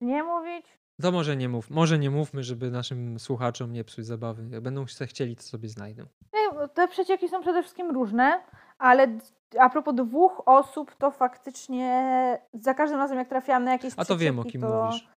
nie 0.00 0.22
mówić. 0.22 0.66
To 1.02 1.12
może 1.12 1.36
nie 1.36 1.48
mów. 1.48 1.70
Może 1.70 1.98
nie 1.98 2.10
mówmy, 2.10 2.42
żeby 2.42 2.70
naszym 2.70 3.18
słuchaczom 3.18 3.72
nie 3.72 3.84
psuć 3.84 4.06
zabawy. 4.06 4.48
Jak 4.50 4.60
będą 4.62 4.86
se 4.86 5.06
chcieli, 5.06 5.36
to 5.36 5.42
sobie 5.42 5.68
znajdą. 5.68 6.02
Nie, 6.34 6.68
Te 6.68 6.88
przecieki 6.88 7.28
są 7.28 7.40
przede 7.40 7.62
wszystkim 7.62 7.90
różne, 7.90 8.40
ale 8.78 9.18
a 9.58 9.70
propos 9.70 9.94
dwóch 9.94 10.42
osób, 10.46 10.94
to 10.94 11.10
faktycznie 11.10 12.38
za 12.54 12.74
każdym 12.74 12.98
razem, 12.98 13.18
jak 13.18 13.28
trafiłam 13.28 13.64
na 13.64 13.72
jakieś 13.72 13.92
A 13.96 14.04
to 14.04 14.16
wiem, 14.16 14.38
o 14.38 14.44
kim 14.44 14.60
to, 14.60 14.82
mówisz. 14.84 15.08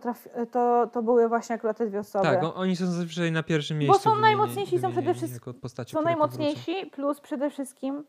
To, 0.00 0.14
to, 0.52 0.86
to 0.92 1.02
były 1.02 1.28
właśnie 1.28 1.54
akurat 1.56 1.78
te 1.78 1.86
dwie 1.86 1.98
osoby. 1.98 2.24
Tak, 2.24 2.40
oni 2.54 2.76
są 2.76 2.86
zazwyczaj 2.86 3.32
na 3.32 3.42
pierwszym 3.42 3.76
Bo 3.78 3.80
miejscu. 3.84 3.98
są 4.02 4.10
wymieni- 4.10 4.20
najmocniejsi, 4.20 4.78
są 4.78 4.92
przede 4.92 5.14
wszystkim- 5.14 5.40
są 5.44 5.60
które 5.60 5.84
powrócą. 5.84 6.02
najmocniejsi, 6.02 6.86
plus 6.90 7.20
przede 7.20 7.50
wszystkim 7.50 8.04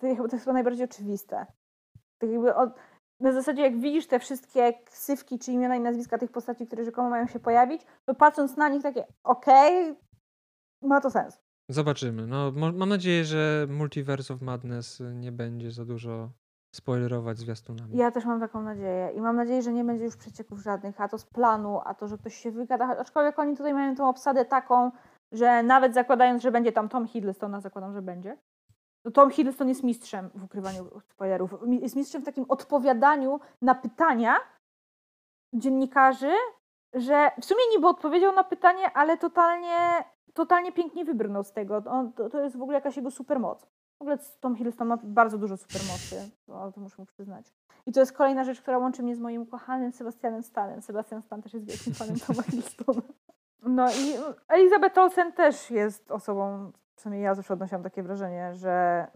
to, 0.00 0.06
chyba- 0.16 0.28
to 0.28 0.36
jest 0.36 0.44
chyba 0.44 0.52
najbardziej 0.54 0.84
oczywiste. 0.84 1.46
Tak 2.18 2.30
jakby 2.30 2.54
od, 2.54 2.70
na 3.20 3.32
zasadzie 3.32 3.62
jak 3.62 3.80
widzisz 3.80 4.06
te 4.06 4.18
wszystkie 4.18 4.72
ksywki 4.84 5.38
czy 5.38 5.52
imiona 5.52 5.76
i 5.76 5.80
nazwiska 5.80 6.18
tych 6.18 6.30
postaci, 6.32 6.66
które 6.66 6.84
rzekomo 6.84 7.10
mają 7.10 7.26
się 7.26 7.40
pojawić, 7.40 7.82
to 8.06 8.14
patrząc 8.14 8.56
na 8.56 8.68
nich 8.68 8.82
takie 8.82 9.04
okej, 9.24 9.94
ma 10.82 11.00
to 11.00 11.10
sens. 11.10 11.40
Zobaczymy. 11.68 12.26
No, 12.26 12.52
mam 12.52 12.88
nadzieję, 12.88 13.24
że 13.24 13.66
Multiverse 13.70 14.34
of 14.34 14.40
Madness 14.40 15.02
nie 15.14 15.32
będzie 15.32 15.70
za 15.70 15.84
dużo 15.84 16.30
spoilerować 16.74 17.38
zwiastunami. 17.38 17.96
Ja 17.96 18.10
też 18.10 18.24
mam 18.24 18.40
taką 18.40 18.62
nadzieję 18.62 19.10
i 19.16 19.20
mam 19.20 19.36
nadzieję, 19.36 19.62
że 19.62 19.72
nie 19.72 19.84
będzie 19.84 20.04
już 20.04 20.16
przecieków 20.16 20.58
żadnych, 20.62 21.00
a 21.00 21.08
to 21.08 21.18
z 21.18 21.24
planu, 21.24 21.80
a 21.84 21.94
to, 21.94 22.08
że 22.08 22.18
ktoś 22.18 22.34
się 22.34 22.50
wygada, 22.50 22.86
aczkolwiek 22.98 23.38
oni 23.38 23.56
tutaj 23.56 23.74
mają 23.74 23.96
tą 23.96 24.08
obsadę 24.08 24.44
taką, 24.44 24.90
że 25.32 25.62
nawet 25.62 25.94
zakładając, 25.94 26.42
że 26.42 26.50
będzie 26.52 26.72
tam 26.72 26.88
Tom 26.88 27.06
Hiddleston, 27.06 27.54
a 27.54 27.60
zakładam, 27.60 27.92
że 27.92 28.02
będzie, 28.02 28.36
to 29.02 29.10
Tom 29.10 29.30
Hiddleston 29.30 29.68
jest 29.68 29.82
mistrzem 29.82 30.30
w 30.34 30.44
ukrywaniu 30.44 31.00
spoilerów. 31.00 31.54
Jest 31.66 31.96
mistrzem 31.96 32.22
w 32.22 32.24
takim 32.24 32.44
odpowiadaniu 32.48 33.40
na 33.62 33.74
pytania 33.74 34.36
dziennikarzy, 35.52 36.32
że 36.94 37.30
w 37.40 37.44
sumie 37.44 37.60
niby 37.76 37.88
odpowiedział 37.88 38.34
na 38.34 38.44
pytanie, 38.44 38.92
ale 38.94 39.18
totalnie, 39.18 40.04
totalnie 40.34 40.72
pięknie 40.72 41.04
wybrnął 41.04 41.44
z 41.44 41.52
tego. 41.52 41.82
On, 41.86 42.12
to, 42.12 42.30
to 42.30 42.40
jest 42.40 42.56
w 42.56 42.62
ogóle 42.62 42.78
jakaś 42.78 42.96
jego 42.96 43.10
supermoc. 43.10 43.66
W 43.98 44.00
ogóle 44.00 44.18
Tom 44.40 44.56
Hiddleston 44.56 44.88
ma 44.88 44.98
bardzo 45.02 45.38
dużo 45.38 45.56
supermocy, 45.56 46.30
to, 46.46 46.72
to 46.72 46.80
muszę 46.80 46.96
mu 46.98 47.06
przyznać. 47.06 47.52
I 47.86 47.92
to 47.92 48.00
jest 48.00 48.12
kolejna 48.12 48.44
rzecz, 48.44 48.60
która 48.60 48.78
łączy 48.78 49.02
mnie 49.02 49.16
z 49.16 49.20
moim 49.20 49.42
ukochanym 49.42 49.92
Sebastianem 49.92 50.42
Stanem. 50.42 50.82
Sebastian 50.82 51.22
Stan 51.22 51.42
też 51.42 51.54
jest 51.54 51.66
wielkim 51.66 51.94
fanem 51.94 52.16
Toma 52.26 52.42
Hiddlestona. 52.50 53.02
No 53.62 53.90
i 53.90 54.14
Elizabeth 54.48 54.98
Olsen 54.98 55.32
też 55.32 55.70
jest 55.70 56.10
osobą, 56.10 56.72
przynajmniej 56.96 57.24
ja 57.24 57.34
zawsze 57.34 57.54
odnosiłam 57.54 57.82
takie 57.82 58.02
wrażenie, 58.02 58.54
że 58.54 59.06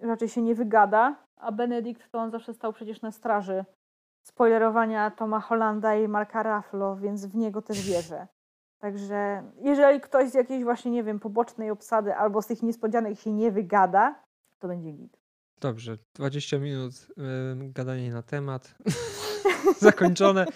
raczej 0.00 0.28
się 0.28 0.42
nie 0.42 0.54
wygada, 0.54 1.16
a 1.36 1.52
Benedikt 1.52 2.10
to 2.10 2.18
on 2.18 2.30
zawsze 2.30 2.54
stał 2.54 2.72
przecież 2.72 3.02
na 3.02 3.10
straży 3.10 3.64
spoilerowania 4.22 5.10
Toma 5.10 5.40
Hollanda 5.40 5.94
i 5.94 6.08
Marka 6.08 6.42
Ruffalo, 6.42 6.96
więc 6.96 7.26
w 7.26 7.36
niego 7.36 7.62
też 7.62 7.82
wierzę. 7.88 8.26
Także 8.82 9.42
jeżeli 9.60 10.00
ktoś 10.00 10.30
z 10.30 10.34
jakiejś 10.34 10.64
właśnie, 10.64 10.90
nie 10.90 11.04
wiem, 11.04 11.20
pobocznej 11.20 11.70
obsady 11.70 12.14
albo 12.14 12.42
z 12.42 12.46
tych 12.46 12.62
niespodzianek 12.62 13.18
się 13.18 13.32
nie 13.32 13.52
wygada, 13.52 14.24
to 14.58 14.68
będzie 14.68 14.92
git. 14.92 15.18
Dobrze, 15.60 15.98
20 16.14 16.58
minut 16.58 16.92
gadanie 17.56 18.12
na 18.12 18.22
temat. 18.22 18.74
Zakończone. 19.78 20.46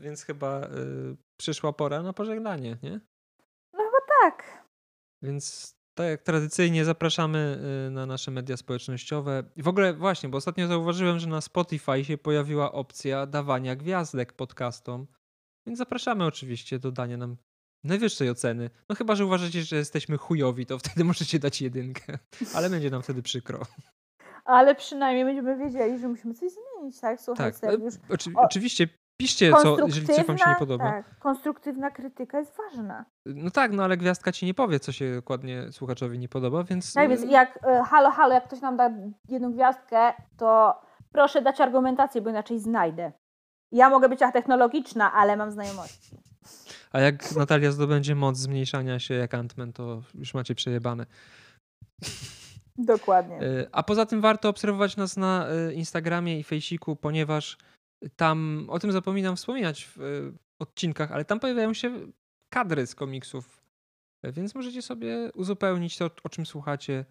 Więc 0.00 0.24
chyba 0.24 0.64
y, 0.64 1.16
przyszła 1.36 1.72
pora 1.72 2.02
na 2.02 2.12
pożegnanie, 2.12 2.76
nie? 2.82 3.00
Tak. 4.22 4.64
Więc 5.22 5.74
tak 5.94 6.06
jak 6.06 6.22
tradycyjnie 6.22 6.84
zapraszamy 6.84 7.60
y, 7.88 7.90
na 7.90 8.06
nasze 8.06 8.30
media 8.30 8.56
społecznościowe. 8.56 9.44
I 9.56 9.62
w 9.62 9.68
ogóle 9.68 9.94
właśnie, 9.94 10.28
bo 10.28 10.38
ostatnio 10.38 10.66
zauważyłem, 10.66 11.18
że 11.18 11.26
na 11.26 11.40
Spotify 11.40 12.04
się 12.04 12.18
pojawiła 12.18 12.72
opcja 12.72 13.26
dawania 13.26 13.76
gwiazdek 13.76 14.32
podcastom. 14.32 15.06
Więc 15.66 15.78
zapraszamy 15.78 16.24
oczywiście 16.24 16.78
do 16.78 16.92
dania 16.92 17.16
nam 17.16 17.36
najwyższej 17.84 18.30
oceny. 18.30 18.70
No 18.88 18.96
chyba, 18.96 19.14
że 19.14 19.26
uważacie, 19.26 19.62
że 19.62 19.76
jesteśmy 19.76 20.16
chujowi, 20.16 20.66
to 20.66 20.78
wtedy 20.78 21.04
możecie 21.12 21.38
dać 21.38 21.62
jedynkę. 21.62 22.18
Ale 22.54 22.70
będzie 22.70 22.90
nam 22.90 23.02
wtedy 23.02 23.22
przykro. 23.22 23.62
Ale 24.44 24.74
przynajmniej 24.74 25.24
będziemy 25.24 25.56
wiedzieli, 25.56 25.98
że 25.98 26.08
musimy 26.08 26.34
coś 26.34 26.50
zmienić, 26.52 27.00
tak? 27.00 27.20
Słuchaj, 27.20 27.46
Tak, 27.46 27.56
Sergiusz. 27.56 27.94
Oczy, 28.10 28.30
O- 28.36 28.40
oczywiście 28.40 28.88
piszcie, 29.20 29.52
co, 29.62 29.86
jeżeli 29.86 30.06
coś 30.06 30.26
wam 30.26 30.38
się 30.38 30.50
nie 30.50 30.56
podoba. 30.56 30.84
Tak, 30.84 31.18
konstruktywna 31.18 31.90
krytyka 31.90 32.38
jest 32.38 32.56
ważna. 32.56 33.04
No 33.26 33.50
tak, 33.50 33.72
no 33.72 33.84
ale 33.84 33.96
gwiazdka 33.96 34.32
ci 34.32 34.46
nie 34.46 34.54
powie, 34.54 34.80
co 34.80 34.92
się 34.92 35.14
dokładnie 35.14 35.72
słuchaczowi 35.72 36.18
nie 36.18 36.28
podoba, 36.28 36.64
więc... 36.64 36.92
Tak 36.92 37.08
więc 37.08 37.30
jak 37.30 37.58
e, 37.62 37.82
halo, 37.84 38.10
halo, 38.10 38.34
jak 38.34 38.44
ktoś 38.44 38.60
nam 38.60 38.76
da 38.76 38.90
jedną 39.28 39.52
gwiazdkę, 39.52 40.12
to 40.36 40.80
proszę 41.12 41.42
dać 41.42 41.60
argumentację, 41.60 42.22
bo 42.22 42.30
inaczej 42.30 42.58
znajdę. 42.58 43.12
Ja 43.72 43.90
mogę 43.90 44.08
być 44.08 44.20
technologiczna, 44.32 45.12
ale 45.12 45.36
mam 45.36 45.50
znajomości. 45.50 46.16
A 46.92 47.00
jak 47.00 47.36
Natalia 47.36 47.72
zdobędzie 47.72 48.14
moc 48.14 48.36
zmniejszania 48.36 48.98
się 48.98 49.14
jak 49.14 49.32
Ant-Man, 49.32 49.72
to 49.72 50.02
już 50.14 50.34
macie 50.34 50.54
przejebane. 50.54 51.06
Dokładnie. 52.78 53.40
E, 53.40 53.68
A 53.72 53.82
poza 53.82 54.06
tym 54.06 54.20
warto 54.20 54.48
obserwować 54.48 54.96
nas 54.96 55.16
na 55.16 55.48
e, 55.48 55.72
Instagramie 55.72 56.38
i 56.38 56.44
Fejsiku, 56.44 56.96
ponieważ 56.96 57.58
tam, 58.16 58.66
o 58.68 58.78
tym 58.78 58.92
zapominam 58.92 59.36
wspominać 59.36 59.84
w 59.84 60.00
e, 60.00 60.04
odcinkach, 60.58 61.12
ale 61.12 61.24
tam 61.24 61.40
pojawiają 61.40 61.74
się 61.74 62.06
kadry 62.52 62.86
z 62.86 62.94
komiksów, 62.94 63.62
więc 64.24 64.54
możecie 64.54 64.82
sobie 64.82 65.30
uzupełnić 65.34 65.98
to, 65.98 66.10
o 66.24 66.28
czym 66.28 66.46
słuchacie, 66.46 67.04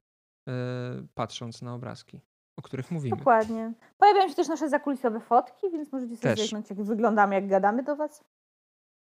patrząc 1.16 1.62
na 1.62 1.74
obrazki, 1.74 2.22
o 2.60 2.62
których 2.62 2.92
mówimy. 2.92 3.18
Dokładnie. 3.18 3.74
Pojawiają 3.98 4.30
się 4.30 4.36
też 4.36 4.48
nasze 4.48 4.70
zakulisowe 4.70 5.20
fotki, 5.20 5.72
więc 5.72 5.92
możecie 5.92 6.18
sobie 6.18 6.36
zerknąć, 6.36 6.70
jak 6.70 6.84
wyglądamy, 6.84 7.36
jak 7.36 7.48
gadamy 7.48 7.84
do 7.84 7.96
was. 7.96 8.24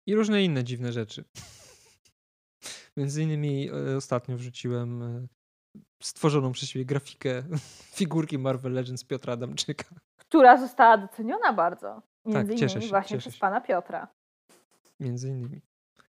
I 0.07 0.15
różne 0.15 0.43
inne 0.43 0.63
dziwne 0.63 0.91
rzeczy. 0.91 1.23
Między 2.97 3.23
innymi 3.23 3.69
e, 3.69 3.97
ostatnio 3.97 4.37
wrzuciłem 4.37 5.03
e, 5.03 5.27
stworzoną 6.03 6.51
przez 6.51 6.69
siebie 6.69 6.85
grafikę 6.85 7.43
figurki 7.97 8.37
Marvel 8.37 8.73
Legends 8.73 9.03
Piotra 9.03 9.33
Adamczyka. 9.33 9.85
Która 10.17 10.57
została 10.57 10.97
doceniona 10.97 11.53
bardzo. 11.53 12.01
Między 12.25 12.51
Tak, 12.51 12.59
cieszę 12.59 12.73
innymi 12.73 12.83
się, 12.83 12.89
właśnie 12.89 13.17
cieszę 13.17 13.19
przez 13.19 13.33
się. 13.33 13.39
pana 13.39 13.61
Piotra. 13.61 14.07
Między 14.99 15.29
innymi. 15.29 15.61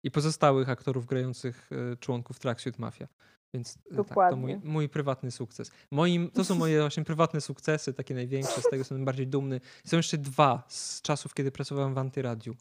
I 0.03 0.11
pozostałych 0.11 0.69
aktorów 0.69 1.05
grających 1.05 1.69
e, 1.71 1.97
członków 1.97 2.39
Tracksuit 2.39 2.79
Mafia. 2.79 3.07
Więc 3.53 3.75
e, 3.75 3.79
tak, 3.79 3.89
to 3.89 3.95
Dokładnie. 3.95 4.41
mój, 4.41 4.71
mój 4.71 4.89
prywatny 4.89 5.31
sukces. 5.31 5.71
Moim, 5.91 6.31
to 6.31 6.43
są 6.45 6.55
moje 6.55 6.79
właśnie 6.79 7.03
prywatne 7.03 7.41
sukcesy, 7.41 7.93
takie 7.93 8.15
największe, 8.15 8.61
z 8.61 8.63
tego 8.63 8.75
jestem 8.75 8.97
najbardziej 8.97 9.27
dumny. 9.27 9.61
Są 9.85 9.97
jeszcze 9.97 10.17
dwa 10.17 10.63
z 10.67 11.01
czasów, 11.01 11.33
kiedy 11.33 11.51
pracowałem 11.51 11.93
w 11.93 11.97
Antyradiu. 11.97 12.55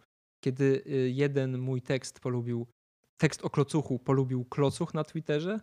Kiedy 0.45 0.83
e, 0.87 0.91
jeden 1.09 1.59
mój 1.59 1.83
tekst 1.83 2.21
polubił, 2.21 2.67
tekst 3.17 3.45
o 3.45 3.51
klocuchu 3.51 3.99
polubił 3.99 4.45
klocuch 4.45 4.95
na 4.95 5.05
Twitterze, 5.05 5.61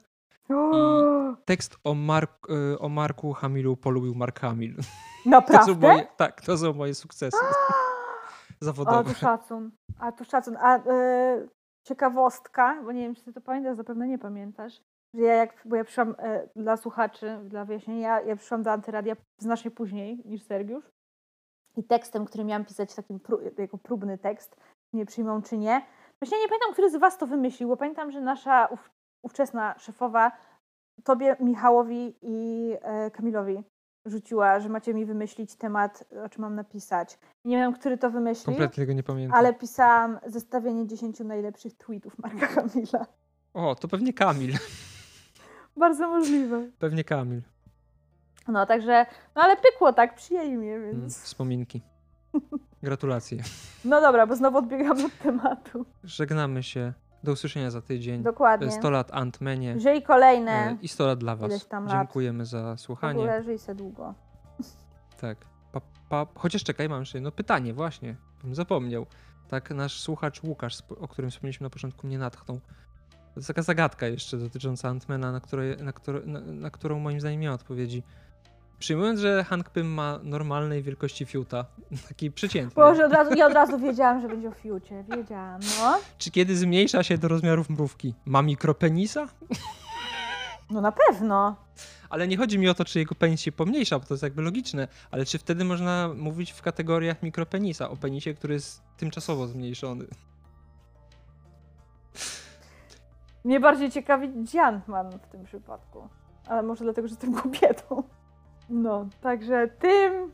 tekst 1.45 1.77
o, 1.83 1.93
Mark, 1.93 2.47
e, 2.49 2.79
o 2.79 2.89
Marku 2.89 3.33
Hamilu 3.33 3.77
polubił 3.77 4.15
Mark 4.15 4.39
Hamil. 4.39 4.75
To 5.23 5.29
Naprawdę? 5.29 5.75
moje, 5.87 6.07
tak, 6.17 6.41
to 6.41 6.57
są 6.57 6.73
moje 6.73 6.95
sukcesy 6.95 7.37
A 7.37 8.65
zawodowe. 8.65 9.03
to 9.13 9.19
szacun. 9.19 9.71
A 9.99 10.11
to 10.11 10.23
szacun. 10.25 10.57
A 10.57 10.77
e, 10.77 11.47
ciekawostka, 11.83 12.81
bo 12.83 12.91
nie 12.91 13.01
wiem, 13.01 13.15
czy 13.15 13.23
ty 13.23 13.33
to 13.33 13.41
pamiętasz, 13.41 13.77
zapewne 13.77 14.07
nie 14.07 14.17
pamiętasz, 14.19 14.81
że 15.13 15.21
ja 15.21 15.33
jak, 15.33 15.61
bo 15.65 15.75
ja 15.75 15.83
przyszłam 15.83 16.15
e, 16.19 16.47
dla 16.55 16.77
słuchaczy, 16.77 17.39
dla 17.45 17.65
wyjaśnienia, 17.65 18.07
ja, 18.07 18.21
ja 18.21 18.35
przyszłam 18.35 18.63
do 18.63 18.71
Antyradia 18.71 19.15
znacznie 19.37 19.71
później 19.71 20.21
niż 20.25 20.43
Sergiusz. 20.43 20.85
I 21.77 21.83
tekstem, 21.83 22.25
który 22.25 22.43
miałam 22.43 22.65
pisać, 22.65 22.95
takim 22.95 23.19
pró- 23.19 23.59
jako 23.61 23.77
próbny 23.77 24.17
tekst, 24.17 24.55
nie 24.93 25.05
przyjmą 25.05 25.41
czy 25.41 25.57
nie. 25.57 25.81
Właśnie 26.22 26.39
nie 26.39 26.47
pamiętam, 26.47 26.73
który 26.73 26.89
z 26.89 26.95
was 26.95 27.18
to 27.18 27.27
wymyślił, 27.27 27.69
bo 27.69 27.77
pamiętam, 27.77 28.11
że 28.11 28.22
nasza 28.22 28.65
ów, 28.65 28.91
ówczesna 29.22 29.76
szefowa 29.80 30.31
tobie, 31.03 31.35
Michałowi 31.39 32.15
i 32.22 32.72
e, 32.81 33.11
Kamilowi 33.11 33.63
rzuciła, 34.05 34.59
że 34.59 34.69
macie 34.69 34.93
mi 34.93 35.05
wymyślić 35.05 35.55
temat, 35.55 36.03
o 36.26 36.30
czym 36.30 36.41
mam 36.41 36.55
napisać. 36.55 37.19
Nie 37.45 37.57
wiem, 37.57 37.73
który 37.73 37.97
to 37.97 38.09
wymyślił, 38.11 38.45
Kompletnie 38.45 38.84
tego 38.84 38.93
nie 38.93 39.03
pamiętam. 39.03 39.38
ale 39.39 39.53
pisałam 39.53 40.19
zestawienie 40.26 40.88
10 40.88 41.19
najlepszych 41.19 41.73
tweetów 41.77 42.18
Marka 42.19 42.47
Kamila. 42.55 43.05
O, 43.53 43.76
to 43.76 43.88
pewnie 43.88 44.13
Kamil. 44.13 44.53
Bardzo 45.77 46.07
możliwe. 46.09 46.69
Pewnie 46.80 47.03
Kamil. 47.03 47.41
No, 48.47 48.65
także, 48.65 49.05
no 49.35 49.41
ale 49.41 49.57
pykło, 49.57 49.93
tak, 49.93 50.15
przyjęli 50.15 50.57
mnie, 50.57 50.76
Mm, 50.76 50.91
więc... 51.01 51.22
Wspominki. 51.23 51.81
Gratulacje. 52.83 53.43
No 53.85 54.01
dobra, 54.01 54.27
bo 54.27 54.35
znowu 54.35 54.57
odbiegam 54.57 55.05
od 55.05 55.17
tematu. 55.17 55.85
Żegnamy 56.03 56.63
się. 56.63 56.93
Do 57.23 57.31
usłyszenia 57.31 57.71
za 57.71 57.81
tydzień. 57.81 58.23
Dokładnie. 58.23 58.71
100 58.71 58.89
lat 58.89 59.09
Antmenie 59.13 59.79
Żyj 59.79 60.03
kolejne. 60.03 60.51
e, 60.51 60.77
i 60.81 60.87
100 60.87 61.05
lat 61.07 61.19
dla 61.19 61.35
Was. 61.35 61.71
lat. 61.71 61.89
Dziękujemy 61.91 62.45
za 62.45 62.75
W 62.75 62.79
słuchanie. 62.81 63.19
ogóle 63.19 63.43
żyj 63.43 63.59
se 63.59 63.75
długo. 63.75 64.13
Tak. 65.21 65.37
Pa, 65.71 65.81
pa, 66.09 66.25
chociaż 66.35 66.63
czekaj, 66.63 66.89
mam 66.89 66.99
jeszcze 66.99 67.17
jedno 67.17 67.31
pytanie, 67.31 67.73
właśnie. 67.73 68.15
Bym 68.43 68.55
zapomniał. 68.55 69.05
Tak, 69.47 69.69
nasz 69.71 69.99
słuchacz 70.01 70.43
Łukasz, 70.43 70.77
o 70.99 71.07
którym 71.07 71.31
wspomnieliśmy 71.31 71.63
na 71.63 71.69
początku, 71.69 72.07
mnie 72.07 72.17
natchnął. 72.17 72.59
To 73.11 73.39
jest 73.39 73.47
taka 73.47 73.61
zagadka 73.61 74.07
jeszcze 74.07 74.37
dotycząca 74.37 74.89
Antmana, 74.89 75.31
na, 75.31 75.39
której, 75.39 75.77
na, 75.77 75.93
którą- 75.93 76.25
na, 76.25 76.39
na 76.39 76.69
którą 76.69 76.99
moim 76.99 77.19
zdaniem 77.19 77.39
nie 77.41 77.47
ma 77.49 77.53
odpowiedzi. 77.55 78.03
Przyjmując, 78.81 79.19
że 79.19 79.43
Hank 79.43 79.69
Pym 79.69 79.93
ma 79.93 80.19
normalnej 80.23 80.83
wielkości 80.83 81.25
fiuta, 81.25 81.65
taki 82.07 82.31
przeciętny, 82.31 82.83
Boże, 82.83 83.05
od 83.05 83.13
razu, 83.13 83.33
ja 83.33 83.47
od 83.47 83.53
razu 83.53 83.79
wiedziałam, 83.79 84.21
że 84.21 84.27
będzie 84.27 84.47
o 84.47 84.51
fiucie. 84.51 85.03
Wiedziałam, 85.15 85.61
no. 85.79 85.99
czy 86.17 86.31
kiedy 86.31 86.55
zmniejsza 86.55 87.03
się 87.03 87.17
do 87.17 87.27
rozmiarów 87.27 87.69
mrówki, 87.69 88.13
ma 88.25 88.41
mikropenisa? 88.41 89.27
No 90.69 90.81
na 90.81 90.91
pewno. 90.91 91.55
Ale 92.09 92.27
nie 92.27 92.37
chodzi 92.37 92.59
mi 92.59 92.69
o 92.69 92.73
to, 92.73 92.85
czy 92.85 92.99
jego 92.99 93.15
penis 93.15 93.41
się 93.41 93.51
pomniejsza, 93.51 93.99
bo 93.99 94.05
to 94.05 94.13
jest 94.13 94.23
jakby 94.23 94.41
logiczne, 94.41 94.87
ale 95.11 95.25
czy 95.25 95.37
wtedy 95.37 95.65
można 95.65 96.09
mówić 96.17 96.51
w 96.51 96.61
kategoriach 96.61 97.23
mikropenisa, 97.23 97.89
o 97.89 97.95
penisie, 97.95 98.33
który 98.33 98.53
jest 98.53 98.81
tymczasowo 98.97 99.47
zmniejszony? 99.47 100.05
Mnie 103.43 103.59
bardziej 103.59 103.91
ciekawi 103.91 104.29
Dziantman 104.43 105.19
w 105.19 105.27
tym 105.27 105.43
przypadku. 105.43 106.09
Ale 106.47 106.63
może 106.63 106.83
dlatego, 106.83 107.07
że 107.07 107.11
jestem 107.11 107.33
kobietą. 107.33 108.03
No, 108.72 109.06
także 109.22 109.68
tym 109.68 110.31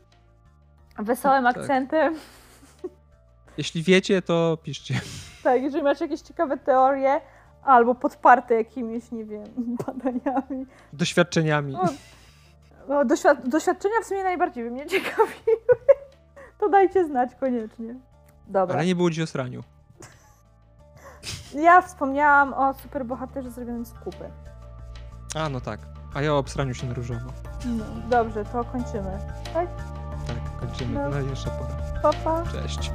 wesołym 0.98 1.44
Tak. 1.44 1.56
akcentem. 1.58 2.14
Jeśli 3.58 3.82
wiecie, 3.82 4.22
to 4.22 4.58
piszcie. 4.62 5.00
Tak, 5.42 5.62
jeżeli 5.62 5.82
macie 5.84 6.04
jakieś 6.04 6.20
ciekawe 6.20 6.56
teorie, 6.56 7.20
albo 7.64 7.94
podparte 7.94 8.54
jakimiś, 8.54 9.12
nie 9.12 9.24
wiem, 9.24 9.44
badaniami. 9.86 10.66
Doświadczeniami. 10.92 11.74
O, 11.74 11.84
No, 12.88 13.04
doświad- 13.04 13.48
doświadczenia 13.48 13.94
w 14.02 14.06
sumie 14.06 14.22
najbardziej 14.22 14.64
by 14.64 14.70
mnie 14.70 14.86
ciekawiły. 14.86 15.58
To 16.60 16.68
dajcie 16.68 17.04
znać 17.06 17.30
koniecznie. 17.40 17.94
Dobra. 18.46 18.76
Ale 18.76 18.86
nie 18.86 18.94
było 18.96 19.10
dziś 19.10 19.20
o 19.20 19.26
sraniu. 19.26 19.62
Ja 21.54 21.82
wspomniałam 21.82 22.54
o 22.54 22.74
superbohaterze 22.74 23.50
zrobionym 23.50 23.84
z 23.86 23.92
kupy. 23.92 24.30
A, 25.34 25.48
no 25.48 25.60
tak. 25.60 25.80
A 26.18 26.22
ja 26.22 26.34
o 26.34 26.38
obsraniu 26.38 26.74
się 26.74 26.86
na 26.86 26.94
różowo. 26.94 27.32
No, 27.64 27.84
dobrze, 28.10 28.44
to 28.44 28.64
kończymy. 28.64 29.18
Tak? 29.54 29.68
Tak, 30.26 30.36
kończymy. 30.60 30.94
No. 30.94 31.08
No, 31.08 31.20
jeszcze 31.20 31.50
pora. 31.50 32.00
Pa, 32.02 32.12
pa. 32.12 32.42
Cześć. 32.52 32.92